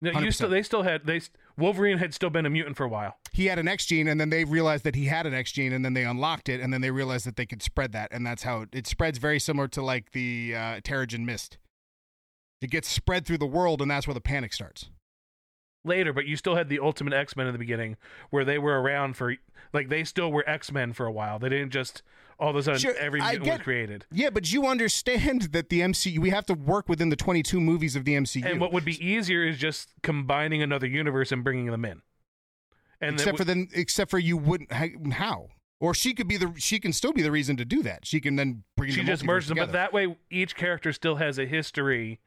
No, 0.00 0.10
you 0.12 0.28
100%. 0.28 0.34
still, 0.34 0.48
they 0.48 0.62
still 0.62 0.82
had 0.82 1.06
they 1.06 1.20
Wolverine 1.56 1.98
had 1.98 2.14
still 2.14 2.30
been 2.30 2.46
a 2.46 2.50
mutant 2.50 2.76
for 2.76 2.84
a 2.84 2.88
while. 2.88 3.16
he 3.32 3.46
had 3.46 3.58
an 3.58 3.66
X 3.66 3.84
gene, 3.84 4.06
and 4.06 4.20
then 4.20 4.30
they 4.30 4.44
realized 4.44 4.84
that 4.84 4.94
he 4.94 5.06
had 5.06 5.26
an 5.26 5.34
X 5.34 5.50
gene, 5.50 5.72
and 5.72 5.84
then 5.84 5.94
they 5.94 6.04
unlocked 6.04 6.48
it, 6.48 6.60
and 6.60 6.72
then 6.72 6.80
they 6.80 6.90
realized 6.92 7.26
that 7.26 7.36
they 7.36 7.46
could 7.46 7.62
spread 7.62 7.90
that, 7.92 8.12
and 8.12 8.24
that's 8.24 8.44
how 8.44 8.62
it, 8.62 8.68
it 8.72 8.86
spreads. 8.86 9.18
Very 9.18 9.40
similar 9.40 9.66
to 9.68 9.82
like 9.82 10.12
the 10.12 10.54
uh, 10.54 10.60
Terrigen 10.82 11.24
Mist. 11.24 11.58
It 12.60 12.70
gets 12.70 12.88
spread 12.88 13.26
through 13.26 13.38
the 13.38 13.46
world, 13.46 13.82
and 13.82 13.90
that's 13.90 14.06
where 14.06 14.14
the 14.14 14.20
panic 14.20 14.52
starts. 14.52 14.90
later, 15.84 16.12
but 16.12 16.26
you 16.26 16.36
still 16.36 16.54
had 16.54 16.68
the 16.68 16.78
Ultimate 16.78 17.12
X 17.12 17.36
Men 17.36 17.46
in 17.48 17.52
the 17.52 17.58
beginning, 17.58 17.96
where 18.30 18.44
they 18.44 18.58
were 18.58 18.80
around 18.80 19.16
for 19.16 19.34
like 19.72 19.88
they 19.88 20.04
still 20.04 20.30
were 20.30 20.48
X 20.48 20.70
Men 20.70 20.92
for 20.92 21.06
a 21.06 21.12
while. 21.12 21.40
They 21.40 21.48
didn't 21.48 21.70
just 21.70 22.02
all 22.38 22.50
of 22.50 22.56
a 22.56 22.62
sudden 22.62 22.80
Sure, 22.80 22.94
every 22.94 23.20
mutant 23.20 23.44
get- 23.44 23.58
was 23.58 23.62
created. 23.62 24.06
Yeah, 24.12 24.30
but 24.30 24.52
you 24.52 24.66
understand 24.66 25.42
that 25.52 25.68
the 25.68 25.80
MCU, 25.80 26.18
we 26.18 26.30
have 26.30 26.46
to 26.46 26.54
work 26.54 26.88
within 26.88 27.08
the 27.08 27.16
22 27.16 27.60
movies 27.60 27.96
of 27.96 28.04
the 28.04 28.14
MCU. 28.14 28.44
And 28.44 28.60
what 28.60 28.72
would 28.72 28.84
be 28.84 29.04
easier 29.04 29.44
is 29.44 29.58
just 29.58 29.90
combining 30.02 30.62
another 30.62 30.86
universe 30.86 31.32
and 31.32 31.42
bringing 31.42 31.66
them 31.66 31.84
in. 31.84 32.02
And 33.00 33.14
except 33.14 33.38
for 33.38 33.44
then, 33.44 33.68
except 33.74 34.10
for 34.10 34.18
you 34.18 34.36
wouldn't 34.36 34.72
how, 35.12 35.48
or 35.78 35.94
she 35.94 36.14
could 36.14 36.26
be 36.26 36.36
the 36.36 36.52
she 36.56 36.80
can 36.80 36.92
still 36.92 37.12
be 37.12 37.22
the 37.22 37.30
reason 37.30 37.56
to 37.56 37.64
do 37.64 37.82
that. 37.84 38.04
She 38.04 38.20
can 38.20 38.34
then 38.34 38.64
bring 38.76 38.90
she 38.90 39.00
the 39.02 39.06
just 39.06 39.24
merged 39.24 39.48
them, 39.48 39.58
but 39.58 39.70
that 39.72 39.92
way 39.92 40.16
each 40.30 40.56
character 40.56 40.92
still 40.92 41.16
has 41.16 41.38
a 41.38 41.46
history 41.46 42.18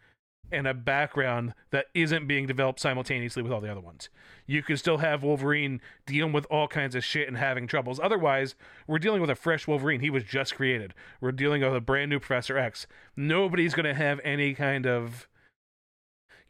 and 0.51 0.67
a 0.67 0.73
background 0.73 1.53
that 1.71 1.85
isn't 1.93 2.27
being 2.27 2.45
developed 2.45 2.79
simultaneously 2.79 3.41
with 3.41 3.51
all 3.51 3.61
the 3.61 3.71
other 3.71 3.81
ones. 3.81 4.09
You 4.45 4.61
can 4.63 4.75
still 4.77 4.97
have 4.97 5.23
Wolverine 5.23 5.81
dealing 6.05 6.33
with 6.33 6.45
all 6.49 6.67
kinds 6.67 6.95
of 6.95 7.05
shit 7.05 7.27
and 7.27 7.37
having 7.37 7.67
troubles. 7.67 7.99
Otherwise, 8.01 8.55
we're 8.87 8.99
dealing 8.99 9.21
with 9.21 9.29
a 9.29 9.35
fresh 9.35 9.67
Wolverine. 9.67 10.01
He 10.01 10.09
was 10.09 10.23
just 10.23 10.55
created. 10.55 10.93
We're 11.21 11.31
dealing 11.31 11.61
with 11.61 11.75
a 11.75 11.81
brand 11.81 12.09
new 12.09 12.19
Professor 12.19 12.57
X. 12.57 12.85
Nobody's 13.15 13.73
going 13.73 13.85
to 13.85 13.93
have 13.93 14.19
any 14.23 14.53
kind 14.53 14.85
of 14.85 15.27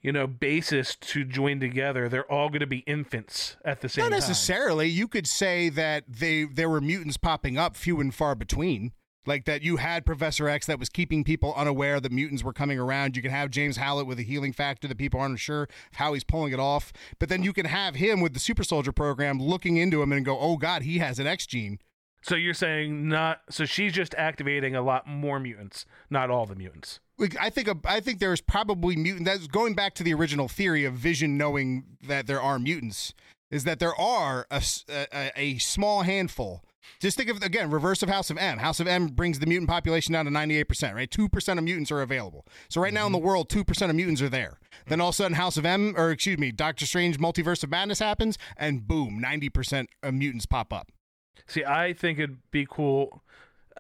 you 0.02 0.12
know 0.12 0.26
basis 0.26 0.96
to 0.96 1.24
join 1.24 1.60
together. 1.60 2.10
They're 2.10 2.32
all 2.32 2.50
going 2.50 2.62
to 2.62 2.68
be 2.68 2.80
infants 2.80 3.58
at 3.64 3.82
the 3.82 3.90
same 3.90 4.04
time 4.04 4.10
Not 4.12 4.20
time. 4.22 4.30
necessarily. 4.30 4.88
You 4.88 5.08
could 5.08 5.28
say 5.28 5.70
that 5.70 6.06
they 6.08 6.46
there 6.46 6.70
were 6.70 6.82
mutants 6.82 7.18
popping 7.18 7.58
up, 7.58 7.76
few 7.76 8.00
and 8.02 8.14
far 8.14 8.34
between. 8.36 8.94
Like 9.26 9.46
that 9.46 9.62
you 9.62 9.78
had 9.78 10.06
Professor 10.06 10.48
X 10.48 10.66
that 10.66 10.80
was 10.80 10.90
keeping 10.90 11.24
people 11.24 11.54
unaware 11.56 12.00
that 12.00 12.12
mutants 12.12 12.44
were 12.44 12.54
coming 12.54 12.80
around. 12.80 13.16
You 13.16 13.22
can 13.22 13.32
have 13.32 13.52
James 13.52 13.78
Howlett 13.78 14.08
with 14.08 14.20
a 14.20 14.24
healing 14.24 14.52
factor 14.52 14.88
that 14.88 14.98
people 14.98 15.20
aren't 15.20 15.40
sure 15.40 15.64
of 15.64 15.70
how 15.94 16.14
he's 16.14 16.24
pulling 16.24 16.54
it 16.54 16.60
off. 16.60 16.92
But 17.20 17.30
then 17.30 17.44
you 17.44 17.54
can 17.54 17.68
have 17.68 17.96
him 17.96 18.20
with 18.20 18.34
the 18.34 18.40
super 18.40 18.64
soldier 18.64 18.92
program 18.92 19.40
looking 19.40 19.78
into 19.78 20.02
him 20.02 20.12
and 20.12 20.26
go, 20.26 20.40
oh 20.40 20.58
God, 20.58 20.82
he 20.82 20.98
has 20.98 21.20
an 21.20 21.28
X 21.28 21.46
gene. 21.46 21.80
So 22.24 22.36
you're 22.36 22.54
saying 22.54 23.08
not? 23.08 23.42
So 23.50 23.66
she's 23.66 23.94
just 23.94 24.14
activating 24.16 24.76
a 24.76 24.82
lot 24.82 25.08
more 25.08 25.40
mutants, 25.40 25.86
not 26.10 26.30
all 26.30 26.46
the 26.46 26.56
mutants. 26.56 27.00
Like, 27.18 27.36
I 27.40 27.50
think 27.50 27.70
I 27.86 28.00
think 28.00 28.20
there's 28.20 28.42
probably 28.42 28.96
mutant. 28.96 29.26
That's 29.26 29.48
going 29.48 29.74
back 29.74 29.96
to 29.96 30.04
the 30.04 30.14
original 30.14 30.48
theory 30.48 30.86
of 30.86 30.94
Vision 30.94 31.38
knowing 31.38 31.84
that 32.08 32.28
there 32.28 32.42
are 32.42 32.60
mutants. 32.60 33.14
Is 33.50 33.64
that 33.66 33.80
there 33.80 33.96
are 33.96 34.48
a 34.50 34.64
a 35.36 35.58
small 35.58 36.04
handful. 36.04 36.64
Just 37.00 37.18
think 37.18 37.30
of 37.30 37.42
again 37.42 37.70
reverse 37.70 38.04
of 38.04 38.10
House 38.10 38.30
of 38.30 38.38
M. 38.38 38.60
House 38.60 38.80
of 38.80 38.88
M 38.88 39.08
brings 39.08 39.40
the 39.40 39.46
mutant 39.46 39.70
population 39.70 40.14
down 40.14 40.26
to 40.26 40.32
98 40.32 40.64
percent. 40.66 40.96
Right, 40.96 41.10
two 41.10 41.30
percent 41.30 41.60
of 41.60 41.66
mutants 41.66 41.92
are 41.92 42.02
available. 42.02 42.46
So 42.70 42.82
right 42.82 42.94
now 42.94 43.06
in 43.06 43.12
the 43.12 43.18
mm-hmm. 43.18 43.28
world, 43.28 43.50
two 43.50 43.64
percent 43.64 43.90
of 43.90 43.96
mutants 43.96 44.22
are 44.22 44.30
there. 44.30 44.60
Then 44.88 45.02
all 45.02 45.10
of 45.10 45.14
a 45.14 45.18
sudden, 45.18 45.34
House 45.34 45.58
of 45.58 45.66
M, 45.66 45.94
or 45.98 46.12
excuse 46.12 46.38
me, 46.38 46.52
Doctor 46.52 46.86
Strange 46.86 47.20
Multiverse 47.20 47.64
of 47.64 47.70
Madness 47.70 48.00
happens, 48.00 48.38
and 48.58 48.88
boom, 48.88 49.20
90 49.20 49.50
percent 49.50 49.90
of 50.04 50.14
mutants 50.14 50.46
pop 50.46 50.74
up. 50.74 50.92
See, 51.48 51.64
I 51.64 51.94
think 51.94 52.20
it'd 52.20 52.38
be 52.52 52.68
cool, 52.70 53.24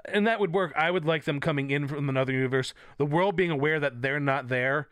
and 0.05 0.25
that 0.27 0.39
would 0.39 0.53
work. 0.53 0.73
I 0.75 0.91
would 0.91 1.05
like 1.05 1.23
them 1.25 1.39
coming 1.39 1.71
in 1.71 1.87
from 1.87 2.09
another 2.09 2.33
universe, 2.33 2.73
the 2.97 3.05
world 3.05 3.35
being 3.35 3.51
aware 3.51 3.79
that 3.79 4.01
they're 4.01 4.19
not 4.19 4.47
there, 4.47 4.89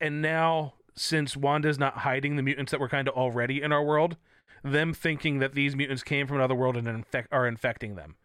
and 0.00 0.22
now 0.22 0.74
since 0.98 1.36
Wanda's 1.36 1.78
not 1.78 1.98
hiding 1.98 2.36
the 2.36 2.42
mutants 2.42 2.72
that 2.72 2.80
were 2.80 2.88
kind 2.88 3.08
of 3.08 3.14
already 3.14 3.62
in 3.62 3.72
our 3.72 3.82
world, 3.82 4.16
them 4.62 4.92
thinking 4.92 5.38
that 5.38 5.54
these 5.54 5.76
mutants 5.76 6.02
came 6.02 6.26
from 6.26 6.36
another 6.36 6.54
world 6.54 6.76
and 6.76 6.88
infect 6.88 7.28
are 7.32 7.46
infecting 7.46 7.94
them. 7.94 8.16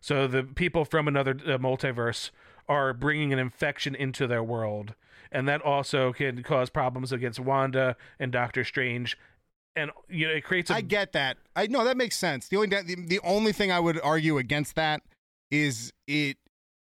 So 0.00 0.26
the 0.26 0.42
people 0.42 0.84
from 0.84 1.06
another 1.06 1.32
uh, 1.32 1.58
multiverse 1.58 2.30
are 2.68 2.92
bringing 2.92 3.32
an 3.32 3.38
infection 3.38 3.94
into 3.94 4.26
their 4.26 4.42
world, 4.42 4.94
and 5.30 5.48
that 5.48 5.62
also 5.62 6.12
can 6.12 6.42
cause 6.42 6.70
problems 6.70 7.12
against 7.12 7.38
Wanda 7.38 7.96
and 8.18 8.32
Doctor 8.32 8.64
Strange. 8.64 9.16
And 9.74 9.90
you 10.08 10.26
know, 10.26 10.34
it 10.34 10.44
creates 10.44 10.70
a 10.70 10.74
I 10.74 10.80
get 10.80 11.12
that. 11.12 11.38
I 11.56 11.66
know 11.66 11.84
that 11.84 11.96
makes 11.96 12.16
sense. 12.16 12.48
The 12.48 12.56
only 12.56 12.68
the, 12.68 12.96
the 13.06 13.20
only 13.22 13.52
thing 13.52 13.70
I 13.70 13.80
would 13.80 14.00
argue 14.02 14.38
against 14.38 14.74
that 14.76 15.02
is 15.50 15.92
it 16.06 16.36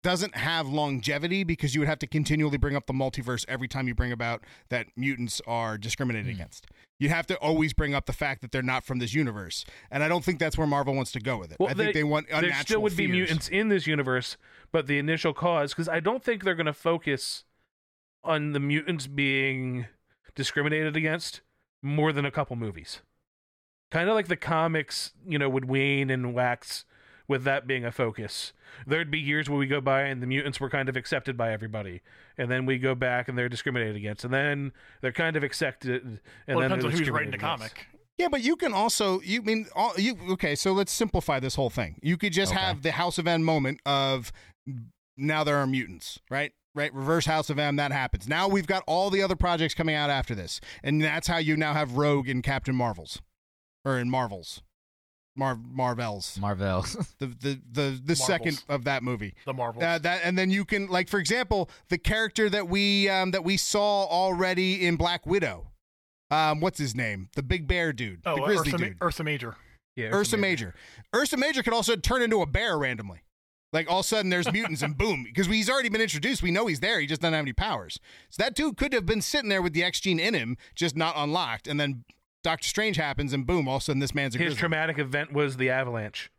doesn't 0.03 0.35
have 0.35 0.69
longevity 0.69 1.43
because 1.43 1.73
you 1.73 1.81
would 1.81 1.89
have 1.89 1.99
to 1.99 2.07
continually 2.07 2.57
bring 2.57 2.75
up 2.75 2.85
the 2.85 2.93
multiverse 2.93 3.43
every 3.47 3.67
time 3.67 3.87
you 3.87 3.95
bring 3.95 4.11
about 4.11 4.43
that 4.69 4.87
mutants 4.95 5.41
are 5.47 5.77
discriminated 5.77 6.33
against. 6.33 6.67
You 6.99 7.09
have 7.09 7.27
to 7.27 7.35
always 7.35 7.73
bring 7.73 7.93
up 7.93 8.07
the 8.07 8.13
fact 8.13 8.41
that 8.41 8.51
they're 8.51 8.63
not 8.63 8.83
from 8.83 8.97
this 8.99 9.13
universe, 9.13 9.65
and 9.91 10.03
I 10.03 10.07
don't 10.07 10.23
think 10.23 10.39
that's 10.39 10.57
where 10.57 10.65
Marvel 10.65 10.95
wants 10.95 11.11
to 11.11 11.19
go 11.19 11.37
with 11.37 11.51
it. 11.51 11.57
I 11.61 11.73
think 11.73 11.93
they, 11.93 12.03
want 12.03 12.25
unnatural 12.27 12.51
there 12.51 12.63
still 12.63 12.81
would 12.81 12.97
be 12.97 13.07
mutants 13.07 13.47
in 13.47 13.69
this 13.69 13.85
universe, 13.85 14.37
but 14.71 14.87
the 14.87 14.97
initial 14.97 15.33
cause 15.33 15.73
because 15.73 15.87
I 15.87 15.99
don't 15.99 16.23
think 16.23 16.43
they're 16.43 16.55
going 16.55 16.65
to 16.65 16.73
focus 16.73 17.43
on 18.23 18.53
the 18.53 18.59
mutants 18.59 19.05
being 19.07 19.85
discriminated 20.35 20.95
against 20.95 21.41
more 21.81 22.11
than 22.11 22.25
a 22.25 22.31
couple 22.31 22.55
movies. 22.55 23.01
Kind 23.91 24.09
of 24.09 24.15
like 24.15 24.27
the 24.27 24.35
comics, 24.35 25.13
you 25.25 25.37
know, 25.39 25.49
would 25.49 25.65
wane 25.65 26.09
and 26.09 26.33
wax 26.33 26.83
with 27.27 27.43
that 27.43 27.67
being 27.67 27.83
a 27.83 27.91
focus. 27.91 28.53
There'd 28.85 29.11
be 29.11 29.19
years 29.19 29.49
where 29.49 29.59
we 29.59 29.67
go 29.67 29.81
by 29.81 30.03
and 30.03 30.21
the 30.21 30.27
mutants 30.27 30.59
were 30.59 30.69
kind 30.69 30.89
of 30.89 30.95
accepted 30.95 31.35
by 31.37 31.51
everybody, 31.51 32.01
and 32.37 32.49
then 32.49 32.65
we 32.65 32.77
go 32.77 32.95
back 32.95 33.27
and 33.27 33.37
they're 33.37 33.49
discriminated 33.49 33.95
against, 33.95 34.23
and 34.23 34.33
then 34.33 34.71
they're 35.01 35.11
kind 35.11 35.35
of 35.35 35.43
accepted, 35.43 36.03
and 36.03 36.19
well, 36.47 36.59
it 36.59 36.61
then 36.61 36.69
depends 36.79 36.85
on 36.85 36.91
who's 36.91 37.09
writing 37.09 37.31
the 37.31 37.37
comic. 37.37 37.87
Yeah, 38.17 38.29
but 38.29 38.41
you 38.41 38.55
can 38.55 38.73
also 38.73 39.21
you 39.21 39.41
mean 39.43 39.67
all 39.75 39.93
you 39.97 40.17
okay, 40.31 40.55
so 40.55 40.73
let's 40.73 40.91
simplify 40.91 41.39
this 41.39 41.55
whole 41.55 41.69
thing. 41.69 41.99
You 42.01 42.17
could 42.17 42.33
just 42.33 42.51
Okay. 42.51 42.61
have 42.61 42.81
the 42.81 42.91
House 42.93 43.17
of 43.17 43.27
M 43.27 43.43
moment 43.43 43.79
of 43.85 44.31
now 45.17 45.43
there 45.43 45.57
are 45.57 45.67
mutants, 45.67 46.19
right? 46.29 46.51
Right, 46.75 46.93
reverse 46.93 47.25
House 47.25 47.49
of 47.49 47.57
M, 47.57 47.75
that 47.77 47.91
happens. 47.91 48.27
Now 48.27 48.47
we've 48.47 48.67
got 48.67 48.83
all 48.85 49.09
the 49.09 49.23
other 49.23 49.35
projects 49.35 49.73
coming 49.73 49.95
out 49.95 50.11
after 50.11 50.35
this. 50.35 50.61
And 50.83 51.01
that's 51.01 51.27
how 51.27 51.37
you 51.37 51.57
now 51.57 51.73
have 51.73 51.97
Rogue 51.97 52.29
in 52.29 52.43
Captain 52.43 52.75
Marvels. 52.75 53.19
Or 53.83 53.97
in 53.97 54.11
Marvels. 54.11 54.61
Mar 55.37 55.57
Marvels. 55.71 56.37
Marvel. 56.39 56.85
The 57.19 57.27
the 57.27 57.61
the, 57.71 58.01
the 58.03 58.15
second 58.15 58.63
of 58.67 58.83
that 58.85 59.03
movie. 59.03 59.35
The 59.45 59.53
Marvels. 59.53 59.83
Uh, 59.83 59.97
that 59.99 60.21
and 60.23 60.37
then 60.37 60.51
you 60.51 60.65
can 60.65 60.87
like 60.87 61.07
for 61.07 61.19
example 61.19 61.69
the 61.89 61.97
character 61.97 62.49
that 62.49 62.67
we 62.67 63.09
um, 63.09 63.31
that 63.31 63.43
we 63.43 63.57
saw 63.57 64.05
already 64.05 64.85
in 64.85 64.95
Black 64.95 65.25
Widow, 65.25 65.67
um, 66.31 66.59
what's 66.59 66.79
his 66.79 66.95
name? 66.95 67.29
The 67.35 67.43
big 67.43 67.67
bear 67.67 67.93
dude, 67.93 68.21
oh, 68.25 68.35
the 68.35 68.41
uh, 68.41 68.45
grizzly 68.45 68.73
Ursa, 68.73 68.77
dude, 68.77 68.97
Ursa 69.01 69.23
Major. 69.23 69.55
Yeah, 69.95 70.09
Ursa 70.13 70.37
Major. 70.37 70.75
Ursa 71.15 71.37
Major 71.37 71.63
could 71.63 71.73
also 71.73 71.95
turn 71.95 72.21
into 72.21 72.41
a 72.41 72.45
bear 72.45 72.77
randomly. 72.77 73.21
Like 73.73 73.91
all 73.91 73.99
of 73.99 74.05
a 74.05 74.07
sudden 74.07 74.29
there's 74.29 74.51
mutants 74.51 74.81
and 74.81 74.97
boom, 74.97 75.23
because 75.23 75.47
he's 75.47 75.69
already 75.69 75.89
been 75.89 76.01
introduced. 76.01 76.41
We 76.41 76.51
know 76.51 76.67
he's 76.67 76.79
there. 76.79 76.99
He 76.99 77.07
just 77.07 77.21
doesn't 77.21 77.33
have 77.33 77.43
any 77.43 77.53
powers. 77.53 77.99
So 78.29 78.41
that 78.43 78.55
dude 78.55 78.77
could 78.77 78.93
have 78.93 79.05
been 79.05 79.21
sitting 79.21 79.49
there 79.49 79.61
with 79.61 79.73
the 79.73 79.83
X 79.83 79.99
gene 79.99 80.19
in 80.19 80.33
him, 80.33 80.57
just 80.73 80.95
not 80.95 81.15
unlocked. 81.17 81.67
And 81.67 81.79
then 81.79 82.05
Doctor 82.43 82.67
Strange 82.67 82.97
happens, 82.97 83.33
and 83.33 83.45
boom, 83.45 83.67
all 83.67 83.77
of 83.77 83.81
a 83.81 83.85
sudden 83.85 83.99
this 83.99 84.15
man's 84.15 84.35
a 84.35 84.37
His 84.37 84.47
grizzly. 84.47 84.59
traumatic 84.59 84.99
event 84.99 85.33
was 85.33 85.57
the 85.57 85.69
avalanche. 85.69 86.31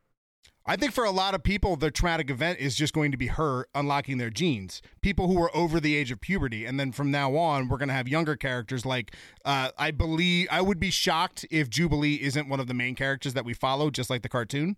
I 0.64 0.76
think 0.76 0.92
for 0.92 1.04
a 1.04 1.10
lot 1.10 1.34
of 1.34 1.42
people, 1.42 1.76
the 1.76 1.90
traumatic 1.90 2.28
event 2.28 2.58
is 2.58 2.76
just 2.76 2.92
going 2.92 3.10
to 3.10 3.16
be 3.16 3.28
her 3.28 3.66
unlocking 3.74 4.18
their 4.18 4.28
genes. 4.28 4.82
People 5.00 5.26
who 5.26 5.40
are 5.42 5.54
over 5.56 5.80
the 5.80 5.96
age 5.96 6.10
of 6.10 6.20
puberty, 6.20 6.66
and 6.66 6.78
then 6.78 6.92
from 6.92 7.10
now 7.10 7.34
on, 7.36 7.68
we're 7.68 7.78
going 7.78 7.88
to 7.88 7.94
have 7.94 8.06
younger 8.06 8.36
characters. 8.36 8.84
Like, 8.84 9.14
uh, 9.46 9.70
I 9.78 9.90
believe 9.92 10.46
I 10.50 10.60
would 10.60 10.78
be 10.78 10.90
shocked 10.90 11.46
if 11.50 11.70
Jubilee 11.70 12.16
isn't 12.16 12.50
one 12.50 12.60
of 12.60 12.66
the 12.66 12.74
main 12.74 12.94
characters 12.94 13.32
that 13.32 13.46
we 13.46 13.54
follow, 13.54 13.88
just 13.90 14.10
like 14.10 14.20
the 14.20 14.28
cartoon. 14.28 14.76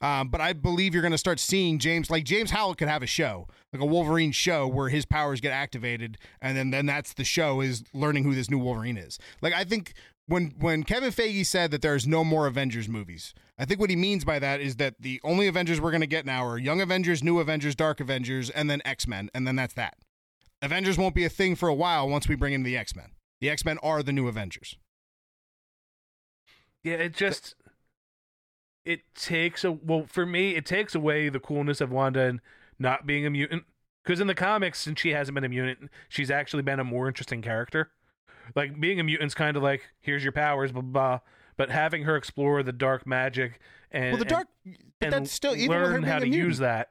Um, 0.00 0.28
but 0.28 0.40
I 0.40 0.52
believe 0.52 0.94
you're 0.94 1.02
going 1.02 1.10
to 1.10 1.18
start 1.18 1.40
seeing 1.40 1.80
James, 1.80 2.08
like 2.08 2.22
James 2.22 2.52
Howlett, 2.52 2.78
could 2.78 2.86
have 2.86 3.02
a 3.02 3.06
show, 3.06 3.48
like 3.72 3.82
a 3.82 3.86
Wolverine 3.86 4.30
show, 4.30 4.68
where 4.68 4.88
his 4.88 5.04
powers 5.04 5.40
get 5.40 5.50
activated, 5.50 6.18
and 6.40 6.56
then 6.56 6.70
then 6.70 6.86
that's 6.86 7.12
the 7.14 7.24
show 7.24 7.60
is 7.60 7.82
learning 7.92 8.22
who 8.22 8.36
this 8.36 8.48
new 8.48 8.58
Wolverine 8.58 8.96
is. 8.96 9.18
Like 9.42 9.52
I 9.54 9.64
think 9.64 9.94
when 10.28 10.54
when 10.60 10.84
Kevin 10.84 11.10
Feige 11.10 11.44
said 11.44 11.70
that 11.70 11.82
there's 11.82 12.06
no 12.06 12.22
more 12.22 12.46
Avengers 12.46 12.88
movies, 12.88 13.34
I 13.58 13.64
think 13.64 13.80
what 13.80 13.90
he 13.90 13.96
means 13.96 14.24
by 14.24 14.38
that 14.38 14.60
is 14.60 14.76
that 14.76 14.96
the 15.00 15.20
only 15.24 15.48
Avengers 15.48 15.80
we're 15.80 15.90
going 15.90 16.02
to 16.02 16.06
get 16.06 16.26
now 16.26 16.44
are 16.46 16.58
Young 16.58 16.80
Avengers, 16.80 17.24
New 17.24 17.40
Avengers, 17.40 17.74
Dark 17.74 17.98
Avengers, 17.98 18.50
and 18.50 18.68
then 18.70 18.82
X 18.84 19.08
Men, 19.08 19.30
and 19.34 19.46
then 19.46 19.56
that's 19.56 19.74
that. 19.74 19.96
Avengers 20.60 20.98
won't 20.98 21.14
be 21.14 21.24
a 21.24 21.30
thing 21.30 21.56
for 21.56 21.68
a 21.68 21.74
while 21.74 22.08
once 22.08 22.28
we 22.28 22.34
bring 22.34 22.52
in 22.52 22.62
the 22.62 22.76
X 22.76 22.94
Men. 22.94 23.12
The 23.40 23.48
X 23.48 23.64
Men 23.64 23.78
are 23.82 24.02
the 24.02 24.12
new 24.12 24.28
Avengers. 24.28 24.76
Yeah, 26.84 26.94
it 26.94 27.14
just 27.14 27.54
it 28.84 29.00
takes 29.14 29.64
a 29.64 29.72
well 29.72 30.04
for 30.06 30.26
me 30.26 30.56
it 30.56 30.66
takes 30.66 30.94
away 30.94 31.30
the 31.30 31.40
coolness 31.40 31.80
of 31.80 31.90
Wanda 31.90 32.20
and 32.20 32.40
not 32.78 33.06
being 33.06 33.26
a 33.26 33.30
mutant 33.30 33.64
because 34.04 34.20
in 34.20 34.26
the 34.26 34.34
comics 34.34 34.80
since 34.80 35.00
she 35.00 35.10
hasn't 35.10 35.34
been 35.34 35.44
a 35.44 35.48
mutant 35.48 35.90
she's 36.08 36.30
actually 36.30 36.62
been 36.62 36.80
a 36.80 36.84
more 36.84 37.08
interesting 37.08 37.40
character. 37.40 37.90
Like 38.54 38.80
being 38.80 39.00
a 39.00 39.04
mutant's 39.04 39.34
kind 39.34 39.56
of 39.56 39.62
like 39.62 39.82
here's 40.00 40.22
your 40.22 40.32
powers 40.32 40.72
blah 40.72 40.82
blah, 40.82 40.90
blah 40.90 41.20
but 41.58 41.70
having 41.70 42.04
her 42.04 42.16
explore 42.16 42.62
the 42.62 42.72
dark 42.72 43.06
magic 43.06 43.60
and 43.90 44.12
well, 44.12 44.18
the 44.18 44.24
dark, 44.24 44.46
and, 44.64 44.76
but 45.00 45.10
that's 45.10 45.32
still 45.32 45.54
even 45.54 45.68
with 45.68 45.90
learn 45.90 46.00
being 46.02 46.04
how 46.04 46.16
a 46.16 46.20
to 46.20 46.26
mutant. 46.26 46.48
use 46.48 46.58
that. 46.58 46.90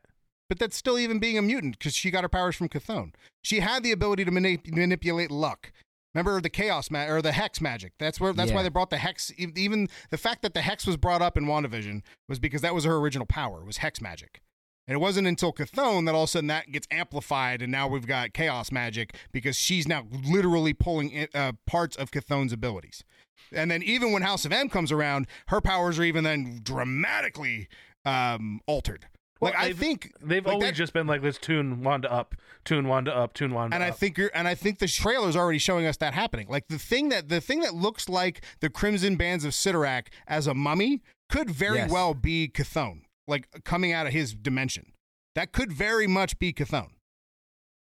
But 0.49 0.59
that's 0.59 0.77
still 0.77 0.99
even 0.99 1.19
being 1.19 1.37
a 1.37 1.41
mutant 1.41 1.77
because 1.77 1.93
she 1.93 2.11
got 2.11 2.23
her 2.23 2.29
powers 2.29 2.55
from 2.55 2.69
Chthon. 2.69 3.13
She 3.43 3.59
had 3.59 3.83
the 3.83 3.91
ability 3.91 4.23
to 4.25 4.31
manip- 4.31 4.73
manipulate 4.73 5.31
luck. 5.31 5.71
Remember 6.13 6.39
the 6.39 6.49
chaos 6.49 6.89
ma- 6.89 7.05
or 7.05 7.21
the 7.21 7.33
hex 7.33 7.59
magic. 7.61 7.93
That's 7.99 8.19
where 8.19 8.33
that's 8.33 8.51
why 8.51 8.63
they 8.63 8.69
brought 8.69 8.89
the 8.89 8.97
hex. 8.97 9.31
Even 9.37 9.87
the 10.09 10.17
fact 10.17 10.41
that 10.41 10.53
the 10.53 10.61
hex 10.61 10.85
was 10.87 10.97
brought 10.97 11.21
up 11.21 11.37
in 11.37 11.45
WandaVision 11.45 12.01
was 12.27 12.39
because 12.39 12.61
that 12.61 12.73
was 12.73 12.85
her 12.85 12.95
original 12.95 13.25
power 13.25 13.63
was 13.63 13.77
hex 13.77 14.01
magic. 14.01 14.41
And 14.87 14.95
it 14.95 14.99
wasn't 14.99 15.27
until 15.27 15.51
Chthon 15.51 16.05
that 16.05 16.15
all 16.15 16.23
of 16.23 16.29
a 16.29 16.31
sudden 16.31 16.47
that 16.47 16.71
gets 16.71 16.87
amplified, 16.89 17.61
and 17.61 17.71
now 17.71 17.87
we've 17.87 18.07
got 18.07 18.33
chaos 18.33 18.71
magic 18.71 19.15
because 19.33 19.55
she's 19.57 19.87
now 19.87 20.05
literally 20.25 20.73
pulling 20.73 21.09
in, 21.09 21.27
uh, 21.35 21.51
parts 21.65 21.95
of 21.97 22.09
Chthon's 22.11 22.53
abilities. 22.53 23.03
And 23.51 23.69
then 23.69 23.83
even 23.83 24.11
when 24.11 24.21
House 24.21 24.45
of 24.45 24.51
M 24.53 24.69
comes 24.69 24.91
around, 24.91 25.27
her 25.47 25.59
powers 25.61 25.99
are 25.99 26.03
even 26.03 26.23
then 26.23 26.61
dramatically 26.63 27.67
um, 28.05 28.61
altered. 28.65 29.07
Well, 29.39 29.51
like 29.51 29.59
I 29.59 29.73
think 29.73 30.13
They've 30.21 30.43
like 30.43 30.53
always 30.53 30.69
that- 30.69 30.75
just 30.75 30.93
been 30.93 31.05
like 31.05 31.21
let's 31.21 31.37
tune 31.37 31.83
Wanda 31.83 32.11
up, 32.11 32.33
tune 32.65 32.87
Wanda 32.87 33.15
up, 33.15 33.33
tune 33.33 33.53
Wanda 33.53 33.75
and 33.75 33.83
I 33.83 33.89
up. 33.89 33.97
think 33.97 34.17
you're 34.17 34.31
and 34.33 34.47
I 34.47 34.55
think 34.55 34.79
the 34.79 34.87
trailer's 34.87 35.35
already 35.35 35.59
showing 35.59 35.85
us 35.85 35.97
that 35.97 36.13
happening. 36.15 36.47
Like 36.49 36.67
the 36.69 36.79
thing 36.79 37.09
that 37.09 37.29
the 37.29 37.39
thing 37.39 37.59
that 37.59 37.75
looks 37.75 38.09
like 38.09 38.41
the 38.61 38.69
Crimson 38.69 39.15
Bands 39.15 39.45
of 39.45 39.51
Cyttorak 39.51 40.07
as 40.27 40.47
a 40.47 40.55
mummy 40.55 41.03
could 41.29 41.51
very 41.51 41.75
Yes. 41.77 41.91
well 41.91 42.15
be 42.15 42.47
Chthon, 42.47 43.01
like 43.27 43.47
coming 43.63 43.91
out 43.93 44.07
of 44.07 44.13
his 44.13 44.33
dimension. 44.33 44.93
That 45.35 45.51
could 45.51 45.71
very 45.71 46.07
much 46.07 46.39
be 46.39 46.51
Chthon. 46.53 46.89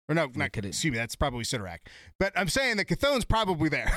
Or 0.08 0.16
no, 0.16 0.28
not 0.36 0.52
could 0.54 0.66
it- 0.66 0.70
excuse 0.70 0.92
me, 0.92 0.98
that's 0.98 1.16
probably 1.16 1.44
Cyttorak. 1.44 1.80
But 2.20 2.34
I'm 2.36 2.50
saying 2.50 2.78
that 2.78 2.88
Chthon's 2.88 3.26
probably 3.26 3.70
there. 3.70 3.92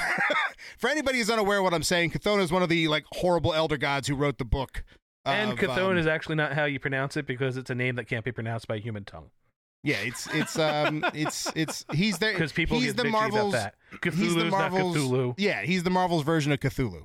For 0.78 0.88
anybody 0.90 1.18
who's 1.18 1.30
unaware 1.30 1.58
of 1.58 1.64
what 1.64 1.74
I'm 1.74 1.82
saying, 1.82 2.10
Chthon 2.12 2.40
is 2.42 2.52
one 2.52 2.62
of 2.62 2.68
the 2.68 2.88
like 2.88 3.04
horrible 3.12 3.52
elder 3.54 3.76
gods 3.78 4.08
who 4.08 4.14
wrote 4.14 4.38
the 4.38 4.44
book. 4.44 4.84
and 5.24 5.52
of, 5.52 5.58
Chthon 5.58 5.92
um, 5.92 5.96
is 5.98 6.06
actually 6.06 6.36
not 6.36 6.52
how 6.52 6.64
you 6.64 6.78
pronounce 6.78 7.16
it 7.16 7.26
because 7.26 7.56
it's 7.56 7.70
a 7.70 7.74
name 7.74 7.96
that 7.96 8.04
can't 8.04 8.24
be 8.24 8.32
pronounced 8.32 8.68
by 8.68 8.76
a 8.76 8.80
human 8.80 9.04
tongue. 9.04 9.30
yeah, 9.82 9.96
it's 10.00 10.26
it's 10.34 10.58
um 10.58 11.02
it's 11.14 11.50
it's 11.56 11.84
he's 11.92 12.18
there 12.18 12.32
Because 12.32 12.52
people 12.52 12.78
he's 12.78 12.92
get 12.92 12.96
the 13.02 13.08
bitchy 13.08 13.12
Marvels 13.12 13.52
about 13.54 13.72
that. 13.72 13.74
he's 14.04 14.34
the 14.34 14.40
Cthulhu's 14.42 14.50
not 14.52 14.72
Marvels 14.72 14.96
Cthulhu. 14.96 15.34
Yeah, 15.38 15.62
he's 15.62 15.82
the 15.82 15.90
Marvels 15.90 16.22
version 16.24 16.52
of 16.52 16.60
Cthulhu. 16.60 17.04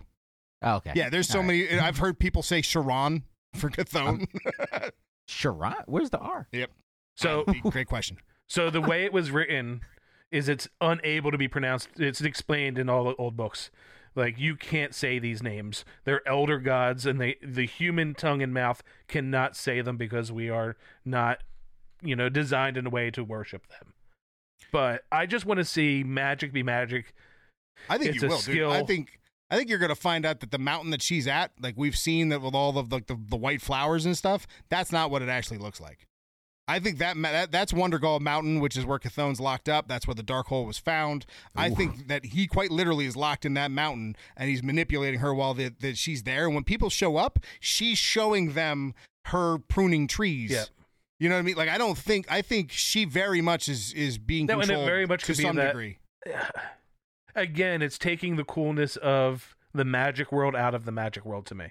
Oh, 0.64 0.76
okay. 0.78 0.92
Yeah, 0.96 1.10
there's 1.10 1.28
so 1.30 1.40
All 1.40 1.46
right. 1.46 1.68
many. 1.70 1.80
I've 1.80 1.98
heard 2.00 2.20
people 2.20 2.42
say 2.44 2.62
Sharon 2.62 3.24
for 3.58 3.70
Chthon. 3.70 4.28
Um, 4.74 4.90
Sharon? 5.28 5.76
Where's 5.86 6.10
the 6.10 6.20
R? 6.20 6.48
Yep. 6.52 6.72
So 7.16 7.44
great 7.70 7.88
question. 7.88 8.18
So 8.48 8.70
the 8.70 8.82
way 8.82 9.04
it 9.06 9.12
was 9.14 9.32
written 9.32 9.82
is 10.32 10.48
it's 10.50 10.68
unable 10.82 11.32
to 11.32 11.38
be 11.38 11.48
pronounced. 11.48 11.90
It's 11.98 12.22
explained 12.22 12.78
in 12.78 12.90
all 12.90 13.04
the 13.06 13.16
old 13.16 13.36
books. 13.36 13.72
Like 14.16 14.40
you 14.40 14.56
can't 14.56 14.96
say 14.96 15.20
these 15.20 15.44
names. 15.44 15.86
They're 16.06 16.28
elder 16.28 16.60
gods, 16.60 17.06
and 17.06 17.22
they 17.22 17.36
the 17.44 17.66
human 17.68 18.16
tongue 18.16 18.42
and 18.42 18.54
mouth 18.54 18.82
cannot 19.08 19.56
say 19.56 19.82
them 19.82 19.98
because 19.98 20.32
we 20.32 20.50
are 20.50 20.76
not, 21.06 21.40
you 22.02 22.16
know, 22.16 22.28
designed 22.30 22.78
in 22.78 22.88
a 22.88 22.90
way 22.90 23.12
to 23.12 23.24
worship 23.24 23.68
them. 23.68 23.94
But 24.72 25.04
I 25.12 25.28
just 25.28 25.46
want 25.46 25.60
to 25.60 25.66
see 25.66 26.04
magic 26.04 26.52
be 26.52 26.64
magic. 26.64 27.14
I 27.90 27.98
think 28.00 28.16
It's 28.16 28.22
you 28.24 28.28
a 28.28 28.32
will, 28.32 28.38
dude. 28.38 28.44
skill. 28.44 28.72
I 28.72 28.84
think 28.84 29.20
I 29.50 29.56
think 29.58 29.70
you're 29.70 29.80
gonna 29.80 29.96
find 29.96 30.26
out 30.26 30.40
that 30.42 30.52
the 30.52 30.58
mountain 30.60 30.92
that 30.92 31.02
she's 31.02 31.28
at, 31.28 31.52
like 31.62 31.76
we've 31.78 31.98
seen 31.98 32.30
that 32.30 32.42
with 32.42 32.54
all 32.54 32.78
of 32.78 32.90
the, 32.90 33.00
the 33.08 33.18
the 33.30 33.38
white 33.38 33.62
flowers 33.62 34.06
and 34.06 34.18
stuff, 34.18 34.46
that's 34.70 34.92
not 34.92 35.10
what 35.12 35.22
it 35.22 35.30
actually 35.30 35.58
looks 35.58 35.80
like. 35.80 36.06
I 36.70 36.80
think 36.80 36.98
that, 36.98 37.16
that 37.22 37.50
that's 37.50 37.72
Wundagore 37.72 38.20
Mountain, 38.20 38.60
which 38.60 38.76
is 38.76 38.86
where 38.86 39.00
Chthon's 39.00 39.40
locked 39.40 39.70
up. 39.70 39.88
That's 39.88 40.06
where 40.06 40.16
the 40.16 40.24
Darkhold 40.24 40.68
was 40.68 40.78
found. 40.78 41.26
I 41.56 41.70
think 41.70 42.10
that 42.10 42.26
he 42.26 42.46
quite 42.46 42.72
literally 42.72 43.06
is 43.06 43.16
locked 43.16 43.46
in 43.46 43.54
that 43.54 43.72
mountain, 43.72 44.18
and 44.36 44.50
he's 44.50 44.62
manipulating 44.62 45.22
her 45.22 45.34
while 45.34 45.54
that 45.54 45.80
that 45.80 45.98
she's 45.98 46.24
there. 46.24 46.46
And 46.46 46.54
when 46.56 46.66
people 46.66 46.90
show 46.90 47.16
up, 47.16 47.40
she's 47.62 47.98
showing 47.98 48.52
them 48.52 48.94
her 49.28 49.60
pruning 49.60 50.08
trees. 50.08 50.52
Yeah. 50.52 50.66
You 51.20 51.30
know 51.30 51.36
what 51.36 51.40
I 51.40 51.44
mean? 51.44 51.56
Like 51.56 51.70
I 51.70 51.78
don't 51.78 51.98
think 51.98 52.30
I 52.30 52.42
think 52.42 52.72
she 52.74 53.06
very 53.06 53.40
much 53.40 53.70
is 53.70 53.94
is 53.94 54.18
being 54.18 54.46
No, 54.48 54.56
it 54.60 54.66
controlled 54.66 54.88
very 54.88 55.06
much 55.06 55.24
to 55.24 55.36
some 55.36 55.56
that- 55.56 55.68
degree. 55.68 56.00
Again, 57.38 57.82
it's 57.82 57.98
taking 57.98 58.36
the 58.36 58.44
coolness 58.44 58.98
of 58.98 59.56
the 59.74 59.86
magic 59.86 60.32
world 60.32 60.56
out 60.56 60.74
of 60.74 60.86
the 60.86 60.92
magic 60.92 61.24
world 61.24 61.46
to 61.46 61.56
me. 61.56 61.66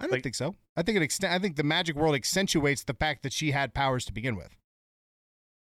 I 0.00 0.04
don't 0.04 0.12
Like- 0.12 0.22
think 0.22 0.34
so. 0.34 0.54
I 0.76 0.82
think 0.82 0.96
it 0.96 1.02
exten- 1.02 1.28
I 1.30 1.38
think 1.38 1.56
the 1.56 1.62
magic 1.62 1.94
world 1.94 2.14
accentuates 2.14 2.82
the 2.84 2.94
fact 2.94 3.22
that 3.22 3.32
she 3.32 3.50
had 3.50 3.74
powers 3.74 4.04
to 4.06 4.12
begin 4.12 4.34
with. 4.34 4.56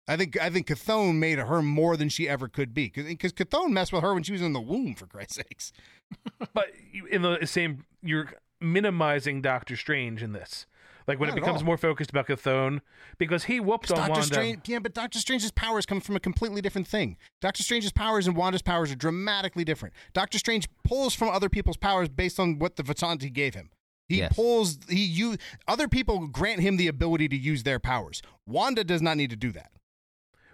I 0.06 0.16
think 0.18 0.38
I 0.38 0.50
think 0.50 0.66
Chthon 0.66 1.16
made 1.16 1.38
her 1.38 1.62
more 1.62 1.96
than 1.96 2.10
she 2.10 2.28
ever 2.28 2.46
could 2.48 2.74
be 2.74 2.88
because 2.94 3.32
Chthon 3.32 3.70
messed 3.70 3.92
with 3.92 4.02
her 4.02 4.12
when 4.12 4.22
she 4.22 4.32
was 4.32 4.42
in 4.42 4.52
the 4.52 4.60
womb 4.60 4.94
for 4.94 5.06
Christ's 5.06 5.36
sakes. 5.36 5.72
But 6.52 6.72
in 7.10 7.22
the 7.22 7.46
same, 7.46 7.86
you're 8.02 8.30
minimizing 8.60 9.40
Doctor 9.40 9.76
Strange 9.76 10.22
in 10.22 10.32
this. 10.32 10.66
Like 11.06 11.20
when 11.20 11.28
Not 11.28 11.36
it 11.36 11.40
becomes 11.42 11.62
more 11.62 11.76
focused 11.76 12.10
about 12.10 12.26
Cthulhu, 12.28 12.80
because 13.18 13.44
he 13.44 13.60
whooped 13.60 13.90
on 13.90 13.96
Doctor 13.98 14.12
Wanda. 14.12 14.26
Strange, 14.26 14.68
yeah, 14.68 14.78
but 14.78 14.94
Doctor 14.94 15.18
Strange's 15.18 15.50
powers 15.52 15.84
come 15.84 16.00
from 16.00 16.16
a 16.16 16.20
completely 16.20 16.62
different 16.62 16.86
thing. 16.88 17.18
Doctor 17.42 17.62
Strange's 17.62 17.92
powers 17.92 18.26
and 18.26 18.34
Wanda's 18.36 18.62
powers 18.62 18.90
are 18.90 18.96
dramatically 18.96 19.64
different. 19.64 19.94
Doctor 20.14 20.38
Strange 20.38 20.66
pulls 20.82 21.14
from 21.14 21.28
other 21.28 21.48
people's 21.50 21.76
powers 21.76 22.08
based 22.08 22.40
on 22.40 22.58
what 22.58 22.76
the 22.76 22.82
Vishanti 22.82 23.30
gave 23.32 23.54
him. 23.54 23.70
He 24.08 24.18
Yes. 24.18 24.34
pulls 24.34 24.78
he 24.88 25.04
you 25.04 25.36
other 25.68 25.88
people 25.88 26.26
grant 26.28 26.60
him 26.60 26.76
the 26.78 26.88
ability 26.88 27.28
to 27.28 27.36
use 27.36 27.62
their 27.64 27.78
powers. 27.78 28.22
Wanda 28.46 28.82
does 28.84 29.02
not 29.02 29.16
need 29.18 29.30
to 29.30 29.36
do 29.36 29.52
that. 29.52 29.70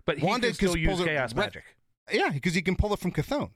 but 0.06 0.18
he 0.18 0.26
Wanda 0.26 0.48
can 0.48 0.54
still 0.54 0.68
just 0.72 0.78
use 0.80 0.88
pulls 0.88 1.00
it 1.02 1.06
chaos 1.06 1.34
right- 1.34 1.46
magic. 1.46 1.64
Yeah, 2.12 2.30
because 2.30 2.54
he 2.54 2.62
can 2.62 2.74
pull 2.74 2.92
it 2.92 2.98
from 2.98 3.12
Chthon. 3.12 3.50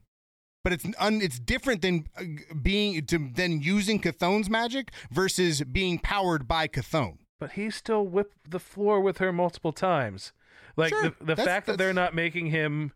But 0.65 0.73
it's 0.73 0.87
un, 0.99 1.21
it's 1.21 1.39
different 1.39 1.83
than 1.83 2.07
uh, 2.19 2.25
being 2.63 3.05
to, 3.07 3.31
than 3.35 3.61
using 3.61 4.01
Chthon's 4.01 4.49
magic 4.51 4.91
versus 5.13 5.61
being 5.63 5.99
powered 5.99 6.49
by 6.49 6.67
Cathone. 6.67 7.19
But 7.39 7.53
he 7.53 7.69
still 7.71 8.07
whipped 8.07 8.51
the 8.51 8.59
floor 8.59 9.01
with 9.01 9.19
her 9.19 9.31
multiple 9.33 9.73
times. 9.73 10.33
Like 10.77 10.89
Sure, 10.89 11.03
the, 11.03 11.11
the 11.21 11.25
that's- 11.35 11.47
fact 11.47 11.67
that 11.67 11.77
they're 11.79 11.93
not 11.93 12.15
making 12.15 12.47
him, 12.47 12.93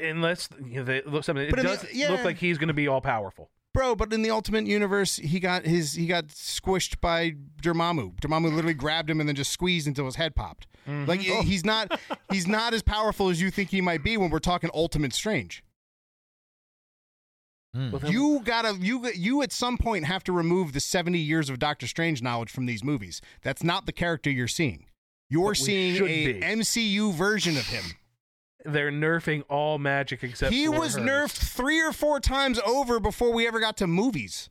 unless 0.00 0.48
you 0.64 0.76
know, 0.76 0.84
they 0.84 1.02
look 1.02 1.24
something, 1.24 1.44
it 1.44 1.50
in 1.50 1.56
the- 1.56 1.62
does 1.62 1.86
yeah. 1.92 2.10
look 2.10 2.24
like 2.24 2.38
he's 2.38 2.58
going 2.58 2.68
to 2.68 2.74
be 2.74 2.88
all 2.88 3.00
powerful. 3.00 3.50
Bro, 3.74 3.96
but 3.96 4.12
in 4.12 4.22
the 4.22 4.30
Ultimate 4.30 4.66
Universe, 4.66 5.16
he 5.16 5.38
got 5.38 5.64
his 5.64 5.92
he 5.94 6.06
got 6.06 6.28
squished 6.28 7.00
by 7.00 7.34
Dormammu. 7.62 8.18
Dormammu 8.20 8.52
literally 8.54 8.74
grabbed 8.74 9.10
him 9.10 9.20
and 9.20 9.28
then 9.28 9.36
just 9.36 9.52
squeezed 9.52 9.86
until 9.86 10.06
his 10.06 10.16
head 10.16 10.34
popped. 10.34 10.66
Like 10.86 11.20
he's 11.20 11.66
not 11.66 12.00
he's 12.32 12.46
not 12.46 12.72
as 12.72 12.82
powerful 12.82 13.28
as 13.28 13.42
you 13.42 13.50
think 13.50 13.68
he 13.68 13.82
might 13.82 14.02
be 14.02 14.16
when 14.16 14.30
we're 14.30 14.38
talking 14.38 14.70
Ultimate 14.72 15.12
Strange. 15.12 15.62
Mm. 17.78 18.10
You 18.10 18.40
gotta 18.44 18.76
you 18.80 19.08
you 19.14 19.42
at 19.42 19.52
some 19.52 19.78
point 19.78 20.04
have 20.06 20.24
to 20.24 20.32
remove 20.32 20.72
the 20.72 20.80
seventy 20.80 21.18
years 21.20 21.48
of 21.48 21.58
Doctor 21.58 21.86
Strange 21.86 22.22
knowledge 22.22 22.50
from 22.50 22.66
these 22.66 22.82
movies. 22.82 23.20
That's 23.42 23.62
not 23.62 23.86
the 23.86 23.92
character 23.92 24.30
you're 24.30 24.48
seeing. 24.48 24.86
You're 25.30 25.54
seeing 25.54 25.96
a 26.02 26.32
be. 26.32 26.40
MCU 26.40 27.12
version 27.14 27.56
of 27.56 27.66
him. 27.66 27.84
they're 28.64 28.90
nerfing 28.90 29.44
all 29.48 29.78
magic 29.78 30.24
except 30.24 30.52
he 30.52 30.66
for 30.66 30.72
was 30.80 30.94
hers. 30.94 31.04
nerfed 31.04 31.36
three 31.54 31.80
or 31.80 31.92
four 31.92 32.18
times 32.20 32.58
over 32.66 32.98
before 32.98 33.32
we 33.32 33.46
ever 33.46 33.60
got 33.60 33.76
to 33.78 33.86
movies. 33.86 34.50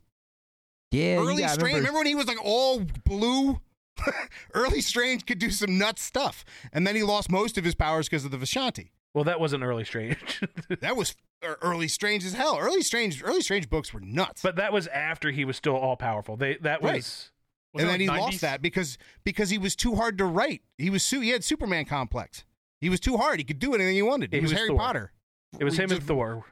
Yeah, 0.90 1.16
Early 1.16 1.42
gotta 1.42 1.54
Strange. 1.54 1.74
remember- 1.74 1.78
Remember 1.78 1.98
when 1.98 2.06
he 2.06 2.14
was 2.14 2.26
like 2.26 2.42
all 2.44 2.80
blue? 3.04 3.60
Early 4.54 4.80
Strange 4.80 5.26
could 5.26 5.38
do 5.38 5.50
some 5.50 5.76
nuts 5.76 6.02
stuff, 6.02 6.44
and 6.72 6.86
then 6.86 6.94
he 6.96 7.02
lost 7.02 7.30
most 7.30 7.58
of 7.58 7.64
his 7.64 7.74
powers 7.74 8.08
because 8.08 8.24
of 8.24 8.30
the 8.30 8.38
Vishanti. 8.38 8.90
Well, 9.18 9.24
that 9.24 9.40
wasn't 9.40 9.64
early 9.64 9.84
Strange, 9.84 10.40
That 10.80 10.96
was 10.96 11.16
er, 11.44 11.58
Early 11.60 11.88
Strange 11.88 12.24
as 12.24 12.34
hell. 12.34 12.56
Early 12.56 12.82
Strange, 12.82 13.20
Early 13.24 13.40
Strange 13.40 13.68
books 13.68 13.92
were 13.92 13.98
nuts. 14.00 14.42
but 14.42 14.54
that 14.56 14.72
was 14.72 14.86
after 14.86 15.32
he 15.32 15.44
was 15.44 15.56
still 15.56 15.74
all 15.76 15.96
powerful. 15.96 16.36
They 16.36 16.56
that 16.62 16.80
was 16.82 16.90
Right. 16.92 17.30
Was 17.74 17.82
and 17.82 17.88
then 17.88 17.88
like 17.88 18.00
he 18.00 18.06
90s? 18.06 18.20
lost 18.20 18.40
that 18.42 18.62
because 18.62 18.96
because 19.24 19.50
he 19.50 19.58
was 19.58 19.74
too 19.74 19.96
hard 19.96 20.18
to 20.18 20.24
write. 20.24 20.62
He 20.78 20.88
was 20.88 21.02
su- 21.02 21.20
he 21.20 21.30
had 21.30 21.42
Superman 21.42 21.84
complex. 21.84 22.44
He 22.80 22.88
was 22.88 23.00
too 23.00 23.16
hard. 23.16 23.40
He 23.40 23.44
could 23.44 23.58
do 23.58 23.74
anything 23.74 23.96
he 23.96 24.02
wanted. 24.02 24.32
He, 24.32 24.38
He 24.38 24.42
was, 24.42 24.52
was 24.52 24.58
Harry 24.60 24.68
Thor. 24.68 24.78
Potter. 24.78 25.12
it 25.58 25.64
was 25.64 25.76
We 25.76 25.82
him 25.84 25.90
and 25.90 26.02
Thor. 26.02 26.44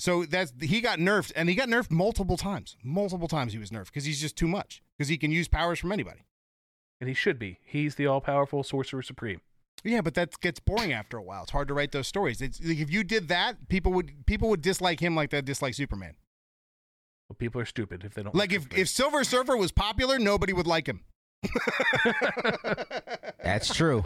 So 0.00 0.24
that's 0.24 0.52
he 0.60 0.80
got 0.80 0.98
nerfed, 0.98 1.32
and 1.36 1.48
he 1.48 1.54
got 1.54 1.68
nerfed 1.68 1.90
multiple 1.90 2.36
times. 2.36 2.76
Multiple 2.84 3.28
times 3.28 3.52
he 3.52 3.58
was 3.58 3.70
nerfed 3.70 3.86
because 3.86 4.04
he's 4.04 4.20
just 4.20 4.36
too 4.36 4.48
much. 4.48 4.82
Because 4.96 5.08
he 5.08 5.16
can 5.16 5.30
use 5.30 5.46
powers 5.48 5.78
from 5.78 5.92
anybody. 5.92 6.24
And 7.00 7.08
he 7.08 7.14
should 7.14 7.38
be. 7.38 7.58
He's 7.64 7.94
the 7.94 8.06
all 8.06 8.20
powerful 8.20 8.62
sorcerer 8.62 9.02
supreme. 9.02 9.40
Yeah, 9.84 10.00
but 10.00 10.14
that 10.14 10.38
gets 10.40 10.60
boring 10.60 10.92
after 10.92 11.16
a 11.16 11.22
while. 11.22 11.42
It's 11.42 11.52
hard 11.52 11.68
to 11.68 11.74
write 11.74 11.92
those 11.92 12.06
stories. 12.08 12.40
It's, 12.42 12.60
like, 12.62 12.78
if 12.78 12.90
you 12.90 13.04
did 13.04 13.28
that, 13.28 13.68
people 13.68 13.92
would 13.92 14.26
people 14.26 14.48
would 14.50 14.60
dislike 14.62 15.00
him 15.00 15.14
like 15.14 15.30
they 15.30 15.40
dislike 15.40 15.74
Superman. 15.74 16.14
Well, 17.28 17.36
people 17.38 17.60
are 17.60 17.66
stupid 17.66 18.04
if 18.04 18.14
they 18.14 18.22
don't 18.22 18.34
Like 18.34 18.52
if 18.52 18.62
Superman. 18.62 18.80
if 18.82 18.88
Silver 18.88 19.24
Surfer 19.24 19.56
was 19.56 19.70
popular, 19.72 20.18
nobody 20.18 20.52
would 20.52 20.66
like 20.66 20.86
him. 20.88 21.04
That's 23.42 23.74
true. 23.74 24.04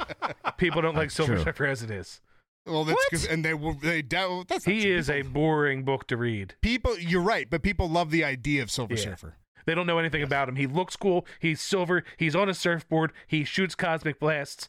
people 0.57 0.83
don't 0.83 0.95
like 0.95 1.07
That's 1.07 1.15
Silver 1.15 1.35
true. 1.37 1.45
Surfer 1.45 1.67
as 1.67 1.83
it 1.83 1.91
is. 1.91 2.21
Well, 2.67 2.85
that's 2.85 3.09
'cause- 3.11 3.27
and 3.27 3.45
they 3.45 3.55
will 3.55 3.75
they 3.75 4.03
doubt 4.03 4.47
that's 4.49 4.65
He 4.65 4.83
true. 4.83 4.97
is 4.97 5.11
a 5.11 5.23
boring 5.23 5.83
book 5.85 6.07
to 6.09 6.17
read. 6.17 6.55
people. 6.63 6.97
You're 6.99 7.23
right, 7.23 7.51
but 7.51 7.63
people 7.63 7.89
love 7.89 8.11
the 8.11 8.23
idea 8.25 8.63
of 8.63 8.71
Silver 8.71 8.95
Yeah. 8.95 9.01
Surfer. 9.03 9.35
They 9.67 9.75
don't 9.75 9.87
know 9.87 9.99
anything 9.99 10.23
about 10.23 10.49
him. 10.49 10.57
He 10.57 10.67
looks 10.67 10.95
cool. 10.97 11.25
He's 11.41 11.61
silver. 11.61 12.03
He's 12.17 12.35
on 12.37 12.49
a 12.49 12.55
surfboard. 12.55 13.13
He 13.29 13.45
shoots 13.45 13.75
cosmic 13.77 14.19
blasts, 14.21 14.69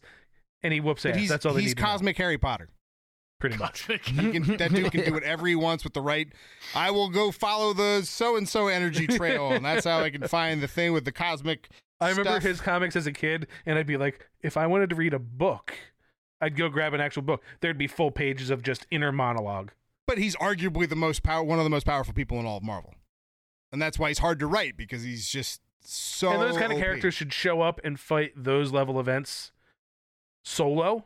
and 0.63 0.73
he 0.73 0.79
whoops 0.79 1.03
But 1.03 1.11
ass. 1.13 1.17
he's 1.19 1.29
That's 1.29 1.45
all 1.45 1.53
they 1.53 1.61
he's 1.61 1.71
need 1.71 1.77
to 1.77 1.81
know, 1.83 1.87
cosmic 1.87 2.17
Harry 2.17 2.37
Potter. 2.37 2.69
pretty 3.39 3.57
much. 3.57 3.81
He 3.87 3.97
can, 3.97 4.57
that 4.57 4.71
dude 4.73 4.91
can 4.91 5.03
do 5.05 5.13
whatever 5.13 5.45
he 5.47 5.55
wants 5.55 5.83
with 5.83 5.93
the 5.93 6.01
right. 6.01 6.27
I 6.73 6.91
will 6.91 7.09
go 7.09 7.31
follow 7.31 7.73
the 7.73 8.01
so 8.03 8.35
and 8.37 8.47
so 8.47 8.67
energy 8.67 9.05
trail, 9.07 9.51
and 9.51 9.65
that's 9.65 9.85
how 9.85 9.99
I 9.99 10.09
can 10.09 10.27
find 10.27 10.61
the 10.61 10.67
thing 10.67 10.93
with 10.93 11.03
the 11.05 11.11
cosmic. 11.11 11.69
I 11.99 12.09
remember 12.09 12.31
stuff. 12.31 12.43
his 12.43 12.61
comics 12.61 12.95
as 12.95 13.05
a 13.07 13.11
kid, 13.11 13.47
and 13.65 13.77
I'd 13.77 13.85
be 13.87 13.97
like, 13.97 14.27
if 14.41 14.57
I 14.57 14.67
wanted 14.67 14.89
to 14.91 14.95
read 14.95 15.13
a 15.13 15.19
book, 15.19 15.73
I'd 16.41 16.57
go 16.57 16.67
grab 16.69 16.93
an 16.93 17.01
actual 17.01 17.21
book. 17.21 17.43
There'd 17.61 17.77
be 17.77 17.87
full 17.87 18.11
pages 18.11 18.49
of 18.49 18.61
just 18.63 18.85
inner 18.91 19.11
monologue. 19.11 19.71
but 20.07 20.17
he's 20.17 20.35
arguably 20.37 20.87
the 20.89 20.95
most 20.97 21.23
power, 21.23 21.43
one 21.43 21.59
of 21.59 21.63
the 21.65 21.69
most 21.69 21.85
powerful 21.85 22.13
people 22.13 22.39
in 22.39 22.45
all 22.45 22.57
of 22.57 22.63
Marvel, 22.63 22.93
and 23.71 23.81
that's 23.81 23.97
why 23.99 24.09
he's 24.09 24.19
hard 24.19 24.39
to 24.39 24.47
write 24.47 24.75
because 24.77 25.03
he's 25.03 25.27
just 25.29 25.61
so. 25.81 26.31
and 26.31 26.41
those 26.41 26.57
kind 26.57 26.71
of 26.71 26.77
OP. 26.77 26.83
characters 26.83 27.13
should 27.13 27.31
show 27.33 27.61
up 27.61 27.79
and 27.83 27.99
fight 27.99 28.31
those 28.35 28.71
level 28.73 28.99
events 28.99 29.51
solo. 30.43 31.05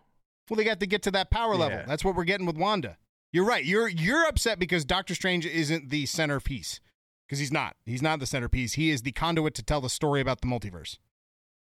Well, 0.49 0.57
they 0.57 0.63
got 0.63 0.79
to 0.79 0.87
get 0.87 1.01
to 1.03 1.11
that 1.11 1.29
power 1.29 1.55
level. 1.55 1.77
Yeah. 1.79 1.85
That's 1.85 2.03
what 2.05 2.15
we're 2.15 2.23
getting 2.23 2.45
with 2.45 2.57
Wanda. 2.57 2.97
You're 3.33 3.45
right. 3.45 3.65
You're 3.65 3.87
you're 3.89 4.25
upset 4.25 4.59
because 4.59 4.85
Doctor 4.85 5.13
Strange 5.13 5.45
isn't 5.45 5.89
the 5.89 6.05
centerpiece 6.05 6.79
because 7.27 7.39
he's 7.39 7.51
not. 7.51 7.75
He's 7.85 8.01
not 8.01 8.19
the 8.19 8.25
centerpiece. 8.25 8.73
He 8.73 8.89
is 8.89 9.01
the 9.01 9.11
conduit 9.11 9.53
to 9.55 9.63
tell 9.63 9.81
the 9.81 9.89
story 9.89 10.21
about 10.21 10.41
the 10.41 10.47
multiverse. 10.47 10.97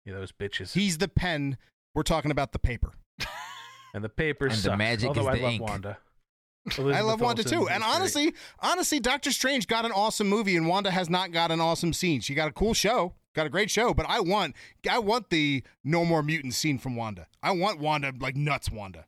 Yeah, 0.06 0.14
those 0.16 0.32
bitches. 0.34 0.74
He's 0.74 0.98
the 0.98 1.08
pen. 1.08 1.58
We're 1.94 2.04
talking 2.04 2.30
about 2.32 2.52
the 2.52 2.60
paper. 2.60 2.92
and 3.94 4.04
the 4.04 4.10
paper 4.10 4.48
And 4.48 4.56
the 4.58 4.76
magic 4.76 5.08
Although 5.08 5.22
is 5.22 5.28
I 5.28 5.36
the 5.38 5.44
love 5.44 5.52
ink. 5.54 5.62
Wanda. 5.62 5.98
I 6.68 6.82
Elizabeth 6.82 7.06
love 7.06 7.22
Wanda 7.22 7.44
too. 7.44 7.64
is 7.64 7.70
And 7.72 7.82
great. 7.84 7.96
honestly, 7.96 8.34
honestly, 8.60 9.00
Doctor 9.00 9.32
Strange 9.32 9.68
got 9.68 9.86
an 9.86 9.92
awesome 9.94 10.28
movie, 10.28 10.58
and 10.58 10.68
Wanda 10.68 10.92
has 10.92 11.10
not 11.10 11.32
got 11.32 11.52
an 11.52 11.62
awesome 11.62 11.94
scene. 11.94 12.20
She 12.20 12.34
got 12.36 12.50
a 12.50 12.52
cool 12.52 12.74
show, 12.74 13.14
got 13.36 13.46
a 13.46 13.50
great 13.50 13.70
show, 13.70 13.94
but 13.94 14.06
I 14.10 14.20
want, 14.20 14.56
I 14.90 15.00
want 15.00 15.30
the 15.30 15.64
no 15.84 16.06
more 16.06 16.24
mutants 16.24 16.58
scene 16.58 16.78
from 16.80 16.96
Wanda. 16.96 17.28
I 17.44 17.52
want 17.52 17.80
Wanda 17.80 18.14
like 18.20 18.36
nuts, 18.36 18.72
Wanda. 18.72 19.06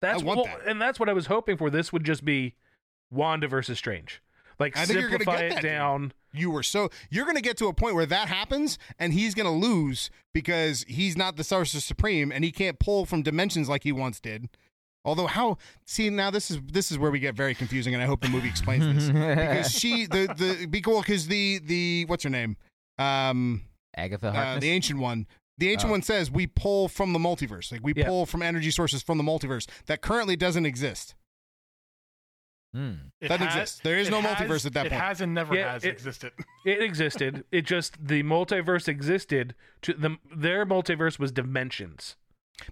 That's 0.00 0.22
I 0.22 0.24
want 0.24 0.36
well, 0.38 0.46
that. 0.46 0.66
and 0.68 0.80
that's 0.80 1.00
what 1.00 1.08
I 1.08 1.12
was 1.12 1.26
hoping 1.26 1.56
for. 1.56 1.70
This 1.70 1.92
would 1.92 2.04
just 2.04 2.24
be 2.24 2.54
Wanda 3.10 3.48
versus 3.48 3.78
Strange. 3.78 4.22
Like 4.58 4.76
I 4.76 4.84
think 4.84 5.00
you're 5.00 5.08
gonna 5.08 5.18
simplify 5.24 5.40
get 5.40 5.44
it 5.46 5.54
that, 5.56 5.62
dude. 5.62 5.70
down. 5.70 6.12
You 6.32 6.50
were 6.50 6.62
so 6.62 6.90
you're 7.10 7.24
going 7.24 7.36
to 7.36 7.42
get 7.42 7.56
to 7.58 7.66
a 7.68 7.72
point 7.72 7.94
where 7.94 8.04
that 8.04 8.28
happens, 8.28 8.78
and 8.98 9.14
he's 9.14 9.34
going 9.34 9.46
to 9.46 9.66
lose 9.66 10.10
because 10.34 10.84
he's 10.86 11.16
not 11.16 11.36
the 11.36 11.44
Sorcerer 11.44 11.80
Supreme, 11.80 12.30
and 12.30 12.44
he 12.44 12.52
can't 12.52 12.78
pull 12.78 13.06
from 13.06 13.22
dimensions 13.22 13.70
like 13.70 13.84
he 13.84 13.92
once 13.92 14.20
did. 14.20 14.50
Although 15.02 15.28
how 15.28 15.56
see 15.86 16.10
now 16.10 16.30
this 16.30 16.50
is 16.50 16.60
this 16.70 16.90
is 16.92 16.98
where 16.98 17.10
we 17.10 17.20
get 17.20 17.34
very 17.34 17.54
confusing, 17.54 17.94
and 17.94 18.02
I 18.02 18.06
hope 18.06 18.20
the 18.20 18.28
movie 18.28 18.48
explains 18.48 18.84
this 18.84 19.06
because 19.12 19.72
she 19.72 20.04
the 20.06 20.26
the 20.36 20.66
because 20.66 20.92
well, 20.92 21.02
'cause 21.02 21.26
the 21.26 21.58
the 21.64 22.04
what's 22.06 22.24
her 22.24 22.30
name 22.30 22.56
um 22.98 23.62
Agatha 23.96 24.28
uh, 24.28 24.58
the 24.58 24.70
ancient 24.70 25.00
one. 25.00 25.26
The 25.58 25.70
ancient 25.70 25.88
Oh. 25.88 25.92
one 25.92 26.02
says 26.02 26.30
we 26.30 26.46
pull 26.46 26.86
from 26.88 27.12
the 27.14 27.18
multiverse, 27.18 27.72
like 27.72 27.80
we 27.82 27.94
Yeah. 27.96 28.06
pull 28.06 28.26
from 28.26 28.42
energy 28.42 28.70
sources 28.70 29.02
from 29.02 29.16
the 29.16 29.24
multiverse 29.24 29.66
that 29.86 30.02
currently 30.02 30.36
doesn't 30.36 30.66
exist. 30.66 31.14
Hmm. 32.74 32.92
It 33.22 33.28
Doesn't 33.28 33.46
has- 33.46 33.56
exist. 33.62 33.82
There 33.82 33.96
is 33.96 34.10
no 34.10 34.20
has- 34.20 34.36
multiverse 34.36 34.66
at 34.66 34.74
that 34.74 34.86
it 34.86 34.90
point. 34.90 35.00
has 35.02 35.20
and 35.22 35.32
never 35.32 35.54
Yeah, 35.54 35.72
has 35.72 35.84
it- 35.84 35.88
existed. 35.94 36.32
It 36.66 36.82
existed. 36.82 37.44
it 37.50 37.62
just 37.62 37.96
the 38.06 38.22
multiverse 38.22 38.86
existed. 38.88 39.54
To 39.82 39.94
the 39.94 40.18
their 40.34 40.66
multiverse 40.66 41.18
was 41.18 41.32
dimensions. 41.32 42.16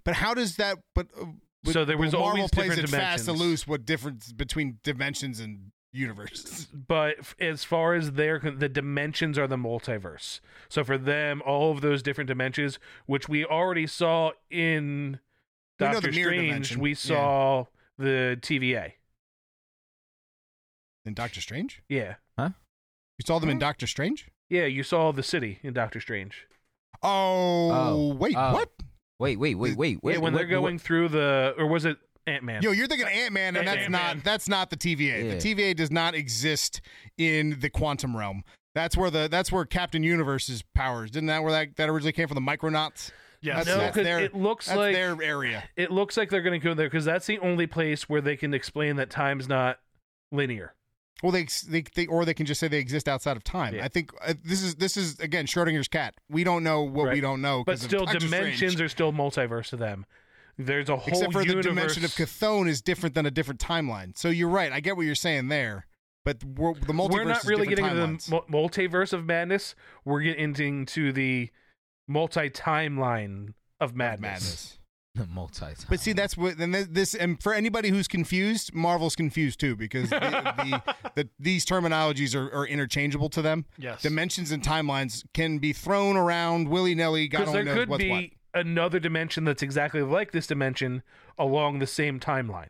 But 0.03 0.15
how 0.15 0.33
does 0.33 0.57
that? 0.57 0.77
But 0.93 1.07
uh, 1.19 1.25
but- 1.63 1.73
So 1.73 1.85
there 1.85 1.97
was 1.97 2.11
but 2.11 2.19
Marvel 2.19 2.37
always 2.41 2.51
plays 2.51 2.73
it 2.73 2.81
different 2.81 3.03
fast 3.03 3.27
and 3.27 3.39
loose. 3.39 3.65
What 3.65 3.85
difference 3.85 4.31
between 4.31 4.77
dimensions 4.83 5.39
and 5.39 5.71
universes? 5.95 6.67
But 6.87 7.15
as 7.39 7.63
far 7.63 7.93
as 7.95 8.11
their 8.13 8.39
the 8.39 8.69
dimensions 8.69 9.37
are 9.37 9.47
the 9.47 9.57
multiverse. 9.57 10.39
So 10.69 10.83
for 10.83 10.97
them, 10.97 11.41
all 11.45 11.71
of 11.71 11.81
those 11.81 12.03
different 12.03 12.27
dimensions, 12.27 12.77
which 13.05 13.27
we 13.29 13.45
already 13.45 13.87
saw 13.87 14.31
in 14.49 15.19
We 15.79 15.85
Doctor 15.87 16.07
the 16.11 16.13
Strange, 16.13 16.47
dimension. 16.47 16.79
we 16.81 16.89
Yeah. 16.91 16.95
saw 16.95 17.65
the 17.97 18.37
TVA. 18.41 18.93
In 21.05 21.13
Doctor 21.13 21.39
Strange, 21.41 21.81
Yeah, 21.87 22.15
Huh? 22.37 22.49
you 23.17 23.23
saw 23.25 23.39
them 23.39 23.49
in 23.49 23.59
Doctor 23.59 23.85
Strange. 23.87 24.27
yeah, 24.49 24.65
you 24.65 24.81
saw 24.83 25.11
the 25.11 25.21
city 25.23 25.59
in 25.61 25.73
Doctor 25.73 25.99
Strange. 26.01 26.47
Oh, 27.03 27.71
Oh. 27.71 28.13
wait, 28.15 28.35
Oh. 28.35 28.53
what? 28.53 28.71
Wait, 29.19 29.37
wait, 29.37 29.55
wait, 29.55 29.77
wait, 29.77 30.01
wait. 30.03 30.15
yeah, 30.15 30.19
when 30.19 30.33
they're 30.33 30.45
what- 30.45 30.49
going 30.49 30.79
through 30.79 31.09
the, 31.09 31.53
or 31.57 31.67
was 31.67 31.85
it 31.85 31.97
Ant 32.27 32.43
Man? 32.43 32.61
Yo, 32.63 32.71
you're 32.71 32.87
thinking 32.87 33.07
Ant 33.07 33.33
Man, 33.33 33.55
and 33.55 33.67
that's 33.67 33.83
Ant-Man. 33.83 34.15
not 34.17 34.23
that's 34.23 34.49
not 34.49 34.69
the 34.69 34.77
TVA. 34.77 35.25
Yeah. 35.25 35.35
The 35.35 35.55
TVA 35.55 35.75
does 35.75 35.91
not 35.91 36.15
exist 36.15 36.81
in 37.17 37.59
the 37.59 37.69
quantum 37.69 38.15
realm. 38.17 38.43
That's 38.73 38.97
where 38.97 39.09
the 39.09 39.27
that's 39.29 39.51
where 39.51 39.63
Captain 39.65 40.03
Universe's 40.03 40.63
powers 40.73 41.11
didn't 41.11 41.27
that 41.27 41.43
where 41.43 41.51
that, 41.51 41.75
that 41.77 41.89
originally 41.89 42.11
came 42.13 42.27
from 42.27 42.35
the 42.35 42.41
Micronauts. 42.51 43.11
Yes. 43.41 43.57
That's, 43.57 43.67
No, 43.67 43.77
that's 43.77 43.95
'cause 43.95 44.03
their, 44.03 44.19
it 44.19 44.33
looks 44.35 44.65
that's 44.65 44.77
like- 44.77 44.95
their 44.95 45.15
area. 45.21 45.63
It 45.75 45.91
looks 45.91 46.17
like 46.17 46.29
they're 46.31 46.41
going 46.41 46.59
to 46.59 46.63
go 46.63 46.73
there 46.73 46.87
because 46.87 47.05
that's 47.05 47.27
the 47.27 47.37
only 47.39 47.67
place 47.67 48.09
where 48.09 48.21
they 48.21 48.35
can 48.35 48.53
explain 48.55 48.95
that 48.95 49.09
time's 49.11 49.47
not 49.47 49.79
linear. 50.31 50.73
Well, 51.23 51.31
they, 51.31 51.45
they 51.67 51.83
they 51.95 52.05
or 52.07 52.25
they 52.25 52.33
can 52.33 52.45
just 52.45 52.59
say 52.59 52.67
they 52.67 52.79
exist 52.79 53.07
outside 53.07 53.37
of 53.37 53.43
time. 53.43 53.75
Yeah. 53.75 53.85
I 53.85 53.87
think 53.87 54.11
uh, 54.25 54.33
this 54.43 54.61
is 54.63 54.75
this 54.75 54.97
is 54.97 55.17
again 55.19 55.45
Schrodinger's 55.45 55.87
cat. 55.87 56.15
We 56.29 56.43
don't 56.43 56.63
know 56.63 56.81
what 56.81 57.11
we 57.13 57.21
don't 57.21 57.41
know. 57.41 57.63
But 57.65 57.79
still, 57.79 58.05
dimensions 58.05 58.57
Strange. 58.73 58.81
are 58.81 58.89
still 58.89 59.13
multiverse 59.13 59.69
to 59.69 59.77
them. 59.77 60.05
There's 60.57 60.89
a 60.89 60.95
whole 60.95 61.09
except 61.09 61.33
for 61.33 61.41
universe. 61.41 61.65
the 61.65 61.69
dimension 61.69 62.05
of 62.05 62.11
Chthon 62.11 62.67
is 62.67 62.81
different 62.81 63.15
than 63.15 63.25
a 63.25 63.31
different 63.31 63.59
timeline. 63.59 64.17
So 64.17 64.29
you're 64.29 64.49
right. 64.49 64.71
I 64.71 64.79
get 64.79 64.95
what 64.95 65.05
you're 65.05 65.15
saying 65.15 65.49
there. 65.49 65.85
But 66.23 66.43
we're, 66.43 66.73
the 66.73 66.93
multiverse 66.93 67.11
We're 67.11 67.23
not 67.25 67.43
really 67.45 67.67
different 67.67 67.69
getting 67.69 67.85
timelines. 67.85 68.31
into 68.31 68.45
the 68.47 68.57
multiverse 68.57 69.13
of 69.13 69.25
madness. 69.25 69.75
We're 70.03 70.21
getting 70.21 70.55
into 70.55 71.11
the 71.11 71.51
multi 72.07 72.49
timeline 72.49 73.53
of 73.79 73.95
madness. 73.95 74.79
madness. 75.15 75.29
multi. 75.35 75.65
But 75.87 75.99
see, 75.99 76.13
that's 76.13 76.35
what. 76.35 76.57
And 76.57 76.73
this, 76.73 77.13
and 77.13 77.41
for 77.41 77.53
anybody 77.53 77.89
who's 77.89 78.07
confused, 78.07 78.73
Marvel's 78.73 79.15
confused 79.15 79.59
too 79.59 79.75
because 79.75 80.09
the, 80.09 80.19
the, 80.19 80.95
the, 81.15 81.29
these 81.39 81.63
terminologies 81.63 82.33
are, 82.33 82.51
are 82.51 82.65
interchangeable 82.65 83.29
to 83.29 83.43
them. 83.43 83.65
Yes. 83.77 84.01
Dimensions 84.01 84.51
and 84.51 84.63
timelines 84.63 85.23
can 85.35 85.59
be 85.59 85.73
thrown 85.73 86.17
around 86.17 86.69
willy 86.69 86.95
nilly. 86.95 87.27
God 87.27 87.39
Because 87.39 87.49
only 87.49 87.63
there 87.65 87.75
knows 87.75 87.81
could 87.83 87.89
what's 87.89 88.03
be 88.03 88.09
what. 88.09 88.23
Another 88.55 88.99
dimension 88.99 89.43
that's 89.43 89.61
exactly 89.61 90.01
like 90.01 90.31
this 90.31 90.47
dimension 90.47 91.03
along 91.37 91.77
the 91.79 91.87
same 91.87 92.19
timeline. 92.19 92.69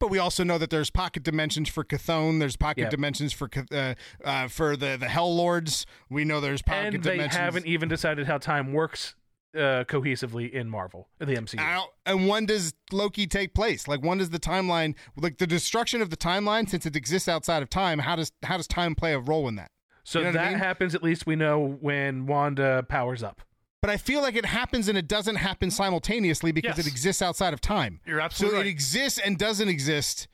But 0.00 0.08
we 0.10 0.18
also 0.18 0.42
know 0.42 0.58
that 0.58 0.70
there's 0.70 0.90
pocket 0.90 1.22
dimensions 1.22 1.68
for 1.68 1.84
Chthon. 1.84 2.40
There's 2.40 2.56
pocket 2.56 2.82
Yeah. 2.82 2.88
dimensions 2.90 3.32
for 3.32 3.48
uh, 3.70 3.94
uh, 4.24 4.48
for 4.48 4.76
the 4.76 4.96
the 4.98 5.08
Hell 5.08 5.34
Lords. 5.34 5.86
We 6.10 6.24
know 6.24 6.40
there's 6.40 6.60
pocket 6.62 6.76
dimensions. 6.90 6.94
and 6.94 7.04
they 7.04 7.10
dimensions. 7.18 7.36
haven't 7.40 7.66
even 7.66 7.88
decided 7.88 8.26
how 8.26 8.38
time 8.38 8.72
works 8.72 9.14
uh, 9.56 9.84
cohesively 9.88 10.50
in 10.50 10.68
Marvel, 10.68 11.08
the 11.18 11.26
MCU. 11.26 11.84
And 12.04 12.28
when 12.28 12.44
does 12.44 12.74
Loki 12.92 13.26
take 13.26 13.54
place? 13.54 13.88
Like 13.88 14.00
when 14.02 14.18
does 14.18 14.28
the 14.30 14.38
timeline, 14.40 14.96
like 15.16 15.38
the 15.38 15.46
destruction 15.46 16.02
of 16.02 16.10
the 16.10 16.16
timeline, 16.16 16.68
since 16.68 16.84
it 16.84 16.94
exists 16.96 17.26
outside 17.28 17.62
of 17.62 17.70
time? 17.70 18.00
How 18.00 18.16
does 18.16 18.32
how 18.42 18.56
does 18.58 18.66
time 18.66 18.94
play 18.94 19.14
a 19.14 19.18
role 19.18 19.48
in 19.48 19.54
that? 19.56 19.70
so 20.04 20.18
you 20.18 20.24
know 20.26 20.30
what 20.32 20.40
I 20.40 20.44
that 20.44 20.50
mean? 20.50 20.58
happens, 20.58 20.94
at 20.94 21.02
least 21.02 21.26
we 21.26 21.36
know 21.36 21.78
when 21.80 22.26
Wanda 22.26 22.84
powers 22.88 23.22
up. 23.22 23.40
But 23.82 23.90
I 23.90 23.96
feel 23.98 24.22
like 24.22 24.34
it 24.34 24.46
happens 24.46 24.88
and 24.88 24.96
it 24.98 25.06
doesn't 25.06 25.36
happen 25.36 25.70
simultaneously 25.70 26.50
because 26.52 26.76
Yes. 26.78 26.86
it 26.86 26.90
exists 26.90 27.22
outside 27.22 27.52
of 27.52 27.60
time. 27.60 28.00
You're 28.06 28.20
absolutely 28.20 28.56
So 28.56 28.58
absolutely 28.58 28.70
it 28.70 28.72
exists 28.72 29.18
and 29.18 29.38
doesn't 29.38 29.68
exist 29.68 30.28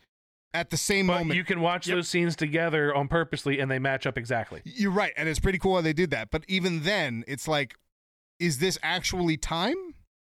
at 0.55 0.71
the 0.71 0.77
same 0.77 1.07
But 1.07 1.19
moment. 1.21 1.37
you 1.37 1.45
can 1.45 1.61
watch 1.61 1.87
Yep. 1.87 1.97
those 1.97 2.09
scenes 2.09 2.37
together 2.37 2.95
on 2.95 3.09
purposely, 3.09 3.59
and 3.59 3.71
they 3.71 3.79
match 3.79 4.07
up 4.07 4.17
exactly. 4.17 4.63
You're 4.65 4.91
right, 4.93 5.13
and 5.17 5.29
it's 5.29 5.41
pretty 5.41 5.59
cool 5.59 5.75
how 5.77 5.81
they 5.81 5.93
did 5.93 6.11
that. 6.11 6.31
But 6.31 6.45
even 6.49 6.83
then, 6.83 7.25
it's 7.27 7.49
like, 7.49 7.75
is 8.39 8.59
this 8.59 8.79
actually 8.83 9.37
time? 9.37 9.77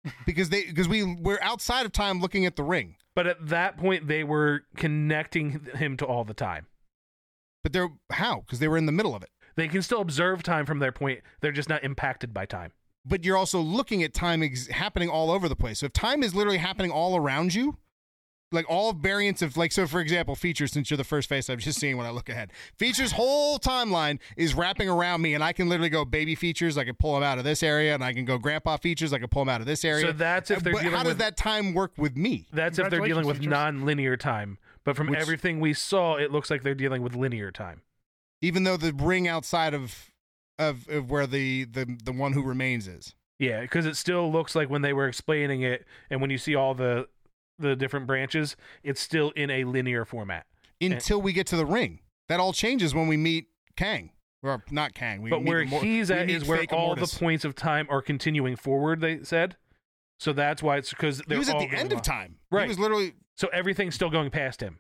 Because 0.25 0.49
they 0.49 0.65
because 0.65 0.89
we 0.89 1.03
we're 1.05 1.39
outside 1.43 1.85
of 1.85 1.93
time 1.93 2.21
looking 2.21 2.47
at 2.47 2.57
the 2.57 2.63
ring, 2.63 2.97
But 3.15 3.27
at 3.27 3.49
that 3.49 3.77
point, 3.77 4.09
they 4.09 4.25
were 4.25 4.63
connecting 4.77 5.61
him 5.77 5.99
to 5.99 6.07
all 6.07 6.25
the 6.25 6.33
time. 6.33 6.67
but 7.63 7.75
they're 7.75 7.91
how? 8.11 8.41
Because 8.41 8.61
they 8.61 8.69
were 8.69 8.79
in 8.79 8.87
the 8.87 8.93
middle 8.93 9.15
of 9.15 9.23
it. 9.23 9.29
They 9.57 9.69
can 9.69 9.83
still 9.83 10.01
observe 10.01 10.43
time 10.43 10.65
from 10.65 10.79
their 10.79 10.91
point. 10.93 11.21
They're 11.43 11.53
just 11.53 11.69
not 11.69 11.85
impacted 11.85 12.33
by 12.33 12.47
time. 12.47 12.73
But 13.05 13.25
you're 13.25 13.37
also 13.37 13.61
looking 13.61 14.03
at 14.03 14.13
time 14.13 14.43
ex- 14.43 14.67
happening 14.69 15.09
all 15.09 15.31
over 15.31 15.49
the 15.49 15.57
place. 15.57 15.79
So 15.79 15.87
if 15.87 15.93
time 15.93 16.23
is 16.23 16.35
literally 16.35 16.59
happening 16.59 16.91
all 16.91 17.17
around 17.17 17.55
you, 17.55 17.79
like 18.53 18.67
all 18.69 18.93
variants 18.93 19.43
of 19.43 19.57
like 19.57 19.71
so 19.71 19.87
for 19.87 20.01
example 20.01 20.35
features 20.35 20.73
since 20.73 20.91
you're 20.91 20.97
the 20.97 21.05
first 21.05 21.29
face 21.29 21.49
i'm 21.49 21.61
just 21.61 21.79
seeing 21.79 21.97
when 21.97 22.05
i 22.05 22.11
look 22.11 22.29
ahead 22.29 22.51
features 22.77 23.13
whole 23.13 23.61
timeline 23.61 24.19
is 24.37 24.55
wrapping 24.55 24.89
around 24.89 25.23
me 25.23 25.35
and 25.35 25.45
i 25.45 25.53
can 25.53 25.69
literally 25.69 25.89
go 25.89 26.05
baby 26.05 26.35
features 26.35 26.77
i 26.77 26.83
can 26.83 26.97
pull 26.97 27.15
them 27.15 27.23
out 27.23 27.39
of 27.39 27.45
this 27.45 27.63
area 27.63 27.95
and 27.95 28.03
i 28.03 28.13
can 28.13 28.25
go 28.25 28.39
grandpa 28.39 28.77
features 28.77 29.13
i 29.13 29.21
can 29.21 29.29
pull 29.29 29.43
them 29.45 29.49
out 29.49 29.61
of 29.61 29.69
this 29.69 29.85
area 29.85 30.05
So 30.07 30.11
that's 30.11 30.51
if 30.51 30.57
Uh, 30.57 30.61
they're 30.63 30.73
but 30.73 30.83
dealing 30.83 30.97
how 30.97 31.05
does 31.05 31.11
with- 31.13 31.19
that 31.19 31.37
time 31.37 31.75
work 31.75 31.93
with 31.97 32.17
me 32.17 32.49
That's 32.53 32.81
if 32.81 32.91
they're 32.91 32.99
dealing 32.99 33.25
with 33.25 33.37
Congratulations, 33.37 33.79
non-linear 33.79 34.17
time. 34.17 34.59
But 34.83 34.97
from 34.97 35.07
Which- 35.11 35.21
everything 35.21 35.61
we 35.61 35.73
saw, 35.73 36.17
it 36.17 36.33
looks 36.33 36.51
like 36.51 36.65
they're 36.65 36.75
dealing 36.75 37.03
with 37.03 37.15
linear 37.15 37.53
time. 37.53 37.83
even 38.43 38.65
though 38.65 38.77
the 38.77 38.93
ring 38.93 39.29
outside 39.29 39.75
of 39.75 40.10
of, 40.61 40.89
of 40.89 41.11
where 41.11 41.27
the, 41.27 41.65
the 41.65 41.99
the 42.05 42.13
one 42.13 42.33
who 42.35 42.43
remains 42.43 42.87
is 42.87 43.15
Yeah, 43.39 43.63
because 43.63 43.87
it 43.87 43.97
still 43.97 44.31
looks 44.31 44.55
like 44.55 44.69
when 44.71 44.83
they 44.83 44.93
were 44.93 45.09
explaining 45.09 45.63
it, 45.63 45.85
and 46.11 46.21
when 46.21 46.31
you 46.31 46.39
see 46.39 46.55
all 46.55 46.75
the 46.75 47.09
the 47.59 47.75
different 47.77 48.07
branches, 48.07 48.57
it's 48.83 49.01
still 49.01 49.31
in 49.31 49.51
a 49.51 49.65
linear 49.65 50.05
format. 50.05 50.47
until 50.81 51.21
we 51.21 51.33
get 51.33 51.47
to 51.49 51.57
the 51.57 51.67
ring 51.67 52.01
that 52.29 52.39
all 52.41 52.53
changes 52.53 52.95
when 52.95 53.07
we 53.09 53.17
meet 53.17 53.49
kang 53.77 54.11
or 54.43 54.63
not 54.71 54.95
kang 54.95 55.21
we 55.21 55.29
but 55.31 55.43
where 55.45 55.65
Immor- 55.65 55.83
he's 55.83 56.11
at 56.11 56.31
is 56.31 56.45
where 56.47 56.65
all 56.73 56.95
the 56.95 57.03
Immortus. 57.03 57.19
points 57.19 57.45
of 57.45 57.55
time 57.55 57.87
are 57.91 58.01
continuing 58.01 58.57
forward. 58.57 59.01
They 59.01 59.23
said, 59.25 59.57
so 60.19 60.33
that's 60.33 60.63
why 60.63 60.77
it's 60.79 60.91
because 60.91 61.21
he 61.29 61.37
was 61.37 61.49
at 61.51 61.59
the 61.59 61.69
end 61.71 61.93
of 61.93 62.01
time 62.03 62.37
Right. 62.51 62.63
he 62.65 62.69
was 62.69 62.79
literally 62.79 63.13
So 63.37 63.49
everything's 63.53 63.95
still 63.95 64.11
going 64.11 64.31
past 64.31 64.63
him. 64.63 64.79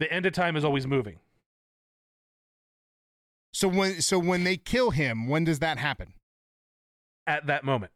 The 0.00 0.10
end 0.12 0.24
of 0.26 0.32
time 0.34 0.56
is 0.56 0.64
always 0.64 0.86
moving. 0.86 1.18
So 3.56 3.68
when 3.68 4.02
so 4.02 4.18
when 4.18 4.44
they 4.44 4.58
kill 4.58 4.90
him, 4.90 5.28
when 5.28 5.44
does 5.44 5.60
that 5.60 5.78
happen? 5.78 6.12
at 7.26 7.46
that 7.46 7.64
moment. 7.64 7.90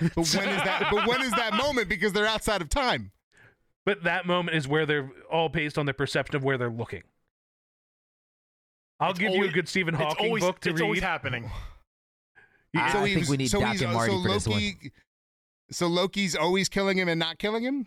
But 0.00 0.16
when 0.16 0.26
is 0.50 0.62
that? 0.62 0.86
But 0.92 1.08
when 1.08 1.22
is 1.22 1.30
that 1.32 1.54
moment? 1.54 1.88
Because 1.88 2.12
they're 2.12 2.26
outside 2.26 2.60
of 2.60 2.68
time. 2.68 3.10
But 3.86 4.04
that 4.04 4.26
moment 4.26 4.56
is 4.58 4.68
where 4.68 4.84
they're 4.84 5.10
all 5.32 5.48
based 5.48 5.78
on 5.78 5.86
their 5.86 5.94
perception 5.94 6.36
of 6.36 6.44
where 6.44 6.58
they're 6.58 6.68
looking. 6.70 7.02
I'll 9.00 9.10
It's 9.12 9.18
give 9.18 9.32
you 9.34 9.44
a 9.44 9.48
good 9.48 9.66
Stephen 9.66 9.94
Hawking 9.94 10.26
always, 10.26 10.44
book 10.44 10.60
to 10.60 10.68
it's 10.70 10.80
read. 10.80 10.84
always 10.84 11.00
happening. 11.00 11.50
I- 12.76 12.98
I 13.00 13.14
think 13.14 13.28
we 13.28 13.38
need 13.38 13.48
so 13.48 13.60
Doc 13.60 13.74
and 13.76 13.84
uh, 13.86 13.92
Marty 13.94 14.12
so 14.12 14.22
for 14.22 14.28
this 14.28 14.46
one. 14.46 14.72
So 15.72 15.86
Loki's 15.86 16.36
always 16.36 16.68
killing 16.68 16.98
him 16.98 17.08
and 17.08 17.18
not 17.18 17.38
killing 17.38 17.64
him. 17.64 17.86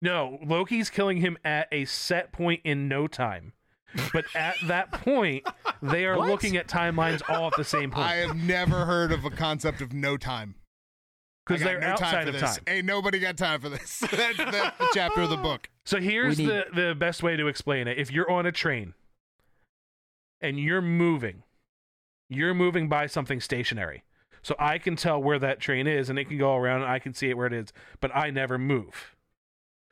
No, 0.00 0.38
Loki's 0.42 0.88
killing 0.88 1.18
him 1.18 1.36
at 1.44 1.68
a 1.70 1.84
set 1.84 2.32
point 2.32 2.62
in 2.64 2.88
no 2.88 3.06
time. 3.06 3.52
But 4.12 4.24
at 4.34 4.56
that 4.66 4.92
point, 4.92 5.46
they 5.82 6.04
are 6.06 6.16
What? 6.16 6.28
looking 6.28 6.56
at 6.56 6.68
timelines 6.68 7.22
all 7.28 7.46
at 7.48 7.54
the 7.56 7.64
same 7.64 7.90
time. 7.90 8.00
I 8.02 8.16
point 8.16 8.28
have 8.28 8.36
never 8.36 8.84
heard 8.84 9.10
of 9.12 9.24
a 9.24 9.30
concept 9.30 9.80
of 9.80 9.92
no 9.92 10.16
time. 10.16 10.54
because 11.46 11.62
I 11.62 11.64
got 11.64 11.70
they're 11.80 11.80
no 11.90 11.96
time 11.96 12.04
outside 12.06 12.22
for 12.22 12.28
of 12.28 12.34
this. 12.40 12.54
time. 12.56 12.64
Ain't 12.68 12.86
nobody 12.86 13.18
got 13.18 13.36
time 13.36 13.60
for 13.60 13.68
this. 13.68 13.98
that's, 14.00 14.36
that's 14.36 14.78
the 14.78 14.88
chapter 14.94 15.22
of 15.22 15.30
the 15.30 15.36
book. 15.36 15.68
So 15.84 15.98
here's 16.00 16.38
We 16.38 16.44
need- 16.46 16.50
the 16.52 16.64
the 16.88 16.94
best 16.94 17.22
way 17.22 17.36
to 17.36 17.48
explain 17.48 17.88
it. 17.88 17.98
If 17.98 18.12
you're 18.12 18.30
on 18.30 18.46
a 18.46 18.52
train 18.52 18.94
and 20.40 20.58
you're 20.58 20.82
moving, 20.82 21.42
you're 22.28 22.54
moving 22.54 22.88
by 22.88 23.06
something 23.06 23.40
stationary. 23.40 24.04
So 24.42 24.54
I 24.58 24.78
can 24.78 24.96
tell 24.96 25.20
where 25.22 25.38
that 25.38 25.60
train 25.60 25.86
is 25.86 26.08
and 26.08 26.18
it 26.18 26.26
can 26.26 26.38
go 26.38 26.54
around 26.56 26.82
and 26.82 26.90
I 26.90 26.98
can 26.98 27.12
see 27.12 27.28
it 27.28 27.36
where 27.36 27.46
it 27.46 27.52
is, 27.52 27.72
but 28.00 28.14
I 28.14 28.30
never 28.30 28.56
move. 28.56 29.14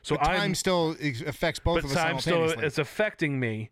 So 0.02 0.16
but 0.16 0.24
time 0.24 0.40
I'm 0.40 0.54
still 0.54 0.96
ex- 1.00 1.20
affects 1.20 1.58
both 1.58 1.82
but 1.82 1.84
of 1.84 1.90
us 1.90 1.96
time 1.96 2.18
still 2.20 2.32
simultaneously. 2.34 2.66
it's 2.66 2.78
affecting 2.78 3.40
me 3.40 3.70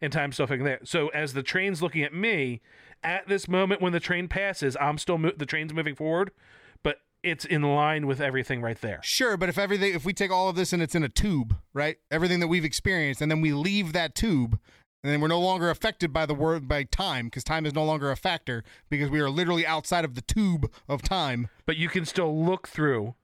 and 0.00 0.12
time 0.12 0.32
stuff 0.32 0.50
like 0.50 0.64
that. 0.64 0.86
So 0.88 1.08
as 1.08 1.32
the 1.32 1.42
train's 1.42 1.82
looking 1.82 2.02
at 2.02 2.12
me, 2.14 2.60
at 3.02 3.28
this 3.28 3.48
moment 3.48 3.80
when 3.80 3.92
the 3.92 4.00
train 4.00 4.28
passes, 4.28 4.76
I'm 4.80 4.98
still 4.98 5.18
mo- 5.18 5.32
the 5.36 5.46
train's 5.46 5.72
moving 5.72 5.94
forward, 5.94 6.30
but 6.82 6.98
it's 7.22 7.44
in 7.44 7.62
line 7.62 8.06
with 8.06 8.20
everything 8.20 8.60
right 8.62 8.80
there. 8.80 9.00
Sure, 9.02 9.36
but 9.36 9.48
if 9.48 9.58
everything, 9.58 9.94
if 9.94 10.04
we 10.04 10.12
take 10.12 10.30
all 10.30 10.48
of 10.48 10.56
this 10.56 10.72
and 10.72 10.82
it's 10.82 10.94
in 10.94 11.02
a 11.02 11.08
tube, 11.08 11.56
right? 11.72 11.96
Everything 12.10 12.40
that 12.40 12.48
we've 12.48 12.64
experienced, 12.64 13.20
and 13.20 13.30
then 13.30 13.40
we 13.40 13.52
leave 13.52 13.92
that 13.92 14.14
tube, 14.14 14.58
And 15.04 15.12
then 15.12 15.20
we're 15.20 15.28
no 15.28 15.40
longer 15.40 15.70
affected 15.70 16.12
by 16.12 16.26
the 16.26 16.34
word 16.34 16.66
by 16.66 16.82
time 16.82 17.26
because 17.26 17.44
time 17.44 17.64
is 17.66 17.72
no 17.72 17.84
longer 17.84 18.10
a 18.10 18.16
factor 18.16 18.64
because 18.90 19.10
we 19.10 19.20
are 19.20 19.30
literally 19.30 19.64
outside 19.64 20.04
of 20.04 20.14
the 20.16 20.22
tube 20.22 20.68
of 20.88 21.02
time. 21.02 21.48
But 21.66 21.76
you 21.76 21.88
can 21.88 22.04
still 22.04 22.44
look 22.44 22.66
through 22.66 23.14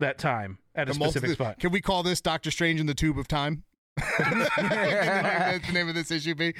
that 0.00 0.18
time 0.18 0.58
at 0.74 0.88
a 0.90 0.92
The 0.92 0.98
multi- 0.98 1.12
specific 1.12 1.36
spot. 1.36 1.58
Can 1.60 1.72
we 1.72 1.80
call 1.80 2.02
this 2.02 2.20
Doctor 2.20 2.50
Strange 2.50 2.78
in 2.78 2.84
the 2.86 2.94
Tube 2.94 3.18
of 3.18 3.26
Time? 3.26 3.64
That's 4.18 5.66
the 5.66 5.72
name 5.72 5.88
of 5.88 5.94
this 5.94 6.10
issue 6.10 6.34
be. 6.34 6.54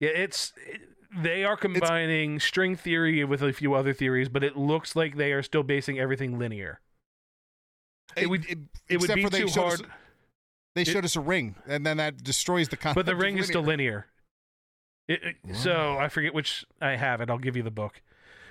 Yeah, 0.00 0.10
it's 0.10 0.52
it, 0.66 0.80
they 1.16 1.44
are 1.44 1.56
combining 1.56 2.40
string 2.40 2.76
theory 2.76 3.24
with 3.24 3.42
a 3.42 3.52
few 3.52 3.74
other 3.74 3.92
theories, 3.94 4.28
but 4.28 4.44
it 4.44 4.56
looks 4.56 4.94
like 4.96 5.16
they 5.16 5.32
are 5.32 5.42
still 5.42 5.62
basing 5.62 5.98
everything 5.98 6.38
linear. 6.38 6.80
It 8.16 8.28
would- 8.30 8.44
It 8.48 8.58
would 9.00 9.10
except 9.10 9.16
be 9.16 9.22
for 9.24 9.30
they 9.30 9.40
too 9.42 9.48
showed 9.48 9.60
hard, 9.62 9.80
Us, 9.80 9.86
they 10.74 10.82
it- 10.82 10.88
showed 10.88 11.04
us 11.04 11.16
a 11.16 11.20
ring, 11.20 11.54
and 11.66 11.84
then 11.86 11.96
that 11.98 12.22
destroys 12.22 12.68
the 12.68 12.76
concept. 12.76 12.94
but 12.96 13.06
the 13.06 13.16
ring 13.16 13.38
is 13.38 13.46
still 13.46 13.62
linear. 13.62 14.06
linear. 15.08 15.22
It, 15.24 15.36
it- 15.48 15.56
so 15.56 15.96
I 15.98 16.08
forget 16.08 16.34
which 16.34 16.64
I 16.80 16.96
have 16.96 17.20
it. 17.20 17.30
I'll 17.30 17.38
give 17.38 17.56
you 17.56 17.62
the 17.62 17.70
book. 17.70 18.02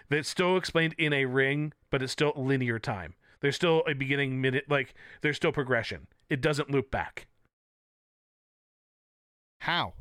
That's 0.10 0.30
still 0.30 0.56
explained 0.58 0.94
in 0.98 1.14
a 1.14 1.26
ring, 1.26 1.74
but 1.90 2.02
it's 2.04 2.12
still 2.14 2.34
linear 2.36 2.78
time. 2.80 3.16
There's 3.42 3.56
still 3.56 3.84
a 3.88 3.94
beginning, 3.94 4.40
minute, 4.42 4.66
like 4.70 4.94
there's 5.22 5.36
still 5.36 5.52
progression. 5.52 6.08
It 6.30 6.42
doesn't 6.42 6.70
loop 6.72 6.90
back 6.92 7.28
How? 9.60 9.94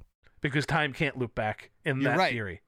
because 0.45 0.67
time 0.67 0.93
can't 0.93 1.17
loop 1.17 1.35
back 1.35 1.71
in 1.87 2.03
You're 2.03 2.13
that 2.13 2.19
right. 2.19 2.33
theory. 2.33 2.61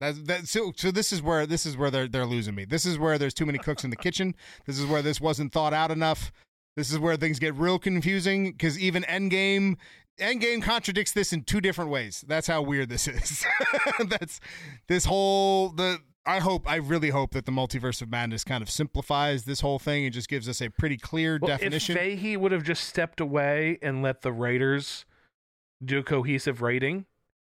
That's 0.00 0.20
that. 0.22 0.48
So, 0.48 0.72
so 0.76 0.90
this 0.90 1.12
is 1.12 1.22
where 1.22 1.46
this 1.46 1.64
is 1.64 1.76
where 1.76 1.90
they're 1.90 2.08
they're 2.08 2.26
losing 2.26 2.54
me. 2.54 2.64
This 2.64 2.84
is 2.84 2.98
where 2.98 3.16
there's 3.16 3.32
too 3.34 3.46
many 3.46 3.58
cooks 3.58 3.84
in 3.84 3.90
the 3.90 3.96
kitchen. 3.96 4.34
This 4.66 4.78
is 4.78 4.86
where 4.86 5.00
this 5.00 5.20
wasn't 5.20 5.52
thought 5.52 5.72
out 5.72 5.90
enough. 5.90 6.32
This 6.76 6.90
is 6.90 6.98
where 6.98 7.16
things 7.16 7.38
get 7.38 7.54
real 7.54 7.78
confusing 7.78 8.52
because 8.52 8.78
even 8.78 9.02
Endgame, 9.04 9.76
Endgame 10.18 10.62
contradicts 10.62 11.12
this 11.12 11.32
in 11.32 11.44
two 11.44 11.60
different 11.60 11.90
ways. 11.90 12.24
That's 12.26 12.46
how 12.48 12.62
weird 12.62 12.88
this 12.88 13.06
is. 13.06 13.44
That's 14.08 14.40
this 14.88 15.04
whole 15.04 15.68
the. 15.70 15.98
I 16.26 16.38
hope, 16.40 16.70
I 16.70 16.76
really 16.76 17.08
hope 17.10 17.32
that 17.32 17.46
the 17.46 17.52
multiverse 17.52 18.02
of 18.02 18.10
madness 18.10 18.44
kind 18.44 18.62
of 18.62 18.70
simplifies 18.70 19.44
this 19.44 19.60
whole 19.60 19.78
thing 19.78 20.04
and 20.04 20.12
just 20.12 20.28
gives 20.28 20.48
us 20.50 20.60
a 20.60 20.68
pretty 20.68 20.98
clear 20.98 21.38
Well, 21.40 21.48
definition. 21.48 21.96
If 21.96 22.20
Feige 22.20 22.36
would 22.36 22.52
have 22.52 22.62
just 22.62 22.84
stepped 22.84 23.20
away 23.20 23.78
and 23.80 24.02
let 24.02 24.20
the 24.20 24.30
writers 24.30 25.06
do 25.84 26.02
cohesive 26.02 26.62
writing, 26.62 27.06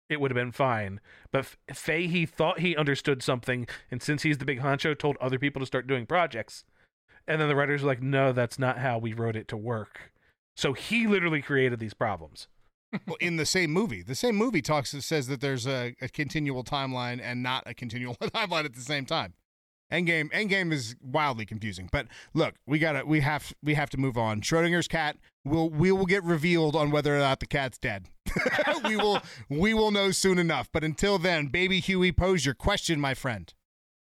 it 0.10 0.20
would 0.20 0.32
have 0.32 0.36
been 0.36 0.52
fine. 0.52 1.00
But 1.32 1.40
F- 1.40 1.58
Feige 1.72 2.30
thought 2.30 2.60
he 2.60 2.76
understood 2.76 3.24
something, 3.24 3.68
and 3.92 4.02
since 4.02 4.24
he's 4.24 4.38
the 4.38 4.46
big 4.46 4.62
honcho, 4.62 4.98
told 4.98 5.18
other 5.18 5.40
people 5.40 5.60
to 5.60 5.66
start 5.66 5.88
doing 5.88 6.06
projects. 6.06 6.64
And 7.28 7.40
then 7.40 7.48
the 7.48 7.56
writers 7.56 7.82
were 7.82 7.88
like, 7.88 8.02
"No, 8.02 8.34
that's 8.34 8.60
not 8.60 8.80
how 8.80 8.98
we 8.98 9.14
wrote 9.14 9.36
it 9.36 9.48
to 9.50 9.58
work." 9.58 10.12
So 10.56 10.74
he 10.74 11.08
literally 11.08 11.42
created 11.42 11.80
these 11.80 11.94
problems. 11.94 12.48
Well, 13.08 13.18
in 13.20 13.38
the 13.38 13.46
same 13.48 13.72
movie. 13.72 14.04
The 14.04 14.14
same 14.14 14.36
movie 14.36 14.62
talks 14.62 14.92
says 14.92 15.26
that 15.26 15.42
there's 15.42 15.66
a, 15.66 15.96
a 16.00 16.08
continual 16.08 16.64
timeline 16.64 17.20
and 17.24 17.42
not 17.42 17.64
a 17.66 17.74
continual 17.74 18.14
timeline 18.22 18.66
at 18.66 18.76
the 18.76 18.82
same 18.82 19.08
time. 19.08 19.34
Endgame 19.92 20.32
Endgame 20.32 20.72
is 20.72 20.96
wildly 21.02 21.46
confusing. 21.46 21.90
But 21.92 22.08
look, 22.34 22.56
we 22.66 22.80
gotta 22.80 23.06
we 23.06 23.22
have 23.22 23.54
we 23.64 23.76
have 23.76 23.90
to 23.92 23.98
move 23.98 24.18
on. 24.18 24.42
Schrodinger's 24.42 24.88
cat 24.88 25.18
will 25.46 25.70
we 25.70 25.92
will 25.92 26.06
get 26.06 26.24
revealed 26.24 26.76
on 26.76 26.92
whether 26.92 27.16
or 27.16 27.20
not 27.20 27.40
the 27.40 27.46
cat's 27.46 27.78
dead. 27.78 28.10
we 28.86 28.96
will 28.98 29.22
we 29.50 29.74
will 29.74 29.92
know 29.92 30.12
soon 30.12 30.38
enough. 30.40 30.70
But 30.72 30.84
until 30.84 31.18
then, 31.18 31.48
baby 31.48 31.80
Huey, 31.80 32.12
pose 32.12 32.46
your 32.46 32.56
question, 32.56 33.00
my 33.00 33.14
friend. 33.14 33.54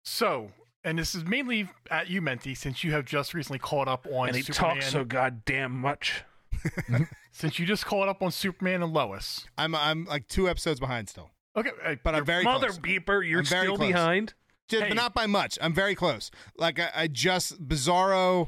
So, 0.03 0.51
and 0.83 0.99
this 0.99 1.15
is 1.15 1.25
mainly 1.25 1.69
at 1.89 2.09
you, 2.09 2.21
Menti, 2.21 2.53
since 2.55 2.83
you 2.83 2.91
have 2.91 3.05
just 3.05 3.33
recently 3.33 3.59
caught 3.59 3.87
up 3.87 4.07
on 4.11 4.27
and 4.27 4.35
he 4.37 4.43
Superman. 4.43 4.75
talks 4.75 4.87
so 4.91 5.03
goddamn 5.03 5.71
much. 5.71 6.23
Since 7.31 7.59
you 7.59 7.65
just 7.65 7.85
caught 7.85 8.07
up 8.07 8.21
on 8.23 8.31
Superman 8.31 8.81
and 8.81 8.93
Lois. 8.93 9.45
I'm 9.57 9.75
I'm 9.75 10.05
like 10.05 10.27
two 10.27 10.47
episodes 10.49 10.79
behind 10.79 11.09
still. 11.09 11.31
Okay, 11.57 11.69
uh, 11.85 11.95
But 12.03 12.15
I'm 12.15 12.25
very 12.25 12.43
close. 12.43 12.53
Mother 12.61 12.67
close. 12.67 12.79
beeper, 12.79 13.27
you're 13.29 13.39
I'm 13.39 13.45
very 13.45 13.65
still 13.67 13.75
close. 13.77 13.87
behind. 13.89 14.33
Just, 14.69 14.83
Hey. 14.83 14.89
but 14.89 14.95
not 14.95 15.13
by 15.13 15.27
much. 15.27 15.59
I'm 15.61 15.73
very 15.73 15.95
close. 15.95 16.31
Like 16.57 16.79
I, 16.79 16.89
I 16.95 17.07
just 17.07 17.61
Bizarro. 17.67 18.47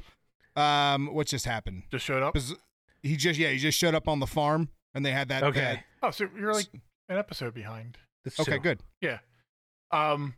Um, 0.56 1.14
what 1.14 1.28
just 1.28 1.46
happened? 1.46 1.84
just 1.92 2.06
showed 2.06 2.24
up. 2.24 2.34
Biz- 2.34 2.56
he 3.04 3.16
just 3.18 3.38
yeah 3.40 3.50
he 3.50 3.58
just 3.58 3.78
showed 3.78 3.94
up 3.94 4.08
on 4.08 4.20
the 4.20 4.26
farm 4.28 4.70
and 4.98 5.06
they 5.06 5.12
had 5.12 5.30
that 5.30 5.44
Okay, 5.44 5.84
Oh, 6.04 6.12
so 6.12 6.28
you're 6.38 6.54
like 6.54 6.68
an 7.08 7.18
episode 7.18 7.54
behind. 7.54 7.98
That's 8.26 8.40
okay 8.42 8.54
two. 8.54 8.60
good 8.60 8.80
Yeah. 9.02 9.20
Um. 9.92 10.34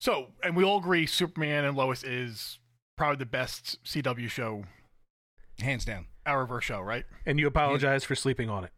So, 0.00 0.28
and 0.42 0.56
we 0.56 0.64
all 0.64 0.78
agree, 0.78 1.06
Superman 1.06 1.64
and 1.64 1.76
Lois 1.76 2.02
is 2.04 2.58
probably 2.96 3.16
the 3.18 3.26
best 3.26 3.82
CW 3.84 4.28
show, 4.28 4.64
hands 5.60 5.84
down 5.84 6.06
Arrowverse 6.26 6.62
show, 6.62 6.80
right? 6.80 7.04
And 7.26 7.38
you 7.38 7.46
apologize 7.46 8.04
for 8.04 8.14
sleeping 8.14 8.48
on 8.50 8.64
it. 8.64 8.70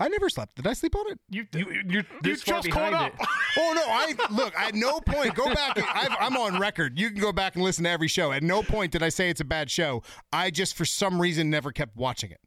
i 0.00 0.08
never 0.08 0.28
slept 0.28 0.56
did 0.56 0.66
i 0.66 0.72
sleep 0.72 0.96
on 0.96 1.06
it 1.12 1.18
You 1.30 1.46
You, 1.54 1.66
you're 1.70 1.82
you 1.88 2.02
this 2.22 2.42
far 2.42 2.56
just 2.60 2.70
caught 2.70 2.92
up. 2.94 3.12
it. 3.14 3.26
oh 3.58 3.72
no 3.74 3.82
i 3.86 4.12
look 4.34 4.52
at 4.56 4.74
no 4.74 4.98
point 5.00 5.34
go 5.36 5.52
back 5.54 5.78
I've, 5.78 6.16
i'm 6.18 6.36
on 6.36 6.58
record 6.58 6.98
you 6.98 7.10
can 7.10 7.20
go 7.20 7.32
back 7.32 7.54
and 7.54 7.62
listen 7.62 7.84
to 7.84 7.90
every 7.90 8.08
show 8.08 8.32
at 8.32 8.42
no 8.42 8.62
point 8.64 8.90
did 8.90 9.04
i 9.04 9.08
say 9.08 9.30
it's 9.30 9.40
a 9.40 9.44
bad 9.44 9.70
show 9.70 10.02
i 10.32 10.50
just 10.50 10.74
for 10.74 10.84
some 10.84 11.20
reason 11.20 11.48
never 11.48 11.70
kept 11.70 11.96
watching 11.96 12.32
it 12.32 12.40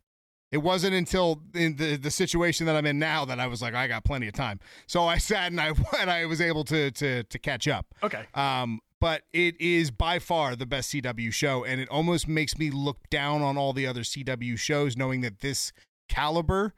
it 0.51 0.59
wasn't 0.59 0.93
until 0.93 1.41
in 1.53 1.75
the, 1.75 1.97
the 1.97 2.11
situation 2.11 2.65
that 2.65 2.75
i'm 2.75 2.85
in 2.85 2.99
now 2.99 3.25
that 3.25 3.39
i 3.39 3.47
was 3.47 3.61
like 3.61 3.73
i 3.73 3.87
got 3.87 4.03
plenty 4.03 4.27
of 4.27 4.33
time 4.33 4.59
so 4.85 5.05
i 5.05 5.17
sat 5.29 5.51
and 5.51 5.59
i 5.59 5.73
and 5.99 6.09
i 6.09 6.25
was 6.25 6.41
able 6.41 6.63
to 6.63 6.91
to 6.91 7.23
to 7.23 7.39
catch 7.39 7.67
up 7.67 7.85
Okay. 8.03 8.25
Um, 8.33 8.79
but 8.99 9.23
it 9.31 9.59
is 9.61 9.91
by 9.91 10.19
far 10.19 10.55
the 10.55 10.65
best 10.65 10.91
CW 10.91 11.31
show, 11.31 11.63
and 11.63 11.79
it 11.79 11.87
almost 11.89 12.27
makes 12.27 12.57
me 12.57 12.71
look 12.71 13.09
down 13.09 13.41
on 13.41 13.57
all 13.57 13.73
the 13.73 13.85
other 13.85 14.01
CW 14.01 14.57
shows, 14.57 14.97
knowing 14.97 15.21
that 15.21 15.39
this 15.39 15.71
caliber 16.09 16.73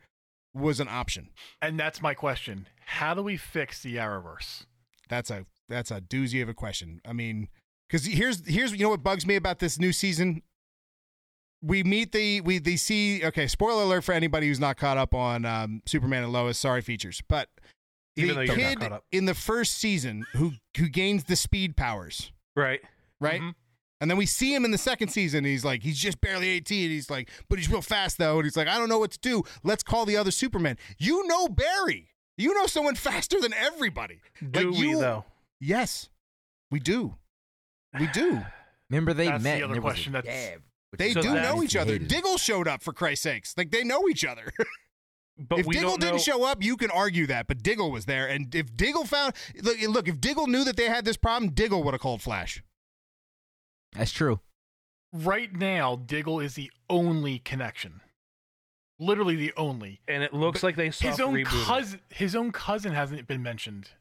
was 0.54 0.80
an 0.80 0.88
option. 0.90 1.30
And 1.62 1.80
that's 1.80 2.02
my 2.02 2.14
question. 2.14 2.68
How 2.86 3.14
do 3.14 3.22
we 3.24 3.38
fix 3.38 3.82
the 3.82 3.96
Arrowverse? 3.96 4.66
That's 5.08 5.30
a 5.30 5.46
that's 5.70 5.92
a 5.92 6.02
doozy 6.02 6.42
of 6.42 6.50
a 6.50 6.54
question. 6.54 7.02
I 7.06 7.14
mean, 7.14 7.48
because 7.88 8.06
here's 8.06 8.46
here's 8.48 8.72
you 8.74 8.80
know 8.80 8.90
what 8.90 9.04
bugs 9.04 9.26
me 9.26 9.36
about 9.36 9.60
this 9.60 9.80
new 9.80 9.94
season. 9.94 10.42
We 11.62 11.84
meet 11.84 12.12
the 12.14 12.42
we 12.42 12.60
they 12.60 12.78
see 12.78 13.24
okay. 13.26 13.48
Spoiler 13.48 13.84
alert 13.84 14.04
for 14.04 14.14
anybody 14.14 14.48
who's 14.48 14.60
not 14.60 14.78
caught 14.78 14.98
up 14.98 15.14
on 15.14 15.44
um, 15.46 15.82
Superman 15.86 16.24
and 16.24 16.32
Lois. 16.32 16.58
Sorry, 16.58 16.82
features, 16.82 17.22
but 17.28 17.50
Even 18.16 18.30
the 18.30 18.34
though 18.36 18.42
you're 18.42 18.56
not 18.58 18.70
kid 18.70 18.80
caught 18.80 18.92
up. 18.94 19.06
in 19.12 19.26
the 19.26 19.34
first 19.34 19.74
season 19.74 20.26
who 20.36 20.54
who 20.78 20.88
gains 20.88 21.26
the 21.26 21.36
speed 21.36 21.76
powers. 21.76 22.32
Right. 22.56 22.80
right? 23.20 23.42
Mhm. 23.42 23.56
And 24.02 24.10
then 24.10 24.18
we 24.18 24.26
see 24.26 24.54
him 24.56 24.64
in 24.64 24.72
the 24.72 24.78
second 24.78 25.10
season. 25.10 25.40
And 25.40 25.48
he's 25.48 25.66
like, 25.66 25.84
he's 25.84 26.00
just 26.00 26.22
barely 26.22 26.48
18. 26.48 26.90
He's 26.90 27.10
like, 27.10 27.30
but 27.50 27.60
he's 27.60 27.70
real 27.70 27.82
fast 27.82 28.18
though. 28.18 28.38
And 28.38 28.46
he's 28.46 28.56
like, 28.56 28.70
I 28.70 28.78
don't 28.78 28.88
know 28.88 29.00
what 29.00 29.12
to 29.12 29.20
do. 29.20 29.44
Let's 29.64 29.84
call 29.84 30.06
the 30.06 30.16
other 30.16 30.32
Superman. 30.32 30.78
You 30.98 31.28
know 31.28 31.50
Barry. 31.50 32.08
You 32.38 32.54
know 32.54 32.68
someone 32.68 32.96
faster 32.96 33.42
than 33.42 33.54
everybody. 33.54 34.22
Do 34.52 34.70
Like, 34.70 34.80
we 34.80 34.88
you- 34.92 35.00
though? 35.02 35.26
Yes, 35.60 36.08
we 36.72 36.80
do. 36.80 37.16
We 38.00 38.08
do. 38.08 38.42
Remember 38.90 39.14
they 39.14 39.26
That's 39.28 39.44
the 39.44 39.50
other 39.50 39.64
and 39.66 39.74
there 39.74 39.82
was 39.82 39.92
a 39.92 39.94
question 39.94 40.14
that's- 40.14 40.52
jab, 40.52 40.62
which 40.92 41.00
They 41.00 41.14
So 41.14 41.22
do 41.22 41.34
know 41.34 41.64
each 41.64 41.76
other. 41.76 41.94
hated. 41.94 42.08
Diggle 42.08 42.38
showed 42.38 42.68
up 42.68 42.82
for 42.84 42.94
Christ's 42.94 43.24
sakes. 43.24 43.54
Like 43.58 43.72
they 43.72 43.84
know 43.84 44.08
each 44.10 44.26
other. 44.26 44.52
But 45.42 45.60
if 45.60 45.66
we 45.68 45.76
Diggle 45.76 45.92
don't 45.92 46.02
didn't 46.02 46.16
know. 46.16 46.22
show 46.22 46.44
up, 46.44 46.62
you 46.62 46.76
can 46.76 46.92
argue 46.92 47.26
that. 47.28 47.48
But 47.48 47.64
Diggle 47.64 47.92
was 47.94 48.04
there, 48.04 48.28
and 48.28 48.54
if 48.54 48.76
Diggle 48.76 49.06
found 49.06 49.34
look, 49.64 49.78
look, 49.88 50.08
if 50.10 50.20
Diggle 50.20 50.48
knew 50.48 50.66
that 50.66 50.76
they 50.76 50.90
had 50.90 51.06
this 51.06 51.16
problem, 51.16 51.52
Diggle 51.54 51.82
would 51.84 51.94
have 51.94 52.02
called 52.02 52.22
Flash. 52.22 52.62
That's 53.94 54.12
true. 54.12 54.42
Right 55.14 55.56
now, 55.56 55.96
Diggle 55.96 56.42
is 56.42 56.56
the 56.56 56.70
only 56.90 57.40
connection. 57.40 58.02
Literally 59.00 59.38
the 59.38 59.54
only. 59.56 60.02
and 60.10 60.24
it 60.24 60.34
looks 60.34 60.62
like 60.62 60.76
they 60.76 60.92
soft 60.92 61.04
His 61.12 61.20
own 61.22 61.34
rebooted. 61.36 61.64
cousin, 61.66 62.02
his 62.10 62.36
own 62.36 62.52
cousin 62.52 62.92
hasn't 62.94 63.26
been 63.26 63.42
mentioned 63.42 63.92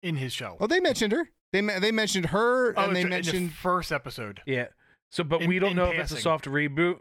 in 0.00 0.14
his 0.14 0.32
show. 0.32 0.56
Oh, 0.60 0.68
they 0.68 0.78
mentioned 0.78 1.10
her. 1.10 1.28
They 1.52 1.60
they 1.60 1.90
mentioned 1.90 2.26
her, 2.26 2.72
Oh, 2.78 2.84
and 2.84 2.94
they 2.94 3.00
it's 3.00 3.04
in 3.04 3.10
mentioned 3.10 3.48
the 3.50 3.54
first 3.54 3.90
episode. 3.90 4.42
Yeah. 4.46 4.66
So, 5.14 5.22
but 5.22 5.42
In- 5.42 5.48
we 5.48 5.60
don't 5.60 5.70
in 5.70 5.76
know 5.76 5.90
if 5.92 5.98
it's 6.00 6.10
a 6.10 6.16
soft 6.16 6.46
reboot, 6.46 6.98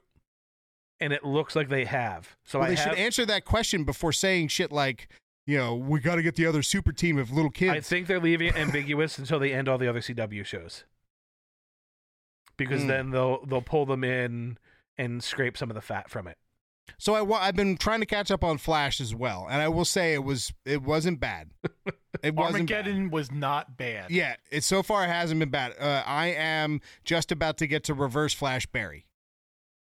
and 0.99 1.11
it 1.11 1.23
looks 1.23 1.55
like 1.55 1.67
they 1.69 1.85
have. 1.85 2.35
So 2.43 2.59
well, 2.59 2.67
I 2.67 2.69
they 2.69 2.75
have. 2.75 2.89
should 2.91 2.99
answer 2.99 3.25
that 3.25 3.43
question 3.43 3.85
before 3.85 4.11
saying 4.11 4.49
shit 4.49 4.71
like, 4.71 5.07
you 5.47 5.57
know, 5.57 5.73
we 5.73 5.99
got 5.99 6.15
to 6.17 6.21
get 6.21 6.35
the 6.35 6.45
other 6.45 6.61
super 6.61 6.91
team 6.91 7.17
of 7.17 7.31
little 7.31 7.49
kids. 7.49 7.71
I 7.75 7.79
think 7.79 8.05
they're 8.05 8.19
leaving 8.19 8.49
it 8.49 8.55
ambiguous 8.55 9.17
until 9.17 9.39
they 9.39 9.51
end 9.51 9.67
all 9.67 9.79
the 9.79 9.87
other 9.87 9.99
CW 9.99 10.45
shows, 10.45 10.83
because 12.55 12.83
Hmm. 12.83 12.87
then 12.87 13.09
they'll 13.09 13.43
they'll 13.47 13.63
pull 13.63 13.87
them 13.87 14.03
in 14.03 14.59
and 14.95 15.23
scrape 15.23 15.57
some 15.57 15.71
of 15.71 15.75
the 15.75 15.81
fat 15.81 16.07
from 16.07 16.27
it. 16.27 16.37
So 16.97 17.13
I 17.15 17.47
I've 17.47 17.55
been 17.55 17.77
trying 17.77 17.99
to 18.01 18.05
catch 18.05 18.31
up 18.31 18.43
on 18.43 18.57
Flash 18.57 18.99
as 19.01 19.13
well, 19.15 19.47
and 19.49 19.61
I 19.61 19.67
will 19.67 19.85
say 19.85 20.13
it 20.13 20.23
was 20.23 20.53
it 20.65 20.81
wasn't 20.83 21.19
bad. 21.19 21.51
It 22.21 22.35
wasn't 22.35 22.69
bad. 22.69 22.75
Armageddon 22.85 23.09
was 23.09 23.31
not 23.31 23.75
bad. 23.75 24.09
Yeah, 24.09 24.35
it 24.49 24.63
so 24.63 24.81
far 24.81 25.03
it 25.03 25.07
hasn't 25.09 25.39
been 25.41 25.49
bad. 25.49 25.73
Uh, 25.77 26.03
I 26.05 26.27
am 26.27 26.79
just 27.03 27.31
about 27.33 27.57
to 27.57 27.67
get 27.67 27.83
to 27.85 27.93
Reverse 27.93 28.33
Flash 28.33 28.65
Barry. 28.67 29.07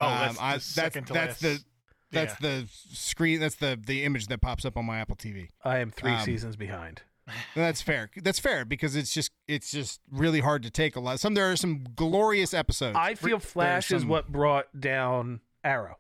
Oh, 0.01 0.07
Um, 0.07 0.13
that's 0.19 0.41
I- 0.41 0.53
the 0.55 0.59
second 0.59 1.07
to 1.07 1.13
that's 1.13 1.41
last. 1.41 1.41
the 1.41 1.63
that's 2.11 2.33
Yeah. 2.41 2.49
the 2.61 2.67
screen. 2.93 3.39
That's 3.39 3.55
the 3.55 3.79
the 3.81 4.03
image 4.03 4.27
that 4.27 4.41
pops 4.41 4.65
up 4.65 4.75
on 4.75 4.83
my 4.85 4.97
Apple 4.99 5.15
TV. 5.15 5.49
I 5.63 5.77
am 5.77 5.91
three 5.91 6.11
Um, 6.11 6.25
seasons 6.25 6.55
behind. 6.57 7.03
That's 7.55 7.81
fair. 7.81 8.09
That's 8.17 8.39
fair 8.39 8.65
because 8.65 8.95
it's 8.95 9.13
just 9.13 9.31
it's 9.47 9.71
just 9.71 10.01
really 10.11 10.41
hard 10.41 10.61
to 10.63 10.69
take 10.69 10.95
a 10.95 10.99
lot. 10.99 11.19
Some 11.21 11.35
there 11.35 11.49
are 11.51 11.55
some 11.55 11.83
glorious 11.95 12.53
episodes. 12.53 12.97
I 12.99 13.15
feel 13.15 13.37
There's 13.37 13.51
Flash 13.51 13.91
is 13.91 14.03
what 14.03 14.29
brought 14.31 14.79
down 14.79 15.39
Arrow. 15.63 15.99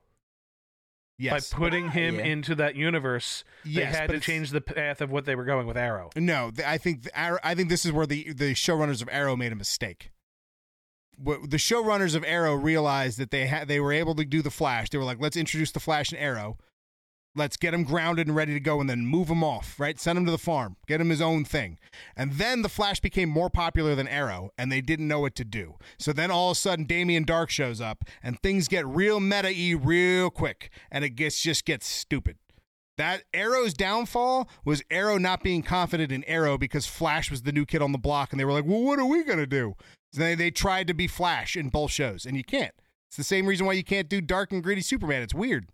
Yes. 1.17 1.49
By 1.51 1.57
putting 1.57 1.91
him 1.91 2.15
Yeah. 2.19 2.25
into 2.25 2.55
that 2.55 2.75
universe, 2.75 3.43
they 3.63 3.71
Yes, 3.71 3.95
had 3.95 4.09
to 4.09 4.19
change 4.19 4.51
the 4.51 4.59
path 4.61 4.99
of 4.99 5.11
what 5.11 5.25
they 5.25 5.35
were 5.35 5.45
going 5.45 5.65
with 5.65 5.77
Arrow. 5.77 6.09
No, 6.15 6.51
I 6.65 6.77
think 6.77 7.07
Arrow, 7.13 7.39
I 7.43 7.55
think 7.55 7.69
this 7.69 7.85
is 7.85 7.91
where 7.93 8.05
the 8.05 8.33
the 8.33 8.53
showrunners 8.53 9.01
of 9.01 9.07
Arrow 9.11 9.35
made 9.37 9.51
a 9.51 9.55
mistake. 9.55 10.11
The 11.17 11.55
showrunners 11.57 12.13
of 12.15 12.25
Arrow 12.25 12.53
realized 12.55 13.17
that 13.19 13.31
they 13.31 13.47
had 13.47 13.69
they 13.69 13.79
were 13.79 13.93
able 13.93 14.15
to 14.15 14.25
do 14.25 14.41
the 14.41 14.51
Flash. 14.51 14.89
They 14.89 14.97
were 14.97 15.05
like, 15.05 15.21
let's 15.21 15.37
introduce 15.37 15.71
the 15.71 15.79
Flash 15.79 16.11
and 16.11 16.19
Arrow. 16.19 16.57
Let's 17.37 17.57
get 17.57 17.73
him 17.73 17.83
grounded 17.83 18.27
and 18.27 18.35
ready 18.35 18.53
to 18.53 18.59
go, 18.59 18.79
and 18.79 18.89
then 18.89 19.05
move 19.05 19.29
him 19.29 19.43
off. 19.43 19.79
Right, 19.79 19.99
send 19.99 20.17
him 20.17 20.25
to 20.25 20.31
the 20.31 20.37
farm, 20.37 20.77
get 20.87 21.01
him 21.01 21.09
his 21.09 21.21
own 21.21 21.43
thing, 21.43 21.77
and 22.15 22.33
then 22.33 22.61
the 22.61 22.69
Flash 22.69 22.99
became 23.01 23.29
more 23.29 23.49
popular 23.49 23.93
than 23.93 24.07
Arrow, 24.07 24.51
and 24.57 24.71
they 24.71 24.81
didn't 24.81 25.07
know 25.07 25.19
what 25.19 25.35
to 25.35 25.45
do. 25.45 25.75
So 25.99 26.13
then 26.13 26.31
all 26.31 26.51
of 26.51 26.57
a 26.57 26.59
sudden, 26.59 26.85
Damien 26.85 27.25
Darhk 27.25 27.49
shows 27.49 27.81
up, 27.81 28.05
and 28.23 28.39
things 28.41 28.67
get 28.67 28.87
real 28.87 29.19
meta-y 29.19 29.75
real 29.77 30.29
quick, 30.29 30.71
and 30.89 31.03
it 31.03 31.11
gets 31.11 31.41
just 31.41 31.65
gets 31.65 31.87
stupid. 31.87 32.37
That 32.97 33.23
Arrow's 33.33 33.73
downfall 33.73 34.47
was 34.63 34.81
Arrow 34.89 35.17
not 35.17 35.43
being 35.43 35.61
confident 35.61 36.13
in 36.13 36.23
Arrow 36.23 36.57
because 36.57 36.87
Flash 36.87 37.29
was 37.29 37.41
the 37.41 37.51
new 37.51 37.65
kid 37.65 37.81
on 37.81 37.91
the 37.91 37.97
block, 37.97 38.31
and 38.31 38.39
they 38.39 38.45
were 38.45 38.53
like, 38.53 38.65
"Well, 38.65 38.83
what 38.83 38.99
are 38.99 39.05
we 39.05 39.23
gonna 39.25 39.45
do?" 39.45 39.75
So 40.13 40.21
they 40.21 40.35
they 40.35 40.51
tried 40.51 40.87
to 40.87 40.93
be 40.93 41.07
Flash 41.07 41.57
in 41.57 41.67
both 41.67 41.91
shows, 41.91 42.25
and 42.25 42.37
you 42.37 42.43
can't. 42.43 42.73
It's 43.09 43.17
the 43.17 43.23
same 43.23 43.47
reason 43.47 43.65
why 43.65 43.73
you 43.73 43.83
can't 43.83 44.09
do 44.09 44.21
dark 44.21 44.53
and 44.53 44.63
gritty 44.63 44.81
Superman. 44.81 45.21
It's 45.21 45.33
weird. 45.33 45.67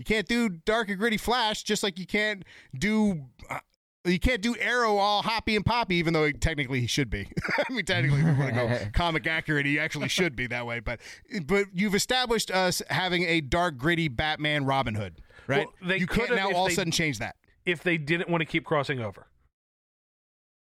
You 0.00 0.04
can't 0.06 0.26
do 0.26 0.48
dark 0.48 0.88
and 0.88 0.98
gritty 0.98 1.18
Flash, 1.18 1.62
just 1.62 1.82
like 1.82 1.98
you 1.98 2.06
can't 2.06 2.42
do. 2.74 3.26
Uh, 3.50 3.58
you 4.06 4.18
can't 4.18 4.40
do 4.40 4.56
Arrow 4.56 4.96
all 4.96 5.20
hoppy 5.20 5.54
and 5.56 5.62
poppy, 5.66 5.96
even 5.96 6.14
though 6.14 6.32
technically 6.32 6.80
he 6.80 6.86
should 6.86 7.10
be. 7.10 7.28
I 7.58 7.70
mean, 7.70 7.84
technically, 7.84 8.20
if 8.20 8.26
you 8.28 8.32
want 8.32 8.54
to 8.54 8.54
go 8.54 8.78
comic 8.94 9.26
accurate, 9.26 9.66
he 9.66 9.78
actually 9.78 10.08
should 10.08 10.34
be 10.34 10.46
that 10.46 10.64
way. 10.66 10.80
But 10.80 11.00
but 11.44 11.66
you've 11.74 11.94
established 11.94 12.50
us 12.50 12.80
having 12.88 13.24
a 13.24 13.42
dark, 13.42 13.76
gritty 13.76 14.08
Batman 14.08 14.64
Robin 14.64 14.94
Hood, 14.94 15.20
right? 15.46 15.66
Well, 15.66 15.88
they 15.90 15.98
you 15.98 16.06
can't 16.06 16.28
could've 16.30 16.36
now 16.42 16.50
all 16.56 16.64
of 16.64 16.72
a 16.72 16.74
sudden 16.74 16.92
change 16.92 17.18
that. 17.18 17.36
If 17.66 17.82
they 17.82 17.98
didn't 17.98 18.30
want 18.30 18.40
to 18.40 18.46
keep 18.46 18.64
crossing 18.64 19.00
over, 19.00 19.26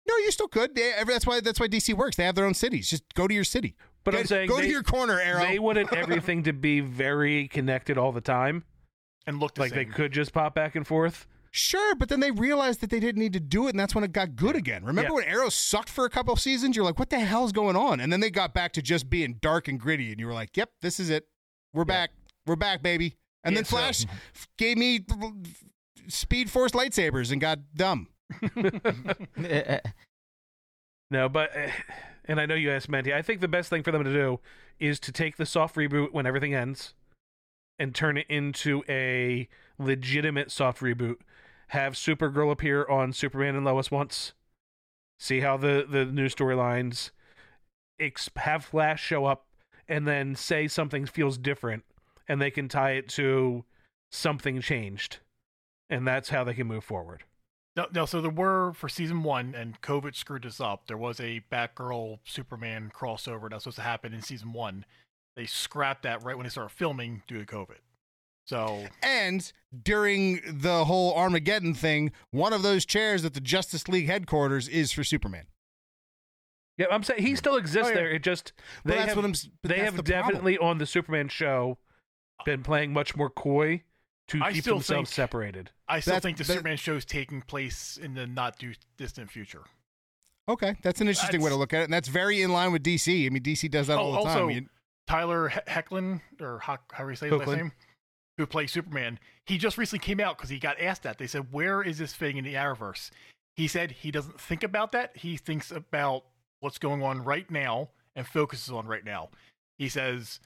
No, 0.08 0.16
you 0.16 0.32
still 0.32 0.48
could. 0.48 0.74
They, 0.74 0.92
every- 0.94 1.14
that's 1.14 1.28
why 1.28 1.38
that's 1.38 1.60
why 1.60 1.68
DC 1.68 1.94
works. 1.94 2.16
They 2.16 2.24
have 2.24 2.34
their 2.34 2.44
own 2.44 2.54
cities. 2.54 2.90
Just 2.90 3.04
go 3.14 3.28
to 3.28 3.34
your 3.34 3.44
city. 3.44 3.76
But 4.02 4.10
Get- 4.14 4.20
I'm 4.22 4.26
saying 4.26 4.48
go 4.48 4.56
they- 4.56 4.62
to 4.62 4.68
your 4.68 4.82
corner, 4.82 5.20
Arrow. 5.20 5.44
they 5.46 5.60
wanted 5.60 5.94
everything 5.94 6.42
to 6.42 6.52
be 6.52 6.80
very 6.80 7.46
connected 7.46 7.96
all 7.96 8.10
the 8.10 8.20
time. 8.20 8.64
And 9.26 9.38
look 9.40 9.54
the 9.54 9.60
Like 9.62 9.72
they 9.72 9.84
could 9.84 10.12
just 10.12 10.32
pop 10.32 10.54
back 10.54 10.74
and 10.76 10.86
forth. 10.86 11.26
Sure, 11.54 11.94
but 11.94 12.08
then 12.08 12.20
they 12.20 12.30
realized 12.30 12.80
that 12.80 12.88
they 12.88 12.98
didn't 13.00 13.20
need 13.20 13.34
to 13.34 13.40
do 13.40 13.66
it, 13.66 13.70
and 13.70 13.78
that's 13.80 13.94
when 13.94 14.02
it 14.04 14.12
got 14.12 14.36
good 14.36 14.56
again. 14.56 14.84
Remember 14.84 15.10
Yeah. 15.10 15.14
when 15.16 15.24
Arrow 15.24 15.50
sucked 15.50 15.90
for 15.90 16.06
a 16.06 16.10
couple 16.10 16.32
of 16.32 16.40
seasons? 16.40 16.76
You're 16.76 16.84
like, 16.86 16.98
what 16.98 17.10
the 17.10 17.20
hell's 17.20 17.52
going 17.52 17.76
on? 17.76 18.00
And 18.00 18.10
then 18.10 18.20
they 18.20 18.30
got 18.30 18.54
back 18.54 18.72
to 18.72 18.82
just 18.82 19.10
being 19.10 19.34
dark 19.42 19.68
and 19.68 19.78
gritty, 19.78 20.10
and 20.12 20.18
you 20.18 20.26
were 20.26 20.32
like, 20.32 20.56
yep, 20.56 20.70
this 20.80 20.98
is 20.98 21.10
it. 21.10 21.26
We're 21.74 21.84
back. 21.84 22.10
We're 22.46 22.56
back, 22.56 22.82
baby. 22.82 23.16
And 23.44 23.52
Yeah, 23.52 23.58
then 23.58 23.64
Flash 23.66 24.06
f- 24.34 24.48
gave 24.56 24.78
me 24.78 25.04
Speed 26.08 26.50
Force 26.50 26.72
lightsabers 26.72 27.30
and 27.32 27.40
got 27.40 27.58
dumb. 27.74 28.08
No, 31.10 31.28
but 31.28 31.50
and 32.24 32.40
I 32.40 32.46
know 32.46 32.54
you 32.54 32.70
asked 32.70 32.88
Menti. 32.88 33.12
I 33.12 33.20
think 33.20 33.40
the 33.42 33.48
best 33.48 33.68
thing 33.68 33.82
for 33.82 33.90
them 33.92 34.02
to 34.04 34.12
do 34.12 34.40
is 34.78 34.98
to 35.00 35.12
take 35.12 35.36
the 35.36 35.44
soft 35.44 35.76
reboot 35.76 36.12
when 36.12 36.24
everything 36.26 36.54
ends 36.54 36.94
and 37.78 37.94
turn 37.94 38.16
it 38.16 38.26
into 38.28 38.82
a 38.88 39.48
legitimate 39.78 40.50
soft 40.50 40.80
reboot. 40.80 41.16
Have 41.68 41.94
Supergirl 41.94 42.52
appear 42.52 42.86
on 42.86 43.12
Superman 43.12 43.56
and 43.56 43.64
Lois 43.64 43.90
once. 43.90 44.32
See 45.18 45.40
how 45.40 45.56
the 45.56 45.86
the 45.88 46.04
new 46.04 46.26
storylines 46.28 47.10
ex- 47.98 48.30
have 48.36 48.64
Flash 48.64 49.02
show 49.02 49.24
up 49.24 49.46
and 49.88 50.06
then 50.06 50.34
say 50.34 50.68
something 50.68 51.06
feels 51.06 51.38
different 51.38 51.84
and 52.28 52.40
they 52.40 52.50
can 52.50 52.68
tie 52.68 52.92
it 52.92 53.08
to 53.10 53.64
something 54.10 54.60
changed. 54.60 55.18
And 55.90 56.06
that's 56.06 56.30
how 56.30 56.44
they 56.44 56.54
can 56.54 56.66
move 56.66 56.84
forward. 56.84 57.24
No, 57.76 57.86
no. 57.92 58.06
So 58.06 58.20
there 58.20 58.30
were 58.30 58.72
for 58.74 58.88
season 58.88 59.22
one, 59.22 59.54
and 59.54 59.80
COVID 59.80 60.14
screwed 60.14 60.42
this 60.42 60.60
up. 60.60 60.86
There 60.86 60.96
was 60.96 61.20
a 61.20 61.42
Batgirl 61.50 62.18
Superman 62.24 62.92
crossover 62.94 63.48
that 63.48 63.54
was 63.54 63.64
supposed 63.64 63.76
to 63.76 63.82
happen 63.82 64.12
in 64.12 64.20
season 64.20 64.52
one. 64.52 64.84
They 65.36 65.46
scrapped 65.46 66.02
that 66.02 66.22
right 66.22 66.36
when 66.36 66.44
they 66.44 66.50
started 66.50 66.74
filming 66.74 67.22
due 67.26 67.38
to 67.42 67.46
COVID. 67.46 67.78
So 68.44 68.86
And 69.02 69.50
during 69.82 70.40
the 70.46 70.84
whole 70.84 71.14
Armageddon 71.14 71.74
thing, 71.74 72.12
one 72.32 72.52
of 72.52 72.62
those 72.62 72.84
chairs 72.84 73.24
at 73.24 73.34
the 73.34 73.40
Justice 73.40 73.88
League 73.88 74.06
headquarters 74.08 74.68
is 74.68 74.92
for 74.92 75.04
Superman. 75.04 75.46
Yeah, 76.78 76.86
I'm 76.90 77.02
saying 77.02 77.22
he 77.22 77.30
hmm. 77.30 77.36
still 77.36 77.56
exists 77.56 77.86
Oh, 77.86 77.90
yeah. 77.90 77.94
there. 77.94 78.10
It 78.10 78.22
just 78.22 78.52
they 78.84 78.94
that's 78.94 79.08
have, 79.08 79.16
what 79.16 79.24
I'm 79.26 79.34
they 79.62 79.78
have 79.80 79.96
the 79.96 80.02
problem. 80.02 80.22
definitely 80.28 80.58
on 80.58 80.78
the 80.78 80.86
Superman 80.86 81.28
show 81.28 81.78
been 82.44 82.62
playing 82.62 82.92
much 82.92 83.14
more 83.14 83.30
coy 83.30 83.82
to 84.28 84.40
I 84.42 84.52
keep 84.52 84.62
still 84.62 84.76
themselves 84.76 85.10
think- 85.10 85.14
separated. 85.14 85.70
I 85.86 86.00
still 86.00 86.12
That's- 86.12 86.22
think 86.22 86.38
the 86.38 86.44
that- 86.44 86.52
Superman 86.54 86.76
show 86.78 86.96
is 86.96 87.04
taking 87.04 87.42
place 87.42 87.96
in 87.96 88.14
the 88.14 88.26
not 88.26 88.58
too 88.58 88.72
distant 88.96 89.30
future. 89.30 89.62
Okay, 90.48 90.74
that's 90.82 91.00
an 91.00 91.06
interesting 91.08 91.40
way 91.40 91.50
to 91.50 91.56
look 91.56 91.72
at 91.72 91.82
it, 91.82 91.84
and 91.84 91.92
that's 91.92 92.08
very 92.08 92.42
in 92.42 92.50
line 92.50 92.72
with 92.72 92.82
DC. 92.82 93.26
I 93.26 93.28
mean, 93.30 93.42
DC 93.44 93.68
does 93.70 93.86
that 93.86 93.98
Oh, 93.98 94.02
all 94.02 94.12
the 94.12 94.18
time. 94.30 94.42
also- 94.42 94.48
You- 94.48 94.68
Tyler 95.06 95.48
He- 95.48 95.60
Hoechlin, 95.60 96.20
or 96.40 96.58
how, 96.58 96.78
how 96.92 97.04
do 97.04 97.10
you 97.10 97.16
say 97.16 97.28
his 97.28 97.38
last 97.38 97.48
name? 97.56 97.72
Who 98.38 98.46
plays 98.46 98.72
Superman? 98.72 99.18
He 99.46 99.58
just 99.58 99.76
recently 99.76 100.04
came 100.04 100.20
out 100.20 100.36
because 100.38 100.50
he 100.50 100.58
got 100.58 100.80
asked 100.80 101.02
that. 101.02 101.18
They 101.18 101.26
said, 101.26 101.52
"Where 101.52 101.82
is 101.82 101.98
this 101.98 102.14
fitting 102.14 102.38
in 102.38 102.44
the 102.44 102.54
Arrowverse?" 102.54 103.10
He 103.56 103.68
said 103.68 103.90
he 103.90 104.10
doesn't 104.10 104.40
think 104.40 104.62
about 104.62 104.92
that. 104.92 105.16
He 105.16 105.36
thinks 105.36 105.70
about 105.70 106.24
what's 106.60 106.78
going 106.78 107.02
on 107.02 107.22
right 107.22 107.50
now 107.50 107.90
and 108.16 108.26
focuses 108.26 108.70
on 108.70 108.86
right 108.86 109.04
now. 109.04 109.28
He 109.78 109.88
says 109.88 110.40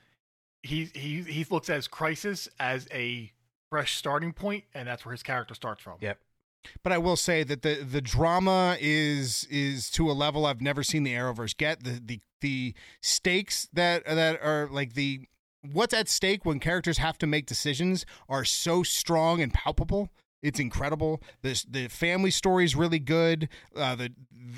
he 0.63 0.87
he 0.87 1.23
he 1.23 1.47
looks 1.49 1.71
at 1.71 1.77
his 1.77 1.89
crisis 1.89 2.49
as 2.59 2.89
a 2.93 3.31
fresh 3.71 3.97
starting 3.97 4.33
point, 4.33 4.65
and 4.75 4.89
that's 4.89 5.05
where 5.05 5.13
his 5.13 5.23
character 5.23 5.55
starts 5.55 5.83
from. 5.83 5.99
Yep. 6.01 6.19
But 6.83 6.93
I 6.93 6.99
will 6.99 7.17
say 7.17 7.43
that 7.45 7.63
the 7.63 7.77
the 7.83 8.01
drama 8.01 8.77
is 8.81 9.45
is 9.51 9.91
to 9.91 10.11
a 10.11 10.13
level 10.13 10.47
I've 10.47 10.61
never 10.61 10.83
seen 10.83 11.03
the 11.03 11.13
Arrowverse 11.13 11.57
get. 11.57 11.85
The 11.85 12.01
the 12.05 12.21
the 12.41 12.75
stakes 13.01 13.69
that 13.73 14.05
that 14.07 14.41
are 14.43 14.69
like 14.71 14.95
the 14.95 15.27
what's 15.73 15.95
at 15.95 16.09
stake 16.09 16.45
when 16.45 16.61
characters 16.61 16.99
have 16.99 17.19
to 17.19 17.27
make 17.27 17.47
decisions 17.47 18.07
are 18.29 18.45
so 18.45 18.83
strong 18.83 19.41
and 19.41 19.53
palpable. 19.53 20.11
It's 20.43 20.61
incredible. 20.61 21.23
This 21.43 21.65
the 21.65 21.89
family 21.89 22.31
story 22.31 22.65
is 22.65 22.77
really 22.77 23.01
good. 23.01 23.49
Uh, 23.75 23.97
the 23.97 24.13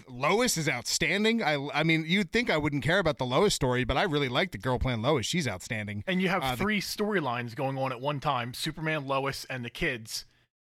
Lois 0.06 0.58
is 0.58 0.68
outstanding. 0.68 1.42
I 1.42 1.54
I 1.72 1.82
mean, 1.82 2.04
you'd 2.06 2.30
think 2.30 2.50
I 2.50 2.58
wouldn't 2.58 2.82
care 2.82 2.98
about 2.98 3.16
the 3.16 3.24
Lois 3.24 3.54
story, 3.54 3.84
but 3.84 3.96
I 3.96 4.02
really 4.02 4.28
like 4.28 4.50
the 4.50 4.58
girl 4.58 4.78
playing 4.78 5.00
Lois. 5.00 5.24
She's 5.24 5.48
outstanding. 5.48 6.04
And 6.06 6.20
you 6.20 6.28
have 6.28 6.42
Uh, 6.42 6.56
three 6.56 6.80
storylines 6.80 7.54
going 7.54 7.78
on 7.78 7.92
at 7.92 8.00
one 8.00 8.20
time: 8.20 8.52
Superman, 8.52 9.06
Lois, 9.06 9.46
and 9.48 9.64
the 9.64 9.70
kids. 9.70 10.26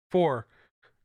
Four, 0.10 0.46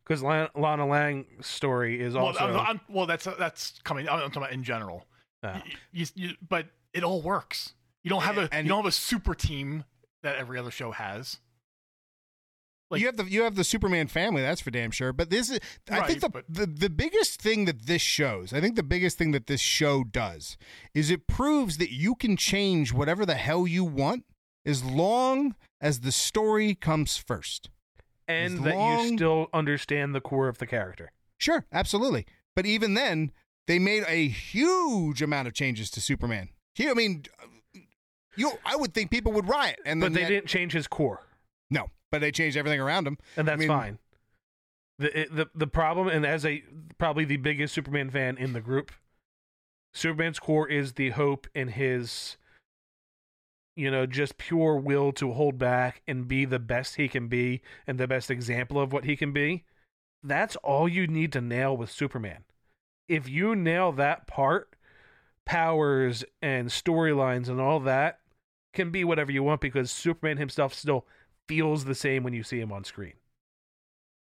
because 0.06 0.22
Lana, 0.22 0.50
Lana 0.54 0.86
Lang's 0.86 1.46
story 1.46 2.00
is 2.00 2.14
Well, 2.14 2.26
also 2.26 2.38
I'm- 2.46 2.56
I'm- 2.56 2.80
well, 2.88 3.06
that's 3.06 3.24
that's 3.38 3.80
coming. 3.84 4.08
I'm 4.08 4.20
talking 4.20 4.36
about 4.42 4.52
in 4.52 4.62
general. 4.64 5.06
uh, 5.42 5.60
Y- 5.64 5.72
you, 5.92 6.06
you, 6.14 6.30
but 6.48 6.68
it 6.92 7.02
all 7.04 7.20
works. 7.22 7.74
You 8.02 8.08
don't 8.10 8.22
have 8.22 8.38
a 8.38 8.48
And- 8.52 8.66
you 8.66 8.68
don't 8.70 8.78
have 8.84 8.88
a 8.88 8.92
super 8.92 9.34
team 9.34 9.84
that 10.22 10.36
every 10.36 10.58
other 10.58 10.70
show 10.70 10.92
has. 10.92 11.38
Like- 12.88 13.00
you 13.00 13.06
have 13.06 13.16
the 13.16 13.24
you 13.24 13.42
have 13.42 13.56
the 13.56 13.64
Superman 13.64 14.06
family, 14.06 14.42
that's 14.42 14.60
for 14.60 14.70
damn 14.70 14.92
sure. 14.92 15.12
But 15.12 15.28
this 15.30 15.50
is 15.50 15.58
I 15.90 16.06
think 16.06 16.20
the, 16.20 16.28
but- 16.28 16.44
the 16.48 16.66
the 16.66 16.90
biggest 16.90 17.42
thing 17.42 17.64
that 17.64 17.86
this 17.86 18.00
shows, 18.02 18.52
I 18.52 18.60
think 18.60 18.76
the 18.76 18.82
biggest 18.84 19.18
thing 19.18 19.32
that 19.32 19.46
this 19.48 19.60
show 19.60 20.04
does 20.04 20.56
is 20.94 21.10
it 21.10 21.26
proves 21.26 21.78
that 21.78 21.90
you 21.92 22.14
can 22.14 22.36
change 22.36 22.92
whatever 22.92 23.26
the 23.26 23.34
hell 23.34 23.66
you 23.66 23.84
want 23.84 24.24
as 24.64 24.84
long 24.84 25.56
as 25.80 26.00
the 26.00 26.12
story 26.12 26.74
comes 26.76 27.16
first. 27.16 27.70
And 28.28 28.65
that 28.65 28.74
long- 28.77 29.09
you 29.11 29.16
still 29.16 29.48
understand 29.53 30.15
the 30.15 30.20
core 30.20 30.48
of 30.48 30.59
the 30.59 30.66
character. 30.66 31.12
Sure, 31.39 31.65
absolutely. 31.73 32.27
But 32.55 32.66
even 32.66 32.94
then, 32.94 33.32
they 33.66 33.78
made 33.78 34.05
a 34.09 34.28
huge 34.28 35.20
amount 35.23 35.48
of 35.48 35.55
changes 35.55 35.90
to 35.90 36.01
Superman. 36.01 36.48
He, 36.74 36.89
I 36.89 36.94
mean, 36.94 37.24
uh, 37.43 37.78
you 38.36 38.53
I 38.65 38.77
would 38.77 38.94
think 38.94 39.11
people 39.11 39.32
would 39.32 39.48
riot 39.48 39.78
and 39.85 40.01
But 40.01 40.12
they 40.15 40.24
didn't 40.27 40.47
change 40.48 40.73
his 40.73 40.86
core, 40.86 41.23
No, 41.70 41.90
but 42.11 42.20
they 42.20 42.31
changed 42.31 42.57
everything 42.57 42.81
around 42.81 43.07
him. 43.07 43.19
and 43.36 43.47
that's 43.48 43.59
mean- 43.59 43.69
fine. 43.69 43.98
The, 44.98 45.27
the 45.31 45.51
the 45.55 45.66
problem, 45.66 46.09
and 46.09 46.24
as 46.24 46.47
a 46.47 46.62
probably 46.97 47.27
the 47.27 47.36
biggest 47.36 47.74
Superman 47.74 48.09
fan 48.09 48.39
in 48.39 48.55
the 48.55 48.62
group, 48.62 48.93
Superman's 49.93 50.39
core 50.39 50.66
is 50.69 50.94
the 50.94 51.11
hope 51.11 51.47
and 51.55 51.70
his, 51.70 52.39
you 53.77 53.90
know, 53.90 54.07
just 54.07 54.39
pure 54.39 54.77
will 54.77 55.12
to 55.12 55.32
hold 55.32 55.59
back 55.59 56.03
and 56.09 56.27
be 56.27 56.47
the 56.47 56.59
best 56.59 56.97
he 56.97 57.09
can 57.09 57.28
be 57.28 57.61
and 57.86 57.98
the 57.98 58.09
best 58.09 58.31
example 58.31 58.81
of 58.81 58.93
what 58.93 59.05
he 59.05 59.16
can 59.16 59.32
be. 59.32 59.65
That's 60.23 60.57
all 60.57 60.89
you 60.89 61.07
need 61.07 61.32
to 61.35 61.40
nail 61.40 61.77
with 61.77 61.90
Superman. 61.90 62.44
If 63.07 63.28
you 63.28 63.55
nail 63.55 63.93
that 63.93 64.27
part, 64.27 64.74
powers 65.44 66.24
and 66.43 66.69
storylines 66.69 67.48
and 67.48 67.61
all 67.61 67.78
that 67.81 68.19
can 68.73 68.90
be 68.90 69.05
whatever 69.05 69.31
you 69.31 69.43
want 69.43 69.61
because 69.61 69.90
Superman 69.90 70.39
himself 70.39 70.74
still 70.74 71.07
feels 71.47 71.85
the 71.85 71.94
same 71.94 72.23
when 72.23 72.32
you 72.32 72.43
see 72.43 72.59
him 72.59 72.73
on 72.73 72.82
screen. 72.82 73.15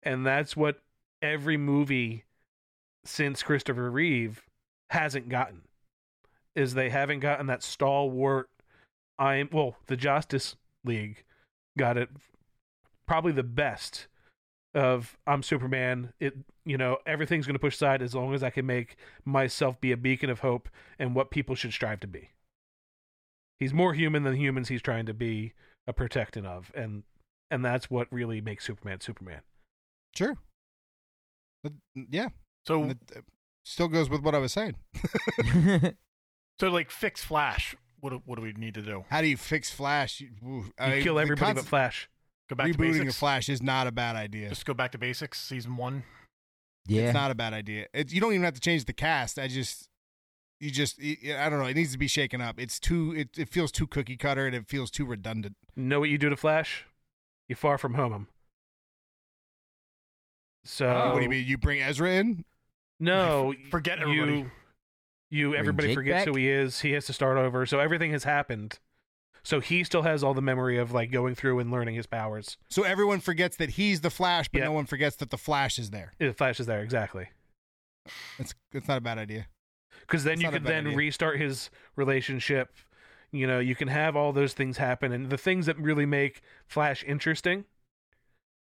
And 0.02 0.26
that's 0.26 0.58
what 0.58 0.80
every 1.22 1.58
movie 1.58 2.24
since 3.06 3.44
Christopher 3.44 3.92
Reeve 3.92 4.44
hasn't 4.90 5.30
gotten. 5.30 5.64
Is 6.56 6.74
they 6.74 6.90
haven't 6.90 7.22
gotten 7.22 7.48
that 7.48 7.64
stalwart 7.64 8.50
I'm 9.22 9.50
well, 9.52 9.78
the 9.86 9.96
Justice 9.96 10.56
League 10.84 11.24
got 11.78 11.96
it 11.96 12.10
probably 13.08 13.32
the 13.32 13.44
best 13.44 14.08
of 14.74 15.18
I'm 15.28 15.44
Superman. 15.44 16.14
It 16.20 16.36
you 16.66 16.78
know 16.78 16.98
everything's 17.06 17.46
going 17.46 17.56
to 17.56 17.60
push 17.60 17.76
aside 17.76 18.02
as 18.02 18.16
long 18.16 18.34
as 18.34 18.42
I 18.42 18.50
can 18.50 18.66
make 18.66 18.96
myself 19.24 19.80
be 19.80 19.92
a 19.92 19.98
beacon 19.98 20.32
of 20.32 20.40
hope 20.40 20.70
and 20.98 21.14
what 21.14 21.30
people 21.30 21.54
should 21.54 21.72
strive 21.72 22.00
to 22.00 22.08
be. 22.08 22.32
He's 23.60 23.74
more 23.74 23.94
human 23.94 24.24
than 24.24 24.36
humans 24.36 24.70
he's 24.70 24.82
trying 24.82 25.06
to 25.06 25.14
be 25.14 25.54
a 25.86 25.94
protectant 25.94 26.48
of, 26.48 26.72
and 26.74 27.04
and 27.52 27.64
that's 27.64 27.92
what 27.92 28.08
really 28.12 28.42
makes 28.42 28.66
Superman 28.66 29.02
Superman. 29.02 29.42
Sure. 30.16 30.36
But, 31.64 31.74
yeah. 32.10 32.30
So 32.66 32.82
and 32.82 32.92
it, 32.92 32.98
uh, 33.18 33.22
still 33.66 33.88
goes 33.88 34.10
with 34.10 34.22
what 34.24 34.34
I 34.34 34.40
was 34.40 34.52
saying. 34.52 34.78
so 36.60 36.70
like 36.70 36.90
fix 36.90 37.24
Flash. 37.24 37.76
What 38.02 38.10
do, 38.10 38.22
what 38.26 38.36
do 38.36 38.42
we 38.42 38.52
need 38.54 38.74
to 38.74 38.82
do? 38.82 39.06
How 39.10 39.22
do 39.22 39.28
you 39.28 39.38
fix 39.38 39.70
Flash? 39.72 40.20
You, 40.20 40.30
You 40.44 40.66
I 40.80 40.90
mean, 40.90 41.04
kill 41.04 41.16
the 41.16 41.22
everybody 41.22 41.54
but 41.54 41.66
Flash. 41.66 42.10
Go 42.50 42.56
back 42.56 42.68
to 42.68 42.74
Rebooting 42.74 42.94
basics. 43.00 43.18
Flash 43.20 43.48
is 43.48 43.62
not 43.62 43.88
a 43.88 43.92
bad 43.92 44.16
idea. 44.16 44.50
Just 44.50 44.66
go 44.66 44.74
back 44.74 44.92
to 44.92 44.98
basics. 44.98 45.40
Season 45.40 45.78
one. 45.78 46.04
yeah. 46.88 47.04
It's 47.04 47.14
not 47.14 47.32
a 47.32 47.36
bad 47.36 47.54
idea. 47.54 47.86
It, 47.94 48.12
you 48.12 48.20
don't 48.20 48.34
even 48.34 48.44
have 48.44 48.56
to 48.56 48.60
change 48.60 48.86
the 48.86 48.94
cast. 48.94 49.38
I 49.40 49.48
just, 49.48 49.88
you 50.60 50.70
just, 50.72 51.00
I 51.02 51.48
don't 51.50 51.60
know. 51.60 51.66
It 51.66 51.76
needs 51.76 51.92
to 51.94 51.98
be 51.98 52.08
shaken 52.08 52.42
up. 52.42 52.60
It's 52.60 52.80
too, 52.80 53.14
it, 53.16 53.30
it 53.38 53.50
feels 53.50 53.72
too 53.72 53.88
cookie 53.88 54.18
cutter 54.18 54.46
and 54.48 54.56
it 54.56 54.68
feels 54.68 54.92
too 54.92 55.06
redundant. 55.06 55.56
Know 55.76 56.00
what 56.02 56.10
you 56.10 56.18
do 56.18 56.30
to 56.30 56.36
Flash? 56.36 56.86
You 57.48 57.56
far 57.56 57.78
from 57.78 57.94
home 57.94 58.14
him. 58.14 58.28
So 60.64 60.88
what 61.10 61.16
do 61.18 61.24
you 61.24 61.30
mean? 61.30 61.46
You 61.48 61.58
bring 61.58 61.82
Ezra 61.82 62.12
in? 62.12 62.46
No, 63.00 63.54
Forget 63.72 64.00
everybody. 64.00 64.40
You 64.40 64.52
everybody 65.32 65.90
Jake 65.90 65.96
forgets 65.96 66.26
back? 66.26 66.28
who 66.28 66.36
he 66.38 66.50
is. 66.50 66.82
He 66.82 66.92
has 66.92 67.06
to 67.06 67.14
start 67.14 67.38
over. 67.38 67.66
So 67.66 67.80
everything 67.80 68.12
has 68.12 68.24
happened. 68.24 68.80
So 69.44 69.60
he 69.60 69.84
still 69.84 70.04
has 70.04 70.24
all 70.24 70.34
the 70.36 70.42
memory 70.42 70.78
of 70.78 70.92
like 70.92 71.12
going 71.12 71.34
through 71.36 71.60
and 71.60 71.72
learning 71.72 71.96
his 71.96 72.06
powers. 72.06 72.58
So 72.70 72.84
everyone 72.84 73.20
forgets 73.22 73.58
that 73.58 73.72
he's 73.72 74.02
the 74.02 74.10
Flash, 74.12 74.48
but 74.50 74.60
Yeah. 74.60 74.66
no 74.66 74.72
one 74.74 74.86
forgets 74.86 75.16
that 75.18 75.30
the 75.32 75.38
Flash 75.38 75.80
is 75.80 75.90
there. 75.90 76.14
Uh, 76.22 76.32
Flash 76.34 76.60
is 76.60 76.68
there 76.68 76.82
exactly. 76.82 77.30
It's, 78.38 78.54
it's 78.72 78.88
not 78.88 78.98
a 78.98 79.02
bad 79.02 79.18
idea. 79.18 79.48
Because 80.02 80.24
then 80.24 80.40
you 80.40 80.44
not 80.46 80.54
a 80.54 80.58
could 80.58 80.64
bad 80.64 80.72
then 80.72 80.86
idea. 80.88 80.98
restart 80.98 81.40
his 81.40 81.70
relationship. 81.96 82.70
You 83.32 83.48
know, 83.48 83.60
you 83.60 83.76
can 83.76 83.88
have 83.88 84.16
all 84.16 84.34
those 84.34 84.54
things 84.54 84.78
happen, 84.78 85.12
and 85.12 85.30
the 85.30 85.38
things 85.38 85.66
that 85.66 85.78
really 85.80 86.06
make 86.06 86.42
Flash 86.68 87.04
interesting. 87.08 87.66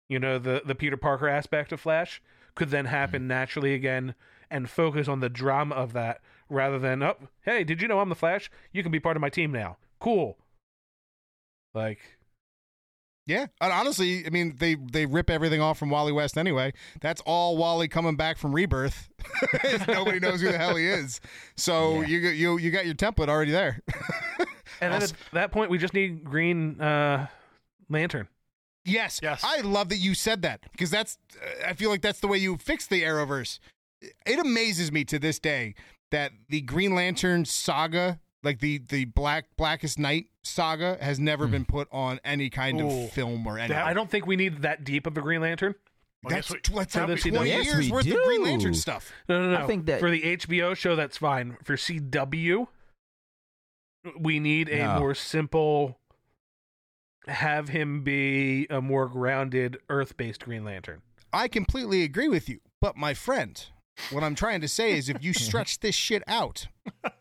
You 0.07 0.19
know, 0.19 0.39
the 0.39 0.61
the 0.65 0.75
Peter 0.75 0.97
Parker 0.97 1.27
aspect 1.27 1.71
of 1.71 1.79
Flash 1.81 2.21
could 2.55 2.69
then 2.69 2.85
happen 2.85 3.23
Mm-hmm. 3.23 3.27
naturally 3.27 3.73
again, 3.73 4.15
and 4.49 4.69
focus 4.69 5.07
on 5.07 5.19
the 5.19 5.29
drama 5.29 5.75
of 5.75 5.93
that 5.93 6.21
rather 6.49 6.79
than, 6.79 7.01
oh, 7.03 7.15
hey, 7.43 7.63
did 7.63 7.81
you 7.81 7.87
know 7.87 7.99
I'm 7.99 8.09
the 8.09 8.15
Flash? 8.15 8.49
You 8.71 8.83
can 8.83 8.91
be 8.91 8.99
part 8.99 9.17
of 9.17 9.21
my 9.21 9.29
team 9.29 9.51
now. 9.51 9.77
Cool. 9.99 10.37
Like, 11.73 11.99
Yeah, 13.27 13.47
and 13.59 13.73
honestly, 13.73 14.25
I 14.25 14.29
mean, 14.29 14.55
they 14.59 14.75
they 14.75 15.05
rip 15.05 15.29
everything 15.29 15.59
off 15.61 15.77
from 15.79 15.89
Wally 15.89 16.11
West 16.11 16.37
anyway. 16.37 16.73
That's 17.01 17.21
all 17.25 17.57
Wally 17.57 17.87
coming 17.87 18.15
back 18.15 18.37
from 18.37 18.53
Rebirth. 18.53 19.09
Nobody 19.87 20.19
knows 20.19 20.41
who 20.41 20.51
the 20.51 20.57
hell 20.57 20.75
he 20.75 20.85
is. 20.87 21.19
So 21.57 22.01
Yeah. 22.01 22.07
you 22.07 22.21
got- 22.21 22.35
you 22.35 22.57
you 22.57 22.71
got 22.71 22.85
your 22.85 22.95
template 22.95 23.27
already 23.29 23.51
there. 23.51 23.81
and 24.81 24.93
then 24.93 25.01
at 25.03 25.13
that 25.33 25.51
point, 25.51 25.69
we 25.71 25.77
just 25.77 25.93
need 25.93 26.23
Green 26.23 26.79
uh, 26.79 27.27
Lantern. 27.89 28.27
yes, 28.85 29.19
Yes. 29.23 29.41
I 29.43 29.61
love 29.61 29.89
that 29.89 29.97
you 29.97 30.13
said 30.13 30.41
that 30.43 30.61
because 30.71 30.91
that's 30.91 31.17
uh, 31.41 31.67
I 31.69 31.73
feel 31.73 31.89
like 31.89 32.01
that's 32.01 32.19
the 32.19 32.27
way 32.27 32.37
you 32.37 32.57
fix 32.57 32.85
the 32.87 33.01
Arrowverse. 33.03 33.59
It 34.25 34.37
amazes 34.39 34.91
me 34.91 35.03
to 35.05 35.17
this 35.19 35.39
day 35.39 35.73
that 36.11 36.31
the 36.49 36.61
Green 36.61 36.95
Lantern 36.95 37.45
saga, 37.45 38.19
like 38.43 38.59
the 38.59 38.77
the 38.77 39.05
Black 39.05 39.45
Blackest 39.57 39.99
Night 39.99 40.27
saga, 40.43 40.97
has 41.01 41.19
never 41.19 41.45
hmm. 41.45 41.51
been 41.51 41.65
put 41.65 41.87
on 41.91 42.19
any 42.23 42.49
kind 42.49 42.81
Ooh. 42.81 43.05
of 43.05 43.11
film 43.11 43.45
or 43.47 43.57
anything. 43.57 43.77
I 43.81 43.93
don't 43.93 44.09
think 44.09 44.25
we 44.25 44.35
need 44.35 44.61
that 44.61 44.83
deep 44.83 45.07
of 45.07 45.17
a 45.17 45.21
Green 45.21 45.41
Lantern. 45.41 45.75
Well, 46.23 46.33
That's, 46.33 46.47
guess 46.51 46.71
what- 46.71 46.79
that's 46.79 46.93
for 46.93 46.99
how 47.01 47.05
the 47.05 47.17
20 47.17 47.49
Yes, 47.49 47.65
years 47.65 47.85
we 47.85 47.91
worth 47.91 48.07
of 48.07 48.17
Green 48.23 48.43
Lantern 48.43 48.73
stuff. 48.73 49.11
No, 49.29 49.43
no, 49.43 49.51
no. 49.51 49.63
I 49.63 49.67
think 49.67 49.85
that- 49.85 49.99
for 49.99 50.09
the 50.09 50.23
HBO 50.37 50.75
show, 50.75 50.95
that's 50.95 51.17
fine. 51.17 51.57
For 51.63 51.77
CW, 51.77 52.67
we 54.17 54.39
need 54.39 54.69
a 54.69 54.79
No. 54.79 54.99
more 54.99 55.13
simple. 55.13 55.99
Have 57.27 57.69
him 57.69 58.03
be 58.03 58.65
a 58.69 58.81
more 58.81 59.07
grounded, 59.07 59.77
Earth-based 59.89 60.43
Green 60.43 60.63
Lantern. 60.63 61.01
I 61.31 61.47
completely 61.47 62.03
agree 62.03 62.27
with 62.27 62.49
you. 62.49 62.59
But 62.81 62.95
my 62.95 63.13
friend, 63.13 63.63
what 64.11 64.23
I'm 64.23 64.35
trying 64.35 64.61
to 64.61 64.67
say 64.67 64.93
is 64.97 65.09
if 65.09 65.23
you 65.23 65.33
stretch 65.33 65.79
this 65.79 65.95
shit 65.95 66.23
out, 66.27 66.67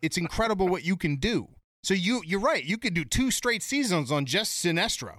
it's 0.02 0.16
incredible 0.16 0.68
what 0.68 0.84
you 0.84 0.96
can 0.96 1.16
do. 1.16 1.48
So 1.82 1.94
you 1.94 2.22
you're 2.24 2.40
right. 2.40 2.64
You 2.64 2.78
could 2.78 2.94
do 2.94 3.04
two 3.04 3.30
straight 3.30 3.62
seasons 3.62 4.10
on 4.10 4.24
just 4.24 4.64
Sinestro. 4.64 5.18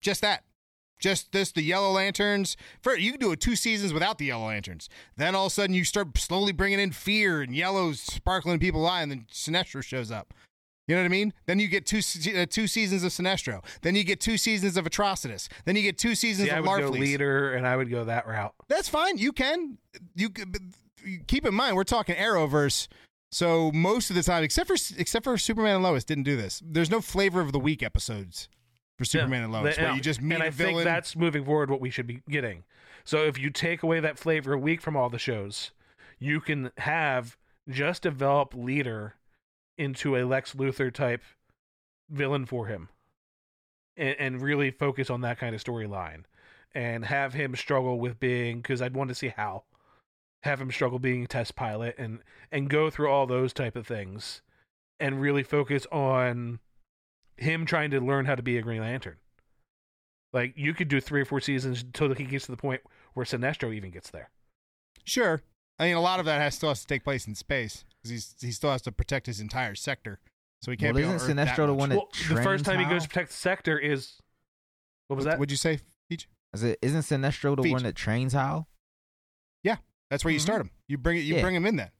Just 0.00 0.22
that. 0.22 0.44
Just 0.98 1.32
this, 1.32 1.52
the 1.52 1.62
Yellow 1.62 1.92
Lanterns. 1.92 2.56
For 2.80 2.96
you 2.96 3.12
can 3.12 3.20
do 3.20 3.32
it 3.32 3.40
two 3.40 3.56
seasons 3.56 3.92
without 3.92 4.16
the 4.16 4.26
Yellow 4.26 4.46
Lanterns. 4.46 4.88
Then 5.16 5.34
all 5.34 5.46
of 5.46 5.52
a 5.52 5.54
sudden 5.54 5.74
you 5.74 5.84
start 5.84 6.16
slowly 6.16 6.52
bringing 6.52 6.80
in 6.80 6.92
fear 6.92 7.42
and 7.42 7.54
yellows 7.54 8.00
sparkling 8.00 8.54
in 8.54 8.60
people's 8.60 8.88
eye, 8.88 9.02
and 9.02 9.10
then 9.10 9.26
Sinestro 9.30 9.82
shows 9.82 10.10
up. 10.10 10.32
You 10.86 10.94
know 10.94 11.02
what 11.02 11.06
I 11.06 11.08
mean? 11.08 11.32
Then 11.46 11.58
you 11.58 11.66
get 11.66 11.84
two 11.84 11.98
uh, 11.98 12.46
two 12.48 12.66
seasons 12.66 13.02
of 13.02 13.10
Sinestro. 13.10 13.64
Then 13.82 13.96
you 13.96 14.04
get 14.04 14.20
two 14.20 14.36
seasons 14.36 14.76
of 14.76 14.84
Atrocitus. 14.84 15.48
Then 15.64 15.74
you 15.74 15.82
get 15.82 15.98
two 15.98 16.14
seasons 16.14 16.48
See, 16.48 16.54
I 16.54 16.58
of 16.58 16.66
would 16.66 16.80
go 16.80 16.88
leader, 16.90 17.54
and 17.54 17.66
I 17.66 17.76
would 17.76 17.90
go 17.90 18.04
that 18.04 18.26
route. 18.26 18.54
That's 18.68 18.88
fine. 18.88 19.18
You 19.18 19.32
can. 19.32 19.78
You 20.14 20.30
keep 21.26 21.44
in 21.44 21.54
mind 21.54 21.76
we're 21.76 21.84
talking 21.84 22.14
Arrowverse. 22.14 22.88
So 23.32 23.72
most 23.72 24.10
of 24.10 24.16
the 24.16 24.22
time, 24.22 24.44
except 24.44 24.68
for 24.68 24.76
except 24.96 25.24
for 25.24 25.36
Superman 25.36 25.76
and 25.76 25.84
Lois, 25.84 26.04
didn't 26.04 26.24
do 26.24 26.36
this. 26.36 26.62
There's 26.64 26.90
no 26.90 27.00
flavor 27.00 27.40
of 27.40 27.52
the 27.52 27.58
week 27.58 27.82
episodes 27.82 28.48
for 28.96 29.04
Superman 29.04 29.42
and 29.42 29.52
Lois, 29.52 29.76
where 29.76 29.92
you 29.92 30.00
just 30.00 30.22
meet 30.22 30.36
and 30.36 30.44
a 30.44 30.46
I 30.46 30.50
villain. 30.50 30.74
think 30.74 30.84
that's 30.84 31.16
moving 31.16 31.44
forward 31.44 31.68
what 31.68 31.80
we 31.80 31.90
should 31.90 32.06
be 32.06 32.22
getting. 32.30 32.62
So 33.04 33.24
if 33.24 33.38
you 33.38 33.50
take 33.50 33.82
away 33.82 34.00
that 34.00 34.18
flavor 34.18 34.52
a 34.52 34.58
week 34.58 34.80
from 34.80 34.96
all 34.96 35.10
the 35.10 35.18
shows, 35.18 35.72
you 36.18 36.40
can 36.40 36.70
have 36.78 37.36
just 37.68 38.02
develop 38.02 38.54
leader 38.54 39.14
into 39.78 40.16
a 40.16 40.24
Lex 40.24 40.54
Luthor 40.54 40.92
type 40.92 41.22
villain 42.10 42.46
for 42.46 42.66
him, 42.66 42.88
and, 43.96 44.16
and 44.18 44.42
really 44.42 44.70
focus 44.70 45.10
on 45.10 45.20
that 45.22 45.38
kind 45.38 45.54
of 45.54 45.62
storyline, 45.62 46.24
and 46.74 47.04
have 47.04 47.34
him 47.34 47.54
struggle 47.54 47.98
with 47.98 48.20
being 48.20 48.58
because 48.58 48.82
I'd 48.82 48.94
want 48.94 49.08
to 49.08 49.14
see 49.14 49.28
how 49.28 49.64
have 50.42 50.60
him 50.60 50.70
struggle 50.70 50.98
being 50.98 51.24
a 51.24 51.26
test 51.26 51.56
pilot 51.56 51.96
and 51.98 52.20
and 52.52 52.70
go 52.70 52.90
through 52.90 53.10
all 53.10 53.26
those 53.26 53.52
type 53.52 53.76
of 53.76 53.86
things, 53.86 54.42
and 55.00 55.20
really 55.20 55.42
focus 55.42 55.86
on 55.90 56.60
him 57.36 57.66
trying 57.66 57.90
to 57.90 58.00
learn 58.00 58.24
how 58.24 58.34
to 58.34 58.42
be 58.42 58.56
a 58.56 58.62
Green 58.62 58.80
Lantern. 58.80 59.16
Like 60.32 60.54
you 60.56 60.74
could 60.74 60.88
do 60.88 61.00
three 61.00 61.20
or 61.20 61.24
four 61.24 61.40
seasons 61.40 61.82
until 61.82 62.12
he 62.14 62.24
gets 62.24 62.46
to 62.46 62.52
the 62.52 62.56
point 62.56 62.82
where 63.14 63.26
Sinestro 63.26 63.74
even 63.74 63.90
gets 63.90 64.10
there. 64.10 64.30
sure. 65.04 65.42
I 65.78 65.86
mean, 65.86 65.96
a 65.96 66.00
lot 66.00 66.20
of 66.20 66.26
that 66.26 66.40
has 66.40 66.54
still 66.54 66.70
has 66.70 66.80
to 66.80 66.86
take 66.86 67.04
place 67.04 67.26
in 67.26 67.34
space 67.34 67.84
because 68.02 68.10
he's 68.10 68.34
he 68.40 68.50
still 68.52 68.70
has 68.70 68.82
to 68.82 68.92
protect 68.92 69.26
his 69.26 69.40
entire 69.40 69.74
sector, 69.74 70.18
so 70.62 70.70
he 70.70 70.76
can't. 70.76 70.94
Well, 70.94 71.02
be 71.02 71.08
on 71.08 71.16
isn't 71.16 71.38
Earth 71.38 71.46
that 71.46 71.56
Sinestro 71.56 71.66
the 71.66 71.74
one 71.74 71.90
that 71.90 71.96
Well, 71.96 72.08
the 72.12 72.34
first 72.34 72.42
trains 72.44 72.62
time 72.62 72.78
he 72.78 72.86
goes 72.86 73.02
to 73.02 73.08
protect 73.08 73.28
the 73.30 73.36
sector 73.36 73.78
is 73.78 74.14
what 75.08 75.16
was 75.16 75.24
that? 75.26 75.38
What'd 75.38 75.50
you 75.50 75.56
say? 75.56 75.80
Peach? 76.08 76.28
Is 76.54 76.62
it, 76.62 76.78
isn't 76.80 77.00
Sinestro 77.02 77.56
the 77.56 77.62
Feach. 77.62 77.72
one 77.72 77.82
that 77.82 77.94
trains 77.94 78.32
Hal? 78.32 78.68
Yeah, 79.62 79.76
that's 80.10 80.24
where 80.24 80.32
you 80.32 80.40
start 80.40 80.60
him. 80.62 80.70
You 80.88 80.96
bring 80.98 81.18
it. 81.18 81.20
You 81.20 81.36
Yeah. 81.36 81.42
bring 81.42 81.54
him 81.54 81.66
in 81.66 81.76
then, 81.76 81.90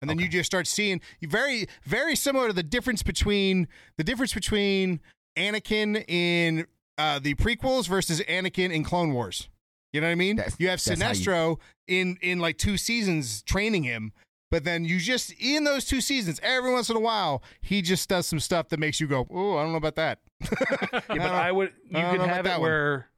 and 0.00 0.10
then 0.10 0.18
you 0.18 0.28
just 0.28 0.46
start 0.46 0.66
seeing 0.66 1.00
very 1.22 1.66
very 1.84 2.16
similar 2.16 2.48
to 2.48 2.52
the 2.52 2.62
difference 2.64 3.02
between 3.02 3.68
the 3.98 4.04
difference 4.04 4.34
between 4.34 5.00
Anakin 5.38 6.04
in 6.08 6.66
uh, 6.98 7.18
the 7.20 7.34
prequels 7.36 7.86
versus 7.88 8.20
Anakin 8.22 8.72
in 8.72 8.82
Clone 8.84 9.12
Wars. 9.12 9.48
You 9.92 10.00
know 10.00 10.06
what 10.06 10.12
I 10.12 10.16
mean? 10.16 10.36
That's- 10.36 10.56
you 10.58 10.68
have 10.68 10.82
that's 10.82 11.00
how 11.00 11.08
you- 11.10 11.14
Sinestro 11.14 11.58
in 11.86 12.16
in 12.22 12.38
like 12.38 12.56
two 12.58 12.76
seasons 12.76 13.42
training 13.42 13.82
him, 13.84 14.12
but 14.50 14.64
then 14.64 14.84
you 14.84 14.98
just 14.98 15.32
in 15.38 15.64
those 15.64 15.84
two 15.84 16.00
seasons, 16.00 16.40
every 16.42 16.72
once 16.72 16.88
in 16.90 16.96
a 16.96 17.00
while, 17.00 17.42
he 17.60 17.82
just 17.82 18.08
does 18.08 18.26
some 18.26 18.40
stuff 18.40 18.68
that 18.70 18.78
makes 18.80 19.00
you 19.00 19.06
go, 19.06 19.26
"Oh, 19.30 19.56
I 19.58 19.62
don't 19.62 19.72
know 19.72 19.78
about 19.78 19.96
that." 19.96 20.20
Yeah, 20.92 21.00
but 21.18 21.20
I 21.20 21.52
would 21.52 21.72
you 21.88 21.98
I 21.98 22.10
could 22.16 22.20
have 22.20 22.44
that 22.44 22.56
it 22.56 22.60
one. 22.60 22.62
where 22.62 23.08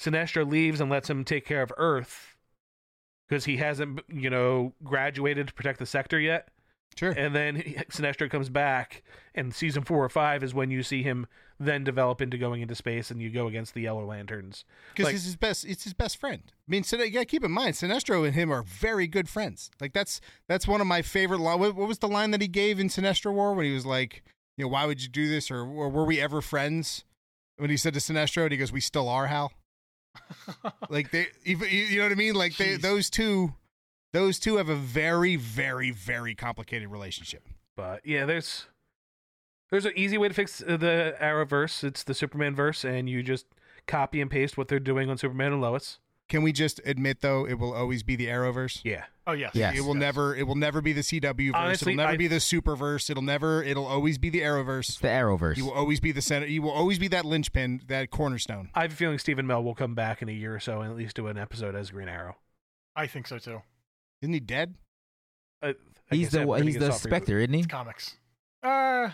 Sinestro 0.00 0.48
leaves 0.48 0.80
and 0.80 0.90
lets 0.90 1.08
him 1.10 1.24
take 1.24 1.44
care 1.46 1.62
of 1.62 1.72
Earth 1.76 2.36
because 3.28 3.44
he 3.44 3.56
hasn't 3.56 4.00
you 4.08 4.30
know 4.30 4.72
graduated 4.84 5.48
to 5.48 5.54
protect 5.54 5.78
the 5.80 5.86
sector 5.86 6.18
yet. 6.20 6.48
Sure. 6.96 7.10
And 7.12 7.34
then 7.34 7.56
he- 7.56 7.74
Sinestro 7.90 8.30
comes 8.30 8.48
back, 8.48 9.02
and 9.34 9.54
season 9.54 9.82
four 9.84 10.04
or 10.04 10.08
five 10.08 10.42
is 10.42 10.54
when 10.54 10.70
you 10.70 10.82
see 10.82 11.02
him 11.02 11.26
then 11.60 11.84
develop 11.84 12.20
into 12.20 12.36
going 12.36 12.62
into 12.62 12.74
space, 12.74 13.10
and 13.10 13.22
you 13.22 13.30
go 13.30 13.46
against 13.46 13.74
the 13.74 13.82
Yellow 13.82 14.04
Lanterns. 14.04 14.64
because 14.92 15.04
Like- 15.06 15.14
it's 15.14 15.24
his 15.24 15.36
best. 15.36 15.64
It's 15.64 15.84
his 15.84 15.92
best 15.94 16.16
friend. 16.18 16.42
I 16.46 16.52
mean, 16.68 16.82
Sin- 16.82 16.98
gotta 17.12 17.24
keep 17.24 17.44
in 17.44 17.52
mind, 17.52 17.74
Sinestro 17.74 18.24
and 18.26 18.34
him 18.34 18.52
are 18.52 18.62
very 18.62 19.06
good 19.06 19.28
friends. 19.28 19.70
Like 19.80 19.92
that's 19.92 20.20
that's 20.48 20.66
one 20.66 20.80
of 20.80 20.86
my 20.86 21.00
favorite. 21.02 21.38
Li- 21.38 21.56
what, 21.56 21.74
what 21.76 21.88
was 21.88 21.98
the 22.00 22.08
line 22.08 22.30
that 22.32 22.40
he 22.40 22.48
gave 22.48 22.80
in 22.80 22.88
Sinestro 22.88 23.32
War 23.32 23.54
when 23.54 23.66
he 23.66 23.72
was 23.72 23.86
like, 23.86 24.22
you 24.56 24.64
know, 24.64 24.68
why 24.68 24.86
would 24.86 25.02
you 25.02 25.08
do 25.08 25.28
this, 25.28 25.50
or, 25.50 25.60
or 25.60 25.88
were 25.88 26.04
we 26.04 26.20
ever 26.20 26.40
friends? 26.40 27.04
When 27.56 27.70
he 27.70 27.76
said 27.76 27.94
to 27.94 28.00
Sinestro, 28.00 28.42
and 28.42 28.50
he 28.52 28.58
goes, 28.58 28.72
"We 28.72 28.80
still 28.80 29.08
are, 29.08 29.28
Hal." 29.28 29.52
like 30.88 31.10
they, 31.10 31.26
you 31.44 31.56
you 31.58 31.98
know 31.98 32.04
what 32.04 32.12
I 32.12 32.16
mean? 32.16 32.34
Like 32.34 32.56
they, 32.56 32.76
those 32.76 33.10
two, 33.10 33.54
those 34.14 34.38
two 34.38 34.56
have 34.56 34.68
a 34.68 34.76
very, 34.76 35.34
very, 35.36 35.90
very 35.90 36.34
complicated 36.34 36.88
relationship. 36.88 37.46
But 37.76 38.06
yeah, 38.06 38.24
there's 38.24 38.66
there's 39.70 39.84
an 39.84 39.92
easy 39.96 40.16
way 40.16 40.28
to 40.28 40.34
fix 40.34 40.62
uh, 40.62 40.76
the 40.76 41.16
Arrowverse. 41.20 41.82
It's 41.82 42.04
the 42.04 42.14
Superman 42.14 42.54
verse, 42.54 42.84
and 42.84 43.08
you 43.10 43.22
just 43.22 43.46
copy 43.86 44.20
and 44.20 44.30
paste 44.30 44.56
what 44.56 44.68
they're 44.68 44.78
doing 44.78 45.10
on 45.10 45.18
Superman 45.18 45.52
and 45.52 45.60
Lois. 45.60 45.98
Can 46.28 46.42
we 46.42 46.52
just 46.52 46.80
admit 46.86 47.20
though, 47.20 47.44
it 47.46 47.54
will 47.58 47.74
always 47.74 48.02
be 48.02 48.16
the 48.16 48.28
Arrowverse. 48.28 48.80
Yeah. 48.84 49.04
Oh 49.26 49.32
yes. 49.32 49.50
Yes. 49.54 49.76
It 49.76 49.80
will 49.82 49.94
Yes. 49.94 50.00
never. 50.00 50.34
It 50.36 50.46
will 50.46 50.54
never 50.54 50.80
be 50.80 50.92
the 50.92 51.02
CW 51.02 51.48
verse. 51.52 51.54
Honestly, 51.54 51.92
it'll 51.92 52.04
never 52.04 52.12
I- 52.12 52.16
be 52.16 52.28
the 52.28 52.36
Superverse. 52.36 53.10
It'll 53.10 53.22
never. 53.22 53.62
It'll 53.64 53.84
always 53.86 54.16
be 54.16 54.30
the 54.30 54.40
Arrowverse. 54.40 55.00
The 55.00 55.08
Arrowverse. 55.08 55.56
You 55.56 55.64
will 55.66 55.72
always 55.72 55.98
be 56.00 56.12
the 56.12 56.22
center. 56.22 56.46
You 56.46 56.62
will 56.62 56.70
always 56.70 56.98
be 57.00 57.08
that 57.08 57.24
linchpin, 57.24 57.82
that 57.88 58.10
cornerstone. 58.10 58.70
I 58.74 58.82
have 58.82 58.92
a 58.92 58.96
feeling 58.96 59.18
Stephen 59.18 59.46
Amell 59.46 59.64
will 59.64 59.74
come 59.74 59.94
back 59.94 60.22
in 60.22 60.28
a 60.28 60.32
year 60.32 60.54
or 60.54 60.60
so 60.60 60.80
and 60.80 60.90
at 60.90 60.96
least 60.96 61.16
do 61.16 61.26
an 61.26 61.36
episode 61.36 61.74
as 61.74 61.90
Green 61.90 62.08
Arrow. 62.08 62.36
I 62.96 63.06
think 63.08 63.26
so 63.26 63.38
too. 63.38 63.62
Isn't 64.24 64.32
he 64.32 64.40
dead? 64.40 64.74
Uh, 65.62 65.66
like 65.68 65.76
he's 66.18 66.30
the 66.30 66.46
we're 66.46 66.62
he's 66.62 66.78
the. 66.78 66.90
Spectre, 66.92 67.38
isn't 67.38 67.52
he? 67.52 67.58
It's 67.60 67.66
comics. 67.68 68.16
Uh, 68.62 69.10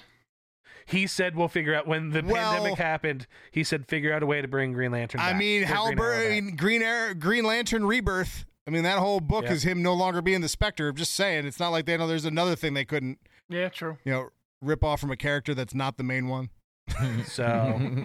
He 0.87 1.07
said 1.09 1.35
we'll 1.37 1.49
figure 1.49 1.75
out 1.75 1.87
when 1.89 2.11
the 2.11 2.23
Well- 2.23 2.53
pandemic 2.53 2.79
happened. 2.79 3.27
He 3.51 3.65
said 3.65 3.89
figure 3.89 4.13
out 4.13 4.23
a 4.23 4.27
way 4.27 4.41
to 4.41 4.47
bring 4.49 4.73
Green 4.73 4.93
Lantern. 4.93 5.21
I 5.21 5.31
back, 5.33 5.39
mean, 5.41 5.65
or 5.65 5.67
Green 5.67 5.99
Arrow 6.01 6.27
I 6.27 6.29
mean, 6.41 6.57
Green 6.57 6.83
Arrow, 6.83 7.15
Green 7.15 7.45
Lantern 7.45 7.85
Rebirth. 7.87 8.45
I 8.67 8.71
mean, 8.71 8.85
that 8.85 8.99
whole 9.01 9.19
book 9.21 9.45
Yeah. 9.47 9.53
is 9.53 9.63
him 9.65 9.83
no 9.83 9.95
longer 9.95 10.23
being 10.23 10.41
the 10.43 10.49
Spectre. 10.49 10.89
I'm 10.89 10.97
just 10.97 11.15
saying, 11.15 11.45
it's 11.47 11.59
not 11.59 11.71
like 11.71 11.87
they 11.87 11.97
know 11.97 12.07
there's 12.07 12.25
another 12.25 12.55
thing 12.55 12.75
they 12.75 12.85
couldn't, 12.85 13.19
yeah, 13.49 13.69
true. 13.69 13.99
you 14.05 14.13
know, 14.13 14.29
rip 14.63 14.85
off 14.85 15.01
from 15.01 15.11
a 15.11 15.17
character 15.17 15.55
that's 15.55 15.75
not 15.75 15.97
the 15.97 16.05
main 16.05 16.29
one. 16.29 16.51
So 17.27 18.05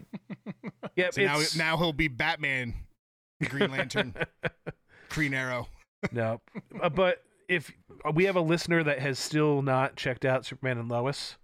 yeah, 0.95 1.09
So 1.11 1.21
now, 1.23 1.41
now 1.55 1.77
he'll 1.77 1.93
be 1.93 2.07
Batman, 2.07 2.73
Green 3.43 3.69
Lantern, 3.71 4.15
Green 5.09 5.33
Arrow. 5.33 5.67
no. 6.11 6.41
Uh, 6.85 6.89
but 6.89 7.23
if 7.49 7.71
we 8.13 8.25
have 8.25 8.35
a 8.35 8.41
listener 8.41 8.83
that 8.83 8.99
has 8.99 9.17
still 9.19 9.61
not 9.61 9.95
checked 9.95 10.25
out 10.25 10.45
Superman 10.45 10.77
and 10.77 10.89
Lois, 10.89 11.37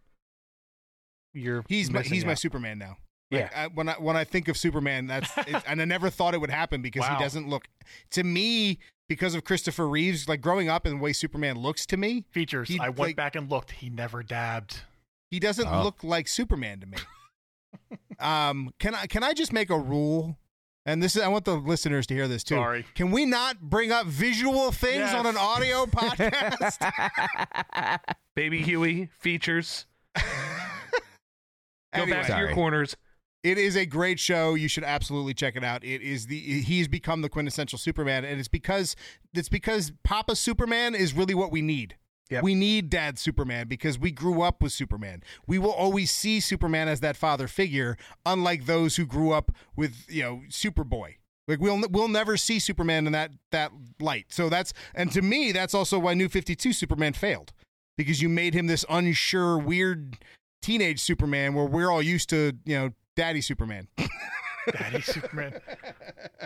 you're 1.33 1.63
He's 1.67 1.89
my 1.89 1.99
missing 1.99 2.13
he's 2.13 2.25
my. 2.25 2.33
Superman 2.33 2.77
now. 2.77 2.97
Yeah. 3.29 3.49
I, 3.55 3.67
when 3.67 3.87
I 3.89 3.93
when 3.93 4.17
I 4.17 4.23
think 4.23 4.47
of 4.49 4.57
Superman, 4.57 5.07
that's 5.07 5.29
it, 5.37 5.63
and 5.67 5.81
I 5.81 5.85
never 5.85 6.09
thought 6.09 6.33
it 6.33 6.41
would 6.41 6.49
happen 6.49 6.81
because 6.81 7.01
Wow. 7.01 7.15
he 7.17 7.23
doesn't 7.23 7.47
look 7.49 7.65
to 8.11 8.23
me 8.23 8.79
because 9.07 9.35
of 9.35 9.43
Christopher 9.45 9.87
Reeves. 9.87 10.27
Like 10.27 10.41
growing 10.41 10.67
up 10.69 10.85
and 10.85 10.99
the 10.99 11.03
way 11.03 11.13
Superman 11.13 11.57
looks 11.57 11.85
to 11.87 11.97
me, 11.97 12.25
Features. 12.31 12.67
He, 12.67 12.79
I 12.79 12.89
went 12.89 12.99
like- 12.99 13.15
back 13.15 13.35
and 13.35 13.49
looked. 13.49 13.71
He 13.71 13.89
never 13.89 14.21
dabbed. 14.23 14.81
he 15.29 15.39
doesn't 15.39 15.67
Oh. 15.67 15.83
look 15.83 16.03
like 16.03 16.27
Superman 16.27 16.81
to 16.81 16.87
me. 16.87 16.97
um, 18.19 18.73
can 18.79 18.93
I 18.95 19.05
can 19.07 19.23
I 19.23 19.33
just 19.33 19.53
make 19.53 19.69
a 19.69 19.79
rule? 19.79 20.37
And 20.85 21.01
this 21.01 21.15
is 21.15 21.21
I 21.21 21.27
want 21.27 21.45
the 21.45 21.55
listeners 21.55 22.07
to 22.07 22.15
hear 22.15 22.27
this 22.27 22.43
too. 22.43 22.55
Sorry. 22.55 22.85
Can 22.95 23.11
we 23.11 23.25
not 23.25 23.59
bring 23.61 23.91
up 23.91 24.07
visual 24.07 24.71
things 24.71 24.95
Yes. 24.95 25.13
on 25.13 25.25
an 25.27 25.37
audio 25.37 25.85
podcast? 25.87 26.79
Baby 28.35 28.61
Huey 28.63 29.09
features. 29.19 29.85
Go 30.15 30.21
Anyway. 31.93 32.11
back 32.17 32.27
to 32.27 32.37
your 32.37 32.53
corners. 32.53 32.95
It 33.43 33.57
is 33.57 33.75
a 33.75 33.85
great 33.85 34.19
show. 34.19 34.53
You 34.53 34.67
should 34.67 34.83
absolutely 34.83 35.33
check 35.33 35.55
it 35.55 35.63
out. 35.63 35.83
It 35.83 36.01
is 36.01 36.27
the 36.27 36.39
he's 36.39 36.87
become 36.87 37.21
the 37.21 37.29
quintessential 37.29 37.77
Superman, 37.79 38.23
and 38.23 38.39
it's 38.39 38.47
because 38.47 38.95
it's 39.33 39.49
because 39.49 39.91
Papa 40.03 40.35
Superman 40.35 40.93
is 40.95 41.13
really 41.13 41.33
what 41.33 41.51
we 41.51 41.61
need. 41.61 41.95
Yep. 42.31 42.43
We 42.43 42.55
need 42.55 42.89
Dad 42.89 43.19
Superman 43.19 43.67
because 43.67 43.99
we 43.99 44.09
grew 44.09 44.41
up 44.41 44.61
with 44.61 44.71
Superman. 44.71 45.21
We 45.47 45.59
will 45.59 45.73
always 45.73 46.11
see 46.11 46.39
Superman 46.39 46.87
as 46.87 47.01
that 47.01 47.17
father 47.17 47.49
figure, 47.49 47.97
unlike 48.25 48.65
those 48.65 48.95
who 48.95 49.05
grew 49.05 49.31
up 49.31 49.51
with 49.75 50.05
you 50.09 50.23
know 50.23 50.41
Superboy. 50.47 51.15
Like 51.49 51.59
we'll 51.59 51.81
we'll 51.89 52.07
never 52.07 52.37
see 52.37 52.59
Superman 52.59 53.05
in 53.05 53.11
that 53.11 53.31
that 53.51 53.73
light. 53.99 54.27
So 54.29 54.47
that's 54.47 54.71
and 54.95 55.11
to 55.11 55.21
me 55.21 55.51
that's 55.51 55.73
also 55.73 55.99
why 55.99 56.13
New 56.13 56.29
Fifty 56.29 56.55
Two 56.55 56.71
Superman 56.71 57.11
failed 57.11 57.51
because 57.97 58.21
you 58.21 58.29
made 58.29 58.53
him 58.53 58.67
this 58.67 58.85
unsure, 58.89 59.57
weird 59.57 60.17
teenage 60.61 61.01
Superman 61.01 61.53
where 61.53 61.65
we're 61.65 61.91
all 61.91 62.01
used 62.01 62.29
to 62.29 62.53
you 62.63 62.79
know 62.79 62.91
Daddy 63.17 63.41
Superman. 63.41 63.89
Daddy 64.71 65.01
Superman. 65.01 65.59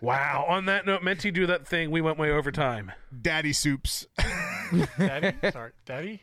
Wow. 0.02 0.46
On 0.48 0.66
that 0.66 0.86
note, 0.86 1.04
meant 1.04 1.20
to 1.22 1.32
do 1.32 1.46
that 1.48 1.68
thing. 1.68 1.92
We 1.92 2.02
went 2.02 2.18
way 2.18 2.32
over 2.32 2.52
time. 2.52 2.92
Daddy 3.22 3.54
Soups. 3.54 4.08
Daddy. 4.98 5.36
Sorry, 5.52 5.72
Daddy. 5.86 6.22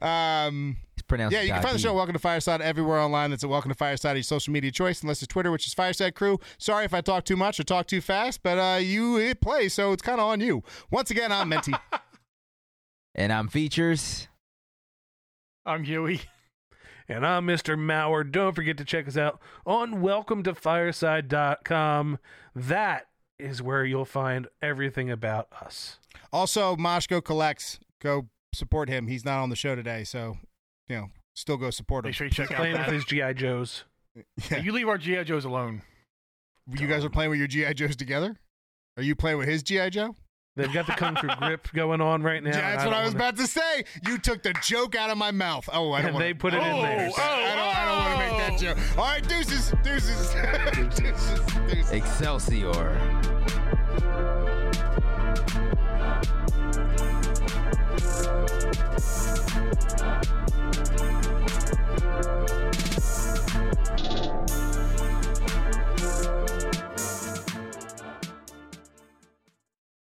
um, 0.00 0.76
It's 0.94 1.02
pronounced. 1.02 1.34
yeah, 1.34 1.42
you 1.42 1.52
can 1.52 1.62
find 1.62 1.74
the 1.74 1.78
Dagi. 1.78 1.82
show 1.82 1.94
Welcome 1.94 2.12
to 2.14 2.18
Fireside 2.18 2.60
everywhere 2.62 2.98
online. 2.98 3.30
That's 3.30 3.44
at 3.44 3.50
Welcome 3.50 3.70
to 3.70 3.74
Fireside, 3.76 4.16
your 4.16 4.22
social 4.22 4.52
media 4.52 4.70
choice, 4.70 5.02
unless 5.02 5.22
it's 5.22 5.30
Twitter, 5.32 5.50
which 5.50 5.66
is 5.66 5.74
Fireside 5.74 6.14
Crew. 6.14 6.38
Sorry 6.58 6.84
if 6.84 6.94
I 6.94 7.00
talk 7.00 7.24
too 7.24 7.36
much 7.36 7.60
or 7.60 7.64
talk 7.64 7.86
too 7.86 8.00
fast, 8.00 8.42
but 8.42 8.58
uh, 8.58 8.78
you 8.78 9.16
hit 9.16 9.40
play, 9.40 9.68
so 9.68 9.92
it's 9.92 10.02
kind 10.02 10.20
of 10.20 10.26
on 10.26 10.40
you. 10.40 10.62
Once 10.90 11.10
again, 11.10 11.30
I'm 11.32 11.48
Menti. 11.48 11.72
And 13.16 13.32
I'm 13.32 13.46
features. 13.46 14.26
I'm 15.64 15.84
Huey. 15.84 16.22
And 17.08 17.26
I'm 17.26 17.46
Mr. 17.46 17.76
Mauer. 17.78 18.30
Don't 18.30 18.54
forget 18.54 18.76
to 18.78 18.84
check 18.84 19.06
us 19.06 19.16
out 19.16 19.40
on 19.66 19.94
welcometofireside.com. 19.96 22.18
That 22.54 23.06
is 23.38 23.62
where 23.62 23.84
you'll 23.84 24.04
find 24.04 24.46
everything 24.62 25.10
about 25.10 25.48
us. 25.60 25.98
also, 26.32 26.76
Moshko 26.76 27.22
collects. 27.22 27.78
Go 28.00 28.28
support 28.54 28.88
him. 28.88 29.06
He's 29.08 29.24
not 29.24 29.42
on 29.42 29.50
the 29.50 29.56
show 29.56 29.74
today, 29.74 30.04
so 30.04 30.38
you 30.88 30.96
know, 30.96 31.06
still 31.34 31.56
go 31.56 31.70
support 31.70 32.04
him. 32.04 32.08
Make 32.10 32.16
sure 32.16 32.26
you 32.26 32.32
check 32.32 32.50
out 32.50 32.58
Playing 32.58 32.78
with 32.78 32.86
his 32.86 33.04
G.I. 33.04 33.32
Joes. 33.34 33.84
Yeah. 34.50 34.58
You 34.62 34.72
leave 34.72 34.88
our 34.88 34.98
GI 34.98 35.24
Joes 35.24 35.44
alone. 35.44 35.82
You 36.70 36.86
guys 36.86 37.04
are 37.04 37.10
playing 37.10 37.30
with 37.30 37.38
your 37.38 37.48
GI 37.48 37.74
Joes 37.74 37.96
together. 37.96 38.36
Are 38.96 39.02
you 39.02 39.16
playing 39.16 39.38
with 39.38 39.48
his 39.48 39.62
GI 39.62 39.90
Joe? 39.90 40.14
They've 40.56 40.72
got 40.72 40.86
the 40.86 40.92
Kung 40.92 41.16
Fu 41.16 41.26
grip 41.38 41.68
going 41.74 42.00
on 42.00 42.22
right 42.22 42.42
now. 42.42 42.50
Yeah, 42.50 42.56
and 42.58 42.78
that's 42.78 42.84
what 42.84 42.94
I 42.94 43.02
was 43.04 43.14
wanna- 43.14 43.24
about 43.24 43.36
to 43.38 43.46
say. 43.46 43.84
You 44.06 44.18
took 44.18 44.42
the 44.42 44.52
joke 44.62 44.94
out 44.94 45.10
of 45.10 45.18
my 45.18 45.32
mouth. 45.32 45.68
Oh, 45.72 45.92
I 45.92 45.98
don't 45.98 46.06
And 46.06 46.14
want 46.14 46.24
they 46.24 46.34
put 46.34 46.54
it 46.54 46.58
in 46.58 46.62
oh, 46.62 46.82
there. 46.82 47.10
Oh, 47.10 47.14
oh, 47.16 47.22
I 47.22 47.54
don't, 47.54 47.76
I 47.76 47.84
don't 47.84 47.98
want 47.98 48.12
to 48.12 48.18
make 48.18 48.38
that 48.38 48.52
oh. 48.52 48.74
joke. 48.74 48.98
All 48.98 49.04
right, 49.04 49.28
deuces, 49.28 49.74
deuces, 49.82 50.34
deuces, 50.76 51.40
deuces. 51.66 51.90
Excelsior. 51.90 53.53